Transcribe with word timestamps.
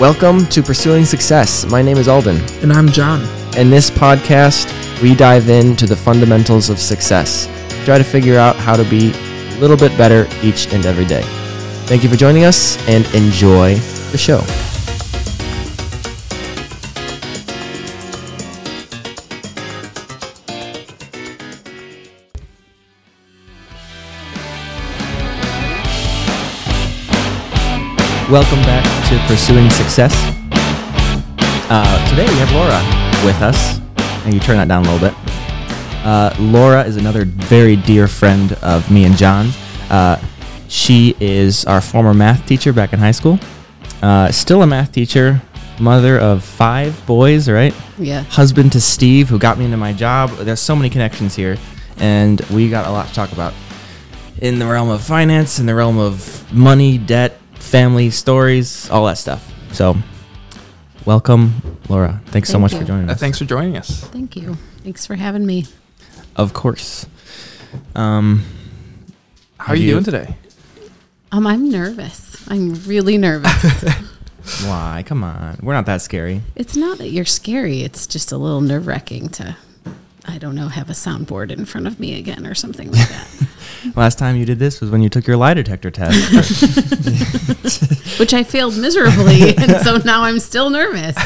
Welcome 0.00 0.46
to 0.46 0.62
Pursuing 0.62 1.04
Success. 1.04 1.66
My 1.66 1.82
name 1.82 1.98
is 1.98 2.08
Alden. 2.08 2.38
And 2.62 2.72
I'm 2.72 2.88
John. 2.88 3.20
In 3.58 3.68
this 3.68 3.90
podcast, 3.90 4.72
we 5.02 5.14
dive 5.14 5.50
into 5.50 5.84
the 5.84 5.94
fundamentals 5.94 6.70
of 6.70 6.78
success. 6.78 7.44
Try 7.84 7.98
to 7.98 8.04
figure 8.04 8.38
out 8.38 8.56
how 8.56 8.74
to 8.74 8.88
be 8.88 9.12
a 9.12 9.58
little 9.60 9.76
bit 9.76 9.94
better 9.98 10.26
each 10.42 10.72
and 10.72 10.86
every 10.86 11.04
day. 11.04 11.24
Thank 11.84 12.04
you 12.04 12.08
for 12.08 12.16
joining 12.16 12.44
us 12.44 12.78
and 12.88 13.04
enjoy 13.14 13.74
the 14.12 14.16
show. 14.16 14.40
Welcome 28.30 28.60
back 28.60 28.84
to 29.08 29.18
Pursuing 29.26 29.70
Success. 29.70 30.12
Uh, 31.70 32.10
today 32.10 32.26
we 32.28 32.38
have 32.40 32.52
Laura 32.52 33.24
with 33.24 33.40
us. 33.40 33.78
And 34.26 34.34
you 34.34 34.40
turn 34.40 34.58
that 34.58 34.68
down 34.68 34.84
a 34.84 34.92
little 34.92 35.08
bit. 35.08 35.16
Uh, 36.04 36.36
Laura 36.38 36.84
is 36.84 36.98
another 36.98 37.24
very 37.24 37.76
dear 37.76 38.06
friend 38.06 38.52
of 38.60 38.90
me 38.90 39.04
and 39.04 39.16
John. 39.16 39.48
Uh, 39.88 40.22
she 40.68 41.16
is 41.20 41.64
our 41.64 41.80
former 41.80 42.12
math 42.12 42.46
teacher 42.46 42.70
back 42.70 42.92
in 42.92 42.98
high 42.98 43.12
school. 43.12 43.38
Uh, 44.02 44.30
still 44.30 44.60
a 44.60 44.66
math 44.66 44.92
teacher, 44.92 45.40
mother 45.80 46.18
of 46.18 46.44
five 46.44 47.02
boys, 47.06 47.48
right? 47.48 47.74
Yeah. 47.96 48.24
Husband 48.24 48.72
to 48.72 48.80
Steve, 48.82 49.30
who 49.30 49.38
got 49.38 49.56
me 49.56 49.64
into 49.64 49.78
my 49.78 49.94
job. 49.94 50.28
There's 50.32 50.60
so 50.60 50.76
many 50.76 50.90
connections 50.90 51.34
here, 51.34 51.56
and 51.96 52.42
we 52.50 52.68
got 52.68 52.86
a 52.86 52.90
lot 52.90 53.08
to 53.08 53.14
talk 53.14 53.32
about 53.32 53.54
in 54.42 54.58
the 54.58 54.66
realm 54.66 54.90
of 54.90 55.02
finance, 55.02 55.58
in 55.58 55.64
the 55.64 55.74
realm 55.74 55.96
of 55.96 56.52
money, 56.52 56.98
debt, 56.98 57.40
family 57.68 58.10
stories, 58.10 58.88
all 58.90 59.06
that 59.06 59.18
stuff. 59.18 59.52
So, 59.72 59.96
welcome, 61.04 61.78
Laura. 61.88 62.20
Thanks 62.26 62.48
so 62.48 62.58
much 62.58 62.72
you. 62.72 62.78
for 62.80 62.84
joining 62.84 63.08
Uh, 63.08 63.12
us. 63.12 63.20
thanks 63.20 63.38
for 63.38 63.44
joining 63.44 63.76
us. 63.76 64.00
Thank 64.04 64.36
you. 64.36 64.56
Thanks 64.82 65.06
for 65.06 65.14
having 65.16 65.44
me. 65.46 65.66
Of 66.36 66.52
course. 66.54 67.06
Um, 67.94 68.44
How 69.58 69.72
are 69.72 69.76
you, 69.76 69.84
you- 69.84 69.90
doing 69.92 70.04
today? 70.04 70.36
Um, 71.30 71.46
I'm 71.46 71.70
nervous. 71.70 72.42
I'm 72.48 72.74
really 72.86 73.18
nervous. 73.18 73.82
why? 74.64 75.04
Come 75.06 75.22
on. 75.22 75.58
We're 75.62 75.74
not 75.74 75.84
that 75.86 76.00
scary. 76.00 76.40
it's 76.56 76.74
not 76.76 76.96
that 76.98 77.10
you're 77.10 77.26
scary. 77.26 77.82
It's 77.82 78.06
just 78.06 78.32
a 78.32 78.38
little 78.38 78.62
nerve 78.62 78.86
wracking 78.86 79.28
to, 79.30 79.54
I 80.28 80.36
don't 80.38 80.54
know, 80.54 80.68
have 80.68 80.90
a 80.90 80.92
soundboard 80.92 81.50
in 81.50 81.64
front 81.64 81.86
of 81.86 81.98
me 81.98 82.18
again 82.18 82.46
or 82.46 82.54
something 82.54 82.92
like 82.92 83.08
that. 83.08 83.26
Last 83.96 84.18
time 84.18 84.36
you 84.36 84.44
did 84.44 84.58
this 84.58 84.80
was 84.80 84.90
when 84.90 85.00
you 85.02 85.08
took 85.08 85.26
your 85.26 85.36
lie 85.36 85.54
detector 85.54 85.90
test. 85.90 86.18
Which 88.20 88.34
I 88.34 88.42
failed 88.42 88.76
miserably, 88.76 89.56
and 89.56 89.80
so 89.82 89.96
now 89.98 90.22
I'm 90.24 90.38
still 90.40 90.68
nervous. 90.70 91.16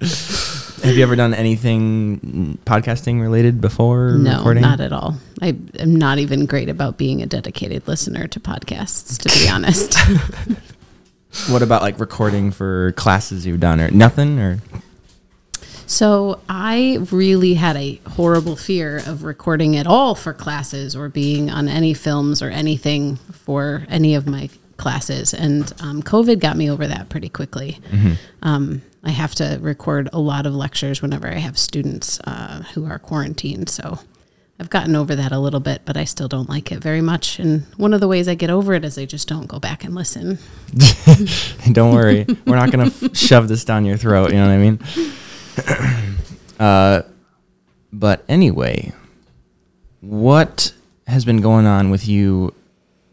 Have 0.82 0.96
you 0.96 1.02
ever 1.02 1.16
done 1.16 1.34
anything 1.34 2.58
podcasting 2.64 3.20
related 3.20 3.60
before 3.60 4.12
No, 4.12 4.38
recording? 4.38 4.62
not 4.62 4.80
at 4.80 4.92
all. 4.92 5.16
I 5.42 5.48
am 5.78 5.96
not 5.96 6.18
even 6.18 6.46
great 6.46 6.68
about 6.68 6.96
being 6.98 7.20
a 7.22 7.26
dedicated 7.26 7.86
listener 7.86 8.26
to 8.28 8.40
podcasts, 8.40 9.18
to 9.18 9.28
be 9.40 9.48
honest. 9.48 9.96
What 11.50 11.62
about 11.62 11.82
like 11.82 12.00
recording 12.00 12.50
for 12.50 12.92
classes 12.92 13.44
you've 13.44 13.60
done 13.60 13.80
or 13.80 13.90
nothing 13.90 14.38
or 14.40 14.60
So 15.88 16.40
I 16.50 16.98
really 17.10 17.54
had 17.54 17.76
a 17.76 17.98
horrible 18.10 18.56
fear 18.56 18.98
of 19.06 19.24
recording 19.24 19.74
at 19.76 19.86
all 19.86 20.14
for 20.14 20.34
classes 20.34 20.94
or 20.94 21.08
being 21.08 21.50
on 21.50 21.66
any 21.66 21.94
films 21.94 22.42
or 22.42 22.50
anything 22.50 23.16
for 23.16 23.84
any 23.88 24.14
of 24.14 24.26
my 24.26 24.50
classes. 24.76 25.32
And 25.32 25.72
um, 25.80 26.02
COVID 26.02 26.40
got 26.40 26.58
me 26.58 26.70
over 26.70 26.86
that 26.86 27.08
pretty 27.08 27.30
quickly. 27.30 27.80
Um, 28.42 28.82
I 29.02 29.10
have 29.10 29.34
to 29.36 29.58
record 29.62 30.10
a 30.12 30.18
lot 30.20 30.44
of 30.44 30.54
lectures 30.54 31.00
whenever 31.00 31.26
I 31.26 31.36
have 31.38 31.56
students 31.58 32.20
uh, 32.20 32.64
who 32.74 32.84
are 32.84 32.98
quarantined. 32.98 33.70
So 33.70 33.98
I've 34.60 34.68
gotten 34.68 34.94
over 34.94 35.16
that 35.16 35.32
a 35.32 35.38
little 35.38 35.58
bit, 35.60 35.82
but 35.86 35.96
I 35.96 36.04
still 36.04 36.28
don't 36.28 36.50
like 36.50 36.70
it 36.70 36.80
very 36.80 37.00
much. 37.00 37.38
And 37.38 37.62
one 37.78 37.94
of 37.94 38.00
the 38.00 38.08
ways 38.08 38.28
I 38.28 38.34
get 38.34 38.50
over 38.50 38.74
it 38.74 38.84
is 38.84 38.98
I 38.98 39.06
just 39.06 39.26
don't 39.26 39.46
go 39.46 39.58
back 39.58 39.84
and 39.84 39.94
listen. 39.94 40.38
Don't 41.72 41.94
worry, 41.94 42.26
we're 42.44 42.56
not 42.56 42.70
gonna 42.70 42.86
f- 42.86 43.16
shove 43.16 43.48
this 43.48 43.64
down 43.64 43.86
your 43.86 43.96
throat. 43.96 44.30
You 44.32 44.36
know 44.36 44.46
what 44.48 44.52
I 44.52 44.58
mean? 44.58 44.78
uh, 46.58 47.02
but 47.92 48.24
anyway, 48.28 48.92
what 50.00 50.72
has 51.06 51.24
been 51.24 51.40
going 51.40 51.66
on 51.66 51.90
with 51.90 52.06
you, 52.06 52.54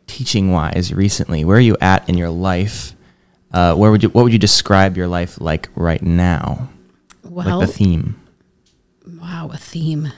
teaching 0.08 0.52
wise, 0.52 0.94
recently? 0.94 1.46
Where 1.46 1.58
are 1.58 1.62
you 1.62 1.78
at 1.82 2.08
in 2.10 2.18
your 2.18 2.30
life? 2.30 2.94
Uh, 3.52 3.76
where 3.76 3.92
would 3.92 4.04
you? 4.04 4.10
What 4.10 4.24
would 4.24 4.34
you 4.34 4.40
describe 4.40 4.98
your 4.98 5.08
life 5.08 5.40
like 5.40 5.70
right 5.76 6.02
now? 6.02 6.70
Well, 7.24 7.60
like 7.60 7.68
the 7.68 7.74
theme. 7.74 8.20
Wow, 9.08 9.50
a 9.54 9.58
theme. 9.58 10.12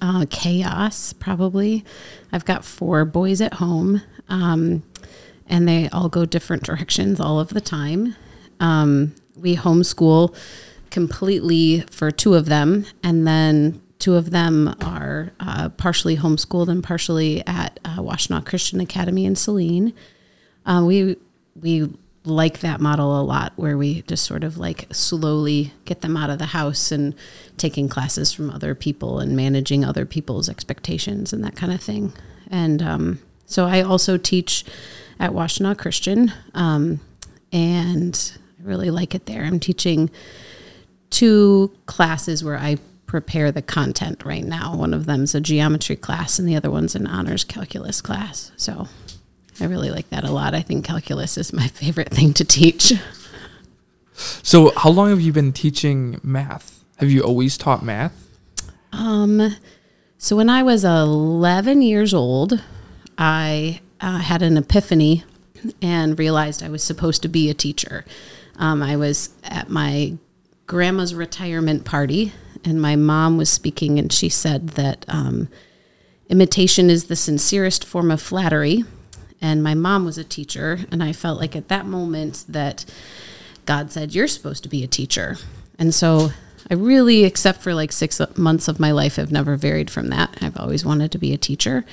Uh, 0.00 0.26
chaos, 0.28 1.12
probably. 1.14 1.84
I've 2.32 2.44
got 2.44 2.64
four 2.64 3.04
boys 3.04 3.40
at 3.40 3.54
home, 3.54 4.02
um, 4.28 4.82
and 5.46 5.66
they 5.66 5.88
all 5.88 6.08
go 6.08 6.26
different 6.26 6.62
directions 6.64 7.20
all 7.20 7.40
of 7.40 7.48
the 7.50 7.60
time. 7.60 8.14
Um, 8.60 9.14
we 9.36 9.56
homeschool 9.56 10.36
completely 10.94 11.80
for 11.90 12.12
two 12.12 12.34
of 12.34 12.46
them, 12.46 12.86
and 13.02 13.26
then 13.26 13.82
two 13.98 14.14
of 14.14 14.30
them 14.30 14.72
are 14.80 15.32
uh, 15.40 15.68
partially 15.70 16.16
homeschooled 16.16 16.68
and 16.68 16.84
partially 16.84 17.44
at 17.48 17.80
uh, 17.84 17.98
Washtenaw 17.98 18.46
Christian 18.46 18.78
Academy 18.78 19.24
in 19.24 19.34
Saline. 19.34 19.92
Uh, 20.64 20.84
we 20.86 21.16
we 21.60 21.92
like 22.24 22.60
that 22.60 22.80
model 22.80 23.20
a 23.20 23.24
lot, 23.24 23.52
where 23.56 23.76
we 23.76 24.02
just 24.02 24.24
sort 24.24 24.44
of 24.44 24.56
like 24.56 24.86
slowly 24.92 25.72
get 25.84 26.00
them 26.00 26.16
out 26.16 26.30
of 26.30 26.38
the 26.38 26.46
house 26.46 26.92
and 26.92 27.12
taking 27.56 27.88
classes 27.88 28.32
from 28.32 28.48
other 28.48 28.72
people 28.76 29.18
and 29.18 29.34
managing 29.34 29.84
other 29.84 30.06
people's 30.06 30.48
expectations 30.48 31.32
and 31.32 31.42
that 31.42 31.56
kind 31.56 31.72
of 31.72 31.80
thing. 31.80 32.12
And 32.52 32.80
um, 32.80 33.18
so 33.46 33.66
I 33.66 33.82
also 33.82 34.16
teach 34.16 34.64
at 35.18 35.32
Washtenaw 35.32 35.76
Christian, 35.76 36.32
um, 36.54 37.00
and 37.52 38.38
I 38.60 38.62
really 38.62 38.90
like 38.90 39.12
it 39.16 39.26
there. 39.26 39.42
I'm 39.42 39.58
teaching 39.58 40.08
two 41.14 41.70
classes 41.86 42.42
where 42.42 42.58
I 42.58 42.76
prepare 43.06 43.52
the 43.52 43.62
content 43.62 44.24
right 44.24 44.44
now. 44.44 44.74
One 44.74 44.92
of 44.92 45.06
them's 45.06 45.34
a 45.36 45.40
geometry 45.40 45.94
class, 45.94 46.40
and 46.40 46.48
the 46.48 46.56
other 46.56 46.70
one's 46.70 46.96
an 46.96 47.06
honors 47.06 47.44
calculus 47.44 48.00
class. 48.00 48.50
So 48.56 48.88
I 49.60 49.66
really 49.66 49.90
like 49.90 50.10
that 50.10 50.24
a 50.24 50.32
lot. 50.32 50.54
I 50.54 50.62
think 50.62 50.84
calculus 50.84 51.38
is 51.38 51.52
my 51.52 51.68
favorite 51.82 52.10
thing 52.10 52.34
to 52.34 52.44
teach. 52.44 52.92
So, 54.16 54.72
how 54.76 54.90
long 54.90 55.10
have 55.10 55.20
you 55.20 55.32
been 55.32 55.52
teaching 55.52 56.20
math? 56.22 56.84
Have 56.96 57.10
you 57.10 57.22
always 57.22 57.56
taught 57.56 57.84
math? 57.84 58.28
Um, 58.92 59.56
so 60.18 60.36
when 60.36 60.48
I 60.48 60.62
was 60.62 60.84
11 60.84 61.82
years 61.82 62.14
old, 62.14 62.60
I 63.18 63.80
uh, 64.00 64.18
had 64.18 64.42
an 64.42 64.56
epiphany 64.56 65.24
and 65.80 66.18
realized 66.18 66.62
I 66.62 66.68
was 66.68 66.82
supposed 66.82 67.22
to 67.22 67.28
be 67.28 67.50
a 67.50 67.54
teacher. 67.54 68.04
Um, 68.56 68.82
I 68.82 68.96
was 68.96 69.30
at 69.44 69.68
my 69.68 70.16
grandma's 70.66 71.14
retirement 71.14 71.84
party, 71.84 72.32
and 72.64 72.80
my 72.80 72.96
mom 72.96 73.36
was 73.36 73.50
speaking, 73.50 73.98
and 73.98 74.12
she 74.12 74.28
said 74.28 74.70
that 74.70 75.04
um, 75.08 75.48
imitation 76.28 76.90
is 76.90 77.04
the 77.04 77.16
sincerest 77.16 77.84
form 77.84 78.10
of 78.10 78.22
flattery. 78.22 78.84
And 79.40 79.62
my 79.62 79.74
mom 79.74 80.06
was 80.06 80.16
a 80.16 80.24
teacher, 80.24 80.80
and 80.90 81.02
I 81.02 81.12
felt 81.12 81.38
like 81.38 81.54
at 81.54 81.68
that 81.68 81.84
moment 81.84 82.46
that 82.48 82.86
God 83.66 83.92
said, 83.92 84.14
You're 84.14 84.28
supposed 84.28 84.62
to 84.62 84.70
be 84.70 84.82
a 84.82 84.88
teacher. 84.88 85.36
And 85.78 85.94
so 85.94 86.30
I 86.70 86.74
really, 86.74 87.24
except 87.24 87.60
for 87.60 87.74
like 87.74 87.92
six 87.92 88.20
months 88.38 88.68
of 88.68 88.80
my 88.80 88.90
life, 88.90 89.16
have 89.16 89.30
never 89.30 89.56
varied 89.56 89.90
from 89.90 90.08
that. 90.08 90.38
I've 90.40 90.56
always 90.56 90.84
wanted 90.84 91.12
to 91.12 91.18
be 91.18 91.34
a 91.34 91.38
teacher. 91.38 91.84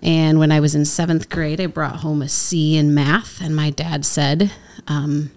And 0.00 0.38
when 0.38 0.52
I 0.52 0.60
was 0.60 0.74
in 0.74 0.84
seventh 0.84 1.30
grade, 1.30 1.60
I 1.60 1.66
brought 1.66 1.96
home 1.96 2.20
a 2.20 2.28
C 2.28 2.76
in 2.76 2.92
math, 2.92 3.40
and 3.40 3.56
my 3.56 3.70
dad 3.70 4.04
said, 4.04 4.52
um, 4.86 5.30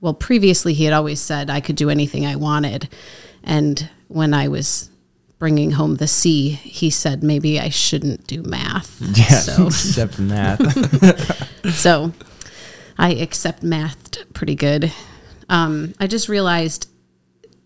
well, 0.00 0.14
previously 0.14 0.74
he 0.74 0.84
had 0.84 0.92
always 0.94 1.20
said 1.20 1.50
I 1.50 1.60
could 1.60 1.76
do 1.76 1.90
anything 1.90 2.26
I 2.26 2.36
wanted. 2.36 2.88
And 3.42 3.88
when 4.08 4.34
I 4.34 4.48
was 4.48 4.90
bringing 5.38 5.72
home 5.72 5.96
the 5.96 6.06
C, 6.06 6.50
he 6.50 6.90
said 6.90 7.22
maybe 7.22 7.60
I 7.60 7.68
shouldn't 7.68 8.26
do 8.26 8.42
math. 8.42 9.00
Yeah, 9.00 9.24
So, 9.24 9.66
except 9.66 10.18
math. 10.18 11.72
so 11.74 12.12
I 12.96 13.14
accept 13.14 13.62
math 13.62 14.32
pretty 14.34 14.54
good. 14.54 14.92
Um, 15.48 15.94
I 15.98 16.06
just 16.06 16.28
realized, 16.28 16.88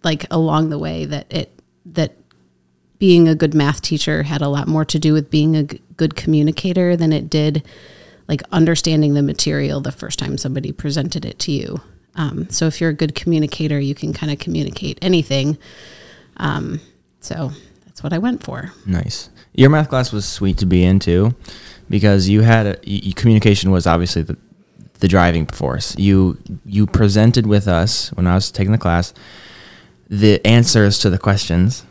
like 0.05 0.26
along 0.31 0.70
the 0.70 0.78
way, 0.78 1.05
that 1.06 1.32
it 1.32 1.58
that 1.87 2.17
being 2.99 3.26
a 3.28 3.35
good 3.35 3.55
math 3.55 3.82
teacher 3.82 4.23
had 4.23 4.43
a 4.43 4.49
lot 4.49 4.69
more 4.69 4.85
to 4.85 4.99
do 4.99 5.12
with 5.12 5.31
being 5.31 5.56
a 5.56 5.64
g- 5.64 5.82
good 5.96 6.14
communicator 6.14 6.96
than 6.96 7.12
it 7.12 7.28
did 7.28 7.67
like 8.28 8.43
understanding 8.52 9.14
the 9.14 9.23
material 9.23 9.81
the 9.81 9.90
first 9.90 10.19
time 10.19 10.38
somebody 10.38 10.70
presented 10.70 11.25
it 11.25 11.38
to 11.40 11.50
you. 11.52 11.81
Um, 12.14 12.49
so 12.50 12.67
if 12.67 12.81
you're 12.81 12.91
a 12.91 12.94
good 12.94 13.14
communicator, 13.14 13.81
you 13.81 13.94
can 13.94 14.12
kind 14.12 14.32
of 14.32 14.38
communicate 14.38 14.99
anything. 15.03 15.56
Um, 16.37 16.81
so 17.20 17.53
that's 17.87 18.03
what 18.03 18.12
I 18.12 18.19
went 18.19 18.43
for. 18.44 18.73
Nice. 18.87 19.31
Your 19.55 19.70
math 19.70 19.88
class 19.88 20.12
was 20.12 20.25
sweet 20.26 20.59
to 20.59 20.67
be 20.67 20.82
into 20.85 21.35
because 21.88 22.29
you 22.29 22.41
had 22.43 22.67
a, 22.67 22.70
y- 22.87 23.00
y- 23.06 23.12
communication 23.17 23.70
was 23.70 23.87
obviously 23.87 24.23
the 24.23 24.37
the 25.00 25.09
driving 25.09 25.47
force. 25.47 25.97
You 25.99 26.38
you 26.64 26.87
presented 26.87 27.47
with 27.47 27.67
us 27.67 28.11
when 28.12 28.26
I 28.26 28.35
was 28.35 28.50
taking 28.50 28.73
the 28.73 28.79
class 28.79 29.12
the 30.09 30.44
answers 30.47 30.99
to 31.00 31.11
the 31.11 31.19
questions. 31.19 31.85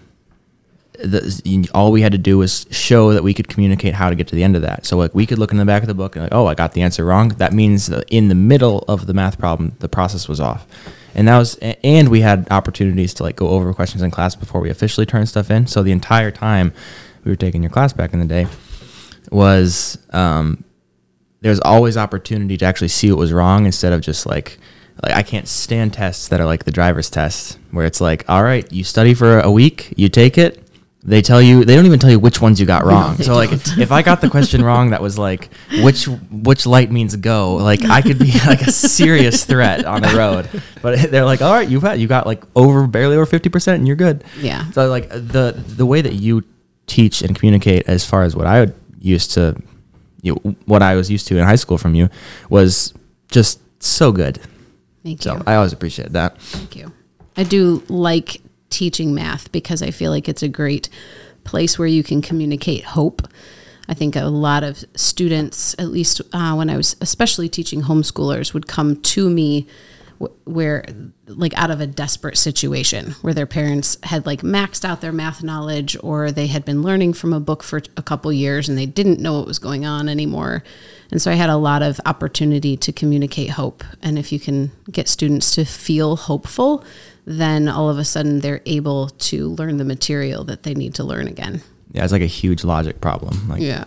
The, 1.03 1.69
all 1.73 1.91
we 1.91 2.01
had 2.01 2.11
to 2.11 2.17
do 2.17 2.37
was 2.37 2.65
show 2.71 3.13
that 3.13 3.23
we 3.23 3.33
could 3.33 3.47
communicate 3.47 3.93
how 3.93 4.09
to 4.09 4.15
get 4.15 4.27
to 4.29 4.35
the 4.35 4.43
end 4.43 4.55
of 4.55 4.61
that. 4.61 4.85
So 4.85 4.97
like 4.97 5.13
we 5.15 5.25
could 5.25 5.39
look 5.39 5.51
in 5.51 5.57
the 5.57 5.65
back 5.65 5.81
of 5.81 5.87
the 5.87 5.93
book 5.93 6.15
and 6.15 6.23
like, 6.23 6.33
oh, 6.33 6.47
I 6.47 6.55
got 6.55 6.73
the 6.73 6.81
answer 6.81 7.05
wrong. 7.05 7.29
That 7.29 7.53
means 7.53 7.87
that 7.87 8.05
in 8.09 8.27
the 8.27 8.35
middle 8.35 8.79
of 8.87 9.07
the 9.07 9.13
math 9.13 9.37
problem, 9.39 9.75
the 9.79 9.89
process 9.89 10.27
was 10.27 10.39
off. 10.39 10.65
And 11.13 11.27
that 11.27 11.37
was, 11.37 11.57
and 11.57 12.09
we 12.09 12.21
had 12.21 12.47
opportunities 12.51 13.13
to 13.15 13.23
like 13.23 13.35
go 13.35 13.49
over 13.49 13.73
questions 13.73 14.01
in 14.01 14.11
class 14.11 14.35
before 14.35 14.61
we 14.61 14.69
officially 14.69 15.05
turned 15.05 15.27
stuff 15.27 15.51
in. 15.51 15.67
So 15.67 15.83
the 15.83 15.91
entire 15.91 16.31
time 16.31 16.73
we 17.23 17.31
were 17.31 17.35
taking 17.35 17.61
your 17.61 17.69
class 17.69 17.93
back 17.93 18.13
in 18.13 18.19
the 18.19 18.25
day 18.25 18.47
was 19.29 19.97
um, 20.11 20.63
there's 21.41 21.59
always 21.59 21.97
opportunity 21.97 22.57
to 22.57 22.65
actually 22.65 22.87
see 22.87 23.11
what 23.11 23.19
was 23.19 23.33
wrong 23.33 23.65
instead 23.65 23.93
of 23.93 24.01
just 24.01 24.25
like 24.25 24.59
like 25.03 25.13
I 25.13 25.23
can't 25.23 25.47
stand 25.47 25.93
tests 25.93 26.27
that 26.27 26.39
are 26.39 26.45
like 26.45 26.65
the 26.65 26.71
driver's 26.71 27.09
test 27.09 27.57
where 27.71 27.85
it's 27.85 28.01
like 28.01 28.23
all 28.29 28.43
right 28.43 28.71
you 28.71 28.83
study 28.83 29.13
for 29.13 29.39
a 29.39 29.51
week 29.51 29.93
you 29.97 30.09
take 30.09 30.37
it 30.37 30.63
they 31.03 31.21
tell 31.21 31.41
you 31.41 31.65
they 31.65 31.75
don't 31.75 31.85
even 31.87 31.97
tell 31.99 32.11
you 32.11 32.19
which 32.19 32.39
ones 32.41 32.59
you 32.59 32.65
got 32.65 32.85
wrong 32.85 33.15
they 33.15 33.23
so 33.23 33.33
like 33.33 33.49
don't. 33.49 33.79
if 33.79 33.91
I 33.91 34.01
got 34.03 34.21
the 34.21 34.29
question 34.29 34.63
wrong 34.63 34.91
that 34.91 35.01
was 35.01 35.17
like 35.17 35.49
which 35.81 36.05
which 36.29 36.65
light 36.67 36.91
means 36.91 37.15
go 37.15 37.55
like 37.55 37.83
I 37.85 38.01
could 38.03 38.19
be 38.19 38.31
like 38.45 38.61
a 38.61 38.71
serious 38.71 39.43
threat 39.43 39.83
on 39.85 40.01
the 40.03 40.09
road 40.15 40.61
but 40.81 40.99
they're 41.11 41.25
like 41.25 41.41
all 41.41 41.53
right 41.53 41.67
you've 41.67 41.81
had 41.81 41.99
you 41.99 42.07
got 42.07 42.27
like 42.27 42.43
over 42.55 42.85
barely 42.85 43.15
over 43.15 43.25
50% 43.25 43.73
and 43.75 43.87
you're 43.87 43.95
good 43.95 44.23
Yeah. 44.39 44.69
so 44.71 44.87
like 44.89 45.09
the 45.09 45.55
the 45.67 45.85
way 45.87 46.01
that 46.01 46.13
you 46.13 46.43
teach 46.85 47.21
and 47.23 47.35
communicate 47.35 47.87
as 47.87 48.05
far 48.05 48.21
as 48.23 48.35
what 48.35 48.45
I 48.45 48.59
would 48.59 48.75
used 48.99 49.31
to 49.31 49.55
you 50.21 50.33
know, 50.45 50.55
what 50.65 50.83
I 50.83 50.93
was 50.95 51.09
used 51.09 51.27
to 51.29 51.37
in 51.37 51.43
high 51.45 51.55
school 51.55 51.79
from 51.79 51.95
you 51.95 52.09
was 52.49 52.93
just 53.31 53.59
so 53.81 54.11
good. 54.11 54.39
Thank 55.03 55.25
you. 55.25 55.31
So 55.31 55.37
you. 55.37 55.43
I 55.47 55.55
always 55.55 55.73
appreciate 55.73 56.11
that. 56.13 56.39
Thank 56.39 56.75
you. 56.75 56.91
I 57.35 57.43
do 57.43 57.81
like 57.87 58.39
teaching 58.71 59.13
math 59.13 59.51
because 59.51 59.83
I 59.83 59.91
feel 59.91 60.09
like 60.09 60.27
it's 60.27 60.43
a 60.43 60.49
great 60.49 60.89
place 61.43 61.77
where 61.77 61.87
you 61.87 62.03
can 62.03 62.21
communicate 62.21 62.83
hope. 62.83 63.27
I 63.87 63.93
think 63.93 64.15
a 64.15 64.25
lot 64.25 64.63
of 64.63 64.83
students, 64.95 65.75
at 65.77 65.89
least 65.89 66.21
uh, 66.33 66.53
when 66.55 66.69
I 66.69 66.77
was 66.77 66.95
especially 67.01 67.49
teaching 67.49 67.83
homeschoolers, 67.83 68.53
would 68.53 68.67
come 68.67 69.01
to 69.01 69.29
me 69.29 69.67
where, 70.45 70.85
like, 71.25 71.57
out 71.57 71.71
of 71.71 71.81
a 71.81 71.87
desperate 71.87 72.37
situation 72.37 73.11
where 73.21 73.33
their 73.33 73.47
parents 73.47 73.97
had 74.03 74.25
like 74.25 74.41
maxed 74.41 74.85
out 74.85 75.01
their 75.01 75.11
math 75.11 75.41
knowledge 75.41 75.97
or 76.03 76.31
they 76.31 76.47
had 76.47 76.63
been 76.63 76.83
learning 76.83 77.13
from 77.13 77.33
a 77.33 77.39
book 77.39 77.63
for 77.63 77.81
a 77.97 78.03
couple 78.03 78.31
years 78.31 78.69
and 78.69 78.77
they 78.77 78.85
didn't 78.85 79.19
know 79.19 79.39
what 79.39 79.47
was 79.47 79.59
going 79.59 79.85
on 79.85 80.07
anymore. 80.07 80.63
And 81.09 81.21
so 81.21 81.31
I 81.31 81.35
had 81.35 81.49
a 81.49 81.57
lot 81.57 81.81
of 81.81 81.99
opportunity 82.05 82.77
to 82.77 82.91
communicate 82.91 83.51
hope. 83.51 83.83
And 84.01 84.19
if 84.19 84.31
you 84.31 84.39
can 84.39 84.71
get 84.91 85.07
students 85.07 85.55
to 85.55 85.65
feel 85.65 86.15
hopeful, 86.15 86.85
then 87.25 87.67
all 87.67 87.89
of 87.89 87.97
a 87.97 88.05
sudden 88.05 88.39
they're 88.39 88.61
able 88.65 89.09
to 89.09 89.49
learn 89.49 89.77
the 89.77 89.85
material 89.85 90.43
that 90.45 90.63
they 90.63 90.73
need 90.73 90.93
to 90.95 91.03
learn 91.03 91.27
again. 91.27 91.61
Yeah, 91.93 92.03
it's 92.03 92.13
like 92.13 92.21
a 92.21 92.25
huge 92.27 92.63
logic 92.63 93.01
problem. 93.01 93.47
Like, 93.49 93.61
Yeah. 93.61 93.83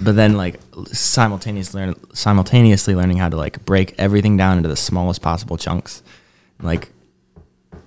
but 0.00 0.16
then 0.16 0.36
like 0.36 0.58
simultaneously 0.92 1.80
learn, 1.82 1.94
simultaneously 2.14 2.94
learning 2.94 3.18
how 3.18 3.28
to 3.28 3.36
like 3.36 3.64
break 3.66 3.94
everything 3.98 4.36
down 4.36 4.56
into 4.56 4.68
the 4.68 4.76
smallest 4.76 5.20
possible 5.22 5.56
chunks. 5.56 6.02
Like, 6.62 6.90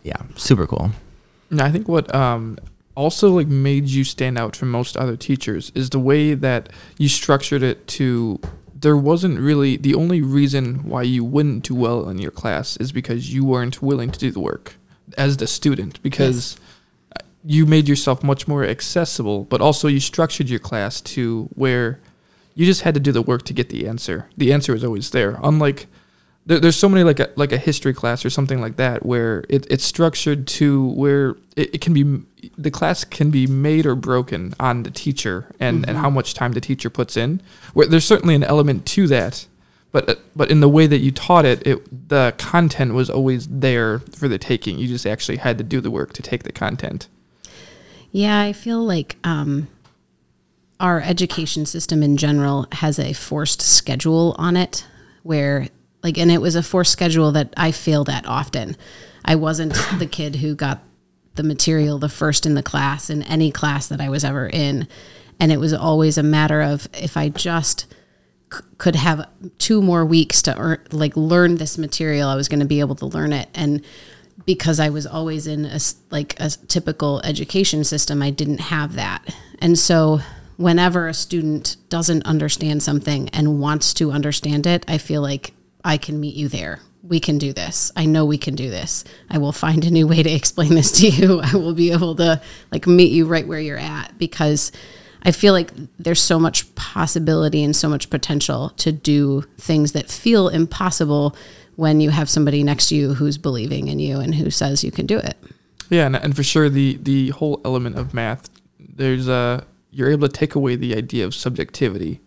yeah, 0.03 0.21
super 0.35 0.67
cool. 0.67 0.91
And 1.49 1.59
I 1.61 1.71
think 1.71 1.87
what 1.87 2.13
um, 2.13 2.57
also 2.95 3.29
like 3.31 3.47
made 3.47 3.87
you 3.87 4.03
stand 4.03 4.37
out 4.37 4.55
from 4.55 4.69
most 4.71 4.95
other 4.95 5.15
teachers 5.17 5.71
is 5.75 5.89
the 5.89 5.99
way 5.99 6.33
that 6.35 6.69
you 6.97 7.09
structured 7.09 7.63
it 7.63 7.87
to 7.87 8.39
there 8.81 8.97
wasn't 8.97 9.39
really 9.39 9.77
the 9.77 9.95
only 9.95 10.21
reason 10.21 10.83
why 10.83 11.03
you 11.03 11.23
wouldn't 11.23 11.63
do 11.63 11.75
well 11.75 12.09
in 12.09 12.17
your 12.17 12.31
class 12.31 12.77
is 12.77 12.91
because 12.91 13.33
you 13.33 13.45
weren't 13.45 13.81
willing 13.81 14.11
to 14.11 14.19
do 14.19 14.31
the 14.31 14.39
work 14.39 14.75
as 15.17 15.37
the 15.37 15.47
student 15.47 16.01
because 16.01 16.57
you 17.43 17.65
made 17.65 17.87
yourself 17.87 18.23
much 18.23 18.47
more 18.47 18.63
accessible 18.63 19.43
but 19.45 19.61
also 19.61 19.87
you 19.87 19.99
structured 19.99 20.49
your 20.49 20.59
class 20.59 21.01
to 21.01 21.49
where 21.55 21.99
you 22.55 22.65
just 22.65 22.81
had 22.81 22.93
to 22.93 22.99
do 22.99 23.11
the 23.11 23.21
work 23.21 23.43
to 23.43 23.53
get 23.53 23.69
the 23.69 23.87
answer. 23.87 24.27
The 24.37 24.51
answer 24.53 24.73
was 24.73 24.83
always 24.83 25.11
there. 25.11 25.39
Unlike 25.43 25.87
there, 26.45 26.59
there's 26.59 26.75
so 26.75 26.89
many 26.89 27.03
like 27.03 27.19
a 27.19 27.29
like 27.35 27.51
a 27.51 27.57
history 27.57 27.93
class 27.93 28.25
or 28.25 28.29
something 28.29 28.61
like 28.61 28.77
that 28.77 29.05
where 29.05 29.43
it, 29.49 29.67
it's 29.69 29.83
structured 29.85 30.47
to 30.47 30.89
where 30.89 31.31
it, 31.55 31.75
it 31.75 31.81
can 31.81 31.93
be 31.93 32.21
the 32.57 32.71
class 32.71 33.03
can 33.03 33.29
be 33.29 33.45
made 33.47 33.85
or 33.85 33.95
broken 33.95 34.53
on 34.59 34.83
the 34.83 34.91
teacher 34.91 35.47
and, 35.59 35.87
and 35.87 35.97
how 35.97 36.09
much 36.09 36.33
time 36.33 36.53
the 36.53 36.61
teacher 36.61 36.89
puts 36.89 37.15
in. 37.15 37.41
Where 37.73 37.87
there's 37.87 38.05
certainly 38.05 38.35
an 38.35 38.43
element 38.43 38.85
to 38.87 39.07
that 39.07 39.45
but 39.91 40.09
uh, 40.09 40.15
but 40.35 40.49
in 40.49 40.59
the 40.59 40.69
way 40.69 40.87
that 40.87 40.99
you 40.99 41.11
taught 41.11 41.45
it, 41.45 41.65
it 41.65 42.09
the 42.09 42.33
content 42.37 42.93
was 42.93 43.09
always 43.09 43.47
there 43.47 43.99
for 43.99 44.27
the 44.27 44.37
taking. 44.37 44.79
You 44.79 44.87
just 44.87 45.05
actually 45.05 45.37
had 45.37 45.57
to 45.57 45.63
do 45.63 45.81
the 45.81 45.91
work 45.91 46.13
to 46.13 46.21
take 46.21 46.43
the 46.43 46.51
content. 46.51 47.07
Yeah, 48.11 48.41
I 48.41 48.53
feel 48.53 48.83
like 48.83 49.17
um, 49.23 49.67
our 50.79 51.01
education 51.01 51.65
system 51.65 52.03
in 52.03 52.17
general 52.17 52.67
has 52.73 52.99
a 52.99 53.13
forced 53.13 53.61
schedule 53.61 54.35
on 54.37 54.57
it 54.57 54.85
where, 55.23 55.67
like, 56.03 56.17
and 56.17 56.31
it 56.31 56.41
was 56.41 56.55
a 56.55 56.63
forced 56.63 56.91
schedule 56.91 57.31
that 57.33 57.53
I 57.57 57.71
failed 57.71 58.09
at 58.09 58.25
often. 58.25 58.75
I 59.23 59.35
wasn't 59.35 59.73
the 59.99 60.07
kid 60.07 60.37
who 60.37 60.55
got 60.55 60.81
the 61.35 61.43
material 61.43 61.97
the 61.97 62.09
first 62.09 62.45
in 62.45 62.55
the 62.55 62.63
class 62.63 63.09
in 63.09 63.23
any 63.23 63.51
class 63.51 63.87
that 63.87 64.01
I 64.01 64.09
was 64.09 64.23
ever 64.23 64.47
in. 64.47 64.87
And 65.39 65.51
it 65.51 65.59
was 65.59 65.73
always 65.73 66.17
a 66.17 66.23
matter 66.23 66.61
of 66.61 66.87
if 66.93 67.17
I 67.17 67.29
just 67.29 67.87
c- 68.53 68.59
could 68.77 68.95
have 68.95 69.27
two 69.57 69.81
more 69.81 70.05
weeks 70.05 70.41
to 70.43 70.57
earn, 70.57 70.79
like 70.91 71.15
learn 71.15 71.55
this 71.55 71.77
material, 71.77 72.29
I 72.29 72.35
was 72.35 72.49
going 72.49 72.59
to 72.59 72.65
be 72.65 72.79
able 72.79 72.95
to 72.95 73.05
learn 73.05 73.33
it. 73.33 73.49
And 73.53 73.83
because 74.45 74.79
I 74.79 74.89
was 74.89 75.07
always 75.07 75.47
in 75.47 75.65
a 75.65 75.79
like 76.09 76.39
a 76.39 76.49
typical 76.49 77.21
education 77.23 77.83
system, 77.83 78.21
I 78.21 78.29
didn't 78.29 78.59
have 78.59 78.93
that. 78.93 79.33
And 79.59 79.77
so 79.79 80.19
whenever 80.57 81.07
a 81.07 81.13
student 81.13 81.77
doesn't 81.89 82.25
understand 82.25 82.83
something 82.83 83.29
and 83.29 83.59
wants 83.59 83.93
to 83.95 84.11
understand 84.11 84.67
it, 84.67 84.83
I 84.87 84.97
feel 84.97 85.21
like 85.21 85.53
I 85.83 85.97
can 85.97 86.19
meet 86.19 86.35
you 86.35 86.47
there. 86.47 86.79
We 87.03 87.19
can 87.19 87.37
do 87.37 87.51
this. 87.51 87.91
I 87.95 88.05
know 88.05 88.25
we 88.25 88.37
can 88.37 88.55
do 88.55 88.69
this. 88.69 89.03
I 89.29 89.39
will 89.39 89.51
find 89.51 89.83
a 89.83 89.91
new 89.91 90.07
way 90.07 90.21
to 90.21 90.29
explain 90.29 90.75
this 90.75 90.91
to 90.93 91.07
you. 91.07 91.39
I 91.43 91.55
will 91.55 91.73
be 91.73 91.91
able 91.91 92.15
to 92.15 92.41
like 92.71 92.87
meet 92.87 93.11
you 93.11 93.25
right 93.25 93.47
where 93.47 93.59
you're 93.59 93.77
at 93.77 94.17
because 94.17 94.71
I 95.23 95.31
feel 95.31 95.53
like 95.53 95.71
there's 95.99 96.21
so 96.21 96.39
much 96.39 96.73
possibility 96.75 97.63
and 97.63 97.75
so 97.75 97.87
much 97.89 98.09
potential 98.09 98.69
to 98.77 98.91
do 98.91 99.43
things 99.57 99.91
that 99.91 100.09
feel 100.09 100.47
impossible 100.47 101.35
when 101.75 101.99
you 101.99 102.09
have 102.09 102.29
somebody 102.29 102.63
next 102.63 102.89
to 102.89 102.95
you 102.95 103.13
who's 103.13 103.37
believing 103.37 103.87
in 103.87 103.99
you 103.99 104.19
and 104.19 104.35
who 104.35 104.49
says 104.49 104.83
you 104.83 104.91
can 104.91 105.05
do 105.05 105.17
it. 105.17 105.37
Yeah, 105.89 106.05
and, 106.05 106.15
and 106.15 106.35
for 106.35 106.43
sure 106.43 106.69
the 106.69 106.97
the 107.01 107.29
whole 107.29 107.61
element 107.65 107.97
of 107.97 108.13
math, 108.13 108.49
there's 108.79 109.27
a 109.27 109.65
you're 109.91 110.09
able 110.09 110.27
to 110.27 110.33
take 110.33 110.55
away 110.55 110.75
the 110.75 110.95
idea 110.95 111.25
of 111.25 111.35
subjectivity. 111.35 112.21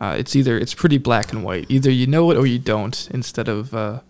Uh, 0.00 0.14
it's 0.18 0.36
either 0.36 0.58
it's 0.58 0.74
pretty 0.74 0.98
black 0.98 1.32
and 1.32 1.42
white. 1.44 1.66
Either 1.68 1.90
you 1.90 2.06
know 2.06 2.30
it 2.30 2.36
or 2.36 2.46
you 2.46 2.58
don't. 2.58 3.08
Instead 3.12 3.48
of 3.48 3.74
uh, 3.74 4.00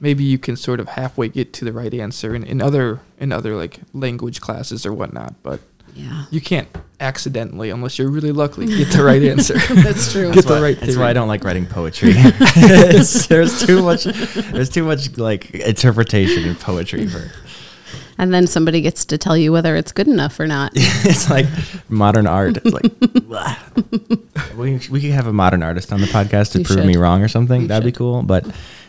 maybe 0.00 0.22
you 0.24 0.38
can 0.38 0.56
sort 0.56 0.80
of 0.80 0.88
halfway 0.90 1.28
get 1.28 1.52
to 1.54 1.64
the 1.64 1.72
right 1.72 1.92
answer 1.94 2.34
in, 2.34 2.44
in 2.44 2.60
other 2.62 3.00
in 3.18 3.32
other 3.32 3.56
like 3.56 3.80
language 3.92 4.40
classes 4.40 4.86
or 4.86 4.92
whatnot. 4.92 5.34
But 5.42 5.60
Yeah. 5.94 6.24
you 6.30 6.40
can't 6.40 6.68
accidentally, 7.00 7.70
unless 7.70 7.98
you're 7.98 8.08
really 8.10 8.30
lucky, 8.32 8.66
get 8.66 8.92
the 8.92 9.02
right 9.02 9.22
answer. 9.34 9.58
That's 9.74 10.12
true. 10.12 10.32
Get 10.32 10.46
the 10.46 10.54
why, 10.54 10.60
right 10.60 10.76
That's 10.80 10.92
theory. 10.92 11.02
why 11.02 11.10
I 11.10 11.12
don't 11.12 11.28
like 11.28 11.42
writing 11.44 11.66
poetry. 11.66 12.12
There's 12.56 13.66
too 13.66 13.82
much. 13.82 14.04
There's 14.04 14.70
too 14.70 14.84
much 14.84 15.18
like 15.18 15.50
interpretation 15.50 16.44
in 16.44 16.54
poetry 16.54 17.06
for. 17.08 17.30
And 18.18 18.32
then 18.32 18.46
somebody 18.46 18.80
gets 18.80 19.04
to 19.06 19.18
tell 19.18 19.36
you 19.36 19.52
whether 19.52 19.74
it's 19.74 19.92
good 19.92 20.08
enough 20.08 20.38
or 20.38 20.46
not. 20.46 20.72
It's 21.04 21.28
like 21.28 21.46
modern 21.88 22.26
art. 22.26 22.58
It's 22.62 22.72
like 22.72 22.92
we 24.56 24.80
we 24.90 25.00
could 25.00 25.10
have 25.10 25.26
a 25.26 25.32
modern 25.32 25.62
artist 25.62 25.92
on 25.92 26.00
the 26.00 26.06
podcast 26.06 26.52
to 26.52 26.58
You 26.58 26.64
prove 26.64 26.84
me 26.84 26.96
wrong 26.96 27.22
or 27.22 27.28
something. 27.28 27.62
You 27.62 27.68
That'd 27.68 27.84
be 27.84 27.92
cool. 27.92 28.22
But 28.22 28.46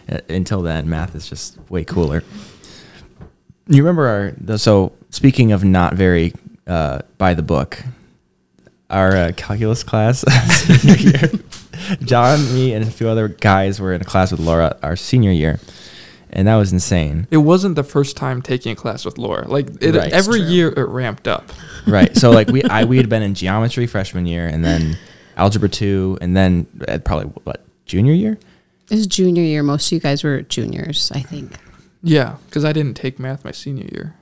uh, 0.09 0.19
until 0.29 0.61
then, 0.61 0.89
math 0.89 1.15
is 1.15 1.27
just 1.27 1.57
way 1.69 1.83
cooler. 1.83 2.23
You 3.67 3.83
remember 3.83 4.35
our 4.47 4.57
so 4.57 4.91
speaking 5.09 5.51
of 5.51 5.63
not 5.63 5.93
very 5.93 6.33
uh, 6.67 6.99
by 7.17 7.33
the 7.33 7.41
book, 7.41 7.81
our 8.89 9.15
uh, 9.15 9.31
calculus 9.35 9.83
class 9.83 10.21
senior 10.67 10.95
year. 10.97 11.31
John, 12.03 12.53
me, 12.53 12.73
and 12.73 12.85
a 12.85 12.91
few 12.91 13.07
other 13.09 13.27
guys 13.27 13.79
were 13.79 13.93
in 13.93 14.01
a 14.01 14.05
class 14.05 14.31
with 14.31 14.39
Laura 14.39 14.77
our 14.83 14.95
senior 14.95 15.31
year, 15.31 15.59
and 16.33 16.47
that 16.47 16.55
was 16.57 16.73
insane. 16.73 17.27
It 17.31 17.37
wasn't 17.37 17.75
the 17.75 17.83
first 17.83 18.17
time 18.17 18.41
taking 18.41 18.71
a 18.73 18.75
class 18.75 19.05
with 19.05 19.17
Laura. 19.17 19.47
Like 19.47 19.67
it, 19.81 19.95
Right. 19.95 20.11
every 20.11 20.39
True. 20.41 20.49
year, 20.49 20.67
it 20.75 20.87
ramped 20.87 21.27
up. 21.27 21.51
Right. 21.87 22.15
So 22.17 22.31
like 22.31 22.47
we 22.49 22.63
I 22.63 22.83
we 22.91 22.97
had 22.97 23.07
been 23.09 23.23
in 23.23 23.33
geometry 23.33 23.87
freshman 23.87 24.25
year, 24.25 24.47
and 24.47 24.63
then 24.65 24.97
algebra 25.37 25.69
two, 25.69 26.17
and 26.21 26.35
then 26.35 26.67
at 26.87 27.05
probably 27.05 27.27
what 27.45 27.65
junior 27.85 28.13
year. 28.13 28.37
It 28.89 28.95
was 28.95 29.07
junior 29.07 29.43
year. 29.43 29.63
Most 29.63 29.87
of 29.87 29.91
you 29.93 29.99
guys 30.01 30.23
were 30.23 30.41
juniors, 30.41 31.11
I 31.15 31.21
think. 31.21 31.57
Yeah, 32.03 32.35
because 32.47 32.65
I 32.65 32.73
didn't 32.73 32.95
take 32.97 33.17
math 33.17 33.45
my 33.45 33.51
senior 33.51 33.87
year. 33.91 34.15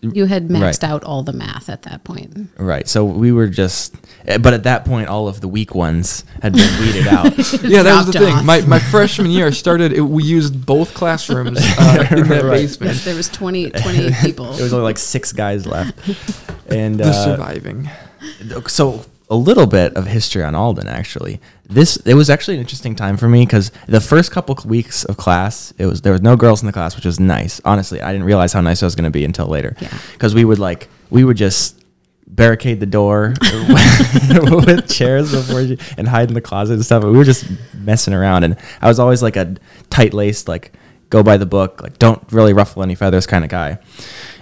You 0.00 0.26
had 0.26 0.48
maxed 0.48 0.60
Right. 0.82 0.84
out 0.84 1.04
all 1.04 1.22
the 1.22 1.32
math 1.32 1.68
at 1.68 1.82
that 1.82 2.02
point. 2.04 2.48
Right. 2.58 2.88
So 2.88 3.04
we 3.04 3.30
were 3.30 3.46
just, 3.46 3.94
eh, 4.26 4.36
but 4.38 4.52
at 4.52 4.64
that 4.64 4.84
point, 4.84 5.08
all 5.08 5.28
of 5.28 5.40
the 5.40 5.46
weak 5.48 5.74
ones 5.74 6.24
had 6.42 6.54
been 6.54 6.80
weeded 6.80 7.06
out. 7.06 7.36
yeah, 7.62 7.82
that 7.84 7.96
was 7.96 8.06
the 8.06 8.12
dropped 8.12 8.36
thing. 8.36 8.44
My, 8.46 8.60
my 8.62 8.78
freshman 8.90 9.30
year, 9.30 9.46
I 9.46 9.50
started. 9.50 9.92
It, 9.92 10.00
we 10.00 10.24
used 10.24 10.66
both 10.66 10.92
classrooms 10.94 11.58
uh, 11.78 12.06
in 12.10 12.28
that 12.28 12.42
Right. 12.44 12.50
basement. 12.52 12.92
Yes, 12.94 13.04
there 13.04 13.14
was 13.14 13.28
20, 13.28 13.70
28 13.70 14.12
people. 14.22 14.52
There 14.54 14.64
was 14.64 14.72
only 14.72 14.84
like 14.84 14.98
six 14.98 15.32
guys 15.32 15.66
left, 15.66 15.96
and 16.68 16.98
The 16.98 17.04
uh, 17.10 17.12
surviving. 17.12 17.88
so 18.66 19.04
a 19.30 19.36
little 19.36 19.66
bit 19.66 19.94
of 19.94 20.06
history 20.06 20.42
on 20.42 20.54
Alden 20.56 20.88
actually. 20.88 21.40
This 21.68 21.96
it 21.98 22.14
was 22.14 22.28
actually 22.28 22.54
an 22.54 22.60
interesting 22.60 22.96
time 22.96 23.16
for 23.16 23.28
me 23.28 23.46
because 23.46 23.70
the 23.86 24.00
first 24.00 24.32
couple 24.32 24.58
weeks 24.66 25.04
of 25.04 25.16
class, 25.16 25.72
it 25.78 25.86
was 25.86 26.02
there 26.02 26.12
was 26.12 26.20
no 26.20 26.36
girls 26.36 26.62
in 26.62 26.66
the 26.66 26.72
class, 26.72 26.96
which 26.96 27.04
was 27.04 27.20
nice. 27.20 27.60
Honestly, 27.64 28.02
I 28.02 28.10
didn't 28.12 28.26
realize 28.26 28.52
how 28.52 28.60
nice 28.60 28.82
I 28.82 28.86
was 28.86 28.96
going 28.96 29.04
to 29.04 29.10
be 29.10 29.24
until 29.24 29.46
later. 29.46 29.76
Yeah. 29.80 29.96
Because 30.12 30.34
we 30.34 30.44
would 30.44 30.58
like 30.58 30.88
we 31.10 31.22
would 31.24 31.36
just 31.36 31.80
barricade 32.26 32.80
the 32.80 32.86
door 32.86 33.34
with 34.66 34.88
chairs 34.88 35.32
before 35.32 35.60
you, 35.60 35.78
and 35.96 36.08
hide 36.08 36.28
in 36.28 36.34
the 36.34 36.40
closet 36.40 36.74
and 36.74 36.84
stuff. 36.84 37.04
We 37.04 37.10
were 37.10 37.24
just 37.24 37.46
messing 37.74 38.14
around, 38.14 38.44
and 38.44 38.56
I 38.82 38.88
was 38.88 38.98
always 38.98 39.22
like 39.22 39.36
a 39.36 39.56
tight 39.90 40.12
laced, 40.12 40.48
like 40.48 40.72
go 41.08 41.22
by 41.22 41.36
the 41.36 41.46
book, 41.46 41.82
like 41.82 41.98
don't 41.98 42.20
really 42.32 42.52
ruffle 42.52 42.82
any 42.82 42.96
feathers 42.96 43.26
kind 43.26 43.44
of 43.44 43.50
guy. 43.50 43.78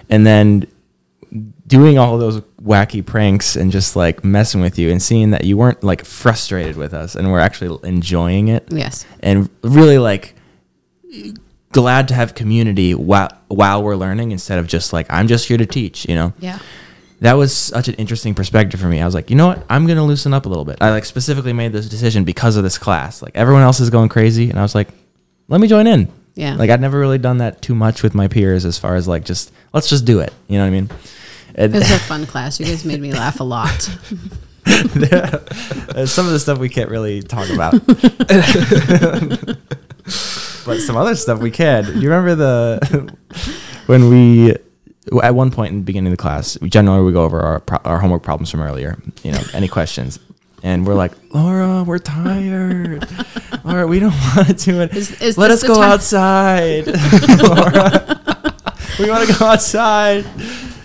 And 0.08 0.26
then 0.26 0.66
doing 1.68 1.98
all 1.98 2.18
those 2.18 2.40
wacky 2.62 3.04
pranks 3.04 3.54
and 3.54 3.70
just 3.70 3.94
like 3.94 4.24
messing 4.24 4.60
with 4.60 4.78
you 4.78 4.90
and 4.90 5.00
seeing 5.00 5.30
that 5.30 5.44
you 5.44 5.56
weren't 5.56 5.84
like 5.84 6.04
frustrated 6.04 6.76
with 6.76 6.92
us 6.92 7.14
and 7.14 7.30
we're 7.30 7.38
actually 7.38 7.78
enjoying 7.88 8.48
it 8.48 8.66
Yes. 8.72 9.06
and 9.20 9.48
really 9.62 9.98
like 9.98 10.34
glad 11.72 12.08
to 12.08 12.14
have 12.14 12.34
community 12.34 12.94
while 12.94 13.30
while 13.48 13.82
we're 13.82 13.96
learning 13.96 14.32
instead 14.32 14.58
of 14.58 14.66
just 14.66 14.92
like 14.92 15.06
I'm 15.10 15.28
just 15.28 15.46
here 15.48 15.58
to 15.58 15.66
teach, 15.66 16.08
you 16.08 16.14
know. 16.14 16.32
Yeah. 16.40 16.58
That 17.20 17.32
was 17.34 17.54
such 17.54 17.88
an 17.88 17.94
interesting 17.96 18.34
perspective 18.34 18.78
for 18.80 18.86
me. 18.86 19.00
I 19.00 19.04
was 19.04 19.14
like, 19.14 19.28
you 19.28 19.36
know 19.36 19.48
what? 19.48 19.64
I'm 19.68 19.86
gonna 19.86 20.04
loosen 20.04 20.32
up 20.32 20.46
a 20.46 20.48
little 20.48 20.64
bit. 20.64 20.78
I 20.80 20.90
like 20.90 21.04
specifically 21.04 21.52
made 21.52 21.72
this 21.72 21.88
decision 21.88 22.24
because 22.24 22.56
of 22.56 22.62
this 22.62 22.78
class. 22.78 23.22
Like 23.22 23.32
everyone 23.34 23.62
else 23.62 23.80
is 23.80 23.90
going 23.90 24.08
crazy, 24.08 24.50
and 24.50 24.58
I 24.58 24.62
was 24.62 24.74
like, 24.74 24.88
let 25.48 25.60
me 25.60 25.66
join 25.68 25.86
in. 25.86 26.10
Yeah. 26.34 26.54
Like 26.54 26.70
I'd 26.70 26.80
never 26.80 26.98
really 26.98 27.18
done 27.18 27.38
that 27.38 27.60
too 27.60 27.74
much 27.74 28.02
with 28.04 28.14
my 28.14 28.28
peers, 28.28 28.64
as 28.64 28.78
far 28.78 28.94
as 28.94 29.08
like 29.08 29.24
just 29.24 29.52
let's 29.72 29.88
just 29.88 30.04
do 30.04 30.20
it. 30.20 30.32
You 30.46 30.58
know 30.58 30.62
what 30.64 30.68
I 30.68 30.70
mean? 30.70 30.90
And- 31.58 31.74
It 31.74 31.78
was 31.78 31.90
a 31.90 31.98
fun 32.12 32.24
class. 32.26 32.58
You 32.58 32.66
guys 32.66 32.84
made 32.86 33.00
me 33.00 33.12
laugh 33.12 33.40
a 33.40 33.44
lot. 33.44 33.90
Uh, 34.70 36.04
some 36.04 36.26
of 36.26 36.32
the 36.32 36.38
stuff 36.38 36.58
we 36.58 36.68
can't 36.68 36.90
really 36.90 37.22
talk 37.22 37.48
about. 37.48 37.72
but 40.66 40.78
some 40.80 40.96
other 40.96 41.14
stuff 41.14 41.40
we 41.40 41.50
can. 41.50 41.84
Do 41.84 41.92
you 42.00 42.10
remember 42.10 42.34
the 42.34 43.14
when 43.86 44.08
we 44.10 44.54
at 45.22 45.34
one 45.34 45.50
point 45.50 45.72
in 45.72 45.78
the 45.78 45.84
beginning 45.84 46.12
of 46.12 46.16
the 46.18 46.22
class, 46.22 46.58
we 46.60 46.68
generally 46.68 47.02
we 47.04 47.12
go 47.12 47.22
over 47.24 47.40
our 47.40 47.60
pro- 47.60 47.80
our 47.84 47.98
homework 47.98 48.22
problems 48.22 48.50
from 48.50 48.60
earlier. 48.60 48.98
You 49.22 49.32
know, 49.32 49.40
any 49.54 49.68
questions. 49.68 50.18
And 50.62 50.86
we're 50.86 50.94
like, 50.94 51.12
Laura, 51.32 51.82
we're 51.84 51.98
tired. 51.98 53.08
Laura, 53.64 53.86
we 53.86 54.00
don't 54.00 54.12
want 54.36 54.48
to 54.48 54.54
do 54.54 54.80
it. 54.82 54.94
Is- 54.94 55.20
is 55.22 55.38
Let 55.38 55.50
us 55.50 55.62
go 55.62 55.74
time- 55.76 55.92
outside. 55.92 56.86
Laura, 57.42 58.52
we 58.98 59.08
want 59.08 59.26
to 59.28 59.38
go 59.38 59.46
outside. 59.46 60.26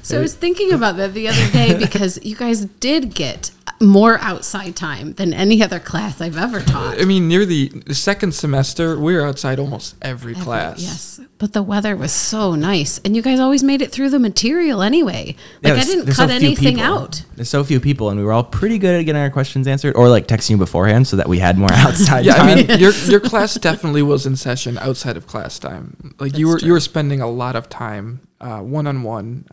So 0.03 0.17
I 0.19 0.21
was 0.21 0.35
thinking 0.35 0.71
about 0.73 0.97
that 0.97 1.13
the 1.13 1.27
other 1.29 1.49
day 1.51 1.77
because 1.79 2.23
you 2.23 2.35
guys 2.35 2.65
did 2.65 3.13
get 3.15 3.51
more 3.81 4.17
outside 4.19 4.75
time 4.75 5.13
than 5.13 5.33
any 5.33 5.61
other 5.63 5.79
class 5.79 6.21
I've 6.21 6.37
ever 6.37 6.59
taught. 6.61 7.01
I 7.01 7.05
mean, 7.05 7.27
near 7.27 7.45
the, 7.45 7.69
the 7.69 7.95
second 7.95 8.33
semester, 8.33 8.99
we 8.99 9.13
were 9.15 9.25
outside 9.25 9.59
almost 9.59 9.95
every, 10.01 10.33
Every- 10.33 10.43
class. 10.43 10.81
Yes, 10.81 11.19
but 11.37 11.53
the 11.53 11.63
weather 11.63 11.95
was 11.95 12.11
so 12.11 12.55
nice, 12.55 12.99
and 12.99 13.15
you 13.15 13.21
guys 13.21 13.39
always 13.39 13.63
made 13.63 13.81
it 13.81 13.91
through 13.91 14.09
the 14.09 14.19
material 14.19 14.81
anyway. 14.81 15.35
Yeah, 15.61 15.73
I 15.73 15.83
didn't 15.83 16.05
cut 16.07 16.15
so 16.15 16.27
few 16.27 16.35
anything 16.35 16.75
people. 16.75 16.83
out. 16.83 17.23
There's 17.35 17.49
so 17.49 17.63
few 17.63 17.79
people, 17.79 18.09
and 18.09 18.19
we 18.19 18.25
were 18.25 18.31
all 18.33 18.43
pretty 18.43 18.77
good 18.77 18.99
at 18.99 19.03
getting 19.03 19.21
our 19.21 19.29
questions 19.29 19.67
answered, 19.67 19.95
or 19.95 20.07
like 20.09 20.27
texting 20.27 20.51
you 20.51 20.57
beforehand 20.57 21.07
so 21.07 21.15
that 21.17 21.27
we 21.27 21.39
had 21.39 21.57
more 21.57 21.71
outside 21.73 22.25
Yeah, 22.25 22.35
time. 22.35 22.49
I 22.49 22.55
mean, 22.63 22.79
your 22.79 22.91
your 23.05 23.19
class 23.19 23.55
definitely 23.55 24.03
was 24.03 24.25
in 24.25 24.35
session 24.35 24.77
outside 24.77 25.17
of 25.17 25.27
class 25.27 25.59
time. 25.59 26.13
Like 26.19 26.37
you 26.37 26.47
were 26.47 26.53
That's 26.55 26.63
you 26.63 26.73
were 26.73 26.79
spending 26.79 27.21
a 27.21 27.29
lot 27.29 27.55
of 27.55 27.69
time 27.69 28.21
one 28.61 28.87
on 28.87 29.03
one, 29.03 29.45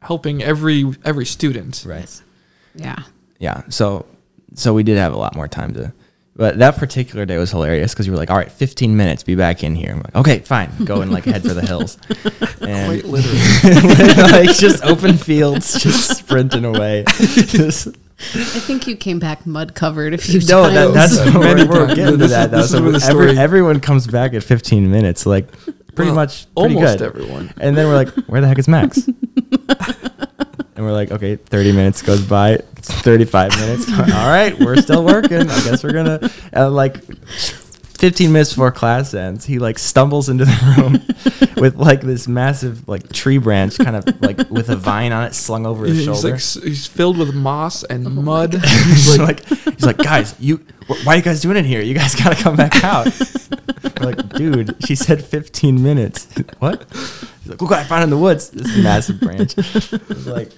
helping 0.00 0.42
every 0.42 0.84
every 1.04 1.26
student. 1.26 1.84
right. 1.86 2.22
Yeah, 2.74 2.98
Yeah. 3.38 3.62
So, 3.70 4.04
so 4.54 4.74
we 4.74 4.82
did 4.82 4.98
have 4.98 5.14
a 5.14 5.16
lot 5.16 5.34
more 5.34 5.48
time 5.48 5.72
to. 5.74 5.92
But 6.38 6.58
that 6.58 6.76
particular 6.76 7.24
day 7.24 7.38
was 7.38 7.50
hilarious 7.50 7.94
because 7.94 8.06
you 8.06 8.12
were 8.12 8.18
like, 8.18 8.28
"All 8.30 8.36
right, 8.36 8.52
15 8.52 8.94
minutes, 8.94 9.22
be 9.22 9.34
back 9.36 9.64
in 9.64 9.74
here." 9.74 9.92
I'm 9.92 10.02
like, 10.02 10.14
"Okay, 10.14 10.38
fine, 10.40 10.70
go 10.84 11.00
and 11.00 11.10
like 11.10 11.24
head 11.24 11.40
for 11.40 11.54
the 11.54 11.62
hills," 11.66 11.96
and 12.60 13.00
Quite 13.00 13.04
literally. 13.10 14.32
like 14.46 14.54
just 14.54 14.84
open 14.84 15.16
fields, 15.16 15.80
just 15.82 16.18
sprinting 16.18 16.66
away. 16.66 17.04
Just- 17.08 17.88
I 18.34 18.44
think 18.60 18.86
you 18.86 18.96
came 18.96 19.18
back 19.18 19.46
mud 19.46 19.74
covered 19.74 20.12
a 20.12 20.18
few 20.18 20.40
no, 20.46 20.68
times. 20.68 20.74
that, 20.74 20.92
that's 20.92 21.34
Many 21.34 21.64
we're, 21.66 21.86
we're 21.86 21.94
getting 21.94 22.18
to 22.18 22.26
that. 22.28 22.50
that 22.50 22.60
is- 22.64 22.70
though. 22.70 22.80
this 22.92 23.02
is 23.02 23.08
So 23.08 23.14
where 23.16 23.24
the 23.24 23.24
every, 23.24 23.24
story- 23.32 23.38
everyone 23.38 23.80
comes 23.80 24.06
back 24.06 24.34
at 24.34 24.42
15 24.42 24.90
minutes, 24.90 25.24
like 25.24 25.48
pretty 25.96 26.10
Well, 26.12 26.16
much 26.16 26.46
pretty 26.56 26.76
almost 26.76 26.98
good. 26.98 27.06
everyone. 27.06 27.52
And 27.58 27.76
then 27.76 27.86
we're 27.88 27.96
like, 27.96 28.10
"Where 28.28 28.40
the 28.40 28.46
heck 28.46 28.58
is 28.58 28.68
Max?" 28.68 28.98
and 29.08 30.84
we're 30.84 30.92
like, 30.92 31.10
"Okay, 31.10 31.36
30 31.36 31.72
minutes 31.72 32.02
goes 32.02 32.22
by, 32.24 32.58
35 32.82 33.50
minutes. 33.58 33.90
All 33.98 34.28
right, 34.28 34.58
we're 34.60 34.76
still 34.76 35.04
working. 35.04 35.40
I 35.50 35.64
guess 35.64 35.82
we're 35.82 35.92
gonna." 35.92 36.30
And 36.52 36.74
like 36.74 36.98
15 37.96 38.32
minutes 38.32 38.50
before 38.50 38.70
class 38.72 39.14
ends, 39.14 39.44
he 39.44 39.58
like 39.58 39.78
stumbles 39.78 40.28
into 40.28 40.44
the 40.44 40.74
room 40.76 40.92
with 41.62 41.76
like 41.76 42.00
this 42.02 42.26
massive 42.28 42.86
like 42.88 43.12
tree 43.12 43.38
branch, 43.38 43.78
kind 43.78 43.96
of 43.96 44.04
like 44.22 44.48
with 44.50 44.68
a 44.68 44.76
vine 44.76 45.12
on 45.12 45.24
it 45.24 45.34
slung 45.34 45.66
over 45.66 45.84
his 45.86 45.96
He's 45.98 46.04
shoulder. 46.06 46.28
like 46.28 46.34
s- 46.34 46.58
he's 46.62 46.86
filled 46.86 47.16
with 47.18 47.34
moss 47.34 47.82
and 47.84 48.06
oh 48.06 48.10
mud. 48.10 48.54
he's 48.64 49.18
like, 49.18 49.44
he's 49.46 49.84
like, 49.86 49.98
guys, 49.98 50.34
you, 50.38 50.56
wh- 50.88 51.06
why 51.06 51.14
are 51.14 51.16
you 51.16 51.22
guys 51.22 51.40
doing 51.40 51.56
it 51.56 51.64
here? 51.64 51.80
You 51.80 51.94
guys 51.94 52.14
gotta 52.14 52.36
come 52.42 52.56
back 52.56 52.82
out. 52.84 53.06
We're 54.00 54.06
like, 54.12 54.28
dude, 54.30 54.76
she 54.86 54.94
said 54.94 55.24
15 55.24 55.82
minutes. 55.82 56.26
what? 56.58 56.84
He's 56.92 57.46
like, 57.48 57.60
look 57.60 57.70
what 57.70 57.78
I 57.80 57.84
found 57.84 58.04
in 58.04 58.10
the 58.10 58.18
woods. 58.18 58.50
This 58.50 58.76
massive 58.82 59.20
branch. 59.20 59.54
It's 59.56 60.26
like, 60.26 60.50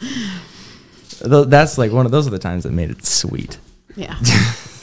tho- 1.20 1.44
that's 1.44 1.78
like 1.78 1.92
one 1.92 2.06
of 2.06 2.12
those 2.12 2.26
are 2.26 2.30
the 2.30 2.38
times 2.38 2.64
that 2.64 2.72
made 2.72 2.90
it 2.90 3.04
sweet. 3.04 3.58
yeah, 3.96 4.16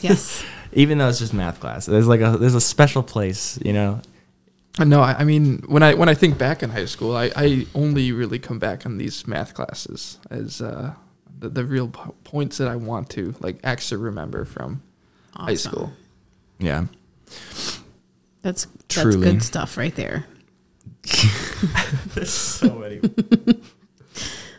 yes. 0.00 0.44
Even 0.72 0.98
though 0.98 1.08
it's 1.08 1.18
just 1.18 1.34
math 1.34 1.60
class, 1.60 1.86
there's 1.86 2.06
like 2.06 2.20
a 2.20 2.36
there's 2.36 2.54
a 2.54 2.60
special 2.60 3.02
place, 3.02 3.58
you 3.64 3.72
know. 3.72 4.00
No, 4.78 5.00
I, 5.00 5.20
I 5.20 5.24
mean 5.24 5.62
when 5.68 5.82
I 5.82 5.94
when 5.94 6.08
I 6.08 6.14
think 6.14 6.36
back 6.38 6.62
in 6.62 6.70
high 6.70 6.84
school, 6.84 7.16
I, 7.16 7.30
I 7.34 7.66
only 7.74 8.12
really 8.12 8.38
come 8.38 8.58
back 8.58 8.84
on 8.84 8.98
these 8.98 9.26
math 9.26 9.54
classes 9.54 10.18
as 10.30 10.60
uh, 10.60 10.94
the, 11.38 11.48
the 11.48 11.64
real 11.64 11.88
po- 11.88 12.14
points 12.24 12.58
that 12.58 12.68
I 12.68 12.76
want 12.76 13.08
to 13.10 13.34
like 13.40 13.58
actually 13.64 14.02
remember 14.02 14.44
from 14.44 14.82
high 15.34 15.54
school. 15.54 15.92
Yeah. 16.58 16.86
That's 18.42 18.66
that's 18.66 19.02
Truly. 19.02 19.20
good 19.20 19.42
stuff 19.42 19.76
right 19.76 19.94
there. 19.94 20.26
There's 22.14 22.30
so 22.30 22.74
many. 22.74 23.00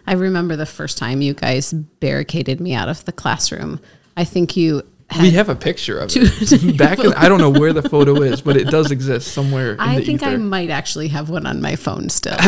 I 0.07 0.13
remember 0.13 0.55
the 0.55 0.65
first 0.65 0.97
time 0.97 1.21
you 1.21 1.33
guys 1.33 1.73
barricaded 1.73 2.61
me 2.61 2.73
out 2.73 2.89
of 2.89 3.03
the 3.05 3.11
classroom. 3.11 3.79
I 4.15 4.23
think 4.23 4.55
you 4.55 4.77
had 4.77 4.85
we 5.19 5.31
have 5.31 5.49
a 5.49 5.55
picture 5.55 5.99
of 5.99 6.11
it. 6.13 6.77
Back 6.77 6.99
in, 6.99 7.13
I 7.13 7.29
don't 7.29 7.39
know 7.39 7.49
where 7.49 7.73
the 7.73 7.87
photo 7.87 8.21
is, 8.21 8.41
but 8.41 8.57
it 8.57 8.67
does 8.69 8.91
exist 8.91 9.31
somewhere. 9.33 9.73
In 9.73 9.79
I 9.79 9.99
the 9.99 10.05
think 10.05 10.23
I 10.23 10.35
might 10.37 10.69
actually 10.69 11.07
have 11.09 11.29
one 11.29 11.45
on 11.45 11.61
my 11.61 11.75
phone 11.75 12.09
still. 12.09 12.37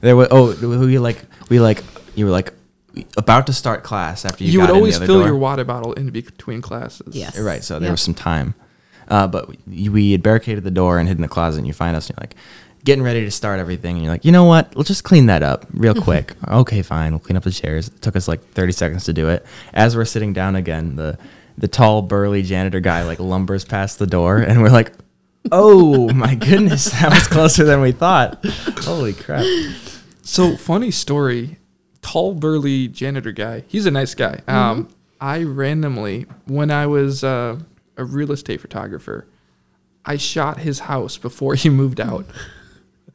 There 0.00 0.16
was 0.16 0.28
oh 0.32 0.56
we 0.78 0.98
like 0.98 1.22
we 1.48 1.60
like 1.60 1.84
you 2.16 2.24
were 2.24 2.32
like 2.32 2.52
about 3.16 3.46
to 3.46 3.52
start 3.52 3.84
class 3.84 4.24
after 4.24 4.42
you, 4.42 4.50
You 4.50 4.58
got 4.58 4.62
would 4.64 4.70
in 4.70 4.74
the 4.74 4.78
always 4.80 4.96
other 4.96 5.06
fill 5.06 5.18
door. 5.20 5.28
your 5.28 5.36
water 5.36 5.64
bottle 5.64 5.92
in 5.92 6.10
between 6.10 6.60
classes. 6.60 7.14
Yes. 7.14 7.36
You're 7.36 7.44
right. 7.44 7.62
So 7.62 7.78
there 7.78 7.86
Yep. 7.86 7.92
was 7.92 8.02
some 8.02 8.14
time, 8.14 8.54
uh, 9.08 9.28
but 9.28 9.48
we, 9.66 9.88
we 9.88 10.12
had 10.12 10.22
barricaded 10.22 10.64
the 10.64 10.72
door 10.72 10.98
and 10.98 11.06
hid 11.08 11.18
in 11.18 11.22
the 11.22 11.28
closet. 11.28 11.58
And 11.58 11.68
you 11.68 11.72
find 11.72 11.94
us, 11.96 12.08
and 12.10 12.16
you're 12.18 12.22
like 12.24 12.34
getting 12.84 13.04
ready 13.04 13.20
to 13.24 13.30
start 13.30 13.60
everything, 13.60 13.94
and 13.94 14.04
you're 14.04 14.12
like, 14.12 14.24
you 14.24 14.32
know 14.32 14.44
what? 14.44 14.74
we'll 14.74 14.82
just 14.82 15.04
clean 15.04 15.26
that 15.26 15.44
up 15.44 15.66
real 15.72 15.94
quick. 15.94 16.32
okay, 16.48 16.82
fine. 16.82 17.12
We'll 17.12 17.20
clean 17.20 17.36
up 17.36 17.44
the 17.44 17.52
chairs. 17.52 17.86
It 17.86 18.02
took 18.02 18.16
us 18.16 18.26
like 18.26 18.42
30 18.54 18.72
seconds 18.72 19.04
to 19.04 19.12
do 19.12 19.28
it. 19.28 19.46
As 19.72 19.94
we're 19.94 20.04
sitting 20.04 20.32
down 20.32 20.56
again, 20.56 20.96
the 20.96 21.16
the 21.58 21.68
tall, 21.68 22.02
burly 22.02 22.42
janitor 22.42 22.80
guy 22.80 23.02
like 23.04 23.18
lumbers 23.18 23.64
past 23.68 23.98
the 23.98 24.06
door, 24.06 24.38
and 24.38 24.62
we're 24.62 24.70
like. 24.70 24.92
Oh 25.50 26.08
my 26.12 26.36
goodness, 26.36 26.84
that 26.84 27.10
was 27.10 27.26
closer 27.26 27.64
than 27.64 27.80
we 27.80 27.90
thought. 27.90 28.46
Holy 28.84 29.12
crap. 29.12 29.44
So 30.22 30.56
funny 30.56 30.92
story. 30.92 31.58
Tall 32.00 32.34
burly 32.34 32.86
janitor 32.86 33.32
guy. 33.32 33.64
He's 33.66 33.84
a 33.84 33.90
nice 33.90 34.14
guy. 34.14 34.36
Mm-hmm. 34.36 34.54
Um, 34.54 34.88
I 35.20 35.42
randomly 35.42 36.26
when 36.46 36.70
I 36.70 36.86
was 36.86 37.24
uh, 37.24 37.58
a 37.96 38.04
real 38.04 38.30
estate 38.30 38.60
photographer, 38.60 39.26
I 40.04 40.16
shot 40.16 40.58
his 40.58 40.78
house 40.78 41.18
before 41.18 41.56
he 41.56 41.68
moved 41.68 42.00
out. 42.00 42.24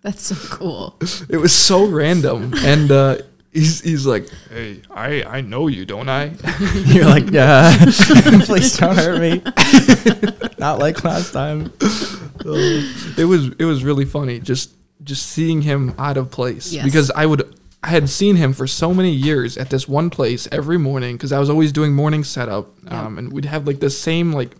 That's 0.01 0.23
so 0.23 0.35
cool. 0.55 0.97
It 1.29 1.37
was 1.37 1.53
so 1.53 1.85
random, 1.85 2.53
and 2.57 2.91
uh, 2.91 3.17
he's 3.51 3.81
he's 3.81 4.05
like, 4.05 4.27
"Hey, 4.49 4.81
I 4.89 5.23
I 5.23 5.41
know 5.41 5.67
you, 5.67 5.85
don't 5.85 6.09
I?" 6.09 6.31
You're 6.85 7.05
like, 7.05 7.29
yeah, 7.31 7.75
please 8.45 8.77
don't 8.77 8.95
hurt 8.95 9.19
me. 9.21 9.41
Not 10.57 10.79
like 10.79 11.03
last 11.03 11.31
time. 11.33 11.71
it 11.81 13.27
was 13.27 13.49
it 13.59 13.65
was 13.65 13.83
really 13.83 14.05
funny. 14.05 14.39
Just 14.39 14.73
just 15.03 15.27
seeing 15.27 15.61
him 15.61 15.93
out 15.97 16.17
of 16.17 16.31
place 16.31 16.73
Yes. 16.73 16.83
because 16.83 17.11
I 17.11 17.25
would 17.25 17.55
I 17.83 17.89
had 17.89 18.09
seen 18.09 18.35
him 18.35 18.53
for 18.53 18.65
so 18.67 18.93
many 18.93 19.11
years 19.11 19.57
at 19.57 19.69
this 19.69 19.87
one 19.87 20.09
place 20.09 20.47
every 20.51 20.77
morning 20.79 21.15
because 21.15 21.31
I 21.31 21.39
was 21.39 21.49
always 21.49 21.71
doing 21.71 21.93
morning 21.93 22.23
setup, 22.23 22.69
Yeah. 22.83 23.05
um, 23.05 23.17
and 23.17 23.31
we'd 23.31 23.45
have 23.45 23.67
like 23.67 23.79
the 23.79 23.89
same 23.91 24.33
like 24.33 24.55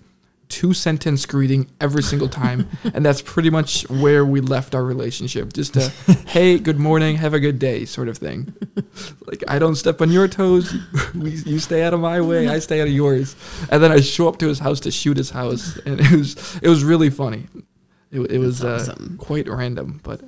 two 0.49 0.73
sentence 0.73 1.25
greeting 1.25 1.69
every 1.81 2.01
single 2.03 2.29
time, 2.29 2.69
and 2.93 3.05
that's 3.05 3.21
pretty 3.21 3.49
much 3.49 3.87
where 3.89 4.25
we 4.25 4.41
left 4.41 4.73
our 4.75 4.83
relationship. 4.83 5.53
Just 5.53 5.75
a 5.75 5.89
hey, 6.27 6.57
good 6.59 6.79
morning, 6.79 7.17
have 7.17 7.33
a 7.33 7.39
good 7.39 7.59
day 7.59 7.85
sort 7.85 8.07
of 8.07 8.17
thing. 8.17 8.53
like 9.25 9.43
I 9.47 9.59
don't 9.59 9.75
step 9.75 10.01
on 10.01 10.11
your 10.11 10.27
toes, 10.27 10.73
we, 11.15 11.31
you 11.31 11.59
stay 11.59 11.83
out 11.83 11.93
of 11.93 11.99
my 11.99 12.21
way, 12.21 12.47
I 12.47 12.59
stay 12.59 12.81
out 12.81 12.87
of 12.87 12.93
yours, 12.93 13.35
and 13.69 13.81
then 13.83 13.91
I 13.91 13.99
show 14.01 14.27
up 14.27 14.37
to 14.39 14.47
his 14.47 14.59
house 14.59 14.79
to 14.81 14.91
shoot 14.91 15.17
his 15.17 15.31
house, 15.31 15.77
and 15.85 15.99
it 15.99 16.11
was 16.11 16.59
it 16.61 16.69
was 16.69 16.83
really 16.83 17.09
funny. 17.09 17.47
It, 18.11 18.21
it 18.31 18.39
was 18.39 18.59
That's 18.59 18.89
uh, 18.89 18.95
quite 19.17 19.47
random, 19.49 19.99
but 20.03 20.21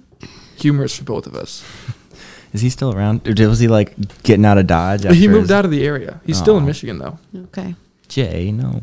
humorous 0.57 0.97
for 0.97 1.05
both 1.05 1.27
of 1.27 1.35
us. 1.35 1.63
Is 2.53 2.61
he 2.61 2.69
still 2.71 2.91
around? 2.93 3.27
Or 3.27 3.47
was 3.47 3.59
he 3.59 3.67
like 3.67 3.95
getting 4.23 4.43
out 4.43 4.57
of 4.57 4.65
Dodge? 4.65 5.03
he 5.15 5.27
moved 5.27 5.43
his- 5.43 5.51
out 5.51 5.65
of 5.65 5.71
the 5.71 5.85
area. 5.85 6.19
He's 6.25 6.38
still 6.38 6.57
in 6.57 6.65
Michigan 6.65 6.97
though. 6.97 7.19
Okay. 7.35 7.75
Jay, 8.07 8.51
no. 8.51 8.81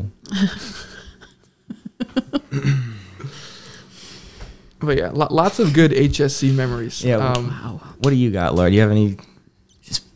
But 4.78 4.98
yeah, 4.98 5.10
lo- 5.12 5.28
lots 5.30 5.58
of 5.58 5.72
good 5.72 5.90
HSC 5.90 6.54
memories. 6.54 7.02
Yeah, 7.02 7.16
Um, 7.16 7.48
Wow. 7.48 7.80
What 7.98 8.10
do 8.10 8.16
you 8.16 8.30
got, 8.30 8.54
Laura? 8.54 8.68
Do 8.70 8.76
you 8.76 8.82
have 8.82 8.90
any 8.90 9.16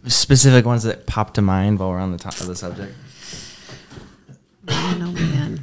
specific 0.07 0.65
ones 0.67 0.83
that 0.85 1.07
pop 1.07 1.35
to 1.35 1.43
mind 1.43 1.79
while 1.79 1.91
we're 1.91 1.99
on 1.99 2.13
the 2.13 2.19
top 2.19 2.39
of 2.41 2.47
the 2.47 2.55
subject? 2.55 2.95
Man, 4.67 5.03
oh 5.03 5.13
man. 5.13 5.61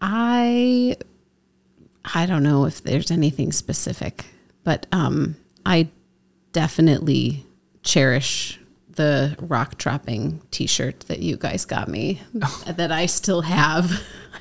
I 0.00 0.96
I 2.14 2.26
don't 2.26 2.42
know 2.42 2.64
if 2.66 2.82
there's 2.82 3.10
anything 3.10 3.52
specific, 3.52 4.26
but 4.64 4.86
um 4.92 5.36
I 5.64 5.88
definitely 6.52 7.46
cherish 7.82 8.59
the 9.00 9.34
rock 9.40 9.78
dropping 9.78 10.42
t-shirt 10.50 11.00
that 11.08 11.20
you 11.20 11.38
guys 11.38 11.64
got 11.64 11.88
me 11.88 12.20
that 12.66 12.92
I 12.92 13.06
still 13.06 13.40
have. 13.40 13.90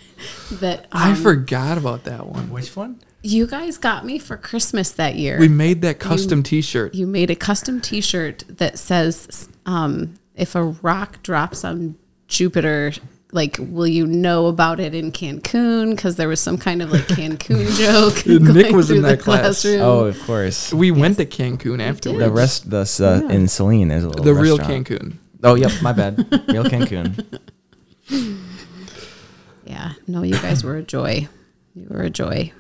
that 0.52 0.86
I 0.92 1.12
um, 1.12 1.16
forgot 1.16 1.78
about 1.78 2.04
that 2.04 2.28
one. 2.28 2.50
Which 2.52 2.76
one? 2.76 3.00
you 3.22 3.48
guys 3.48 3.78
got 3.78 4.06
me 4.06 4.18
for 4.20 4.36
Christmas 4.38 4.92
that 4.92 5.16
year. 5.16 5.40
We 5.40 5.48
made 5.48 5.82
that 5.82 6.00
custom 6.00 6.44
T-shirt. 6.44 6.94
you 6.96 7.08
made 7.08 7.30
a 7.30 7.36
custom 7.36 7.82
t-shirt 7.82 8.44
that 8.50 8.80
says 8.80 9.50
um, 9.66 10.16
if 10.36 10.56
a 10.56 10.64
rock 10.64 11.24
drops 11.24 11.64
on 11.64 11.96
jupiter 12.28 12.92
like 13.32 13.58
will 13.60 13.88
you 13.88 14.08
know 14.08 14.48
about 14.48 14.80
it 14.80 14.96
in 14.96 15.12
cancun 15.12 15.92
because 15.92 16.16
there 16.16 16.28
was 16.28 16.40
some 16.40 16.58
kind 16.58 16.82
of 16.82 16.92
like 16.92 17.04
cancun 17.08 17.78
joke 17.78 18.26
Nick 18.56 18.74
was 18.76 18.90
in 18.90 19.04
that 19.04 19.20
class. 19.20 19.64
Oh, 19.66 20.06
of 20.06 20.20
course. 20.24 20.74
We 20.74 20.90
went 20.92 21.18
to 21.18 21.26
Cancun 21.26 21.80
afterwards. 21.80 22.24
The 22.24 22.32
rest, 22.32 22.70
the 22.70 22.82
uh, 22.82 23.28
Yeah. 23.28 23.36
in 23.36 23.48
Saline, 23.48 23.88
there's 23.88 24.04
a 24.04 24.10
little 24.10 24.26
the 24.26 24.34
real. 24.34 24.58
Cancun. 24.58 25.18
Oh, 25.44 25.56
yep, 25.56 25.72
my 25.82 25.94
bad. 25.94 26.18
Real 26.50 26.64
Cancun. 26.66 27.40
yeah 29.66 29.94
no 30.08 30.24
you 30.24 30.34
guys 30.34 30.64
were 30.64 30.78
a 30.78 30.82
joy 30.84 31.28
you 31.76 31.86
were 31.90 32.02
a 32.02 32.10
joy 32.10 32.52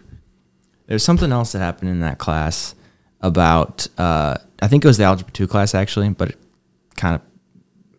There's 0.88 1.03
something 1.03 1.31
else 1.31 1.51
that 1.53 1.59
happened 1.59 1.89
in 1.89 1.99
that 2.01 2.19
class 2.19 2.75
about 3.21 3.88
uh, 3.97 4.35
I 4.61 4.67
think 4.67 4.85
it 4.85 4.88
was 4.88 4.97
the 4.97 5.03
algebra 5.05 5.31
two 5.33 5.47
class 5.47 5.73
actually, 5.75 6.09
but 6.09 6.29
it 6.29 6.38
kind 6.95 7.15
of 7.15 7.21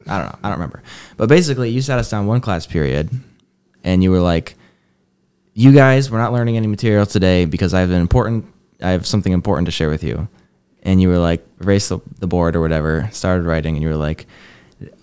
I 0.06 0.18
don't 0.18 0.26
know, 0.28 0.38
I 0.42 0.48
don't 0.48 0.58
remember. 0.58 0.82
But 1.16 1.28
basically, 1.28 1.70
you 1.70 1.82
sat 1.82 1.98
us 1.98 2.10
down 2.10 2.26
one 2.26 2.40
class 2.40 2.66
period, 2.66 3.10
and 3.84 4.02
you 4.02 4.10
were 4.10 4.20
like, 4.20 4.56
"You 5.54 5.72
guys, 5.72 6.10
we're 6.10 6.18
not 6.18 6.32
learning 6.32 6.56
any 6.56 6.66
material 6.66 7.06
today 7.06 7.44
because 7.44 7.74
I 7.74 7.80
have 7.80 7.90
an 7.90 8.00
important, 8.00 8.46
I 8.82 8.90
have 8.90 9.06
something 9.06 9.32
important 9.32 9.66
to 9.66 9.72
share 9.72 9.90
with 9.90 10.02
you." 10.02 10.28
And 10.82 11.00
you 11.00 11.08
were 11.08 11.18
like, 11.18 11.46
erase 11.60 11.88
the, 11.88 11.98
the 12.18 12.26
board 12.26 12.56
or 12.56 12.62
whatever, 12.62 13.10
started 13.12 13.44
writing, 13.44 13.76
and 13.76 13.82
you 13.82 13.90
were 13.90 13.96
like, 13.96 14.26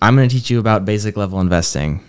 "I'm 0.02 0.16
going 0.16 0.28
to 0.28 0.34
teach 0.34 0.50
you 0.50 0.58
about 0.58 0.84
basic 0.84 1.16
level 1.16 1.40
investing, 1.40 2.02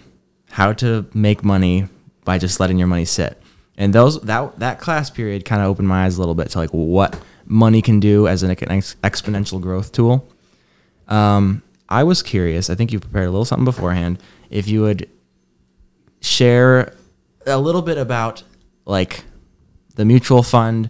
how 0.49 0.73
to 0.73 1.05
make 1.13 1.43
money 1.43 1.87
by 2.25 2.39
just 2.39 2.59
letting 2.59 2.79
your 2.79 2.87
money 2.87 3.05
sit." 3.05 3.39
And 3.77 3.93
those 3.93 4.19
that 4.21 4.59
that 4.59 4.79
class 4.79 5.09
period 5.09 5.45
kind 5.45 5.61
of 5.61 5.67
opened 5.69 5.87
my 5.87 6.05
eyes 6.05 6.17
a 6.17 6.19
little 6.19 6.35
bit 6.35 6.49
to 6.49 6.57
like 6.57 6.71
what 6.71 7.17
money 7.45 7.81
can 7.81 7.99
do 7.99 8.27
as 8.27 8.43
an 8.43 8.51
ex- 8.51 8.95
exponential 9.03 9.61
growth 9.61 9.91
tool. 9.91 10.27
Um, 11.07 11.63
I 11.89 12.03
was 12.03 12.21
curious. 12.21 12.69
I 12.69 12.75
think 12.75 12.93
you 12.93 12.99
prepared 12.99 13.27
a 13.27 13.31
little 13.31 13.45
something 13.45 13.65
beforehand. 13.65 14.21
If 14.49 14.67
you 14.67 14.81
would 14.81 15.09
share 16.21 16.93
a 17.45 17.57
little 17.57 17.81
bit 17.81 17.97
about 17.97 18.43
like 18.85 19.23
the 19.95 20.05
mutual 20.05 20.43
fund 20.43 20.89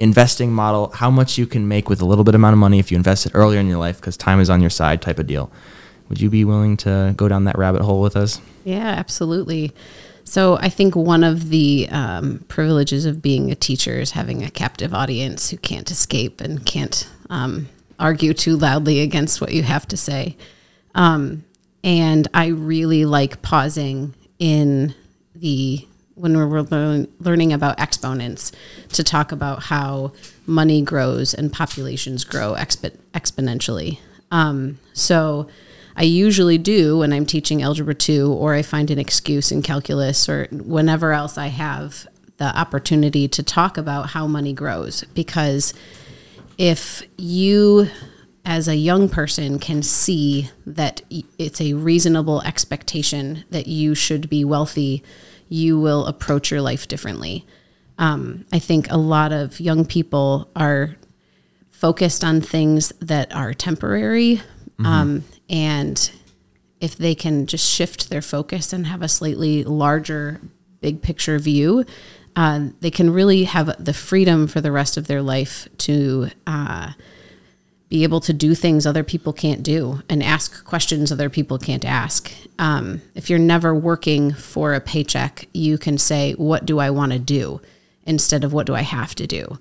investing 0.00 0.52
model, 0.52 0.90
how 0.90 1.10
much 1.10 1.38
you 1.38 1.46
can 1.46 1.68
make 1.68 1.88
with 1.88 2.00
a 2.00 2.04
little 2.04 2.24
bit 2.24 2.34
amount 2.34 2.54
of 2.54 2.58
money 2.58 2.78
if 2.78 2.90
you 2.90 2.96
invest 2.96 3.26
it 3.26 3.32
earlier 3.34 3.60
in 3.60 3.66
your 3.66 3.78
life 3.78 3.96
because 3.96 4.16
time 4.16 4.40
is 4.40 4.48
on 4.48 4.60
your 4.60 4.70
side 4.70 5.02
type 5.02 5.18
of 5.18 5.26
deal. 5.26 5.52
Would 6.08 6.20
you 6.20 6.30
be 6.30 6.44
willing 6.44 6.76
to 6.78 7.12
go 7.16 7.28
down 7.28 7.44
that 7.44 7.58
rabbit 7.58 7.82
hole 7.82 8.00
with 8.00 8.16
us? 8.16 8.40
Yeah, 8.64 8.86
absolutely. 8.86 9.74
So 10.24 10.56
I 10.58 10.68
think 10.68 10.94
one 10.94 11.24
of 11.24 11.48
the 11.50 11.88
um, 11.90 12.44
privileges 12.48 13.04
of 13.04 13.20
being 13.20 13.50
a 13.50 13.54
teacher 13.54 13.98
is 13.98 14.12
having 14.12 14.42
a 14.42 14.50
captive 14.50 14.94
audience 14.94 15.50
who 15.50 15.56
can't 15.56 15.90
escape 15.90 16.40
and 16.40 16.64
can't 16.64 17.08
um, 17.30 17.68
argue 17.98 18.32
too 18.32 18.56
loudly 18.56 19.00
against 19.00 19.40
what 19.40 19.52
you 19.52 19.62
have 19.62 19.86
to 19.88 19.96
say. 19.96 20.36
Um, 20.94 21.44
and 21.84 22.28
I 22.34 22.46
really 22.46 23.04
like 23.04 23.42
pausing 23.42 24.14
in 24.38 24.94
the 25.34 25.86
when 26.14 26.36
we're 26.36 26.62
learn, 26.62 27.06
learning 27.20 27.52
about 27.52 27.78
exponents 27.78 28.50
to 28.88 29.04
talk 29.04 29.30
about 29.30 29.64
how 29.64 30.12
money 30.46 30.82
grows 30.82 31.32
and 31.32 31.52
populations 31.52 32.24
grow 32.24 32.54
expo- 32.54 32.96
exponentially. 33.14 34.00
Um, 34.32 34.80
so 34.92 35.48
I 35.96 36.02
usually 36.02 36.58
do 36.58 36.98
when 36.98 37.12
I'm 37.12 37.24
teaching 37.24 37.62
algebra 37.62 37.94
2 37.94 38.32
or 38.32 38.54
I 38.54 38.62
find 38.62 38.90
an 38.90 38.98
excuse 38.98 39.52
in 39.52 39.62
calculus 39.62 40.28
or 40.28 40.48
whenever 40.50 41.12
else 41.12 41.38
I 41.38 41.48
have 41.48 42.06
the 42.38 42.56
opportunity 42.56 43.28
to 43.28 43.42
talk 43.42 43.76
about 43.76 44.10
how 44.10 44.26
money 44.26 44.52
grows 44.52 45.04
because 45.14 45.74
if 46.58 47.02
you 47.16 47.88
as 48.44 48.66
a 48.66 48.74
young 48.74 49.08
person 49.08 49.58
can 49.58 49.82
see 49.82 50.50
that 50.66 51.02
it's 51.38 51.60
a 51.60 51.74
reasonable 51.74 52.42
expectation 52.42 53.44
that 53.50 53.66
you 53.66 53.94
should 53.94 54.28
be 54.28 54.44
wealthy, 54.44 55.02
you 55.48 55.78
will 55.78 56.06
approach 56.06 56.50
your 56.50 56.60
life 56.60 56.88
differently. 56.88 57.46
Um, 57.98 58.46
I 58.52 58.58
think 58.58 58.90
a 58.90 58.96
lot 58.96 59.32
of 59.32 59.60
young 59.60 59.84
people 59.84 60.50
are 60.56 60.96
focused 61.70 62.24
on 62.24 62.40
things 62.40 62.92
that 63.00 63.34
are 63.34 63.54
temporary. 63.54 64.40
Um, 64.78 65.24
and 65.50 66.10
if 66.80 66.96
they 66.96 67.14
can 67.14 67.46
just 67.46 67.68
shift 67.68 68.10
their 68.10 68.22
focus 68.22 68.72
and 68.72 68.86
have 68.86 69.02
a 69.02 69.08
slightly 69.08 69.64
larger, 69.64 70.40
big 70.80 71.02
picture 71.02 71.38
view, 71.38 71.84
uh, 72.38 72.68
they 72.80 72.90
can 72.90 73.10
really 73.12 73.42
have 73.44 73.84
the 73.84 73.92
freedom 73.92 74.46
for 74.46 74.60
the 74.60 74.70
rest 74.70 74.96
of 74.96 75.08
their 75.08 75.22
life 75.22 75.66
to 75.78 76.28
uh, 76.46 76.92
be 77.88 78.04
able 78.04 78.20
to 78.20 78.32
do 78.32 78.54
things 78.54 78.86
other 78.86 79.02
people 79.02 79.32
can't 79.32 79.64
do 79.64 80.00
and 80.08 80.22
ask 80.22 80.64
questions 80.64 81.10
other 81.10 81.28
people 81.28 81.58
can't 81.58 81.84
ask. 81.84 82.30
Um, 82.60 83.02
if 83.16 83.28
you're 83.28 83.40
never 83.40 83.74
working 83.74 84.32
for 84.32 84.74
a 84.74 84.80
paycheck, 84.80 85.48
you 85.52 85.78
can 85.78 85.98
say, 85.98 86.34
What 86.34 86.64
do 86.64 86.78
I 86.78 86.90
want 86.90 87.12
to 87.12 87.18
do? 87.18 87.60
instead 88.06 88.42
of 88.42 88.54
what 88.54 88.66
do 88.66 88.74
I 88.74 88.80
have 88.80 89.14
to 89.16 89.26
do? 89.26 89.58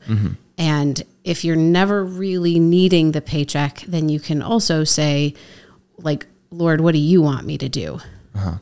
And 0.58 1.04
if 1.26 1.44
you're 1.44 1.58
never 1.58 2.06
really 2.06 2.60
needing 2.60 3.12
the 3.12 3.20
paycheck, 3.22 3.82
then 3.82 4.08
you 4.08 4.22
can 4.22 4.42
also 4.42 4.86
say, 4.86 5.34
like, 5.98 6.26
Lord, 6.50 6.80
what 6.80 6.94
do 6.94 7.00
you 7.00 7.22
want 7.22 7.46
me 7.46 7.58
to 7.58 7.68
do? 7.68 8.00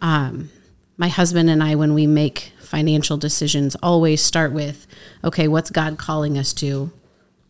Um, 0.02 0.50
my 0.98 1.08
husband 1.08 1.52
and 1.52 1.62
I, 1.62 1.76
when 1.76 1.94
we 1.94 2.08
make 2.08 2.52
financial 2.66 3.18
decisions, 3.18 3.76
always 3.82 4.22
start 4.22 4.52
with, 4.52 4.88
okay, 5.24 5.48
what's 5.48 5.70
God 5.70 5.98
calling 5.98 6.38
us 6.38 6.54
to? 6.54 6.92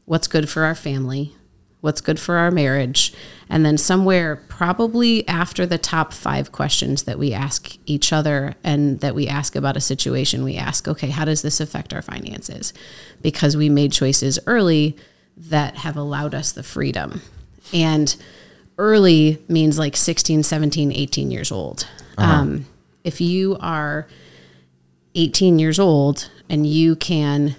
What's 0.05 0.27
good 0.27 0.49
for 0.49 0.63
our 0.63 0.75
family? 0.75 1.35
What's 1.81 2.01
good 2.01 2.19
for 2.19 2.37
our 2.37 2.49
marriage? 2.49 3.13
And 3.47 3.63
then 3.63 3.77
somewhere, 3.77 4.35
probably 4.35 5.27
after 5.27 5.65
the 5.65 5.77
top 5.77 6.13
five 6.13 6.51
questions 6.51 7.03
that 7.03 7.19
we 7.19 7.31
ask 7.31 7.77
each 7.85 8.11
other 8.11 8.55
and 8.63 8.99
that 9.01 9.13
we 9.13 9.27
ask 9.27 9.55
about 9.55 9.77
a 9.77 9.81
situation, 9.81 10.43
we 10.43 10.55
ask, 10.55 10.87
okay, 10.87 11.09
how 11.09 11.25
does 11.25 11.43
this 11.43 11.59
affect 11.59 11.93
our 11.93 12.01
finances? 12.01 12.73
Because 13.21 13.55
we 13.55 13.69
made 13.69 13.91
choices 13.91 14.39
early 14.47 14.97
that 15.37 15.77
have 15.77 15.95
allowed 15.95 16.33
us 16.33 16.51
the 16.51 16.63
freedom. 16.63 17.21
And 17.71 18.15
early 18.77 19.43
means 19.47 19.77
like 19.77 19.95
16, 19.95 20.43
17, 20.43 20.91
18 20.91 21.31
years 21.31 21.51
old. 21.51 21.87
Um, 22.17 22.65
if 23.03 23.21
you 23.21 23.57
are 23.59 24.07
18 25.15 25.59
years 25.59 25.79
old 25.79 26.29
and 26.49 26.67
you 26.67 26.95
can 26.95 27.55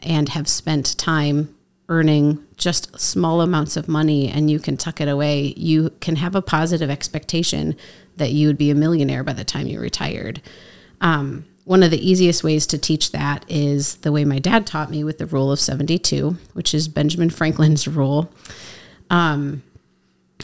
and 0.00 0.28
have 0.30 0.48
spent 0.48 0.98
time 0.98 1.54
earning 1.88 2.44
just 2.56 2.98
small 2.98 3.40
amounts 3.40 3.76
of 3.76 3.88
money 3.88 4.28
and 4.28 4.50
you 4.50 4.60
can 4.60 4.76
tuck 4.76 5.00
it 5.00 5.08
away, 5.08 5.54
you 5.56 5.90
can 6.00 6.16
have 6.16 6.34
a 6.34 6.42
positive 6.42 6.90
expectation 6.90 7.76
that 8.16 8.32
you 8.32 8.46
would 8.46 8.58
be 8.58 8.70
a 8.70 8.74
millionaire 8.74 9.24
by 9.24 9.32
the 9.32 9.44
time 9.44 9.66
you 9.66 9.80
retired. 9.80 10.40
Um, 11.00 11.44
one 11.64 11.82
of 11.82 11.90
the 11.90 12.08
easiest 12.08 12.44
ways 12.44 12.66
to 12.68 12.78
teach 12.78 13.12
that 13.12 13.44
is 13.48 13.96
the 13.96 14.12
way 14.12 14.24
my 14.24 14.38
dad 14.38 14.66
taught 14.66 14.90
me 14.90 15.04
with 15.04 15.18
the 15.18 15.26
rule 15.26 15.52
of 15.52 15.60
72, 15.60 16.36
which 16.52 16.74
is 16.74 16.88
Benjamin 16.88 17.30
Franklin's 17.30 17.86
rule. 17.86 18.32
Um, 19.08 19.62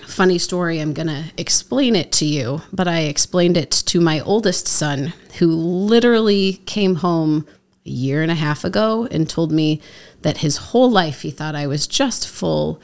funny 0.01 0.39
story, 0.39 0.81
I'm 0.81 0.93
going 0.93 1.09
to 1.09 1.25
explain 1.37 1.97
it 1.97 2.13
to 2.13 2.25
you, 2.25 2.63
but 2.73 2.89
I 2.89 3.01
explained 3.01 3.57
it 3.57 3.71
to 3.71 4.01
my 4.01 4.21
oldest 4.21 4.67
son, 4.67 5.13
who 5.39 5.49
literally 5.49 6.55
came 6.67 6.97
home 6.97 7.47
a 7.85 7.91
year 7.91 8.23
and 8.23 8.31
a 8.31 8.37
half 8.37 8.65
ago 8.65 9.07
and 9.11 9.29
told 9.29 9.53
me 9.53 9.81
that 10.23 10.39
his 10.39 10.57
whole 10.57 10.91
life 10.91 11.23
he 11.23 11.31
thought 11.31 11.55
I 11.55 11.67
was 11.67 11.87
just 11.87 12.29
full 12.29 12.81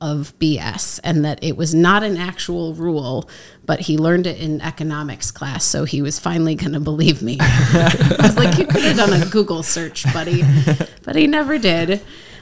of 0.00 0.32
BS 0.38 0.98
and 1.04 1.24
that 1.24 1.42
it 1.44 1.56
was 1.56 1.74
not 1.74 2.02
an 2.02 2.16
actual 2.16 2.72
rule, 2.74 3.28
but 3.66 3.80
he 3.80 3.98
learned 3.98 4.26
it 4.26 4.40
in 4.40 4.60
economics 4.62 5.30
class. 5.30 5.64
So 5.64 5.84
he 5.84 6.00
was 6.00 6.18
finally 6.18 6.54
going 6.54 6.72
to 6.72 6.80
believe 6.80 7.20
me. 7.22 7.36
I 7.40 8.16
was 8.22 8.36
like, 8.36 8.56
you 8.56 8.66
could 8.66 8.82
have 8.82 8.96
done 8.96 9.22
a 9.22 9.26
Google 9.26 9.62
search, 9.62 10.10
buddy, 10.14 10.42
but 11.02 11.16
he 11.16 11.26
never 11.26 11.58
did. 11.58 12.00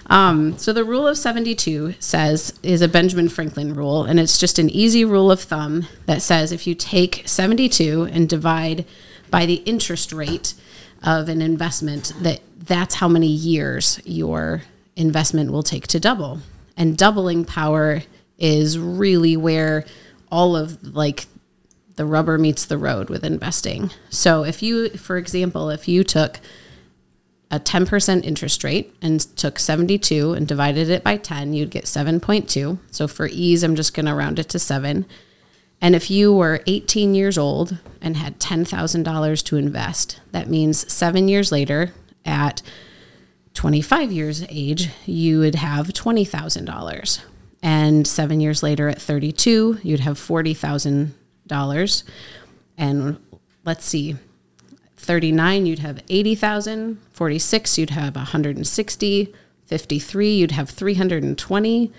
Um, 0.08 0.56
so 0.56 0.72
the 0.72 0.84
rule 0.84 1.06
of 1.06 1.18
72 1.18 1.94
says 1.98 2.58
is 2.62 2.80
a 2.80 2.88
Benjamin 2.88 3.28
Franklin 3.28 3.74
rule, 3.74 4.04
and 4.04 4.18
it's 4.18 4.38
just 4.38 4.58
an 4.58 4.70
easy 4.70 5.04
rule 5.04 5.30
of 5.30 5.40
thumb 5.40 5.86
that 6.06 6.22
says 6.22 6.50
if 6.50 6.66
you 6.66 6.74
take 6.74 7.22
72 7.26 8.08
and 8.10 8.28
divide 8.28 8.86
by 9.30 9.44
the 9.44 9.56
interest 9.66 10.12
rate 10.12 10.54
of 11.02 11.28
an 11.28 11.42
investment, 11.42 12.12
that 12.20 12.40
that's 12.56 12.96
how 12.96 13.08
many 13.08 13.26
years 13.26 14.00
your 14.04 14.62
investment 14.96 15.52
will 15.52 15.62
take 15.62 15.86
to 15.88 16.00
double 16.00 16.40
and 16.78 16.96
doubling 16.96 17.44
power 17.44 18.02
is 18.38 18.78
really 18.78 19.36
where 19.36 19.84
all 20.30 20.56
of 20.56 20.82
like 20.94 21.26
the 21.96 22.06
rubber 22.06 22.38
meets 22.38 22.64
the 22.64 22.78
road 22.78 23.10
with 23.10 23.24
investing. 23.24 23.90
So 24.08 24.44
if 24.44 24.62
you 24.62 24.90
for 24.90 25.18
example, 25.18 25.68
if 25.68 25.88
you 25.88 26.04
took 26.04 26.38
a 27.50 27.58
10% 27.58 28.24
interest 28.24 28.62
rate 28.62 28.94
and 29.00 29.20
took 29.36 29.58
72 29.58 30.32
and 30.32 30.46
divided 30.46 30.90
it 30.90 31.02
by 31.02 31.16
10, 31.16 31.54
you'd 31.54 31.70
get 31.70 31.84
7.2. 31.84 32.78
So 32.90 33.08
for 33.08 33.28
ease, 33.32 33.62
I'm 33.62 33.74
just 33.74 33.94
going 33.94 34.06
to 34.06 34.14
round 34.14 34.38
it 34.38 34.48
to 34.50 34.58
7. 34.58 35.06
And 35.80 35.94
if 35.94 36.10
you 36.10 36.32
were 36.32 36.62
18 36.66 37.14
years 37.14 37.38
old 37.38 37.78
and 38.02 38.16
had 38.16 38.38
$10,000 38.38 39.44
to 39.44 39.56
invest, 39.56 40.20
that 40.32 40.50
means 40.50 40.92
7 40.92 41.28
years 41.28 41.50
later 41.50 41.92
at 42.24 42.60
25 43.54 44.12
years 44.12 44.44
age, 44.48 44.88
you 45.04 45.40
would 45.40 45.56
have 45.56 45.88
$20,000. 45.88 47.20
And 47.60 48.06
seven 48.06 48.40
years 48.40 48.62
later, 48.62 48.88
at 48.88 49.02
32, 49.02 49.80
you'd 49.82 49.98
have 50.00 50.16
$40,000. 50.16 52.02
And 52.76 53.18
let's 53.64 53.84
see, 53.84 54.14
39, 54.98 55.66
you'd 55.66 55.78
have 55.78 56.02
80,000. 56.08 57.00
46, 57.12 57.78
you'd 57.78 57.90
have 57.90 58.16
160. 58.16 59.34
53, 59.66 60.34
you'd 60.34 60.50
have 60.52 60.70
320. 60.70 61.92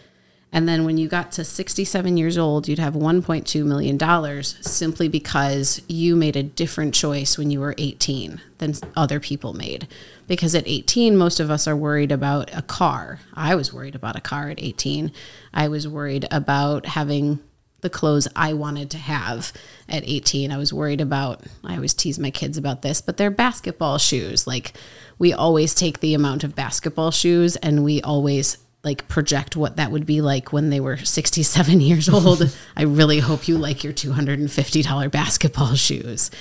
And 0.52 0.68
then 0.68 0.84
when 0.84 0.98
you 0.98 1.08
got 1.08 1.32
to 1.34 1.44
67 1.44 2.18
years 2.18 2.38
old, 2.38 2.68
you'd 2.68 2.80
have 2.80 2.96
$1.2 2.96 3.66
million 3.66 4.44
simply 4.44 5.08
because 5.08 5.82
you 5.88 6.16
made 6.16 6.36
a 6.36 6.42
different 6.42 6.96
choice 6.96 7.38
when 7.38 7.52
you 7.52 7.60
were 7.60 7.76
18 7.78 8.42
than 8.58 8.74
other 8.96 9.20
people 9.20 9.54
made. 9.54 9.88
Because 10.28 10.56
at 10.56 10.68
18, 10.68 11.16
most 11.16 11.40
of 11.40 11.52
us 11.52 11.68
are 11.68 11.76
worried 11.76 12.12
about 12.12 12.50
a 12.58 12.64
car. 12.64 13.20
I 13.36 13.54
was 13.54 13.72
worried 13.72 13.94
about 13.94 14.16
a 14.16 14.22
car 14.22 14.50
at 14.50 14.62
18. 14.62 15.12
I 15.54 15.68
was 15.68 15.88
worried 15.88 16.28
about 16.32 16.88
having 16.88 17.40
the 17.82 17.90
clothes 17.90 18.28
I 18.36 18.54
wanted 18.54 18.90
to 18.92 18.98
have 18.98 19.54
at 19.88 20.04
18. 20.06 20.52
I 20.52 20.58
was 20.58 20.74
worried 20.74 21.02
about, 21.02 21.44
I 21.64 21.76
always 21.76 21.94
tease 21.94 22.20
my 22.20 22.32
kids 22.32 22.58
about 22.58 22.82
this, 22.82 23.02
but 23.02 23.18
they're 23.18 23.32
basketball 23.32 23.98
shoes. 23.98 24.46
Like, 24.46 24.74
we 25.18 25.34
always 25.34 25.74
take 25.74 26.00
the 26.00 26.14
amount 26.14 26.44
of 26.44 26.56
basketball 26.56 27.12
shoes 27.12 27.56
and 27.58 27.84
we 27.84 28.02
always 28.02 28.58
like 28.84 29.08
project 29.10 29.58
what 29.58 29.76
that 29.76 29.92
would 29.92 30.06
be 30.06 30.22
like 30.22 30.54
when 30.54 30.70
they 30.70 30.80
were 30.80 30.98
67 30.98 31.82
years 31.82 32.10
old. 32.10 32.56
I 32.76 32.84
really 32.84 33.20
hope 33.20 33.48
you 33.48 33.58
like 33.58 33.84
your 33.84 33.94
$250 33.94 35.12
basketball 35.12 35.76
shoes 35.76 36.32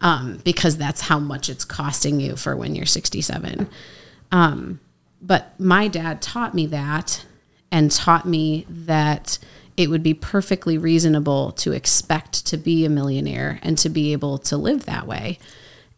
um, 0.00 0.40
because 0.44 0.76
that's 0.76 1.00
how 1.00 1.18
much 1.18 1.48
it's 1.48 1.64
costing 1.64 2.20
you 2.20 2.36
for 2.36 2.56
when 2.56 2.74
you're 2.74 2.86
67. 2.86 3.68
Um, 4.32 4.80
but 5.20 5.58
my 5.58 5.88
dad 5.88 6.22
taught 6.22 6.54
me 6.54 6.66
that 6.66 7.24
and 7.70 7.90
taught 7.90 8.26
me 8.26 8.66
that 8.68 9.38
it 9.80 9.88
would 9.88 10.02
be 10.02 10.12
perfectly 10.12 10.76
reasonable 10.76 11.52
to 11.52 11.72
expect 11.72 12.44
to 12.44 12.58
be 12.58 12.84
a 12.84 12.90
millionaire 12.90 13.58
and 13.62 13.78
to 13.78 13.88
be 13.88 14.12
able 14.12 14.36
to 14.36 14.58
live 14.58 14.84
that 14.84 15.06
way. 15.06 15.38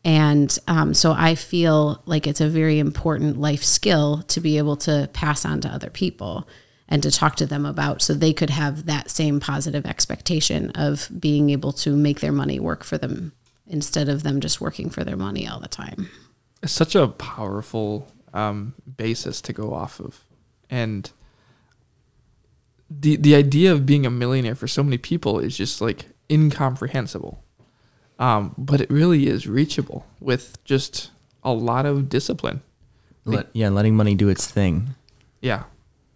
And 0.05 0.57
um, 0.69 0.95
so 0.95 1.11
I 1.11 1.35
feel 1.35 2.01
like 2.07 2.29
it's 2.29 2.41
a 2.41 2.49
very 2.49 2.79
important 2.79 3.41
life 3.41 3.65
skill 3.65 4.23
to 4.29 4.41
be 4.41 4.57
able 4.57 4.77
to 4.77 5.11
pass 5.13 5.45
on 5.45 5.61
to 5.63 5.69
other 5.69 5.91
people 5.91 6.47
and 6.89 7.03
to 7.03 7.11
talk 7.11 7.35
to 7.37 7.47
them 7.47 7.67
about 7.67 8.03
so 8.03 8.15
they 8.15 8.33
could 8.33 8.51
have 8.51 8.87
that 8.87 9.11
same 9.11 9.41
positive 9.41 9.85
expectation 9.85 10.71
of 10.77 11.09
being 11.19 11.51
able 11.51 11.73
to 11.73 11.97
make 11.97 12.21
their 12.21 12.31
money 12.31 12.61
work 12.61 12.85
for 12.85 12.99
them 12.99 13.33
instead 13.67 14.09
of 14.09 14.23
them 14.23 14.41
just 14.41 14.61
working 14.61 14.91
for 14.91 15.03
their 15.03 15.17
money 15.17 15.49
all 15.49 15.59
the 15.59 15.67
time. 15.67 16.09
It's 16.63 16.73
such 16.73 16.95
a 16.95 17.09
powerful 17.09 18.07
um, 18.33 18.75
basis 18.97 19.41
to 19.41 19.53
go 19.53 19.75
off 19.75 19.99
of. 19.99 20.25
And 20.71 21.11
the 23.01 23.17
the 23.17 23.35
idea 23.35 23.73
of 23.73 23.87
being 23.87 24.07
a 24.07 24.11
millionaire 24.11 24.55
for 24.55 24.69
so 24.69 24.83
many 24.83 24.99
people 24.99 25.39
is 25.39 25.57
just 25.57 25.81
like 25.81 26.07
incomprehensible. 26.31 27.43
Um, 28.19 28.55
but 28.57 28.81
it 28.81 28.91
really 28.91 29.27
is 29.27 29.47
reachable 29.47 30.07
with 30.21 30.63
just 30.65 31.11
a 31.43 31.53
lot 31.53 31.87
of 31.87 32.09
discipline. 32.09 32.63
Let, 33.25 33.49
yeah, 33.53 33.69
letting 33.69 33.97
money 33.97 34.15
do 34.15 34.29
its 34.29 34.47
thing. 34.47 34.95
Yeah. 35.41 35.65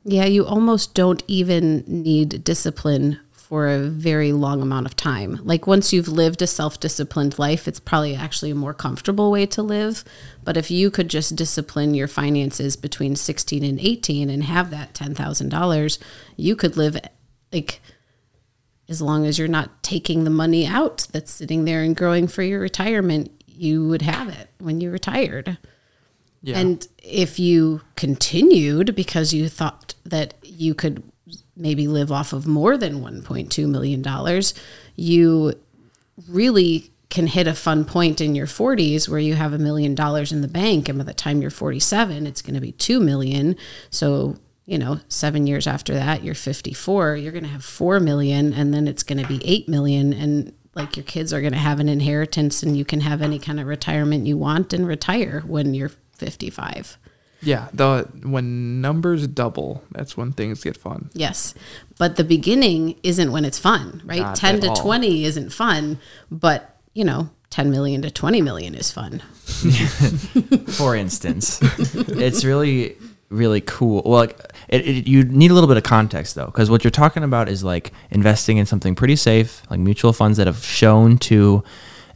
Yeah, 0.05 0.25
you 0.25 0.47
almost 0.47 0.95
don't 0.95 1.23
even 1.27 1.85
need 1.87 2.45
discipline 2.45 3.19
for 3.49 3.69
a 3.69 3.79
very 3.89 4.33
long 4.33 4.61
amount 4.61 4.87
of 4.87 4.97
time. 4.97 5.39
Like 5.45 5.69
once 5.69 5.93
you've 5.93 6.09
lived 6.09 6.43
a 6.43 6.49
self-disciplined 6.49 7.39
life, 7.39 7.69
it's 7.69 7.79
probably 7.79 8.17
actually 8.17 8.51
a 8.51 8.57
more 8.57 8.75
comfortable 8.75 9.31
way 9.31 9.47
to 9.47 9.63
live. 9.63 10.03
But 10.43 10.57
if 10.57 10.69
you 10.69 10.91
could 10.91 11.09
just 11.09 11.37
discipline 11.37 11.95
your 11.95 12.09
finances 12.09 12.75
between 12.75 13.15
16 13.15 13.63
and 13.63 13.79
18 13.79 14.31
and 14.31 14.43
have 14.43 14.71
that 14.71 14.95
$10,000, 14.95 15.99
you 16.37 16.57
could 16.57 16.77
live 16.77 16.99
like 17.53 17.81
as 18.89 19.01
long 19.01 19.25
as 19.25 19.39
you're 19.39 19.47
not 19.47 19.81
taking 19.81 20.25
the 20.25 20.31
money 20.31 20.67
out 20.67 21.07
that's 21.13 21.31
sitting 21.31 21.67
there 21.67 21.83
and 21.83 21.95
growing 21.95 22.27
for 22.27 22.43
your 22.43 22.59
retirement, 22.59 23.31
you 23.47 23.87
would 23.87 24.03
have 24.03 24.29
it 24.29 24.49
when 24.59 24.81
you 24.81 24.91
retired. 24.91 25.57
Yeah. 26.43 26.59
And 26.59 26.85
if 26.99 27.39
you 27.39 27.83
continued 27.95 28.97
because 28.97 29.33
you 29.33 29.49
thought 29.49 29.95
that 30.05 30.35
you 30.43 30.75
could 30.75 31.05
maybe 31.57 31.89
live 31.89 32.13
off 32.13 32.33
of 32.33 32.47
more 32.47 32.77
than 32.77 33.01
$1.2 33.01 33.69
million, 33.69 34.43
you 34.95 35.53
really 36.29 36.91
can 37.09 37.27
hit 37.27 37.47
a 37.47 37.55
fun 37.55 37.85
point 37.85 38.21
in 38.21 38.35
your 38.35 38.47
40s 38.47 39.09
where 39.09 39.19
you 39.19 39.35
have 39.35 39.53
a 39.53 39.59
million 39.59 39.95
dollars 39.95 40.33
in 40.33 40.41
the 40.41 40.49
bank 40.49 40.89
and 40.89 40.99
by 40.99 41.05
the 41.05 41.15
time 41.15 41.41
you're 41.41 41.51
47 41.51 42.27
it's 42.27 42.43
going 42.43 42.55
to 42.55 42.61
be 42.61 42.73
2 42.73 42.99
million 42.99 43.55
so 43.91 44.37
you 44.67 44.79
know, 44.79 44.99
seven 45.09 45.47
years 45.47 45.67
after 45.69 45.95
that, 45.95 46.25
you're 46.25 46.35
54, 46.35 47.17
you're 47.17 47.33
going 47.33 47.45
to 47.45 47.51
have 47.51 47.65
4 47.65 48.01
million, 48.01 48.53
and 48.53 48.75
then 48.75 48.89
it's 48.89 49.05
going 49.05 49.23
to 49.23 49.29
be 49.29 49.41
8 49.45 49.69
million. 49.69 50.13
And 50.13 50.53
like 50.75 50.97
your 50.97 51.05
kids 51.05 51.33
are 51.33 51.41
going 51.41 51.53
to 51.53 51.59
have 51.59 51.79
an 51.79 51.89
inheritance, 51.89 52.65
and 52.65 52.77
you 52.77 52.85
can 52.85 53.01
have 53.01 53.23
any 53.23 53.39
kind 53.39 53.61
of 53.61 53.69
retirement 53.69 54.27
you 54.27 54.37
want 54.37 54.73
and 54.73 54.87
retire 54.87 55.43
when 55.47 55.73
you're 55.73 55.93
55. 56.15 56.99
Yeah, 57.43 57.69
the 57.73 58.09
when 58.23 58.81
numbers 58.81 59.27
double, 59.27 59.83
that's 59.93 60.17
when 60.17 60.33
things 60.33 60.65
get 60.65 60.77
fun. 60.77 61.11
Yes. 61.13 61.55
But 61.99 62.17
the 62.17 62.25
beginning 62.25 62.99
isn't 63.03 63.31
when 63.31 63.45
it's 63.45 63.59
fun, 63.59 64.03
right? 64.05 64.21
Not 64.21 64.37
10 64.37 64.61
to 64.63 64.69
all. 64.69 64.77
20 64.77 65.25
isn't 65.25 65.51
fun, 65.51 65.99
but, 66.31 66.79
you 66.95 67.05
know, 67.05 67.31
10 67.51 67.71
million 67.71 68.03
to 68.03 68.11
20 68.11 68.43
million 68.43 68.75
is 68.75 68.91
fun. 68.91 69.21
For 70.73 70.97
instance, 70.97 71.61
it's 71.79 72.45
really 72.45 72.97
really 73.29 73.61
cool. 73.61 74.03
Well, 74.05 74.21
like 74.21 74.39
it, 74.69 74.87
it, 74.87 75.09
you 75.09 75.25
need 75.25 75.51
a 75.51 75.55
little 75.55 75.69
bit 75.69 75.77
of 75.77 75.83
context 75.83 76.35
though, 76.35 76.47
because 76.47 76.71
what 76.71 76.85
you're 76.85 76.91
talking 76.91 77.23
about 77.23 77.49
is 77.49 77.65
like 77.65 77.93
investing 78.11 78.59
in 78.59 78.67
something 78.67 78.95
pretty 78.95 79.17
safe, 79.17 79.63
like 79.71 79.81
mutual 79.81 80.13
funds 80.13 80.39
that 80.39 80.47
have 80.47 80.65
shown 80.65 81.19
to 81.19 81.65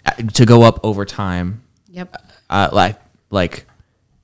uh, 0.07 0.13
to 0.13 0.47
go 0.47 0.63
up 0.63 0.85
over 0.85 1.05
time. 1.05 1.63
Yep. 1.89 2.17
Uh, 2.49 2.69
like 2.73 3.01
like 3.31 3.67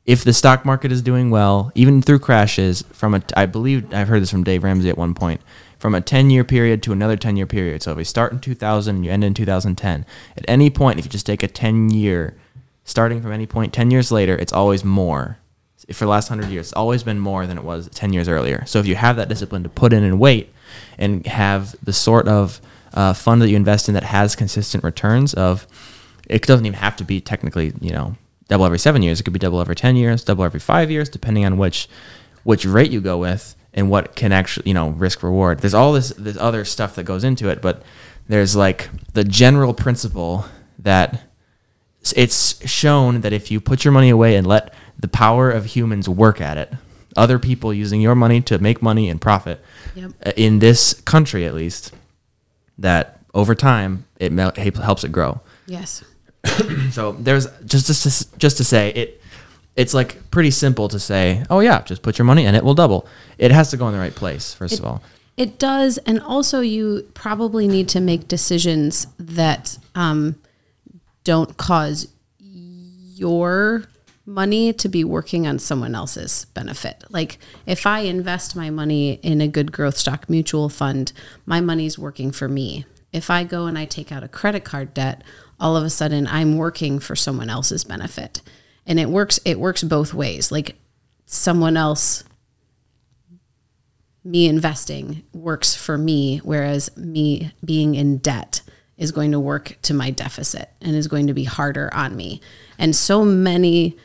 if 0.07 0.25
the 0.25 0.33
stock 0.33 0.65
market 0.65 0.93
is 0.93 1.03
doing 1.03 1.31
well, 1.31 1.73
even 1.75 2.01
through 2.01 2.21
crashes, 2.21 2.83
from 2.93 3.15
a 3.15 3.23
I 3.37 3.47
believe 3.47 3.93
I've 3.93 4.09
heard 4.09 4.23
this 4.23 4.31
from 4.31 4.45
Dave 4.45 4.65
Ramsey 4.65 4.89
at 4.89 4.97
one 4.97 5.15
point, 5.15 5.41
from 5.79 5.95
a 5.95 6.01
10 6.01 6.31
year 6.31 6.45
period 6.45 6.83
to 6.85 6.93
another 6.93 7.17
10 7.17 7.37
year 7.37 7.47
period. 7.47 7.83
So 7.83 7.93
if 7.93 7.99
you 7.99 8.05
start 8.05 8.33
in 8.33 8.41
2000 8.41 8.97
and 8.97 9.05
you 9.05 9.11
end 9.11 9.25
in 9.25 9.35
2010, 9.35 10.07
at 10.37 10.45
any 10.49 10.71
point, 10.71 10.99
if 10.99 11.05
you 11.05 11.11
just 11.11 11.27
take 11.27 11.43
a 11.43 11.49
10 11.49 11.91
year, 11.91 12.37
starting 12.85 13.21
from 13.21 13.33
any 13.33 13.47
point, 13.47 13.73
10 13.73 13.91
years 13.91 14.13
later, 14.13 14.37
it's 14.37 14.53
always 14.53 14.85
more 14.85 15.39
for 15.93 16.05
the 16.05 16.11
last 16.11 16.29
hundred 16.29 16.49
years, 16.49 16.67
it's 16.67 16.73
always 16.73 17.03
been 17.03 17.19
more 17.19 17.47
than 17.47 17.59
it 17.59 17.65
was 17.65 17.89
ten 17.91 18.13
years 18.13 18.29
earlier. 18.29 18.65
So 18.67 18.79
if 18.81 18.87
you 18.87 18.97
have 18.97 19.17
that 19.17 19.29
discipline 19.29 19.63
to 19.63 19.69
put 19.69 19.93
in 19.93 20.03
and 20.03 20.19
wait, 20.19 20.53
and 20.99 21.25
have 21.27 21.77
the 21.83 21.93
sort 21.93 22.29
of 22.29 22.61
uh, 22.95 23.13
fund 23.13 23.43
that 23.43 23.49
you 23.49 23.57
invest 23.57 23.89
in 23.89 23.95
that 23.95 24.03
has 24.03 24.35
consistent 24.35 24.83
returns 24.83 25.35
of 25.35 25.67
it 26.29 26.43
doesn't 26.43 26.67
even 26.67 26.79
have 26.79 26.97
to 26.97 27.05
be 27.05 27.21
technically, 27.21 27.73
you 27.81 27.93
know, 27.93 28.17
double 28.49 28.65
every 28.65 28.79
seven 28.79 29.03
years. 29.03 29.21
It 29.21 29.25
could 29.25 29.33
be 29.33 29.39
double 29.39 29.61
every 29.61 29.77
ten 29.77 29.97
years, 29.97 30.25
double 30.25 30.45
every 30.45 30.61
five 30.61 30.91
years, 30.91 31.09
depending 31.09 31.45
on 31.45 31.59
which 31.59 31.89
which 32.45 32.65
rate 32.65 32.91
you 32.91 33.01
go 33.01 33.19
with 33.19 33.57
and 33.75 33.91
what 33.91 34.15
can 34.15 34.33
actually, 34.33 34.69
you 34.69 34.75
know, 34.75 34.91
risk 34.91 35.23
reward. 35.23 35.61
There's 35.61 35.75
all 35.75 35.93
this 35.93 36.11
this 36.11 36.37
other 36.37 36.65
stuff 36.65 36.95
that 36.97 37.05
goes 37.05 37.25
into 37.25 37.49
it, 37.49 37.61
but 37.61 37.83
there's 38.29 38.55
like 38.57 38.89
the 39.13 39.25
general 39.25 39.75
principle 39.75 40.45
that 40.79 41.23
it's 42.15 42.65
shown 42.69 43.23
that 43.23 43.33
if 43.33 43.51
you 43.51 43.61
put 43.61 43.85
your 43.85 43.93
money 43.93 44.11
away 44.11 44.37
and 44.37 44.47
let 44.47 44.73
the 44.99 45.09
power 45.09 45.51
of 45.51 45.65
humans 45.67 46.09
work 46.09 46.41
at 46.41 46.57
it, 46.57 46.73
other 47.17 47.39
people 47.39 47.75
using 47.75 48.01
your 48.01 48.15
money 48.15 48.41
to 48.43 48.59
make 48.59 48.81
money 48.81 49.09
and 49.09 49.21
profit, 49.21 49.61
Yep. 49.97 50.11
uh, 50.25 50.33
in 50.37 50.59
this 50.61 50.95
country 51.01 51.45
at 51.47 51.55
least, 51.55 51.93
that 52.79 53.21
over 53.35 53.55
time 53.55 54.05
it 54.19 54.33
helps 54.77 55.03
it 55.05 55.11
grow. 55.13 55.41
Yes. 55.67 56.05
So 56.93 57.13
there's 57.13 57.47
just 57.67 57.87
to, 57.87 58.39
just 58.39 58.57
to 58.57 58.65
say 58.65 58.91
it. 58.91 59.23
It's 59.75 59.93
like 59.93 60.31
pretty 60.31 60.51
simple 60.51 60.89
to 60.89 60.99
say, 60.99 61.45
oh 61.51 61.61
yeah, 61.61 61.83
just 61.83 62.01
put 62.01 62.17
your 62.17 62.25
money 62.25 62.47
in 62.47 62.55
it 62.55 62.65
will 62.65 62.75
double. 62.75 63.07
It 63.37 63.51
has 63.51 63.71
to 63.71 63.77
go 63.77 63.87
in 63.89 63.93
the 63.93 63.99
right 63.99 64.15
place 64.15 64.55
first 64.55 64.79
of 64.79 64.85
all. 64.85 65.03
It 65.37 65.59
does, 65.59 65.99
and 65.99 66.19
also 66.21 66.61
you 66.61 67.11
probably 67.13 67.69
need 67.69 67.91
to 67.91 68.01
make 68.01 68.27
decisions 68.27 69.07
that 69.19 69.77
um, 69.95 70.37
don't 71.25 71.57
cause 71.59 72.09
your 72.39 73.85
money 74.25 74.73
to 74.73 74.89
be 74.89 75.05
working 75.05 75.47
on 75.47 75.59
someone 75.59 75.95
else's 75.95 76.47
benefit. 76.55 77.05
Like 77.11 77.39
if 77.65 77.87
I 77.87 78.01
invest 78.01 78.57
my 78.57 78.71
money 78.71 79.15
in 79.23 79.41
a 79.41 79.49
good 79.49 79.73
growth 79.73 79.97
stock 79.97 80.29
mutual 80.29 80.69
fund, 80.69 81.13
my 81.47 81.61
money's 81.61 81.99
working 81.99 82.33
for 82.33 82.49
me. 82.49 82.87
If 83.13 83.31
I 83.31 83.45
go 83.45 83.67
and 83.67 83.79
I 83.79 83.85
take 83.85 84.11
out 84.11 84.25
a 84.25 84.29
credit 84.29 84.65
card 84.65 84.93
debt, 84.93 85.23
all 85.59 85.77
of 85.77 85.85
a 85.85 85.91
sudden 85.91 86.27
I'm 86.27 86.57
working 86.57 86.99
for 86.99 87.17
someone 87.17 87.51
else's 87.51 87.85
benefit. 87.85 88.43
And 88.87 89.01
it 89.01 89.09
works 89.09 89.41
it 89.45 89.59
works 89.59 89.83
both 89.83 90.15
ways. 90.15 90.53
Like 90.53 90.77
someone 91.27 91.77
else 91.77 92.25
me 94.27 94.49
investing 94.49 95.23
works 95.33 95.77
for 95.77 95.97
me, 95.97 96.39
whereas 96.39 96.95
me 96.97 97.53
being 97.65 97.95
in 97.95 98.19
debt 98.19 98.61
is 98.99 99.13
going 99.13 99.31
to 99.31 99.41
work 99.41 99.79
to 99.83 99.95
my 99.95 100.11
deficit 100.11 100.71
and 100.81 100.97
is 100.97 101.07
going 101.07 101.29
to 101.29 101.35
be 101.35 101.45
harder 101.45 101.93
on 101.95 102.17
me. 102.17 102.41
And 102.79 102.97
so 102.97 103.25
many 103.25 103.97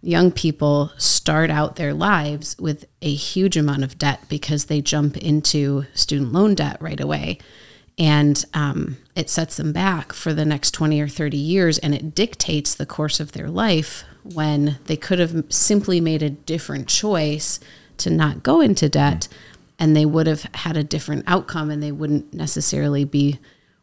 young 0.00 0.32
people 0.32 0.90
start 0.96 1.50
out 1.50 1.76
their 1.76 1.94
lives 1.94 2.56
with 2.58 2.86
a 3.02 3.12
huge 3.12 3.56
amount 3.56 3.84
of 3.84 3.98
debt 3.98 4.20
because 4.28 4.66
they 4.66 4.80
jump 4.80 5.16
into 5.16 5.84
student 5.94 6.32
loan 6.32 6.54
debt 6.54 6.76
right 6.80 7.00
away. 7.00 7.38
And 7.98 8.44
um, 8.54 8.96
it 9.16 9.28
sets 9.28 9.56
them 9.56 9.72
back 9.72 10.12
for 10.12 10.32
the 10.32 10.44
next 10.44 10.70
20 10.70 11.00
or 11.00 11.08
30 11.08 11.36
years, 11.36 11.78
and 11.78 11.94
it 11.94 12.14
dictates 12.14 12.74
the 12.74 12.86
course 12.86 13.18
of 13.18 13.32
their 13.32 13.48
life 13.48 14.04
when 14.22 14.78
they 14.84 14.96
could 14.96 15.18
have 15.18 15.44
simply 15.48 16.00
made 16.00 16.22
a 16.22 16.30
different 16.30 16.86
choice 16.86 17.58
to 17.96 18.10
not 18.10 18.42
go 18.42 18.60
into 18.60 18.88
debt 18.88 19.26
and 19.78 19.94
they 19.94 20.04
would 20.04 20.26
have 20.26 20.42
had 20.54 20.76
a 20.76 20.84
different 20.84 21.24
outcome 21.26 21.70
and 21.70 21.82
they 21.82 21.92
wouldn't 21.92 22.34
necessarily 22.34 23.04
be 23.04 23.38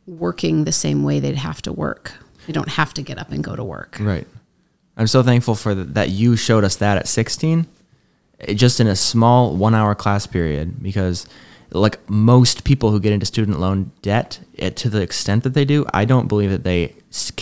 working 0.06 0.64
the 0.64 0.72
same 0.72 1.04
way 1.04 1.20
they'd 1.20 1.36
have 1.36 1.62
to 1.64 1.72
work. 1.72 2.14
They 2.48 2.54
don't 2.54 2.70
have 2.70 2.94
to 2.96 3.02
get 3.02 3.18
up 3.18 3.32
and 3.32 3.44
go 3.44 3.56
to 3.56 3.64
work. 3.64 3.98
Right. 4.00 4.28
I'm 4.98 5.08
so 5.08 5.24
thankful 5.24 5.56
for 5.56 5.74
the, 5.74 5.84
that 5.86 6.10
you 6.10 6.36
showed 6.36 6.64
us 6.64 6.76
that 6.78 6.98
at 6.98 7.08
16, 7.08 7.66
eh, 8.42 8.54
just 8.54 8.80
in 8.80 8.88
a 8.88 8.96
small 8.96 9.56
one 9.56 9.74
hour 9.74 9.96
class 9.96 10.28
period, 10.28 10.82
because 10.82 11.28
like 11.72 12.10
most 12.10 12.64
people 12.64 12.92
who 12.92 13.00
get 13.00 13.14
into 13.14 13.26
student 13.26 13.60
loan 13.60 13.92
debt, 14.02 14.40
eh, 14.58 14.70
to 14.72 14.90
the 14.90 15.02
extent 15.02 15.44
that 15.44 15.54
they 15.54 15.66
do, 15.66 15.86
I 15.94 16.06
don't 16.06 16.28
believe 16.28 16.52
that 16.52 16.64
they 16.64 16.96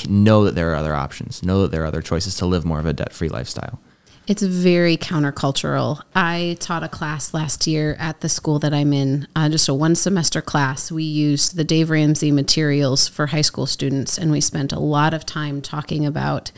know 0.07 0.43
that 0.45 0.55
there 0.55 0.71
are 0.71 0.75
other 0.75 0.93
options, 0.93 1.43
know 1.43 1.61
that 1.61 1.71
there 1.71 1.83
are 1.83 1.87
other 1.87 2.01
choices 2.01 2.35
to 2.35 2.45
live 2.45 2.65
more 2.65 2.79
of 2.79 2.85
a 2.85 2.93
debt 2.93 3.13
free 3.13 3.29
lifestyle. 3.29 3.79
It's 4.25 4.41
very 4.41 4.95
countercultural. 4.95 6.01
I 6.15 6.55
taught 6.61 6.83
a 6.83 6.87
class 6.87 7.33
last 7.33 7.67
year 7.67 7.97
at 7.99 8.21
the 8.21 8.29
school 8.29 8.57
that 8.59 8.73
I'm 8.73 8.93
in, 8.93 9.27
uh, 9.35 9.49
just 9.49 9.67
a 9.67 9.73
one 9.73 9.95
semester 9.95 10.41
class. 10.41 10.89
We 10.89 11.03
used 11.03 11.57
the 11.57 11.65
Dave 11.65 11.89
Ramsey 11.89 12.31
materials 12.31 13.09
for 13.09 13.27
high 13.27 13.41
school 13.41 13.65
students, 13.65 14.17
and 14.17 14.31
we 14.31 14.39
spent 14.39 14.71
a 14.71 14.79
lot 14.79 15.13
of 15.13 15.25
time 15.25 15.61
talking 15.61 16.05
about 16.05 16.53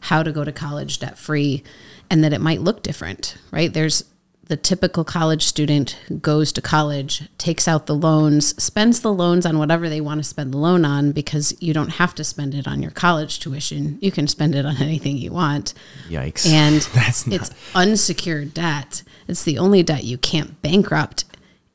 how 0.00 0.22
to 0.22 0.30
go 0.30 0.44
to 0.44 0.52
college 0.52 0.98
debt 0.98 1.16
free 1.16 1.64
and 2.10 2.22
that 2.22 2.34
it 2.34 2.40
might 2.40 2.60
look 2.60 2.82
different, 2.82 3.36
right? 3.50 3.72
There's 3.72 4.04
the 4.48 4.56
typical 4.56 5.02
college 5.02 5.44
student 5.44 5.90
who 6.06 6.18
goes 6.18 6.52
to 6.52 6.62
college, 6.62 7.28
takes 7.36 7.66
out 7.66 7.86
the 7.86 7.94
loans, 7.94 8.60
spends 8.62 9.00
the 9.00 9.12
loans 9.12 9.44
on 9.44 9.58
whatever 9.58 9.88
they 9.88 10.00
want 10.00 10.20
to 10.20 10.24
spend 10.24 10.52
the 10.52 10.58
loan 10.58 10.84
on 10.84 11.10
because 11.10 11.56
you 11.60 11.74
don't 11.74 11.94
have 11.94 12.14
to 12.14 12.22
spend 12.22 12.54
it 12.54 12.68
on 12.68 12.80
your 12.80 12.92
college 12.92 13.40
tuition. 13.40 13.98
You 14.00 14.12
can 14.12 14.28
spend 14.28 14.54
it 14.54 14.64
on 14.64 14.76
anything 14.76 15.16
you 15.16 15.32
want. 15.32 15.74
Yikes. 16.08 16.46
And 16.46 16.80
That's 16.94 17.26
not- 17.26 17.34
it's 17.34 17.50
unsecured 17.74 18.54
debt. 18.54 19.02
It's 19.26 19.42
the 19.42 19.58
only 19.58 19.82
debt 19.82 20.04
you 20.04 20.16
can't 20.16 20.60
bankrupt. 20.62 21.24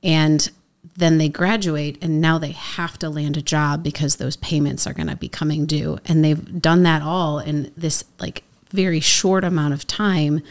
And 0.02 0.50
then 0.96 1.18
they 1.18 1.28
graduate 1.28 1.98
and 2.02 2.22
now 2.22 2.38
they 2.38 2.52
have 2.52 2.98
to 3.00 3.10
land 3.10 3.36
a 3.36 3.42
job 3.42 3.84
because 3.84 4.16
those 4.16 4.38
payments 4.38 4.88
are 4.88 4.94
going 4.94 5.08
to 5.08 5.16
be 5.18 5.30
coming 5.30 5.66
due. 5.66 6.00
And 6.06 6.24
they've 6.24 6.62
done 6.62 6.84
that 6.84 7.02
all 7.02 7.40
in 7.40 7.72
this 7.76 8.06
like 8.20 8.44
very 8.70 9.02
short 9.02 9.44
amount 9.44 9.74
of 9.74 9.86
time 9.86 10.42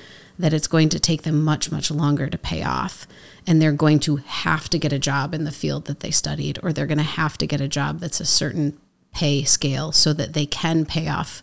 that 0.40 0.52
it's 0.52 0.66
going 0.66 0.88
to 0.90 1.00
take 1.00 1.22
them 1.22 1.42
much, 1.42 1.70
much 1.70 1.90
longer 1.90 2.28
to 2.28 2.38
pay 2.38 2.62
off. 2.62 3.06
And 3.46 3.60
they're 3.60 3.72
going 3.72 4.00
to 4.00 4.16
have 4.16 4.68
to 4.70 4.78
get 4.78 4.92
a 4.92 4.98
job 4.98 5.34
in 5.34 5.44
the 5.44 5.50
field 5.50 5.86
that 5.86 6.00
they 6.00 6.10
studied, 6.10 6.58
or 6.62 6.72
they're 6.72 6.86
going 6.86 6.98
to 6.98 7.04
have 7.04 7.38
to 7.38 7.46
get 7.46 7.60
a 7.60 7.68
job 7.68 8.00
that's 8.00 8.20
a 8.20 8.26
certain 8.26 8.78
pay 9.12 9.44
scale 9.44 9.92
so 9.92 10.12
that 10.12 10.34
they 10.34 10.46
can 10.46 10.84
pay 10.84 11.08
off 11.08 11.42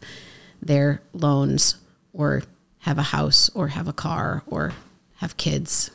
their 0.62 1.02
loans 1.14 1.76
or 2.14 2.44
have 2.80 2.98
a 2.98 3.04
house 3.04 3.50
or 3.54 3.70
have 3.70 3.88
a 3.88 3.94
car 3.94 4.44
or 4.48 4.74
have 5.18 5.38
kids. 5.38 5.92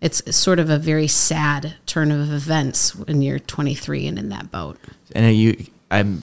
It's 0.00 0.34
sort 0.34 0.58
of 0.58 0.70
a 0.70 0.78
very 0.78 1.06
sad 1.06 1.74
turn 1.84 2.10
of 2.10 2.32
events 2.32 2.94
when 2.94 3.20
you're 3.20 3.38
23 3.38 4.06
and 4.06 4.18
in 4.18 4.28
that 4.30 4.50
boat. 4.50 4.78
and 5.14 5.36
you 5.36 5.66
i'm 5.90 6.22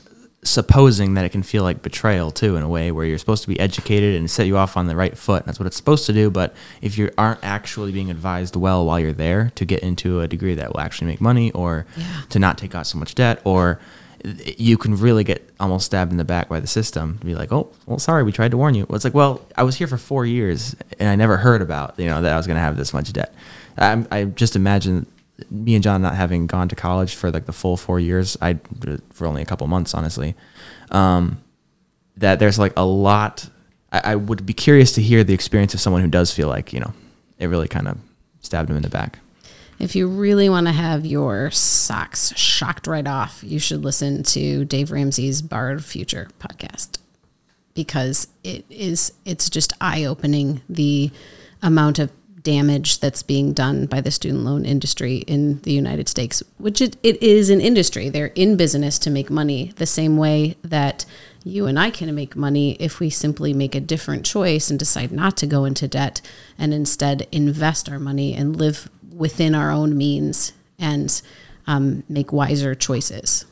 supposing 0.49 1.13
that 1.15 1.25
it 1.25 1.29
can 1.29 1.43
feel 1.43 1.63
like 1.63 1.81
betrayal 1.81 2.31
too 2.31 2.55
in 2.55 2.63
a 2.63 2.69
way 2.69 2.91
where 2.91 3.05
you're 3.05 3.17
supposed 3.17 3.41
to 3.43 3.47
be 3.49 3.59
educated 3.59 4.15
and 4.15 4.29
set 4.29 4.47
you 4.47 4.57
off 4.57 4.77
on 4.77 4.87
the 4.87 4.95
right 4.95 5.17
foot 5.17 5.45
that's 5.45 5.59
what 5.59 5.65
it's 5.67 5.77
supposed 5.77 6.05
to 6.05 6.13
do 6.13 6.29
but 6.29 6.53
if 6.81 6.97
you 6.97 7.09
aren't 7.17 7.43
actually 7.43 7.91
being 7.91 8.09
advised 8.11 8.55
well 8.55 8.85
while 8.85 8.99
you're 8.99 9.13
there 9.13 9.51
to 9.55 9.65
get 9.65 9.81
into 9.81 10.21
a 10.21 10.27
degree 10.27 10.55
that 10.55 10.71
will 10.73 10.79
actually 10.79 11.07
make 11.07 11.21
money 11.21 11.51
or 11.51 11.85
Yeah. 11.95 12.05
to 12.29 12.39
not 12.39 12.57
take 12.57 12.73
out 12.75 12.87
so 12.87 12.97
much 12.97 13.15
debt 13.15 13.41
or 13.43 13.79
you 14.23 14.77
can 14.77 14.95
really 14.97 15.23
get 15.23 15.47
almost 15.59 15.85
stabbed 15.85 16.11
in 16.11 16.17
the 16.17 16.25
back 16.25 16.49
by 16.49 16.59
the 16.59 16.67
system 16.67 17.19
be 17.23 17.35
like 17.35 17.51
oh 17.51 17.69
well 17.85 17.99
sorry 17.99 18.23
we 18.23 18.31
tried 18.31 18.51
to 18.51 18.57
warn 18.57 18.73
you 18.75 18.85
well, 18.89 18.95
it's 18.95 19.05
like 19.05 19.13
well 19.13 19.41
i 19.55 19.63
was 19.63 19.75
here 19.75 19.87
for 19.87 19.97
four 19.97 20.25
years 20.25 20.75
and 20.99 21.07
i 21.07 21.15
never 21.15 21.37
heard 21.37 21.61
about 21.61 21.93
you 21.99 22.07
know 22.07 22.21
that 22.21 22.33
i 22.33 22.37
was 22.37 22.47
going 22.47 22.55
to 22.57 22.61
have 22.61 22.77
this 22.77 22.93
much 22.93 23.13
debt 23.13 23.33
i 23.77 24.03
i 24.11 24.23
just 24.23 24.55
imagine 24.55 25.05
me 25.49 25.75
and 25.75 25.83
John 25.83 26.01
not 26.01 26.15
having 26.15 26.47
gone 26.47 26.67
to 26.69 26.75
college 26.75 27.15
for 27.15 27.31
like 27.31 27.45
the 27.45 27.53
full 27.53 27.77
four 27.77 27.99
years, 27.99 28.37
I 28.41 28.59
for 29.11 29.27
only 29.27 29.41
a 29.41 29.45
couple 29.45 29.67
months, 29.67 29.93
honestly. 29.93 30.35
Um, 30.91 31.41
that 32.17 32.39
there's 32.39 32.59
like 32.59 32.73
a 32.75 32.85
lot. 32.85 33.49
I, 33.91 34.11
I 34.11 34.15
would 34.15 34.45
be 34.45 34.53
curious 34.53 34.91
to 34.93 35.01
hear 35.01 35.23
the 35.23 35.33
experience 35.33 35.73
of 35.73 35.79
someone 35.79 36.01
who 36.01 36.07
does 36.07 36.33
feel 36.33 36.47
like 36.47 36.73
you 36.73 36.79
know 36.79 36.93
it 37.39 37.47
really 37.47 37.67
kind 37.67 37.87
of 37.87 37.97
stabbed 38.41 38.69
him 38.69 38.75
in 38.75 38.83
the 38.83 38.89
back. 38.89 39.19
If 39.79 39.95
you 39.95 40.07
really 40.07 40.49
want 40.49 40.65
to 40.65 40.73
have 40.73 41.05
your 41.05 41.51
socks 41.51 42.35
shocked 42.35 42.87
right 42.87 43.05
off, 43.05 43.43
you 43.43 43.59
should 43.59 43.83
listen 43.83 44.23
to 44.23 44.65
Dave 44.65 44.91
Ramsey's 44.91 45.43
Borrowed 45.43 45.85
Future 45.85 46.29
podcast 46.39 46.97
because 47.75 48.27
it 48.43 48.65
is 48.71 49.13
it's 49.23 49.51
just 49.51 49.71
eye-opening 49.79 50.61
the 50.67 51.11
amount 51.61 51.99
of 51.99 52.11
damage 52.47 53.01
that's 53.01 53.23
being 53.23 53.51
done 53.51 53.85
by 53.87 53.99
the 53.99 54.09
student 54.09 54.45
loan 54.45 54.63
industry 54.63 55.17
in 55.27 55.59
the 55.63 55.73
United 55.73 56.07
States, 56.07 56.41
which 56.57 56.79
it, 56.79 56.95
it 57.03 57.21
is 57.21 57.49
an 57.49 57.59
industry. 57.59 58.07
They're 58.07 58.27
in 58.35 58.55
business 58.55 58.97
to 58.99 59.09
make 59.09 59.29
money 59.29 59.73
the 59.75 59.85
same 59.85 60.15
way 60.15 60.55
that 60.61 61.05
you 61.43 61.65
and 61.65 61.77
I 61.77 61.89
can 61.89 62.15
make 62.15 62.37
money 62.37 62.77
if 62.79 63.01
we 63.01 63.09
simply 63.09 63.53
make 63.53 63.75
a 63.75 63.81
different 63.81 64.25
choice 64.25 64.69
and 64.69 64.79
decide 64.79 65.11
not 65.11 65.35
to 65.37 65.45
go 65.45 65.65
into 65.65 65.89
debt 65.89 66.21
and 66.57 66.73
instead 66.73 67.27
invest 67.33 67.89
our 67.89 67.99
money 67.99 68.33
and 68.33 68.55
live 68.55 68.89
within 69.13 69.53
our 69.53 69.69
own 69.69 69.97
means 69.97 70.53
and 70.79 71.21
um, 71.67 72.03
make 72.07 72.31
wiser 72.31 72.73
choices. 72.75 73.43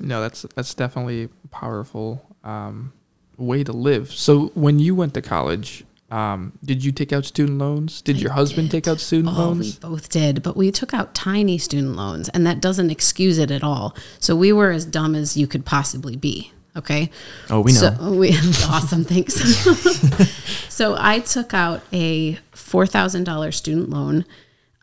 No, 0.00 0.20
that's 0.20 0.42
that's 0.54 0.74
definitely 0.74 1.24
a 1.24 1.48
powerful 1.48 2.24
um, 2.44 2.92
way 3.36 3.64
to 3.64 3.72
live. 3.72 4.12
So 4.12 4.52
when 4.54 4.78
you 4.78 4.94
went 4.94 5.14
to 5.14 5.22
college, 5.22 5.84
um, 6.10 6.52
did 6.64 6.82
you 6.84 6.90
take 6.92 7.12
out 7.12 7.24
student 7.26 7.58
loans? 7.58 8.00
Did 8.00 8.20
your 8.20 8.32
husband 8.32 8.70
take 8.70 8.88
out 8.88 8.98
student 8.98 9.34
Oh, 9.36 9.38
loans? 9.38 9.78
we 9.82 9.88
both 9.88 10.08
did, 10.08 10.42
but 10.42 10.56
we 10.56 10.70
took 10.72 10.94
out 10.94 11.14
tiny 11.14 11.58
student 11.58 11.96
loans, 11.96 12.28
and 12.30 12.46
that 12.46 12.60
doesn't 12.60 12.90
excuse 12.90 13.38
it 13.38 13.50
at 13.50 13.62
all. 13.62 13.94
So 14.18 14.34
we 14.34 14.52
were 14.52 14.70
as 14.70 14.84
dumb 14.86 15.14
as 15.14 15.36
you 15.36 15.46
could 15.46 15.66
possibly 15.66 16.16
be. 16.16 16.52
Okay. 16.76 17.10
Oh, 17.50 17.60
we 17.60 17.72
know. 17.72 17.78
So 17.78 18.12
we 18.14 18.30
awesome. 18.68 19.04
Thanks. 19.04 19.34
so 20.68 20.96
I 20.98 21.18
took 21.18 21.52
out 21.52 21.82
a 21.92 22.38
four 22.52 22.86
thousand 22.86 23.24
dollars 23.24 23.56
student 23.56 23.90
loan 23.90 24.24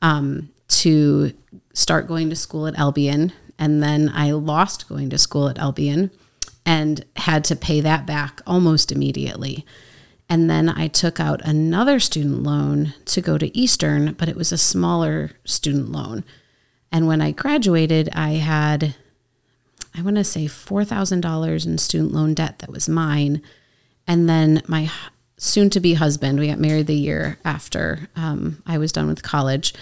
um, 0.01 0.49
to 0.67 1.33
start 1.73 2.07
going 2.07 2.29
to 2.29 2.35
school 2.35 2.67
at 2.67 2.75
Albion, 2.77 3.31
and 3.57 3.81
then 3.81 4.11
I 4.13 4.31
lost 4.31 4.89
going 4.89 5.09
to 5.09 5.17
school 5.17 5.47
at 5.47 5.57
Albion, 5.57 6.11
and 6.65 7.03
had 7.15 7.43
to 7.45 7.55
pay 7.55 7.81
that 7.81 8.05
back 8.05 8.41
almost 8.45 8.91
immediately. 8.91 9.65
And 10.29 10.49
then 10.49 10.69
I 10.69 10.87
took 10.87 11.19
out 11.19 11.41
another 11.43 11.99
student 11.99 12.43
loan 12.43 12.93
to 13.05 13.21
go 13.21 13.37
to 13.37 13.55
Eastern, 13.57 14.13
but 14.13 14.27
it 14.27 14.35
was 14.35 14.51
a 14.51 14.57
smaller 14.57 15.31
student 15.43 15.91
loan. 15.91 16.23
And 16.91 17.07
when 17.07 17.21
I 17.21 17.31
graduated, 17.31 18.09
I 18.13 18.31
had, 18.31 18.95
I 19.93 20.01
want 20.01 20.15
to 20.17 20.23
say 20.23 20.45
$4,000 20.45 21.65
in 21.65 21.77
student 21.77 22.11
loan 22.11 22.33
debt 22.33 22.59
that 22.59 22.71
was 22.71 22.89
mine. 22.89 23.41
And 24.07 24.27
then 24.27 24.61
my 24.67 24.89
soon 25.37 25.69
to 25.71 25.79
be 25.79 25.93
husband, 25.93 26.39
we 26.39 26.47
got 26.47 26.59
married 26.59 26.87
the 26.87 26.95
year 26.95 27.37
after 27.43 28.07
um, 28.15 28.61
I 28.65 28.77
was 28.77 28.91
done 28.91 29.07
with 29.07 29.23
college. 29.23 29.73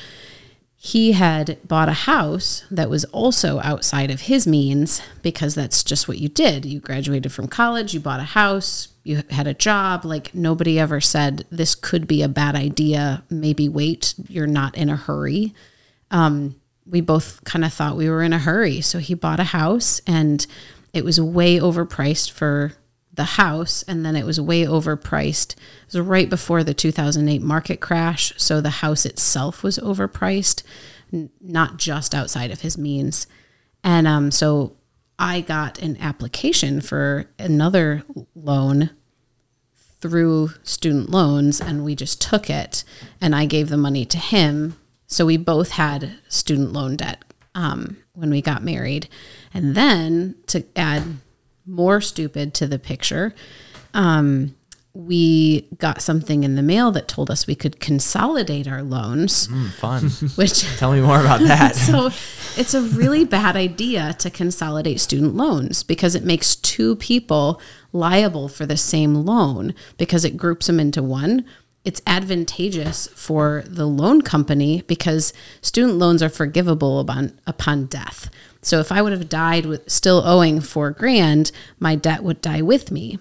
He 0.85 1.13
had 1.13 1.65
bought 1.65 1.87
a 1.87 1.93
house 1.93 2.65
that 2.69 2.89
was 2.89 3.05
also 3.05 3.61
outside 3.61 4.11
of 4.11 4.19
his 4.19 4.45
means 4.45 5.01
because 5.21 5.55
that's 5.55 5.81
just 5.81 6.09
what 6.09 6.17
you 6.17 6.27
did. 6.27 6.65
You 6.65 6.81
graduated 6.81 7.31
from 7.31 7.47
college, 7.47 7.93
you 7.93 8.01
bought 8.01 8.19
a 8.19 8.23
house, 8.23 8.89
you 9.01 9.23
had 9.29 9.47
a 9.47 9.53
job. 9.53 10.03
Like 10.03 10.35
nobody 10.35 10.77
ever 10.77 10.99
said 10.99 11.45
this 11.49 11.73
could 11.73 12.05
be 12.05 12.21
a 12.21 12.27
bad 12.27 12.57
idea. 12.57 13.23
Maybe 13.29 13.69
wait, 13.69 14.13
you're 14.27 14.45
not 14.45 14.75
in 14.75 14.89
a 14.89 14.97
hurry. 14.97 15.53
Um, 16.11 16.59
we 16.85 16.99
both 16.99 17.41
kind 17.45 17.63
of 17.63 17.71
thought 17.71 17.95
we 17.95 18.09
were 18.09 18.21
in 18.21 18.33
a 18.33 18.39
hurry. 18.39 18.81
So 18.81 18.99
he 18.99 19.13
bought 19.13 19.39
a 19.39 19.45
house 19.45 20.01
and 20.05 20.45
it 20.91 21.05
was 21.05 21.17
way 21.17 21.59
overpriced 21.59 22.31
for 22.31 22.73
the 23.13 23.23
house 23.23 23.83
and 23.83 24.05
then 24.05 24.15
it 24.15 24.25
was 24.25 24.41
way 24.41 24.65
overpriced. 24.65 25.53
It 25.53 25.93
was 25.93 25.99
right 25.99 26.29
before 26.29 26.63
the 26.63 26.73
2008 26.73 27.41
market 27.41 27.79
crash, 27.79 28.33
so 28.37 28.59
the 28.59 28.69
house 28.69 29.05
itself 29.05 29.63
was 29.63 29.77
overpriced, 29.77 30.63
n- 31.11 31.29
not 31.39 31.77
just 31.77 32.15
outside 32.15 32.51
of 32.51 32.61
his 32.61 32.77
means. 32.77 33.27
And 33.83 34.07
um, 34.07 34.31
so 34.31 34.75
I 35.19 35.41
got 35.41 35.79
an 35.79 35.97
application 36.01 36.81
for 36.81 37.25
another 37.37 38.03
loan 38.35 38.89
through 40.01 40.49
student 40.63 41.09
loans 41.09 41.61
and 41.61 41.85
we 41.85 41.95
just 41.95 42.19
took 42.19 42.49
it 42.49 42.83
and 43.21 43.33
I 43.33 43.45
gave 43.45 43.69
the 43.69 43.77
money 43.77 44.05
to 44.05 44.17
him. 44.17 44.75
So 45.07 45.25
we 45.25 45.37
both 45.37 45.71
had 45.71 46.17
student 46.27 46.73
loan 46.73 46.97
debt 46.97 47.23
um, 47.55 47.97
when 48.13 48.29
we 48.29 48.41
got 48.41 48.63
married. 48.63 49.07
And 49.53 49.75
then 49.75 50.35
to 50.47 50.65
add 50.75 51.03
more 51.65 52.01
stupid 52.01 52.53
to 52.55 52.67
the 52.67 52.79
picture, 52.79 53.33
um, 53.93 54.55
we 54.95 55.67
got 55.79 56.03
something 56.03 56.43
in 56.43 56.53
the 56.55 56.61
mail 56.61 56.91
that 56.91 57.07
told 57.07 57.31
us 57.31 57.47
we 57.47 57.55
could 57.55 57.79
consolidate 57.79 58.67
our 58.67 58.83
loans, 58.83 59.47
Mm, 59.47 59.71
fun. 59.71 60.09
which 60.35 60.61
Tell 60.77 60.91
me 60.91 61.01
more 61.01 61.19
about 61.19 61.39
that. 61.41 61.75
so 61.89 62.07
it's 62.55 62.75
a 62.75 62.81
really 62.81 63.25
bad 63.25 63.55
idea 63.55 64.13
to 64.19 64.29
consolidate 64.29 64.99
student 64.99 65.35
loans 65.35 65.81
because 65.81 66.13
it 66.13 66.23
makes 66.23 66.55
two 66.55 66.95
people 66.97 67.59
liable 67.91 68.47
for 68.47 68.67
the 68.67 68.77
same 68.77 69.15
loan 69.25 69.73
because 69.97 70.23
it 70.23 70.37
groups 70.37 70.67
them 70.67 70.79
into 70.79 71.01
one. 71.01 71.43
It's 71.83 72.01
advantageous 72.05 73.07
for 73.15 73.63
the 73.65 73.87
loan 73.87 74.21
company 74.21 74.83
because 74.83 75.33
student 75.61 75.95
loans 75.97 76.21
are 76.21 76.29
forgivable 76.29 76.99
upon 76.99 77.39
upon 77.47 77.87
death. 77.87 78.29
So 78.63 78.79
if 78.79 78.91
I 78.91 79.01
would 79.01 79.11
have 79.11 79.29
died 79.29 79.67
with 79.67 79.89
still 79.91 80.23
owing 80.25 80.61
4 80.61 80.91
grand, 80.91 81.51
my 81.79 81.95
debt 81.95 82.23
would 82.23 82.41
die 82.41 82.61
with 82.61 82.91
me. 82.91 83.19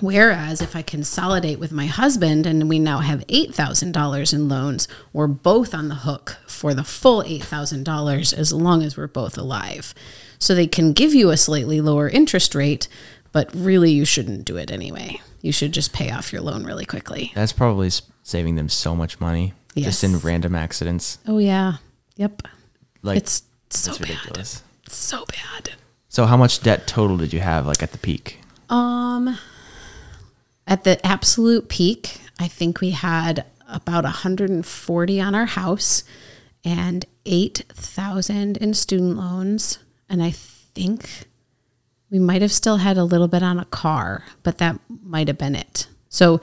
Whereas 0.00 0.60
if 0.60 0.76
I 0.76 0.82
consolidate 0.82 1.58
with 1.58 1.72
my 1.72 1.86
husband 1.86 2.46
and 2.46 2.68
we 2.68 2.78
now 2.78 2.98
have 2.98 3.26
$8,000 3.26 4.32
in 4.34 4.48
loans, 4.48 4.86
we're 5.14 5.26
both 5.26 5.74
on 5.74 5.88
the 5.88 5.94
hook 5.94 6.36
for 6.46 6.74
the 6.74 6.84
full 6.84 7.22
$8,000 7.22 8.34
as 8.34 8.52
long 8.52 8.82
as 8.82 8.96
we're 8.96 9.06
both 9.06 9.38
alive. 9.38 9.94
So 10.38 10.54
they 10.54 10.66
can 10.66 10.92
give 10.92 11.14
you 11.14 11.30
a 11.30 11.38
slightly 11.38 11.80
lower 11.80 12.08
interest 12.08 12.54
rate, 12.54 12.86
but 13.32 13.50
really 13.54 13.90
you 13.90 14.04
shouldn't 14.04 14.44
do 14.44 14.56
it 14.58 14.70
anyway. 14.70 15.20
You 15.40 15.52
should 15.52 15.72
just 15.72 15.94
pay 15.94 16.10
off 16.10 16.32
your 16.34 16.42
loan 16.42 16.64
really 16.64 16.84
quickly. 16.84 17.32
That's 17.34 17.54
probably 17.54 17.90
saving 18.22 18.56
them 18.56 18.68
so 18.68 18.94
much 18.94 19.18
money 19.20 19.54
just 19.74 20.04
in 20.04 20.18
random 20.18 20.54
accidents. 20.54 21.18
Oh, 21.26 21.38
yeah. 21.38 21.74
Yep. 22.16 22.42
Like 23.02 23.16
it's 23.16 23.42
so 23.76 23.90
that's 23.90 23.98
bad. 23.98 24.08
ridiculous. 24.08 24.62
It's 24.84 24.96
so 24.96 25.24
bad. 25.26 25.74
So 26.08 26.26
how 26.26 26.36
much 26.36 26.62
debt 26.62 26.86
total 26.86 27.16
did 27.16 27.32
you 27.32 27.40
have 27.40 27.66
like 27.66 27.82
at 27.82 27.92
the 27.92 27.98
peak? 27.98 28.40
Um, 28.68 29.38
at 30.66 30.84
the 30.84 31.04
absolute 31.06 31.68
peak, 31.68 32.20
I 32.38 32.48
think 32.48 32.80
we 32.80 32.90
had 32.90 33.44
about 33.68 34.04
140 34.04 35.20
on 35.20 35.34
our 35.34 35.46
house 35.46 36.04
and 36.64 37.04
8,000 37.26 38.56
in 38.56 38.74
student 38.74 39.16
loans. 39.16 39.78
And 40.08 40.22
I 40.22 40.30
think 40.30 41.24
we 42.10 42.18
might 42.18 42.42
have 42.42 42.52
still 42.52 42.78
had 42.78 42.96
a 42.96 43.04
little 43.04 43.28
bit 43.28 43.42
on 43.42 43.58
a 43.58 43.64
car, 43.66 44.24
but 44.42 44.58
that 44.58 44.80
might 44.88 45.28
have 45.28 45.38
been 45.38 45.54
it. 45.54 45.88
So, 46.08 46.40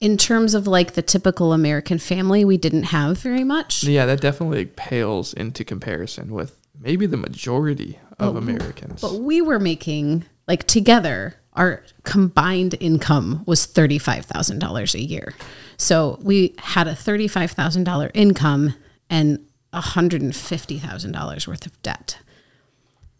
in 0.00 0.16
terms 0.16 0.54
of 0.54 0.66
like 0.66 0.94
the 0.94 1.02
typical 1.02 1.52
American 1.52 1.98
family, 1.98 2.44
we 2.44 2.56
didn't 2.56 2.84
have 2.84 3.18
very 3.18 3.44
much. 3.44 3.84
Yeah, 3.84 4.06
that 4.06 4.20
definitely 4.20 4.66
pales 4.66 5.34
into 5.34 5.64
comparison 5.64 6.32
with 6.32 6.58
maybe 6.78 7.06
the 7.06 7.18
majority 7.18 7.98
of 8.18 8.36
Americans. 8.36 9.00
But 9.00 9.16
we 9.16 9.40
were 9.42 9.58
making 9.58 10.24
like 10.48 10.66
together 10.66 11.36
our 11.54 11.82
combined 12.04 12.76
income 12.80 13.42
was 13.46 13.66
$35,000 13.66 14.94
a 14.94 15.00
year. 15.00 15.34
So 15.76 16.18
we 16.22 16.54
had 16.58 16.86
a 16.86 16.92
$35,000 16.92 18.10
income 18.14 18.74
and 19.08 19.44
$150,000 19.74 21.48
worth 21.48 21.66
of 21.66 21.82
debt. 21.82 22.18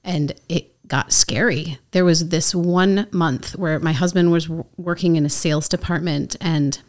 And 0.04 0.32
it 0.48 0.74
got 0.90 1.12
scary. 1.12 1.78
There 1.92 2.04
was 2.04 2.28
this 2.28 2.54
one 2.54 3.08
month 3.12 3.56
where 3.56 3.78
my 3.78 3.92
husband 3.92 4.30
was 4.32 4.50
working 4.76 5.16
in 5.16 5.24
a 5.24 5.30
sales 5.30 5.68
department 5.68 6.36
and 6.40 6.80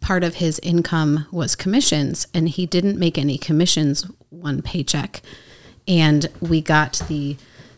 part 0.00 0.22
of 0.22 0.36
his 0.36 0.60
income 0.60 1.26
was 1.32 1.56
commissions 1.56 2.28
and 2.32 2.48
he 2.48 2.64
didn't 2.64 2.96
make 2.98 3.18
any 3.18 3.38
commissions 3.38 4.06
one 4.30 4.62
paycheck. 4.62 5.20
And 5.88 6.28
we 6.40 6.60
got 6.60 7.02
the 7.08 7.36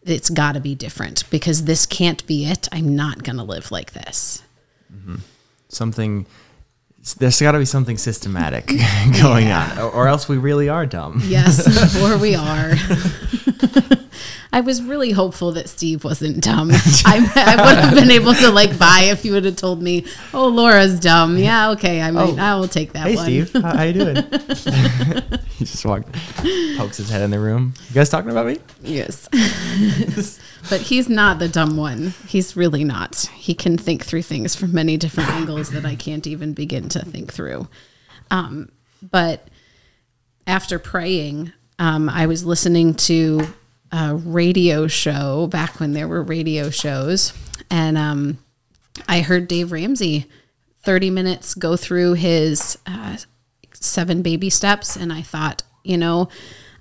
It's 0.04 0.30
got 0.30 0.54
to 0.54 0.60
be 0.60 0.76
different 0.76 1.30
because 1.30 1.66
this 1.66 1.86
can't 1.86 2.26
be 2.28 2.46
it. 2.46 2.68
I'm 2.72 2.96
not 2.96 3.24
going 3.24 3.38
to 3.38 3.44
live 3.44 3.72
like 3.72 3.94
this. 3.94 4.44
Mm-hmm. 4.94 5.18
Something 5.70 6.26
there's 7.18 7.42
got 7.42 7.54
to 7.54 7.60
be 7.60 7.66
something 7.66 7.98
systematic 7.98 8.68
going 9.22 9.52
on 9.52 9.80
or, 9.80 9.90
or 9.90 10.08
else 10.08 10.30
we 10.30 10.38
really 10.38 10.70
are 10.70 10.86
dumb. 10.86 11.22
Yes, 11.24 11.96
or 12.02 12.18
we 12.18 12.36
are. 12.36 12.74
I 14.54 14.60
was 14.60 14.84
really 14.84 15.12
hopeful 15.12 15.54
that 15.54 15.70
Steve 15.70 16.04
wasn't 16.04 16.44
dumb. 16.44 16.72
I, 17.06 17.32
I 17.36 17.66
would 17.66 17.78
have 17.78 17.96
been 17.96 18.12
able 18.12 18.34
to 18.34 18.52
like 18.52 18.78
buy 18.78 19.04
if 19.06 19.24
you 19.24 19.32
would 19.32 19.46
have 19.46 19.56
told 19.56 19.82
me, 19.82 20.06
"Oh, 20.34 20.48
Laura's 20.50 21.00
dumb." 21.00 21.38
Yeah, 21.38 21.70
okay, 21.72 22.02
I 22.02 22.12
might. 22.12 22.38
Oh. 22.38 22.38
I 22.38 22.56
will 22.56 22.68
take 22.68 22.92
that 22.94 23.08
Hey 23.08 23.16
one. 23.16 23.26
Steve, 23.26 23.54
how, 23.54 23.78
how 23.78 23.84
you 23.84 23.94
doing? 23.94 24.16
he 25.58 25.66
just 25.66 25.86
walked, 25.86 26.12
pokes 26.78 26.98
his 26.98 27.10
head 27.10 27.22
in 27.22 27.32
the 27.32 27.40
room. 27.40 27.74
You 27.90 27.96
guys 27.96 28.10
talking 28.10 28.30
about 28.30 28.46
me? 28.46 28.58
Yes, 28.82 29.30
but 30.70 30.82
he's 30.82 31.08
not 31.08 31.40
the 31.40 31.48
dumb 31.48 31.78
one. 31.78 32.14
He's 32.28 32.58
really 32.58 32.84
not. 32.84 33.30
He 33.34 33.54
can 33.54 33.78
think 33.78 34.04
through 34.04 34.24
things 34.24 34.54
from 34.54 34.74
many 34.74 34.98
different 34.98 35.30
angles 35.30 35.72
that 35.72 35.86
I 35.86 35.96
can't 35.96 36.28
even 36.28 36.54
begin 36.54 36.90
to 36.90 37.06
think 37.06 37.32
through. 37.32 37.70
Um, 38.32 38.70
but 39.02 39.48
after 40.46 40.78
praying, 40.78 41.54
um, 41.80 42.10
I 42.10 42.26
was 42.26 42.46
listening 42.46 42.96
to 42.96 43.48
a 43.92 44.16
radio 44.16 44.88
show 44.88 45.48
back 45.48 45.80
when 45.80 45.94
there 45.94 46.08
were 46.08 46.24
radio 46.24 46.70
shows, 46.70 47.34
and 47.70 47.98
um, 47.98 48.38
I 49.08 49.22
heard 49.22 49.48
Dave 49.48 49.72
Ramsey 49.72 50.28
30 50.84 51.10
minutes 51.10 51.54
go 51.54 51.76
through 51.76 52.14
his 52.14 52.78
uh, 52.86 53.18
seven 53.74 54.22
baby 54.22 54.50
steps. 54.50 54.96
And 54.96 55.12
I 55.14 55.22
thought, 55.22 55.64
you 55.84 55.98
know, 55.98 56.30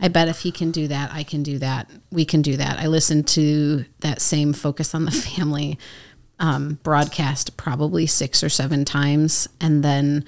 I 0.00 0.08
bet 0.08 0.28
if 0.28 0.40
he 0.40 0.52
can 0.52 0.70
do 0.70 0.88
that, 0.88 1.10
I 1.12 1.22
can 1.22 1.42
do 1.42 1.58
that. 1.58 1.90
We 2.10 2.24
can 2.24 2.42
do 2.42 2.56
that. 2.56 2.78
I 2.78 2.86
listened 2.86 3.28
to 3.28 3.84
that 4.00 4.20
same 4.20 4.52
Focus 4.52 4.94
on 4.94 5.04
the 5.04 5.10
Family 5.10 5.78
um, 6.38 6.78
broadcast 6.82 7.56
probably 7.56 8.06
six 8.06 8.42
or 8.42 8.48
seven 8.48 8.84
times. 8.84 9.48
And 9.60 9.82
then 9.82 10.24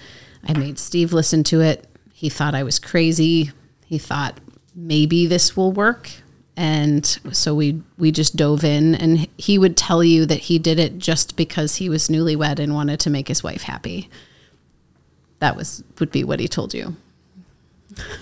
I 0.46 0.56
made 0.58 0.78
Steve 0.78 1.12
listen 1.12 1.42
to 1.44 1.60
it. 1.60 1.86
He 2.12 2.28
thought 2.28 2.54
I 2.54 2.62
was 2.62 2.78
crazy. 2.78 3.50
He 3.86 3.98
thought 3.98 4.38
maybe 4.74 5.26
this 5.26 5.56
will 5.56 5.72
work. 5.72 6.10
And 6.56 7.06
so 7.32 7.54
we 7.54 7.82
we 7.96 8.12
just 8.12 8.36
dove 8.36 8.62
in 8.62 8.94
and 8.94 9.26
he 9.38 9.56
would 9.56 9.76
tell 9.76 10.04
you 10.04 10.26
that 10.26 10.38
he 10.38 10.58
did 10.58 10.78
it 10.78 10.98
just 10.98 11.34
because 11.34 11.76
he 11.76 11.88
was 11.88 12.08
newlywed 12.08 12.58
and 12.58 12.74
wanted 12.74 13.00
to 13.00 13.10
make 13.10 13.28
his 13.28 13.42
wife 13.42 13.62
happy. 13.62 14.10
That 15.38 15.56
was 15.56 15.82
would 15.98 16.10
be 16.10 16.24
what 16.24 16.40
he 16.40 16.48
told 16.48 16.74
you. 16.74 16.96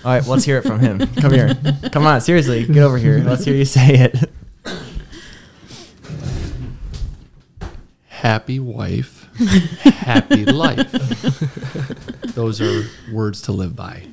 All 0.03 0.11
right, 0.11 0.25
let's 0.25 0.45
hear 0.45 0.57
it 0.57 0.63
from 0.63 0.79
him. 0.79 0.99
Come 1.17 1.33
here. 1.33 1.57
Come 1.91 2.05
on, 2.05 2.21
seriously, 2.21 2.65
get 2.65 2.83
over 2.83 2.97
here. 2.97 3.19
Let's 3.19 3.43
hear 3.43 3.55
you 3.55 3.65
say 3.65 3.95
it. 3.95 4.29
Happy 8.07 8.59
wife, 8.59 9.27
happy 9.81 10.45
life. 10.45 10.91
Those 12.35 12.61
are 12.61 12.83
words 13.11 13.41
to 13.43 13.51
live 13.51 13.75
by. 13.75 14.07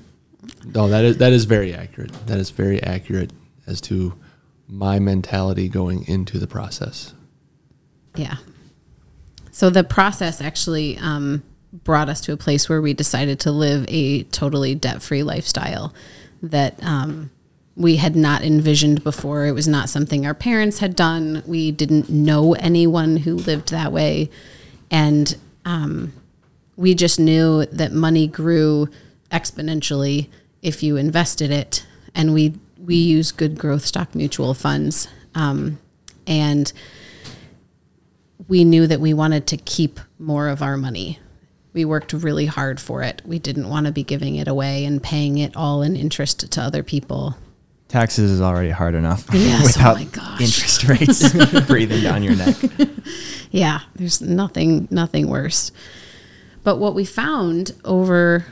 No, 0.75 0.89
that 0.89 1.05
is 1.05 1.19
that 1.19 1.33
is 1.33 1.45
very 1.45 1.75
accurate. 1.75 2.13
That 2.27 2.39
is 2.39 2.51
very 2.51 2.83
accurate 2.83 3.31
as 3.69 3.81
to 3.83 4.15
my 4.67 4.99
mentality 4.99 5.69
going 5.69 6.07
into 6.09 6.39
the 6.39 6.47
process. 6.47 7.15
Yeah. 8.17 8.37
So 9.51 9.71
the 9.71 9.85
process 9.85 10.41
actually 10.41 10.99
um, 10.99 11.43
brought 11.73 12.09
us 12.09 12.21
to 12.23 12.33
a 12.33 12.37
place 12.37 12.69
where 12.69 12.81
we 12.81 12.95
decided 12.95 13.41
to 13.41 13.51
live 13.51 13.85
a 13.89 14.25
totally 14.25 14.75
debt 14.75 15.03
free 15.03 15.23
lifestyle 15.23 15.95
that 16.43 16.83
um, 16.83 17.31
we 17.77 17.97
had 17.97 18.17
not 18.17 18.43
envisioned 18.43 19.05
before. 19.05 19.47
It 19.47 19.53
was 19.53 19.69
not 19.69 19.89
something 19.89 20.27
our 20.27 20.35
parents 20.35 20.79
had 20.79 20.97
done. 20.97 21.43
We 21.47 21.71
didn't 21.71 22.11
know 22.11 22.55
anyone 22.55 23.17
who 23.17 23.35
lived 23.35 23.71
that 23.71 23.93
way. 23.93 24.31
And 24.91 25.37
um, 25.65 26.13
we 26.77 26.95
just 26.95 27.21
knew 27.21 27.67
that 27.67 27.93
money 27.93 28.27
grew 28.27 28.89
exponentially 29.31 30.29
if 30.63 30.83
you 30.83 30.97
invested 30.97 31.51
it. 31.51 31.87
And 32.15 32.35
we, 32.35 32.55
we 32.89 32.97
use 32.97 33.33
good 33.33 33.59
growth 33.59 33.85
stock 33.85 34.15
mutual 34.15 34.55
funds. 34.55 35.09
Um, 35.35 35.79
and 36.27 36.73
we 38.49 38.65
knew 38.65 38.87
that 38.87 38.99
we 38.99 39.13
wanted 39.13 39.47
to 39.49 39.59
keep 39.59 40.01
more 40.19 40.49
of 40.49 40.63
our 40.63 40.79
money. 40.79 41.19
We 41.75 41.85
worked 41.85 42.15
really 42.15 42.47
hard 42.47 42.81
for 42.81 43.03
it. 43.03 43.21
We 43.27 43.39
didn't 43.39 43.69
want 43.69 43.85
to 43.87 43.93
be 43.93 44.03
giving 44.03 44.37
it 44.37 44.49
away 44.49 44.87
and 44.87 45.03
paying 45.03 45.37
it 45.37 45.55
all 45.55 45.83
in 45.83 45.97
interest 45.97 46.51
to 46.51 46.63
other 46.63 46.83
people. 46.83 47.37
Taxes 47.89 48.31
is 48.31 48.41
already 48.41 48.71
hard 48.71 48.95
enough 48.95 49.27
Yes, 49.35 49.61
oh 49.61 49.63
without 49.67 49.97
my 49.97 50.05
gosh. 50.05 50.41
interest 50.41 50.85
rates 50.85 51.67
breathing 51.67 52.03
down 52.03 52.23
your 52.23 52.37
neck. 52.37 52.57
Yeah, 53.51 53.81
there's 53.97 54.21
nothing 54.21 54.89
nothing 54.91 55.29
worse. 55.29 55.73
But 56.65 56.77
what 56.77 56.95
we 56.95 57.07
found 57.07 57.73
over 57.83 58.45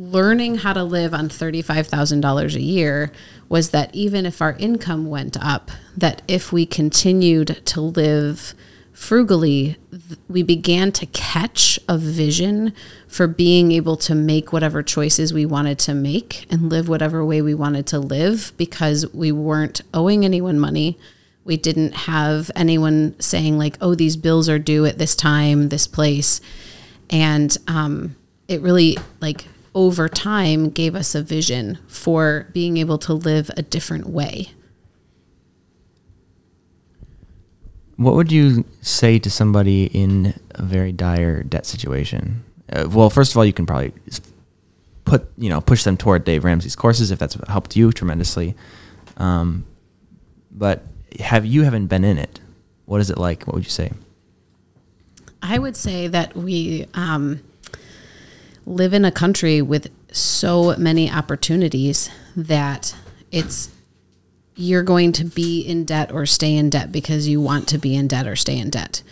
learning 0.00 0.56
how 0.56 0.72
to 0.72 0.82
live 0.82 1.12
on 1.12 1.28
$35,000 1.28 2.54
a 2.54 2.60
year 2.60 3.12
was 3.50 3.70
that 3.70 3.94
even 3.94 4.24
if 4.24 4.40
our 4.40 4.54
income 4.54 5.06
went 5.06 5.36
up, 5.44 5.70
that 5.96 6.22
if 6.26 6.52
we 6.52 6.64
continued 6.64 7.60
to 7.66 7.80
live 7.82 8.54
frugally, 8.92 9.76
we 10.28 10.42
began 10.42 10.90
to 10.92 11.04
catch 11.06 11.78
a 11.86 11.98
vision 11.98 12.72
for 13.08 13.26
being 13.26 13.72
able 13.72 13.96
to 13.96 14.14
make 14.14 14.52
whatever 14.52 14.82
choices 14.82 15.34
we 15.34 15.44
wanted 15.44 15.78
to 15.78 15.94
make 15.94 16.46
and 16.50 16.70
live 16.70 16.88
whatever 16.88 17.22
way 17.24 17.42
we 17.42 17.54
wanted 17.54 17.86
to 17.86 17.98
live 17.98 18.52
because 18.56 19.06
we 19.12 19.30
weren't 19.30 19.82
owing 19.92 20.24
anyone 20.24 20.58
money. 20.58 20.98
We 21.44 21.58
didn't 21.58 21.92
have 21.92 22.50
anyone 22.56 23.18
saying, 23.20 23.58
like, 23.58 23.76
oh, 23.80 23.94
these 23.94 24.16
bills 24.16 24.48
are 24.48 24.58
due 24.58 24.86
at 24.86 24.98
this 24.98 25.14
time, 25.14 25.68
this 25.68 25.86
place. 25.86 26.40
And 27.10 27.54
um, 27.66 28.16
it 28.48 28.60
really, 28.60 28.96
like, 29.20 29.46
over 29.74 30.08
time 30.08 30.70
gave 30.70 30.94
us 30.94 31.14
a 31.14 31.22
vision 31.22 31.78
for 31.86 32.48
being 32.52 32.76
able 32.76 32.98
to 32.98 33.14
live 33.14 33.50
a 33.56 33.62
different 33.62 34.06
way. 34.06 34.48
What 37.96 38.14
would 38.14 38.32
you 38.32 38.64
say 38.80 39.18
to 39.18 39.30
somebody 39.30 39.84
in 39.84 40.34
a 40.52 40.62
very 40.62 40.90
dire 40.90 41.42
debt 41.42 41.66
situation? 41.66 42.42
Uh, 42.72 42.88
well, 42.90 43.10
first 43.10 43.32
of 43.32 43.36
all, 43.36 43.44
you 43.44 43.52
can 43.52 43.66
probably 43.66 43.92
put 45.04 45.30
you 45.36 45.48
know 45.50 45.60
push 45.60 45.84
them 45.84 45.96
toward 45.96 46.24
Dave 46.24 46.44
Ramsey's 46.44 46.76
courses 46.76 47.10
if 47.10 47.18
that's 47.18 47.36
helped 47.48 47.76
you 47.76 47.92
tremendously. 47.92 48.54
Um, 49.16 49.66
but 50.50 50.82
have 51.18 51.44
you 51.44 51.62
haven't 51.64 51.88
been 51.88 52.04
in 52.04 52.16
it? 52.16 52.40
What 52.86 53.00
is 53.00 53.10
it 53.10 53.18
like? 53.18 53.46
What 53.46 53.54
would 53.54 53.64
you 53.64 53.70
say? 53.70 53.92
I 55.42 55.58
would 55.58 55.76
say 55.76 56.08
that 56.08 56.36
we 56.36 56.86
um, 56.94 57.40
live 58.70 58.94
in 58.94 59.04
a 59.04 59.12
country 59.12 59.60
with 59.60 59.90
so 60.12 60.76
many 60.76 61.10
opportunities 61.10 62.08
that 62.36 62.94
it's 63.32 63.70
you're 64.54 64.82
going 64.82 65.12
to 65.12 65.24
be 65.24 65.60
in 65.60 65.84
debt 65.84 66.12
or 66.12 66.26
stay 66.26 66.54
in 66.54 66.70
debt 66.70 66.92
because 66.92 67.26
you 67.26 67.40
want 67.40 67.66
to 67.68 67.78
be 67.78 67.96
in 67.96 68.06
debt 68.06 68.26
or 68.26 68.36
stay 68.36 68.58
in 68.58 68.70
debt. 68.70 69.02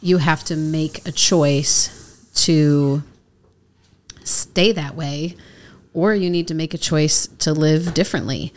You 0.00 0.18
have 0.18 0.44
to 0.44 0.56
make 0.56 1.06
a 1.06 1.12
choice 1.12 1.96
to 2.34 3.02
stay 4.24 4.72
that 4.72 4.96
way, 4.96 5.36
or 5.94 6.14
you 6.14 6.28
need 6.28 6.48
to 6.48 6.54
make 6.54 6.74
a 6.74 6.78
choice 6.78 7.26
to 7.38 7.52
live 7.52 7.94
differently. 7.94 8.52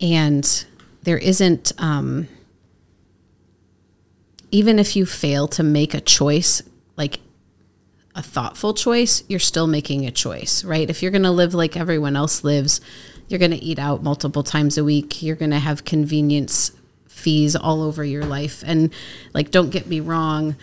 And 0.00 0.64
there 1.02 1.18
isn't, 1.18 1.72
um, 1.78 2.28
even 4.50 4.78
if 4.78 4.96
you 4.96 5.06
fail 5.06 5.48
to 5.48 5.62
make 5.62 5.94
a 5.94 6.00
choice, 6.00 6.62
like 6.96 7.18
a 8.14 8.22
thoughtful 8.22 8.74
choice, 8.74 9.24
you're 9.28 9.40
still 9.40 9.66
making 9.66 10.06
a 10.06 10.10
choice, 10.10 10.64
right? 10.64 10.88
If 10.88 11.02
you're 11.02 11.10
going 11.10 11.22
to 11.24 11.30
live 11.30 11.54
like 11.54 11.76
everyone 11.76 12.16
else 12.16 12.44
lives, 12.44 12.80
you're 13.28 13.38
going 13.38 13.50
to 13.50 13.64
eat 13.64 13.78
out 13.78 14.02
multiple 14.02 14.42
times 14.42 14.78
a 14.78 14.84
week. 14.84 15.22
You're 15.22 15.36
going 15.36 15.50
to 15.50 15.58
have 15.58 15.84
convenience 15.84 16.72
fees 17.08 17.56
all 17.56 17.82
over 17.82 18.04
your 18.04 18.24
life. 18.24 18.62
And 18.66 18.92
like, 19.32 19.50
don't 19.50 19.70
get 19.70 19.86
me 19.86 20.00
wrong, 20.00 20.56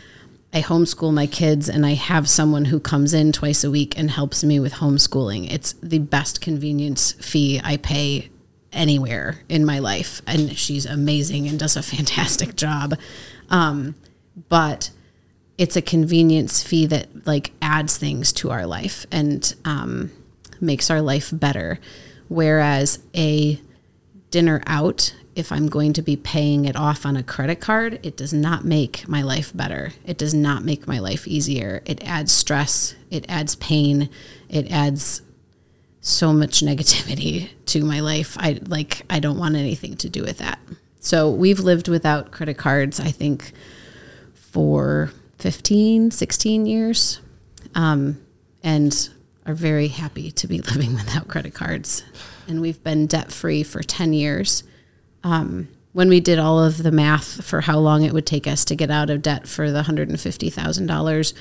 I 0.53 0.61
homeschool 0.61 1.13
my 1.13 1.27
kids 1.27 1.69
and 1.69 1.85
I 1.85 1.93
have 1.93 2.29
someone 2.29 2.65
who 2.65 2.79
comes 2.79 3.13
in 3.13 3.31
twice 3.31 3.63
a 3.63 3.71
week 3.71 3.97
and 3.97 4.11
helps 4.11 4.43
me 4.43 4.59
with 4.59 4.73
homeschooling. 4.73 5.51
It's 5.51 5.73
the 5.81 5.99
best 5.99 6.41
convenience 6.41 7.13
fee 7.13 7.61
I 7.63 7.77
pay 7.77 8.29
anywhere 8.73 9.39
in 9.47 9.65
my 9.65 9.79
life. 9.79 10.21
And 10.27 10.57
she's 10.57 10.85
amazing 10.85 11.47
and 11.47 11.57
does 11.57 11.77
a 11.77 11.83
fantastic 11.95 12.55
job. 12.55 12.97
Um, 13.49 13.95
but 14.49 14.91
it's 15.61 15.75
a 15.75 15.81
convenience 15.81 16.63
fee 16.63 16.87
that 16.87 17.27
like 17.27 17.51
adds 17.61 17.95
things 17.95 18.33
to 18.33 18.49
our 18.49 18.65
life 18.65 19.05
and 19.11 19.53
um, 19.63 20.11
makes 20.59 20.89
our 20.89 21.03
life 21.03 21.29
better. 21.31 21.77
Whereas 22.29 22.97
a 23.15 23.61
dinner 24.31 24.63
out, 24.65 25.15
if 25.35 25.51
I'm 25.51 25.67
going 25.67 25.93
to 25.93 26.01
be 26.01 26.15
paying 26.15 26.65
it 26.65 26.75
off 26.75 27.05
on 27.05 27.15
a 27.15 27.21
credit 27.21 27.59
card, 27.61 27.99
it 28.01 28.17
does 28.17 28.33
not 28.33 28.65
make 28.65 29.07
my 29.07 29.21
life 29.21 29.55
better. 29.55 29.93
It 30.03 30.17
does 30.17 30.33
not 30.33 30.63
make 30.63 30.87
my 30.87 30.97
life 30.97 31.27
easier. 31.27 31.83
It 31.85 32.03
adds 32.03 32.31
stress, 32.31 32.95
it 33.11 33.23
adds 33.29 33.53
pain, 33.57 34.09
it 34.49 34.71
adds 34.71 35.21
so 35.99 36.33
much 36.33 36.61
negativity 36.61 37.49
to 37.67 37.85
my 37.85 37.99
life. 37.99 38.35
I 38.39 38.59
like 38.65 39.03
I 39.11 39.19
don't 39.19 39.37
want 39.37 39.55
anything 39.55 39.95
to 39.97 40.09
do 40.09 40.23
with 40.23 40.39
that. 40.39 40.57
So 41.01 41.29
we've 41.29 41.59
lived 41.59 41.87
without 41.87 42.31
credit 42.31 42.57
cards, 42.57 42.99
I 42.99 43.11
think, 43.11 43.51
for 44.33 45.11
15, 45.41 46.11
16 46.11 46.65
years. 46.65 47.19
Um, 47.75 48.21
and 48.63 49.09
are 49.45 49.53
very 49.55 49.87
happy 49.87 50.31
to 50.31 50.47
be 50.47 50.59
living 50.73 50.93
without 50.93 51.27
credit 51.27 51.53
cards. 51.53 52.03
And 52.47 52.61
we've 52.61 52.83
been 52.83 53.07
debt 53.07 53.31
free 53.31 53.63
for 53.63 53.81
10 53.81 54.13
years. 54.13 54.63
Um, 55.23 55.67
when 55.93 56.09
we 56.09 56.19
did 56.19 56.39
all 56.39 56.63
of 56.63 56.83
the 56.83 56.91
math 56.91 57.43
for 57.43 57.61
how 57.61 57.77
long 57.79 58.03
it 58.03 58.13
would 58.13 58.25
take 58.25 58.47
us 58.47 58.63
to 58.65 58.75
get 58.75 58.89
out 58.91 59.09
of 59.09 59.21
debt 59.21 59.47
for 59.47 59.71
the 59.71 59.81
$150,000, 59.83 61.33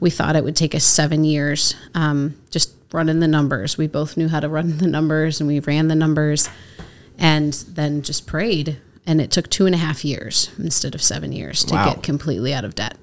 we 0.00 0.10
thought 0.10 0.36
it 0.36 0.44
would 0.44 0.56
take 0.56 0.74
us 0.74 0.84
seven 0.84 1.24
years. 1.24 1.74
Um, 1.94 2.36
just 2.50 2.72
running 2.92 3.20
the 3.20 3.28
numbers. 3.28 3.76
We 3.76 3.86
both 3.86 4.16
knew 4.16 4.28
how 4.28 4.40
to 4.40 4.48
run 4.48 4.78
the 4.78 4.86
numbers 4.86 5.40
and 5.40 5.46
we 5.48 5.60
ran 5.60 5.88
the 5.88 5.94
numbers 5.94 6.48
and 7.18 7.52
then 7.52 8.02
just 8.02 8.26
prayed. 8.26 8.78
And 9.06 9.20
it 9.20 9.30
took 9.30 9.50
two 9.50 9.66
and 9.66 9.74
a 9.74 9.78
half 9.78 10.04
years 10.04 10.50
instead 10.58 10.94
of 10.94 11.02
seven 11.02 11.30
years 11.32 11.62
to 11.64 11.74
Wow. 11.74 11.92
get 11.94 12.02
completely 12.02 12.54
out 12.54 12.64
of 12.64 12.74
debt. 12.74 12.96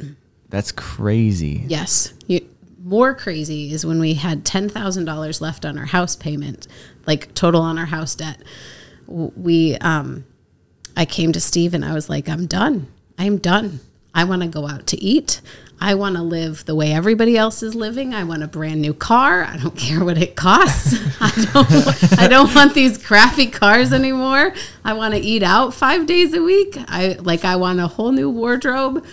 That's 0.51 0.71
crazy. 0.71 1.63
Yes. 1.67 2.13
You, 2.27 2.47
more 2.83 3.15
crazy 3.15 3.73
is 3.73 3.85
when 3.85 3.99
we 3.99 4.13
had 4.13 4.43
$10,000 4.43 5.41
left 5.41 5.65
on 5.65 5.77
our 5.77 5.85
house 5.85 6.15
payment, 6.15 6.67
like 7.07 7.33
total 7.33 7.61
on 7.61 7.79
our 7.79 7.85
house 7.85 8.13
debt. 8.15 8.41
We, 9.07 9.77
um, 9.77 10.25
I 10.95 11.05
came 11.05 11.31
to 11.31 11.41
Steve 11.41 11.73
and 11.73 11.83
I 11.83 11.93
was 11.93 12.09
like, 12.09 12.29
I'm 12.29 12.45
done. 12.45 12.87
I'm 13.17 13.37
done. 13.37 13.79
I 14.13 14.25
want 14.25 14.41
to 14.41 14.47
go 14.47 14.67
out 14.67 14.87
to 14.87 15.01
eat. 15.01 15.41
I 15.79 15.95
want 15.95 16.15
to 16.15 16.21
live 16.21 16.65
the 16.65 16.75
way 16.75 16.93
everybody 16.93 17.37
else 17.37 17.63
is 17.63 17.73
living. 17.73 18.13
I 18.13 18.23
want 18.23 18.43
a 18.43 18.47
brand 18.47 18.81
new 18.81 18.93
car. 18.93 19.43
I 19.43 19.57
don't 19.57 19.75
care 19.77 20.03
what 20.03 20.17
it 20.17 20.35
costs. 20.35 20.93
I 21.21 21.47
don't 21.53 22.19
I 22.19 22.27
don't 22.27 22.53
want 22.53 22.73
these 22.73 22.97
crappy 22.97 23.47
cars 23.47 23.91
anymore. 23.93 24.53
I 24.83 24.93
want 24.93 25.13
to 25.15 25.19
eat 25.19 25.43
out 25.43 25.73
5 25.73 26.05
days 26.05 26.33
a 26.33 26.41
week. 26.41 26.75
I 26.87 27.17
like 27.21 27.45
I 27.45 27.55
want 27.55 27.79
a 27.79 27.87
whole 27.87 28.11
new 28.11 28.29
wardrobe. 28.29 29.05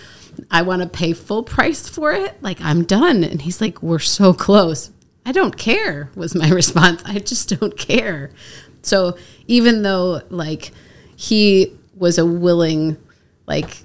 I 0.51 0.61
want 0.61 0.81
to 0.81 0.87
pay 0.87 1.13
full 1.13 1.43
price 1.43 1.87
for 1.87 2.11
it. 2.11 2.41
Like 2.41 2.59
I'm 2.61 2.83
done. 2.83 3.23
And 3.23 3.41
he's 3.41 3.61
like, 3.61 3.81
"We're 3.81 3.99
so 3.99 4.33
close." 4.33 4.91
I 5.25 5.31
don't 5.31 5.57
care 5.57 6.09
was 6.15 6.35
my 6.35 6.49
response. 6.61 7.01
I 7.05 7.19
just 7.19 7.59
don't 7.59 7.77
care. 7.77 8.31
So 8.81 9.17
even 9.47 9.83
though 9.83 10.21
like 10.29 10.71
he 11.15 11.77
was 11.95 12.17
a 12.17 12.25
willing 12.25 12.97
like 13.45 13.77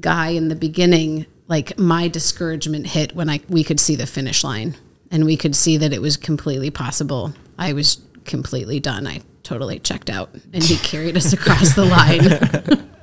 guy 0.00 0.30
in 0.30 0.48
the 0.48 0.56
beginning, 0.56 1.26
like 1.48 1.78
my 1.78 2.08
discouragement 2.08 2.86
hit 2.88 3.14
when 3.14 3.28
I 3.28 3.40
we 3.48 3.64
could 3.64 3.80
see 3.80 3.96
the 3.96 4.06
finish 4.06 4.42
line 4.44 4.76
and 5.10 5.24
we 5.24 5.36
could 5.36 5.54
see 5.54 5.76
that 5.76 5.92
it 5.92 6.02
was 6.02 6.16
completely 6.16 6.70
possible. 6.70 7.32
I 7.58 7.72
was 7.72 8.00
completely 8.24 8.80
done. 8.80 9.06
I 9.06 9.20
totally 9.42 9.78
checked 9.78 10.10
out 10.10 10.30
and 10.52 10.62
he 10.62 10.76
carried 10.76 11.16
us 11.16 11.32
across 11.32 11.74
the 11.74 11.84
line. 11.84 12.88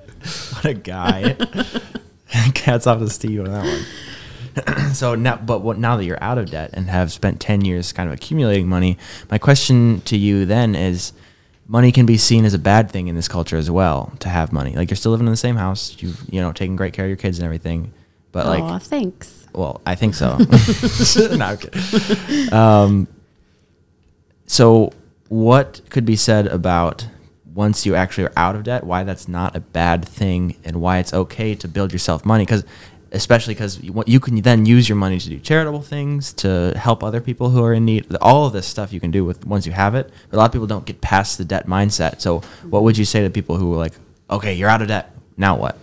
What 0.54 0.66
a 0.66 0.74
guy. 0.74 1.38
Cats 2.54 2.88
off 2.88 3.00
to 3.00 3.10
Steve 3.10 3.42
on 3.42 3.52
that 3.52 3.64
one. 3.64 4.94
so 4.94 5.16
now, 5.16 5.38
but 5.38 5.62
what, 5.62 5.78
now 5.78 5.98
that 5.98 6.06
you're 6.06 6.22
out 6.24 6.38
of 6.38 6.50
debt 6.50 6.72
and 6.74 6.90
have 6.90 7.12
spent 7.12 7.40
10 7.40 7.66
years 7.66 7.92
kind 7.92 8.08
of 8.08 8.14
accumulating 8.14 8.68
money, 8.68 8.98
my 9.30 9.38
question 9.38 10.02
to 10.02 10.18
you 10.18 10.46
then 10.46 10.76
is 10.76 11.14
money 11.68 11.92
can 11.92 12.06
be 12.06 12.18
seen 12.18 12.46
as 12.46 12.54
a 12.54 12.60
bad 12.60 12.90
thing 12.90 13.08
in 13.08 13.16
this 13.16 13.28
culture 13.28 13.58
as 13.58 13.70
well 13.70 14.14
to 14.20 14.30
have 14.30 14.54
money. 14.54 14.76
Like 14.76 14.90
you're 14.90 14.98
still 14.98 15.12
living 15.12 15.28
in 15.28 15.34
the 15.34 15.38
same 15.38 15.56
house, 15.56 15.96
you've, 16.00 16.22
you 16.30 16.42
know, 16.42 16.52
taking 16.52 16.76
great 16.76 16.94
care 16.94 17.06
of 17.06 17.10
your 17.10 17.18
kids 17.18 17.40
and 17.40 17.46
everything. 17.46 17.94
But 18.32 18.48
like 18.48 18.64
oh, 18.64 18.80
thanks. 18.80 19.48
well, 19.54 19.82
I 19.86 19.96
think 19.96 20.14
so. 20.14 20.38
no, 21.36 21.46
I'm 21.46 21.58
kidding. 21.58 22.54
Um, 22.54 23.08
so, 24.46 24.92
what 25.30 25.82
could 25.90 26.06
be 26.06 26.16
said 26.16 26.48
about 26.48 27.08
once 27.56 27.86
you 27.86 27.96
actually 27.96 28.26
are 28.26 28.34
out 28.36 28.56
of 28.56 28.64
debt, 28.64 28.84
why 28.84 29.04
that's 29.04 29.28
not 29.28 29.56
a 29.56 29.62
bad 29.62 30.06
thing, 30.06 30.58
and 30.66 30.82
why 30.82 31.00
it's 31.00 31.14
okay 31.14 31.56
to 31.56 31.68
build 31.68 31.94
yourself 31.94 32.26
money? 32.26 32.44
Because, 32.44 32.66
especially 33.14 33.54
because 33.54 33.82
you, 33.82 34.04
you 34.06 34.20
can 34.20 34.42
then 34.42 34.66
use 34.66 34.90
your 34.90 34.98
money 34.98 35.18
to 35.18 35.30
do 35.30 35.40
charitable 35.40 35.82
things, 35.82 36.34
to 36.34 36.74
help 36.76 37.02
other 37.02 37.22
people 37.22 37.50
who 37.50 37.64
are 37.64 37.74
in 37.74 37.86
need. 37.86 38.14
All 38.20 38.46
of 38.46 38.52
this 38.52 38.68
stuff 38.68 38.92
you 38.92 39.00
can 39.00 39.10
do 39.10 39.24
with 39.24 39.48
once 39.48 39.66
you 39.66 39.72
have 39.72 39.96
it. 39.96 40.12
But 40.30 40.36
a 40.36 40.40
lot 40.40 40.46
of 40.48 40.52
people 40.52 40.68
don't 40.68 40.86
get 40.86 41.00
past 41.00 41.38
the 41.38 41.46
debt 41.46 41.66
mindset. 41.66 42.20
So, 42.20 42.42
what 42.70 42.84
would 42.84 42.98
you 42.98 43.06
say 43.06 43.24
to 43.24 43.30
people 43.30 43.56
who 43.56 43.74
are 43.74 43.78
like, 43.78 43.94
okay, 44.30 44.54
you're 44.54 44.70
out 44.70 44.82
of 44.82 44.90
debt, 44.90 45.16
now 45.38 45.56
what? 45.56 45.78